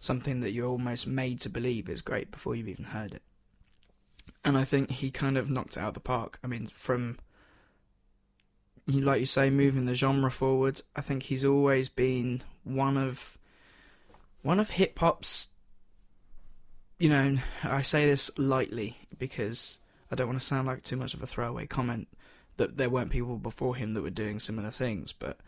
something 0.00 0.40
that 0.40 0.52
you're 0.52 0.68
almost 0.68 1.06
made 1.06 1.40
to 1.40 1.48
believe 1.48 1.88
is 1.88 2.02
great 2.02 2.30
before 2.30 2.54
you've 2.54 2.68
even 2.68 2.84
heard 2.84 3.14
it. 3.14 3.22
And 4.44 4.58
I 4.58 4.64
think 4.64 4.90
he 4.90 5.10
kind 5.10 5.38
of 5.38 5.48
knocked 5.48 5.76
it 5.78 5.80
out 5.80 5.88
of 5.88 5.94
the 5.94 6.00
park. 6.00 6.38
I 6.44 6.46
mean, 6.46 6.66
from 6.66 7.16
like 8.86 9.20
you 9.20 9.26
say, 9.26 9.50
moving 9.50 9.86
the 9.86 9.94
genre 9.94 10.30
forward. 10.30 10.82
I 10.94 11.00
think 11.00 11.24
he's 11.24 11.44
always 11.44 11.88
been 11.88 12.42
one 12.64 12.96
of 12.96 13.38
one 14.42 14.60
of 14.60 14.70
hip 14.70 14.98
hop's. 14.98 15.48
You 16.98 17.08
know, 17.08 17.36
I 17.62 17.82
say 17.82 18.06
this 18.06 18.30
lightly 18.38 18.96
because 19.18 19.78
I 20.10 20.14
don't 20.14 20.28
want 20.28 20.38
to 20.38 20.46
sound 20.46 20.66
like 20.66 20.82
too 20.82 20.96
much 20.96 21.14
of 21.14 21.22
a 21.22 21.26
throwaway 21.26 21.66
comment 21.66 22.08
that 22.56 22.76
there 22.76 22.90
weren't 22.90 23.10
people 23.10 23.36
before 23.36 23.74
him 23.74 23.94
that 23.94 24.02
were 24.02 24.10
doing 24.10 24.38
similar 24.38 24.70
things, 24.70 25.12
but 25.12 25.38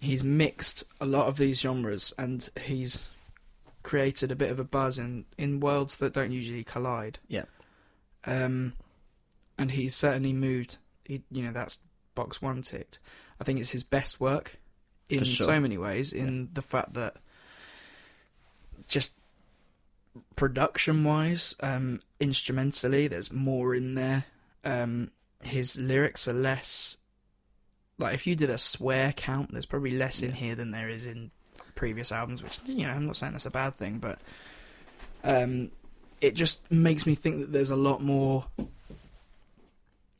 he's 0.00 0.24
mixed 0.24 0.84
a 1.00 1.06
lot 1.06 1.26
of 1.26 1.36
these 1.36 1.60
genres 1.60 2.12
and 2.18 2.48
he's 2.64 3.06
created 3.82 4.32
a 4.32 4.36
bit 4.36 4.50
of 4.50 4.58
a 4.58 4.64
buzz 4.64 4.98
in, 4.98 5.24
in 5.36 5.60
worlds 5.60 5.96
that 5.98 6.12
don't 6.12 6.32
usually 6.32 6.64
collide. 6.64 7.18
Yeah. 7.28 7.44
Um, 8.24 8.74
and 9.56 9.70
he's 9.70 9.94
certainly 9.94 10.32
moved. 10.32 10.76
He, 11.04 11.22
you 11.30 11.42
know, 11.42 11.52
that's 11.52 11.78
box 12.18 12.42
one 12.42 12.62
ticked. 12.62 12.98
I 13.40 13.44
think 13.44 13.60
it's 13.60 13.70
his 13.70 13.84
best 13.84 14.20
work 14.20 14.58
in 15.08 15.24
sure. 15.24 15.46
so 15.46 15.60
many 15.60 15.78
ways. 15.78 16.12
In 16.12 16.48
the 16.52 16.62
fact 16.62 16.94
that 16.94 17.16
just 18.88 19.14
production 20.36 21.04
wise, 21.04 21.54
um, 21.60 22.00
instrumentally, 22.20 23.06
there's 23.08 23.32
more 23.32 23.74
in 23.74 23.94
there. 23.94 24.24
Um, 24.64 25.12
his 25.42 25.76
lyrics 25.78 26.26
are 26.26 26.32
less. 26.32 26.96
Like 27.98 28.14
if 28.14 28.26
you 28.26 28.36
did 28.36 28.50
a 28.50 28.58
swear 28.58 29.12
count, 29.12 29.52
there's 29.52 29.66
probably 29.66 29.92
less 29.92 30.22
in 30.22 30.32
here 30.32 30.54
than 30.54 30.72
there 30.72 30.88
is 30.88 31.06
in 31.06 31.30
previous 31.74 32.10
albums. 32.10 32.42
Which 32.42 32.58
you 32.66 32.86
know, 32.86 32.90
I'm 32.90 33.06
not 33.06 33.16
saying 33.16 33.32
that's 33.32 33.46
a 33.46 33.50
bad 33.50 33.76
thing, 33.76 33.98
but 33.98 34.18
um, 35.24 35.70
it 36.20 36.34
just 36.34 36.70
makes 36.70 37.06
me 37.06 37.14
think 37.14 37.40
that 37.40 37.52
there's 37.52 37.70
a 37.70 37.76
lot 37.76 38.02
more. 38.02 38.46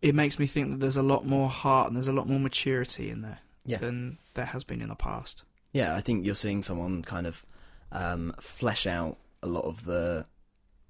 It 0.01 0.15
makes 0.15 0.39
me 0.39 0.47
think 0.47 0.70
that 0.70 0.81
there's 0.81 0.97
a 0.97 1.03
lot 1.03 1.27
more 1.27 1.49
heart 1.49 1.89
and 1.89 1.97
there's 1.97 2.09
a 2.09 2.12
lot 2.12 2.29
more 2.29 2.39
maturity 2.41 3.11
in 3.11 3.23
there 3.23 3.39
Yeah. 3.65 3.79
than 3.79 4.19
there 4.35 4.45
has 4.47 4.65
been 4.65 4.81
in 4.81 4.89
the 4.89 4.95
past. 4.95 5.43
Yeah, 5.73 5.95
I 5.97 6.01
think 6.01 6.25
you're 6.25 6.35
seeing 6.35 6.62
someone 6.62 7.03
kind 7.03 7.27
of 7.27 7.45
um, 7.93 8.35
flesh 8.41 8.87
out 8.87 9.16
a 9.43 9.47
lot 9.49 9.65
of 9.65 9.85
the 9.85 10.27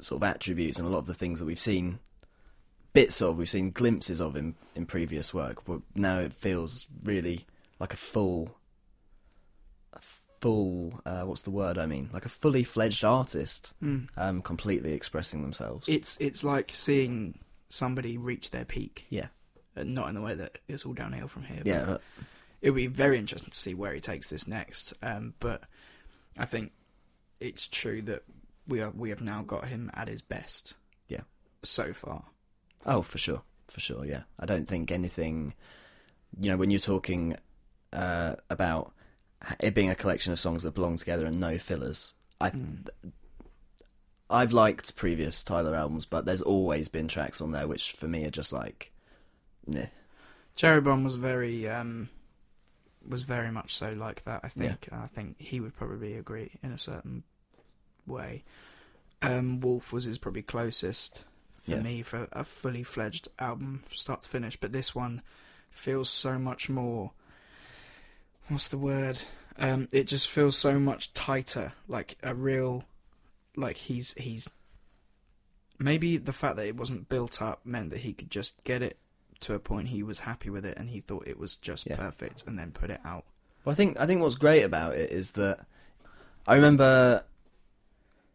sort 0.01 0.23
of 0.23 0.29
attributes 0.29 0.79
and 0.79 0.87
a 0.87 0.91
lot 0.91 0.99
of 0.99 1.07
the 1.07 1.15
things 1.15 1.39
that 1.41 1.47
we've 1.47 1.59
seen 1.59 1.99
bits 2.93 3.21
of, 3.23 3.37
we've 3.37 3.49
seen 3.51 3.71
glimpses 3.71 4.21
of 4.21 4.37
in, 4.37 4.55
in 4.75 4.85
previous 4.87 5.33
work, 5.35 5.65
but 5.65 5.81
now 5.95 6.19
it 6.19 6.33
feels 6.35 6.89
really 7.05 7.47
like 7.81 7.93
a 7.93 7.97
full, 7.97 8.57
a 9.93 10.01
full, 10.41 11.01
uh, 11.07 11.23
what's 11.23 11.43
the 11.43 11.51
word 11.51 11.79
I 11.79 11.87
mean? 11.87 12.11
Like 12.13 12.25
a 12.27 12.29
fully 12.31 12.63
fledged 12.65 13.05
artist, 13.05 13.73
Mm. 13.83 14.09
um, 14.17 14.43
completely 14.43 14.93
expressing 14.93 15.43
themselves. 15.43 15.89
It's 15.89 16.17
it's 16.21 16.43
like 16.45 16.71
seeing 16.73 17.39
somebody 17.69 18.17
reach 18.17 18.51
their 18.51 18.65
peak. 18.65 19.07
Yeah. 19.11 19.27
And 19.77 19.95
not 19.95 20.09
in 20.09 20.15
the 20.15 20.23
way 20.23 20.35
that 20.35 20.59
it's 20.67 20.85
all 20.85 20.93
downhill 20.95 21.29
from 21.29 21.45
here. 21.45 21.63
Yeah, 21.65 21.85
but 21.85 22.03
It'll 22.61 22.75
be 22.75 22.87
very 22.89 23.19
interesting 23.19 23.51
to 23.51 23.59
see 23.59 23.75
where 23.75 23.95
he 23.95 24.01
takes 24.01 24.31
this 24.31 24.49
next. 24.49 24.93
Um, 25.03 25.35
but 25.39 25.63
I 26.37 26.45
think 26.45 26.73
it's 27.41 27.67
true 27.67 28.03
that 28.03 28.25
we 28.67 28.81
are 28.81 28.91
we 28.91 29.11
have 29.11 29.21
now 29.21 29.43
got 29.43 29.69
him 29.69 29.91
at 29.95 30.09
his 30.09 30.23
best. 30.23 30.75
Yeah. 31.09 31.23
So 31.63 31.93
far. 31.93 32.25
Oh, 32.85 33.03
for 33.03 33.19
sure, 33.19 33.43
for 33.69 33.81
sure. 33.81 34.05
Yeah, 34.05 34.23
I 34.41 34.47
don't 34.47 34.69
think 34.69 34.91
anything. 34.91 35.55
You 36.39 36.51
know, 36.51 36.57
when 36.57 36.71
you're 36.71 36.81
talking 36.81 37.37
uh, 37.93 38.35
about 38.51 38.93
it 39.61 39.75
being 39.75 39.91
a 39.91 39.95
collection 39.95 40.33
of 40.33 40.41
songs 40.41 40.65
that 40.65 40.75
belong 40.75 40.97
together 40.97 41.27
and 41.27 41.39
no 41.39 41.59
fillers, 41.59 42.15
I. 42.41 42.53
I've 44.31 44.53
liked 44.53 44.95
previous 44.97 45.43
Tyler 45.43 45.75
albums, 45.75 46.05
but 46.05 46.27
there's 46.27 46.43
always 46.43 46.89
been 46.89 47.09
tracks 47.09 47.41
on 47.41 47.53
there 47.53 47.67
which, 47.67 47.93
for 47.93 48.07
me, 48.09 48.25
are 48.27 48.31
just 48.31 48.53
like, 48.53 48.93
meh. 49.67 49.87
Cherry 50.55 50.81
Bomb 50.81 51.05
was 51.05 51.15
very 51.15 51.69
um, 51.69 52.09
was 53.09 53.23
very 53.23 53.51
much 53.51 53.75
so 53.75 53.93
like 53.93 54.25
that. 54.25 54.41
I 54.45 54.49
Yeah. 54.57 54.75
think 54.75 54.89
I 54.93 55.07
think 55.07 55.41
he 55.41 55.61
would 55.61 55.77
probably 55.77 56.15
agree 56.15 56.59
in 56.63 56.73
a 56.73 56.79
certain 56.79 57.23
way. 58.07 58.45
Um, 59.23 59.61
Wolf 59.61 59.93
was 59.93 60.05
his 60.05 60.19
probably 60.19 60.43
closest 60.43 61.25
for 61.63 61.73
Yeah. 61.73 61.83
me 61.83 62.03
for 62.03 62.29
a 62.33 62.45
fully 62.45 62.83
fledged 62.83 63.29
album 63.39 63.83
from 63.87 63.97
start 63.97 64.23
to 64.23 64.29
finish. 64.29 64.57
But 64.59 64.73
this 64.73 64.95
one 64.95 65.23
feels 65.71 66.11
so 66.11 66.39
much 66.39 66.69
more. 66.69 67.13
What's 68.49 68.69
the 68.69 68.79
word? 68.79 69.23
Um, 69.57 69.89
it 69.93 70.05
just 70.05 70.29
feels 70.29 70.57
so 70.57 70.79
much 70.79 71.13
tighter, 71.13 71.73
like 71.89 72.17
a 72.23 72.35
real, 72.35 72.85
like 73.59 73.77
he's 73.77 74.15
he's. 74.15 74.49
Maybe 75.79 76.17
the 76.17 76.33
fact 76.33 76.57
that 76.57 76.67
it 76.67 76.77
wasn't 76.77 77.09
built 77.09 77.41
up 77.41 77.65
meant 77.65 77.91
that 77.91 78.01
he 78.01 78.13
could 78.13 78.31
just 78.31 78.63
get 78.65 78.83
it 78.83 78.99
to 79.41 79.55
a 79.55 79.61
point 79.61 79.89
he 79.89 80.03
was 80.03 80.19
happy 80.21 80.51
with 80.51 80.65
it 80.67 80.77
and 80.77 80.91
he 80.91 80.99
thought 80.99 81.29
it 81.29 81.39
was 81.39 81.55
just 81.57 81.87
Yeah. 81.87 81.95
perfect 81.97 82.43
and 82.49 82.59
then 82.59 82.73
put 82.73 82.91
it 82.91 83.01
out. 83.05 83.25
Well, 83.65 83.73
I 83.73 83.77
think 83.77 83.99
I 84.01 84.07
think 84.07 84.21
what's 84.21 84.35
great 84.35 84.63
about 84.63 84.97
it 84.97 85.13
is 85.13 85.33
that 85.33 85.65
I 86.47 86.55
remember 86.57 87.25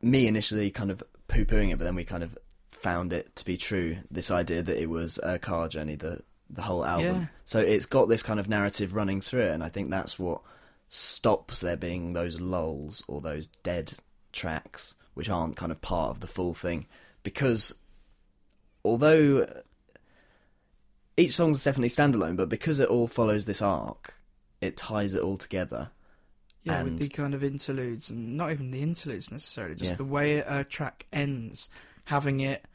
me 0.01 0.27
initially 0.27 0.69
kind 0.71 0.91
of 0.91 1.03
poo 1.27 1.43
pooing 1.45 1.71
it, 1.73 1.77
but 1.77 1.83
then 1.83 1.95
we 1.95 2.05
kind 2.05 2.23
of 2.23 2.37
found 2.71 3.11
it 3.11 3.35
to 3.37 3.45
be 3.45 3.57
true. 3.57 3.97
This 4.11 4.31
idea 4.31 4.63
that 4.63 4.81
it 4.81 4.89
was 4.89 5.19
a 5.23 5.37
car 5.39 5.67
journey, 5.67 5.95
the 5.95 6.21
the 6.49 6.61
whole 6.61 6.85
album. 6.85 7.21
Yeah. 7.21 7.25
So 7.45 7.59
it's 7.59 7.85
got 7.87 8.07
this 8.07 8.23
kind 8.23 8.39
of 8.39 8.47
narrative 8.47 8.95
running 8.95 9.19
through 9.21 9.41
it, 9.41 9.51
and 9.51 9.63
I 9.63 9.69
think 9.69 9.89
that's 9.89 10.17
what 10.19 10.41
stops 10.87 11.59
there 11.61 11.75
being 11.77 12.13
those 12.13 12.39
lulls 12.39 13.03
or 13.07 13.19
those 13.19 13.47
dead 13.47 13.93
tracks 14.31 14.95
which 15.13 15.29
aren't 15.29 15.55
kind 15.55 15.71
of 15.71 15.81
part 15.81 16.09
of 16.09 16.19
the 16.19 16.27
full 16.27 16.53
thing, 16.53 16.85
because 17.23 17.79
although 18.83 19.47
each 21.17 21.33
song's 21.35 21.63
definitely 21.63 21.89
standalone, 21.89 22.35
but 22.35 22.49
because 22.49 22.79
it 22.79 22.89
all 22.89 23.07
follows 23.07 23.45
this 23.45 23.61
arc, 23.61 24.15
it 24.61 24.75
ties 24.77 25.13
it 25.13 25.21
all 25.21 25.37
together. 25.37 25.91
Yeah, 26.63 26.79
and 26.79 26.91
with 26.97 26.99
the 26.99 27.09
kind 27.09 27.33
of 27.33 27.43
interludes 27.43 28.09
and 28.09 28.37
not 28.37 28.51
even 28.51 28.71
the 28.71 28.81
interludes 28.81 29.31
necessarily, 29.31 29.75
just 29.75 29.91
Yeah. 29.91 29.97
the 29.97 30.05
way 30.05 30.37
a 30.37 30.63
track 30.63 31.05
ends, 31.11 31.69
having 32.05 32.39
it, 32.39 32.65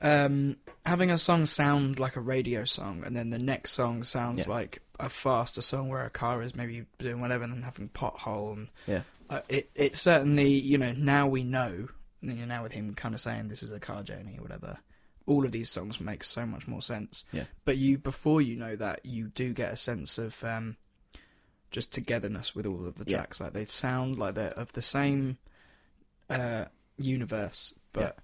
um, 0.00 0.56
having 0.86 1.10
a 1.10 1.18
song 1.18 1.44
sound 1.44 2.00
like 2.00 2.16
a 2.16 2.20
radio 2.20 2.64
song, 2.64 3.04
and 3.04 3.14
then 3.14 3.28
the 3.30 3.38
next 3.38 3.72
song 3.72 4.02
sounds 4.02 4.46
Yeah. 4.46 4.52
like 4.54 4.82
a 5.04 5.08
faster 5.08 5.62
song 5.62 5.88
where 5.88 6.04
a 6.04 6.10
car 6.10 6.42
is 6.42 6.54
maybe 6.54 6.86
doing 6.98 7.20
whatever, 7.20 7.44
and 7.44 7.64
having 7.64 7.88
pothole 7.88 8.56
and 8.56 8.68
Yeah. 8.86 9.02
uh, 9.28 9.40
it 9.48 9.70
it 9.74 9.96
certainly 9.96 10.48
you 10.50 10.78
know 10.78 10.92
now 10.92 11.26
we 11.26 11.44
know, 11.44 11.88
and 12.20 12.30
then 12.30 12.36
you 12.36 12.46
know 12.46 12.54
now 12.54 12.62
with 12.62 12.72
him 12.72 12.94
kind 12.94 13.14
of 13.14 13.20
saying 13.20 13.48
this 13.48 13.62
is 13.62 13.70
a 13.72 13.80
car 13.80 14.02
journey 14.02 14.36
or 14.38 14.42
whatever. 14.42 14.78
All 15.26 15.44
of 15.44 15.52
these 15.52 15.70
songs 15.70 16.00
make 16.00 16.24
so 16.24 16.44
much 16.46 16.66
more 16.66 16.82
sense. 16.82 17.24
Yeah. 17.32 17.44
But 17.64 17.76
you 17.76 17.98
before 17.98 18.40
you 18.42 18.56
know 18.56 18.74
that, 18.76 19.04
you 19.04 19.28
do 19.28 19.52
get 19.52 19.72
a 19.72 19.76
sense 19.76 20.18
of 20.18 20.42
um, 20.42 20.76
just 21.70 21.92
togetherness 21.92 22.54
with 22.54 22.66
all 22.66 22.86
of 22.86 22.96
the 22.96 23.04
Yeah. 23.08 23.18
tracks. 23.18 23.40
Like 23.40 23.52
they 23.52 23.64
sound 23.66 24.18
like 24.18 24.34
they're 24.34 24.50
of 24.50 24.72
the 24.72 24.82
same 24.82 25.38
uh, 26.28 26.64
universe, 26.96 27.74
but 27.92 28.18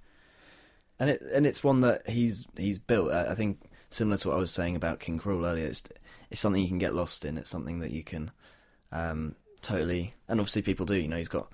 and 0.99 1.11
it 1.11 1.23
and 1.33 1.47
it's 1.47 1.63
one 1.63 1.81
that 1.83 2.09
he's 2.09 2.47
he's 2.57 2.79
built. 2.79 3.13
I 3.13 3.33
I 3.33 3.35
think 3.35 3.61
similar 3.91 4.17
to 4.19 4.29
what 4.29 4.35
I 4.37 4.41
was 4.41 4.51
saying 4.53 4.75
about 4.77 4.99
King 5.01 5.19
Krule 5.19 5.47
earlier. 5.47 5.67
It's 5.67 5.83
it's 6.31 6.41
something 6.41 6.63
you 6.63 6.69
can 6.69 6.79
get 6.79 6.95
lost 6.95 7.25
in. 7.25 7.39
It's 7.39 7.51
something 7.51 7.79
that 7.81 7.91
you 7.91 8.03
can 8.03 8.31
um, 8.93 9.35
totally, 9.63 10.15
and 10.29 10.41
obviously 10.41 10.63
people 10.63 10.87
do. 10.87 10.97
You 10.97 11.09
know, 11.09 11.17
he's 11.19 11.29
got 11.29 11.53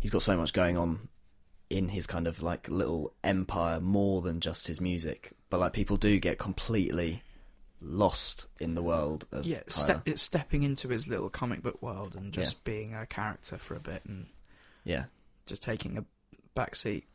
he's 0.00 0.10
got 0.10 0.22
so 0.22 0.36
much 0.36 0.52
going 0.52 0.76
on 0.76 1.08
in 1.70 1.88
his 1.88 2.06
kind 2.06 2.26
of 2.26 2.42
like 2.42 2.68
little 2.68 3.12
empire 3.24 3.80
more 3.80 4.22
than 4.22 4.40
just 4.40 4.66
his 4.66 4.80
music. 4.80 5.32
But 5.50 5.60
like 5.60 5.72
people 5.72 5.96
do 5.96 6.18
get 6.18 6.38
completely 6.38 7.22
lost 7.80 8.46
in 8.60 8.74
the 8.74 8.82
world 8.82 9.26
of 9.32 9.44
Yeah, 9.44 9.60
step, 9.68 10.02
it's 10.06 10.22
stepping 10.22 10.62
into 10.62 10.88
his 10.88 11.06
little 11.06 11.28
comic 11.28 11.62
book 11.62 11.82
world 11.82 12.14
and 12.14 12.32
just 12.32 12.64
being 12.64 12.94
a 12.94 13.06
character 13.06 13.58
for 13.58 13.74
a 13.76 13.80
bit 13.80 14.02
and 14.06 14.26
Yeah. 14.84 15.04
just 15.46 15.62
taking 15.62 15.98
a 15.98 16.04
back 16.54 16.76
seat 16.76 17.06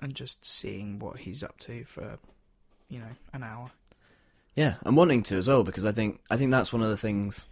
and 0.00 0.14
just 0.14 0.44
seeing 0.46 0.98
what 0.98 1.18
he's 1.20 1.42
up 1.42 1.58
to 1.60 1.84
for, 1.84 2.18
you 2.88 2.98
know, 2.98 3.16
an 3.32 3.42
hour. 3.42 3.70
Yeah, 4.54 4.74
I'm 4.84 4.96
wanting 4.96 5.22
to 5.24 5.36
as 5.36 5.48
well 5.48 5.64
because 5.64 5.86
I 5.86 5.92
think 5.92 6.20
I 6.30 6.36
think 6.36 6.50
that's 6.50 6.72
one 6.72 6.82
of 6.82 6.88
the 6.88 6.96
things 6.96 7.48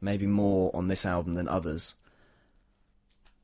maybe 0.00 0.26
more 0.26 0.74
on 0.74 0.88
this 0.88 1.06
album 1.06 1.34
than 1.34 1.48
others. 1.48 1.94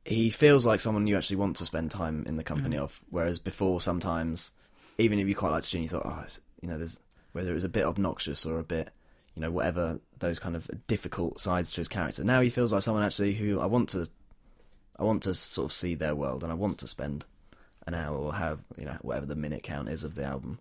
He 0.05 0.29
feels 0.29 0.65
like 0.65 0.79
someone 0.79 1.07
you 1.07 1.17
actually 1.17 1.35
want 1.37 1.57
to 1.57 1.65
spend 1.65 1.91
time 1.91 2.23
in 2.25 2.37
the 2.37 2.43
company 2.43 2.77
Mm. 2.77 2.81
of, 2.81 3.01
whereas 3.09 3.39
before 3.39 3.81
sometimes, 3.81 4.51
even 4.97 5.19
if 5.19 5.27
you 5.27 5.35
quite 5.35 5.51
liked 5.51 5.69
June, 5.69 5.83
you 5.83 5.89
thought, 5.89 6.05
oh, 6.05 6.25
you 6.61 6.69
know, 6.69 6.77
there's 6.77 6.99
whether 7.33 7.51
it 7.51 7.55
was 7.55 7.65
a 7.65 7.69
bit 7.69 7.83
obnoxious 7.85 8.45
or 8.45 8.57
a 8.57 8.63
bit, 8.63 8.89
you 9.35 9.41
know, 9.41 9.51
whatever 9.51 9.99
those 10.19 10.39
kind 10.39 10.55
of 10.55 10.69
difficult 10.87 11.39
sides 11.39 11.69
to 11.71 11.81
his 11.81 11.87
character. 11.87 12.23
Now 12.23 12.41
he 12.41 12.49
feels 12.49 12.73
like 12.73 12.83
someone 12.83 13.03
actually 13.03 13.33
who 13.33 13.59
I 13.59 13.65
want 13.65 13.89
to, 13.89 14.07
I 14.97 15.03
want 15.03 15.23
to 15.23 15.33
sort 15.33 15.65
of 15.65 15.73
see 15.73 15.93
their 15.95 16.15
world, 16.15 16.41
and 16.43 16.51
I 16.51 16.55
want 16.55 16.79
to 16.79 16.87
spend 16.87 17.25
an 17.85 17.93
hour 17.93 18.17
or 18.17 18.33
have 18.33 18.59
you 18.77 18.85
know 18.85 18.97
whatever 19.01 19.25
the 19.25 19.35
minute 19.35 19.63
count 19.63 19.89
is 19.89 20.03
of 20.03 20.15
the 20.15 20.23
album. 20.23 20.59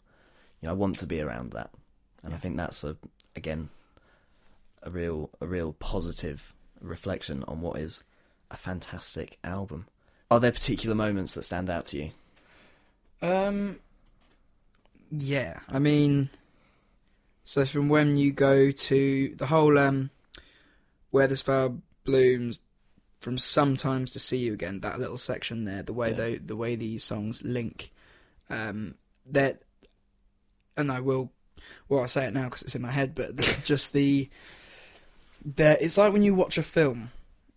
You 0.61 0.67
know, 0.67 0.73
I 0.73 0.77
want 0.77 0.99
to 0.99 1.07
be 1.07 1.21
around 1.21 1.53
that, 1.53 1.71
and 2.27 2.35
I 2.35 2.37
think 2.37 2.57
that's 2.59 2.85
a 2.85 2.97
again 3.35 3.71
a 4.83 4.91
real 4.91 5.31
a 5.41 5.47
real 5.47 5.73
positive 5.73 6.55
reflection 6.81 7.43
on 7.49 7.63
what 7.63 7.79
is 7.79 8.05
a 8.51 8.57
fantastic 8.57 9.39
album. 9.43 9.87
Are 10.31 10.41
there 10.41 10.53
particular 10.53 10.95
moments 10.95 11.35
that 11.35 11.43
stand 11.45 11.71
out 11.71 11.87
to 11.87 11.97
you? 11.99 12.11
Um, 13.23 13.79
yeah, 15.11 15.61
I 15.69 15.79
mean, 15.79 16.29
so 17.45 17.65
from 17.65 17.89
when 17.89 18.17
you 18.17 18.33
go 18.33 18.71
to 18.71 19.35
the 19.37 19.47
whole 19.47 19.79
um, 19.79 20.11
where 21.11 21.27
this 21.29 21.41
flower 21.43 21.73
blooms, 22.05 22.61
from 23.21 23.39
sometimes 23.39 24.11
to 24.13 24.21
see 24.21 24.37
you 24.39 24.53
again, 24.53 24.81
that 24.81 24.99
little 25.01 25.17
section 25.17 25.65
there, 25.65 25.83
the 25.83 25.93
way 25.93 26.11
Yeah. 26.11 26.17
they, 26.17 26.37
the 26.37 26.57
way 26.57 26.77
these 26.77 27.05
songs 27.05 27.43
link, 27.43 27.93
um, 28.51 28.97
that, 29.25 29.63
and 30.77 30.91
I 30.93 31.01
will, 31.01 31.33
well, 31.89 32.03
I 32.03 32.07
say 32.07 32.27
it 32.27 32.35
now 32.35 32.45
because 32.45 32.63
it's 32.63 32.75
in 32.75 32.83
my 32.83 32.91
head, 32.93 33.15
but 33.15 33.37
the, 33.37 33.61
just 33.65 33.93
the, 33.93 34.29
there, 35.45 35.77
it's 35.81 35.99
like 35.99 36.13
when 36.13 36.23
you 36.23 36.35
watch 36.35 36.59
a 36.59 36.63
film 36.63 37.11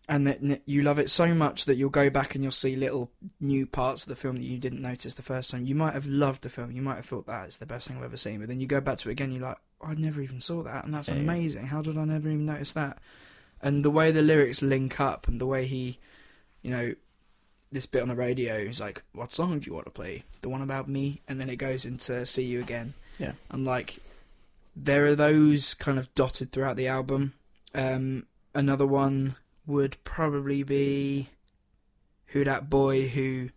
and 0.08 0.26
that 0.26 0.62
you 0.66 0.82
love 0.82 0.98
it 0.98 1.10
so 1.10 1.34
much 1.36 1.66
that 1.66 1.76
you'll 1.76 1.90
go 1.90 2.10
back 2.10 2.34
and 2.34 2.44
you'll 2.44 2.52
see 2.52 2.76
little 2.76 3.12
new 3.40 3.68
parts 3.68 4.04
of 4.04 4.10
the 4.10 4.16
film 4.16 4.38
that 4.38 4.44
you 4.44 4.58
didn't 4.58 4.82
notice 4.82 5.14
the 5.14 5.22
first 5.22 5.52
time. 5.52 5.66
You 5.66 5.76
might 5.76 5.94
have 5.94 6.08
loved 6.08 6.42
the 6.42 6.50
film, 6.50 6.72
you 6.72 6.82
might 6.82 6.96
have 6.96 7.06
thought 7.06 7.28
that 7.28 7.46
it's 7.46 7.58
the 7.58 7.68
best 7.68 7.88
thing 7.88 7.98
I've 7.98 8.04
ever 8.04 8.18
seen, 8.18 8.40
but 8.40 8.48
then 8.48 8.60
you 8.60 8.66
go 8.68 8.82
back 8.82 8.98
to 9.00 9.10
it 9.10 9.14
again, 9.14 9.32
you're 9.32 9.44
like, 9.44 9.58
I 9.82 9.94
never 9.94 10.22
even 10.22 10.42
saw 10.42 10.64
that, 10.64 10.86
and 10.86 10.94
that's 10.94 11.10
Yeah, 11.10 11.16
amazing. 11.16 11.68
How 11.68 11.82
did 11.82 11.98
I 11.98 12.06
never 12.06 12.28
even 12.28 12.46
notice 12.46 12.74
that? 12.74 12.98
And 13.62 13.86
the 13.86 13.92
way 13.92 14.12
the 14.12 14.22
lyrics 14.22 14.62
link 14.62 15.00
up, 15.00 15.28
and 15.28 15.40
the 15.40 15.46
way 15.46 15.66
he, 15.66 16.00
you 16.62 16.72
know, 16.72 16.96
this 17.72 17.86
bit 17.86 18.02
on 18.02 18.08
the 18.08 18.16
radio, 18.16 18.66
he's 18.66 18.82
like, 18.82 19.04
"What 19.14 19.34
song 19.34 19.60
do 19.60 19.68
you 19.68 19.74
want 19.74 19.86
to 19.86 19.92
play? 19.92 20.24
The 20.42 20.50
one 20.50 20.62
about 20.62 20.88
me?" 20.88 21.22
And 21.28 21.40
then 21.40 21.50
it 21.50 21.58
goes 21.58 21.86
into 21.86 22.26
"See 22.26 22.46
You 22.46 22.62
Again." 22.62 22.94
Yeah. 23.20 23.34
and 23.52 23.66
like, 23.66 24.00
there 24.76 25.06
are 25.06 25.16
those 25.16 25.74
kind 25.76 26.00
of 26.00 26.14
dotted 26.16 26.52
throughout 26.52 26.78
the 26.78 26.88
album. 26.88 27.34
Um, 27.76 28.26
another 28.56 28.88
one 28.88 29.36
would 29.68 29.98
probably 30.04 30.64
be 30.64 31.30
Who 32.28 32.44
Dat 32.44 32.70
Boy 32.70 33.08
who 33.10 33.50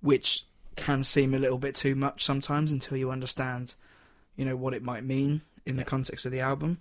which 0.00 0.44
can 0.76 1.04
seem 1.04 1.32
a 1.32 1.38
little 1.38 1.58
bit 1.58 1.74
too 1.74 1.94
much 1.94 2.24
sometimes 2.24 2.72
until 2.72 2.96
you 2.96 3.10
understand 3.12 3.74
you 4.36 4.44
know 4.44 4.56
what 4.56 4.74
it 4.74 4.82
might 4.82 5.04
mean 5.04 5.42
in 5.64 5.76
the 5.76 5.84
context 5.84 6.26
of 6.26 6.32
the 6.32 6.40
album 6.40 6.78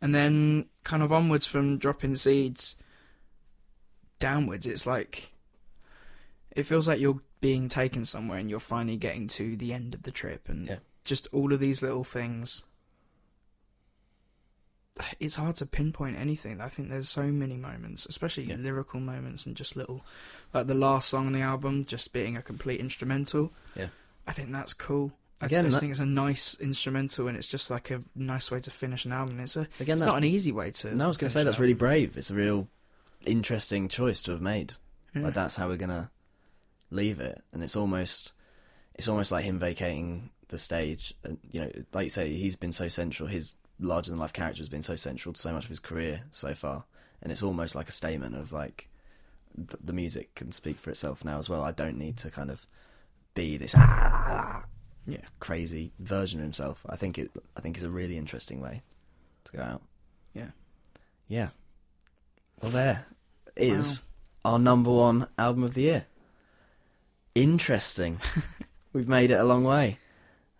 and 0.00 0.14
then 0.14 0.66
kind 0.84 1.02
of 1.02 1.12
onwards 1.12 1.44
from 1.46 1.78
dropping 1.78 2.14
seeds 2.14 2.76
downwards 4.20 4.66
it's 4.66 4.86
like 4.86 5.32
it 6.54 6.62
feels 6.62 6.86
like 6.86 7.00
you're 7.00 7.20
being 7.40 7.68
taken 7.68 8.04
somewhere 8.04 8.38
and 8.38 8.48
you're 8.48 8.60
finally 8.60 8.96
getting 8.96 9.26
to 9.26 9.56
the 9.56 9.72
end 9.72 9.94
of 9.94 10.04
the 10.04 10.12
trip 10.12 10.48
and 10.48 10.68
Yeah. 10.68 10.78
Just 11.08 11.26
all 11.32 11.52
of 11.52 11.58
these 11.60 11.82
little 11.82 12.04
things 12.04 12.62
it's 15.20 15.36
hard 15.36 15.54
to 15.56 15.64
pinpoint 15.66 16.18
anything. 16.18 16.60
I 16.60 16.68
think 16.68 16.90
there's 16.90 17.08
so 17.08 17.22
many 17.24 17.56
moments, 17.56 18.04
especially 18.06 18.44
Yeah. 18.44 18.56
lyrical 18.56 18.98
moments 18.98 19.46
and 19.46 19.54
just 19.56 19.76
little, 19.76 20.04
like 20.52 20.66
the 20.66 20.74
last 20.74 21.08
song 21.08 21.26
on 21.26 21.32
the 21.32 21.40
album, 21.40 21.84
just 21.84 22.12
being 22.12 22.36
a 22.36 22.42
complete 22.42 22.80
instrumental. 22.80 23.52
Yeah. 23.76 23.88
I 24.26 24.32
think 24.32 24.50
that's 24.50 24.74
cool. 24.74 25.12
I 25.40 25.46
Again, 25.46 25.64
just 25.66 25.76
that- 25.76 25.80
think 25.82 25.92
it's 25.92 26.00
a 26.00 26.04
nice 26.06 26.54
instrumental, 26.58 27.28
and 27.28 27.36
it's 27.36 27.46
just 27.46 27.70
like 27.70 27.92
a 27.92 28.02
nice 28.16 28.50
way 28.50 28.58
to 28.58 28.70
finish 28.72 29.04
an 29.04 29.12
album. 29.12 29.38
It's 29.38 29.54
a, 29.56 29.68
Again, 29.78 29.92
it's 29.94 30.02
not 30.02 30.16
an 30.16 30.24
easy 30.24 30.50
way 30.50 30.72
to. 30.72 30.92
No, 30.96 31.04
I 31.04 31.08
was 31.08 31.16
going 31.16 31.28
to 31.28 31.32
say 31.32 31.44
that's 31.44 31.60
really 31.60 31.74
brave. 31.74 32.16
It's 32.16 32.30
a 32.30 32.34
real 32.34 32.66
interesting 33.24 33.86
choice 33.88 34.20
to 34.22 34.32
have 34.32 34.40
made. 34.40 34.74
Yeah. 35.14 35.22
Like 35.22 35.34
that's 35.34 35.54
how 35.54 35.68
we're 35.68 35.76
gonna 35.76 36.10
leave 36.90 37.20
it, 37.20 37.40
and 37.52 37.62
it's 37.62 37.76
almost 37.76 38.32
it's 38.96 39.06
almost 39.06 39.30
like 39.30 39.44
him 39.44 39.60
vacating 39.60 40.30
the 40.48 40.58
stage. 40.58 41.14
And 41.24 41.38
you 41.50 41.60
know, 41.60 41.70
like 41.92 42.04
you 42.04 42.10
say, 42.10 42.32
he's 42.34 42.56
been 42.56 42.72
so 42.72 42.88
central. 42.88 43.28
His 43.28 43.54
larger 43.80 44.10
than 44.10 44.18
life 44.20 44.32
character 44.32 44.60
has 44.60 44.68
been 44.68 44.82
so 44.82 44.96
central 44.96 45.32
to 45.32 45.40
so 45.40 45.52
much 45.52 45.64
of 45.64 45.68
his 45.70 45.80
career 45.80 46.22
so 46.30 46.54
far, 46.54 46.84
and 47.22 47.30
it's 47.32 47.42
almost 47.42 47.74
like 47.74 47.88
a 47.88 47.92
statement 47.92 48.34
of 48.34 48.52
like 48.52 48.88
th- 49.56 49.68
the 49.82 49.92
music 49.92 50.34
can 50.34 50.52
speak 50.52 50.78
for 50.78 50.90
itself 50.90 51.24
now 51.24 51.38
as 51.38 51.48
well. 51.48 51.62
I 51.62 51.72
don't 51.72 51.96
need 51.98 52.16
to 52.18 52.30
kind 52.30 52.50
of 52.50 52.66
be 53.34 53.56
this 53.56 53.74
ah, 53.76 54.64
Yeah. 55.06 55.18
crazy 55.40 55.92
version 55.98 56.40
of 56.40 56.44
himself. 56.44 56.84
I 56.88 56.96
think 56.96 57.18
it. 57.18 57.30
I 57.56 57.60
think 57.60 57.76
it's 57.76 57.84
a 57.84 57.90
really 57.90 58.18
interesting 58.18 58.60
way 58.60 58.82
to 59.44 59.52
go 59.56 59.62
out. 59.62 59.82
Yeah. 60.34 60.50
Yeah. 61.28 61.48
Well, 62.60 62.72
there 62.72 63.06
is 63.56 64.02
our 64.44 64.58
number 64.58 64.90
one 64.90 65.28
album 65.38 65.62
of 65.62 65.74
the 65.74 65.82
year. 65.82 66.06
Interesting. 67.34 68.20
We've 68.92 69.08
made 69.08 69.30
it 69.30 69.38
a 69.38 69.44
long 69.44 69.62
way. 69.64 69.98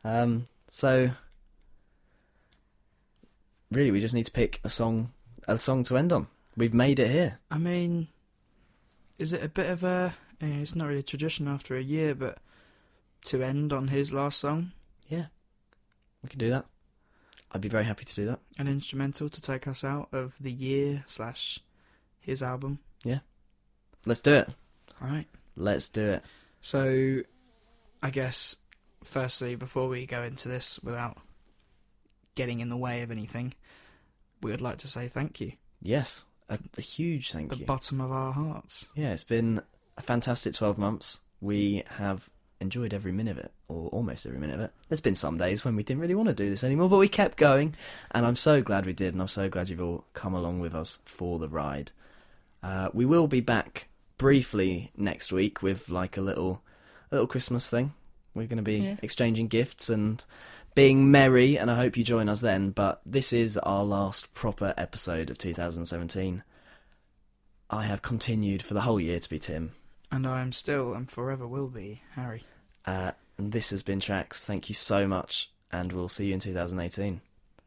Um, 0.04 0.44
so, 0.68 1.10
really, 3.70 3.90
we 3.90 4.00
just 4.00 4.14
need 4.14 4.26
to 4.26 4.32
pick 4.32 4.60
a 4.64 4.70
song, 4.70 5.12
a 5.46 5.58
song 5.58 5.82
to 5.84 5.96
end 5.96 6.12
on. 6.12 6.26
We've 6.56 6.74
made 6.74 6.98
it 6.98 7.10
here. 7.10 7.38
I 7.50 7.58
mean, 7.58 8.08
is 9.18 9.32
it 9.32 9.42
a 9.42 9.48
bit 9.48 9.70
of 9.70 9.84
a? 9.84 10.14
It's 10.40 10.74
not 10.74 10.86
really 10.88 11.00
a 11.00 11.04
tradition 11.04 11.48
after 11.48 11.76
a 11.76 11.82
year, 11.82 12.14
but 12.14 12.38
to 13.24 13.42
end 13.42 13.72
on 13.72 13.88
his 13.88 14.12
last 14.12 14.38
song, 14.38 14.72
Yeah, 15.08 15.26
we 16.22 16.28
can 16.28 16.38
do 16.38 16.50
that. 16.50 16.66
I'd 17.50 17.60
be 17.60 17.68
very 17.68 17.84
happy 17.84 18.04
to 18.04 18.14
do 18.14 18.26
that. 18.26 18.40
an 18.58 18.68
instrumental 18.68 19.28
to 19.30 19.40
take 19.40 19.66
us 19.66 19.82
out 19.82 20.08
of 20.12 20.36
the 20.38 20.52
year 20.52 21.02
slash 21.06 21.60
his 22.20 22.42
album. 22.42 22.78
Yeah, 23.04 23.20
let's 24.04 24.20
do 24.20 24.34
it. 24.34 24.48
All 25.00 25.08
right. 25.08 25.26
Let's 25.56 25.88
do 25.88 26.02
it. 26.04 26.22
So, 26.60 27.22
I 28.02 28.10
guess, 28.10 28.56
firstly, 29.02 29.54
before 29.54 29.88
we 29.88 30.06
go 30.06 30.22
into 30.22 30.48
this 30.48 30.78
without 30.80 31.18
getting 32.34 32.60
in 32.60 32.68
the 32.68 32.76
way 32.76 33.02
of 33.02 33.10
anything, 33.10 33.54
we 34.42 34.50
would 34.50 34.60
like 34.60 34.78
to 34.78 34.88
say 34.88 35.08
thank 35.08 35.40
you. 35.40 35.52
Yes, 35.82 36.24
a, 36.48 36.58
a 36.76 36.80
huge 36.80 37.32
thank 37.32 37.50
the 37.50 37.56
you. 37.56 37.60
The 37.60 37.66
bottom 37.66 38.00
of 38.00 38.12
our 38.12 38.32
hearts. 38.32 38.86
Yeah, 38.94 39.12
it's 39.12 39.24
been 39.24 39.60
a 39.96 40.02
fantastic 40.02 40.54
12 40.54 40.78
months. 40.78 41.20
We 41.40 41.84
have 41.96 42.30
enjoyed 42.60 42.92
every 42.92 43.12
minute 43.12 43.38
of 43.38 43.44
it, 43.44 43.52
or 43.68 43.88
almost 43.88 44.26
every 44.26 44.38
minute 44.38 44.56
of 44.56 44.62
it. 44.62 44.72
There's 44.88 45.00
been 45.00 45.14
some 45.14 45.36
days 45.36 45.64
when 45.64 45.76
we 45.76 45.82
didn't 45.82 46.00
really 46.00 46.14
want 46.14 46.28
to 46.28 46.34
do 46.34 46.50
this 46.50 46.64
anymore, 46.64 46.88
but 46.88 46.98
we 46.98 47.08
kept 47.08 47.36
going, 47.36 47.74
and 48.10 48.26
I'm 48.26 48.36
so 48.36 48.62
glad 48.62 48.86
we 48.86 48.92
did, 48.92 49.14
and 49.14 49.20
I'm 49.20 49.28
so 49.28 49.48
glad 49.48 49.68
you've 49.68 49.82
all 49.82 50.04
come 50.14 50.34
along 50.34 50.60
with 50.60 50.74
us 50.74 50.98
for 51.04 51.38
the 51.38 51.48
ride. 51.48 51.92
Uh, 52.62 52.88
we 52.92 53.04
will 53.04 53.28
be 53.28 53.40
back 53.40 53.88
briefly 54.16 54.90
next 54.96 55.32
week 55.32 55.62
with 55.62 55.88
like 55.88 56.16
a 56.16 56.20
little, 56.20 56.62
a 57.10 57.14
little 57.14 57.28
Christmas 57.28 57.70
thing. 57.70 57.94
We're 58.34 58.46
going 58.46 58.58
to 58.58 58.62
be 58.62 58.76
Yeah. 58.78 58.96
exchanging 59.02 59.48
gifts 59.48 59.88
and 59.90 60.24
being 60.74 61.10
merry, 61.10 61.58
and 61.58 61.70
I 61.70 61.76
hope 61.76 61.96
you 61.96 62.04
join 62.04 62.28
us 62.28 62.40
then. 62.40 62.70
But 62.70 63.00
this 63.04 63.32
is 63.32 63.58
our 63.58 63.82
last 63.84 64.32
proper 64.34 64.74
episode 64.76 65.30
of 65.30 65.38
2017. 65.38 66.42
I 67.70 67.84
have 67.84 68.00
continued 68.02 68.62
for 68.62 68.74
the 68.74 68.82
whole 68.82 69.00
year 69.00 69.20
to 69.20 69.28
be 69.28 69.38
Tim. 69.38 69.72
And 70.10 70.26
I 70.26 70.40
am 70.40 70.52
still 70.52 70.94
and 70.94 71.10
forever 71.10 71.46
will 71.46 71.68
be 71.68 72.02
Harry. 72.14 72.44
Uh, 72.86 73.12
and 73.36 73.52
this 73.52 73.70
has 73.70 73.82
been 73.82 74.00
Tracks. 74.00 74.44
Thank 74.44 74.68
you 74.68 74.74
so 74.74 75.06
much, 75.06 75.50
and 75.70 75.92
we'll 75.92 76.08
see 76.08 76.28
you 76.28 76.34
in 76.34 76.40
2018. 76.40 77.20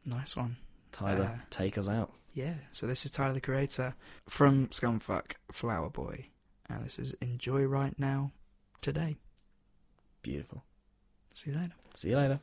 Nice 0.04 0.34
one. 0.34 0.56
Tyler, 0.90 1.38
Uh, 1.40 1.44
take 1.50 1.78
us 1.78 1.88
out. 1.88 2.12
Yeah, 2.34 2.54
so 2.72 2.86
this 2.86 3.04
is 3.04 3.10
Tyler 3.12 3.34
the 3.34 3.40
Creator 3.40 3.94
from 4.28 4.68
Scumfuck 4.68 5.32
Flower 5.52 5.90
Boy. 5.90 6.26
And 6.68 6.84
this 6.84 6.98
is 6.98 7.12
Enjoy 7.20 7.62
Right 7.64 7.96
Now 7.98 8.32
Today. 8.80 9.16
Beautiful. 10.22 10.62
See 11.34 11.50
you 11.50 11.56
later. 11.56 11.74
See 11.94 12.10
you 12.10 12.16
later. 12.16 12.40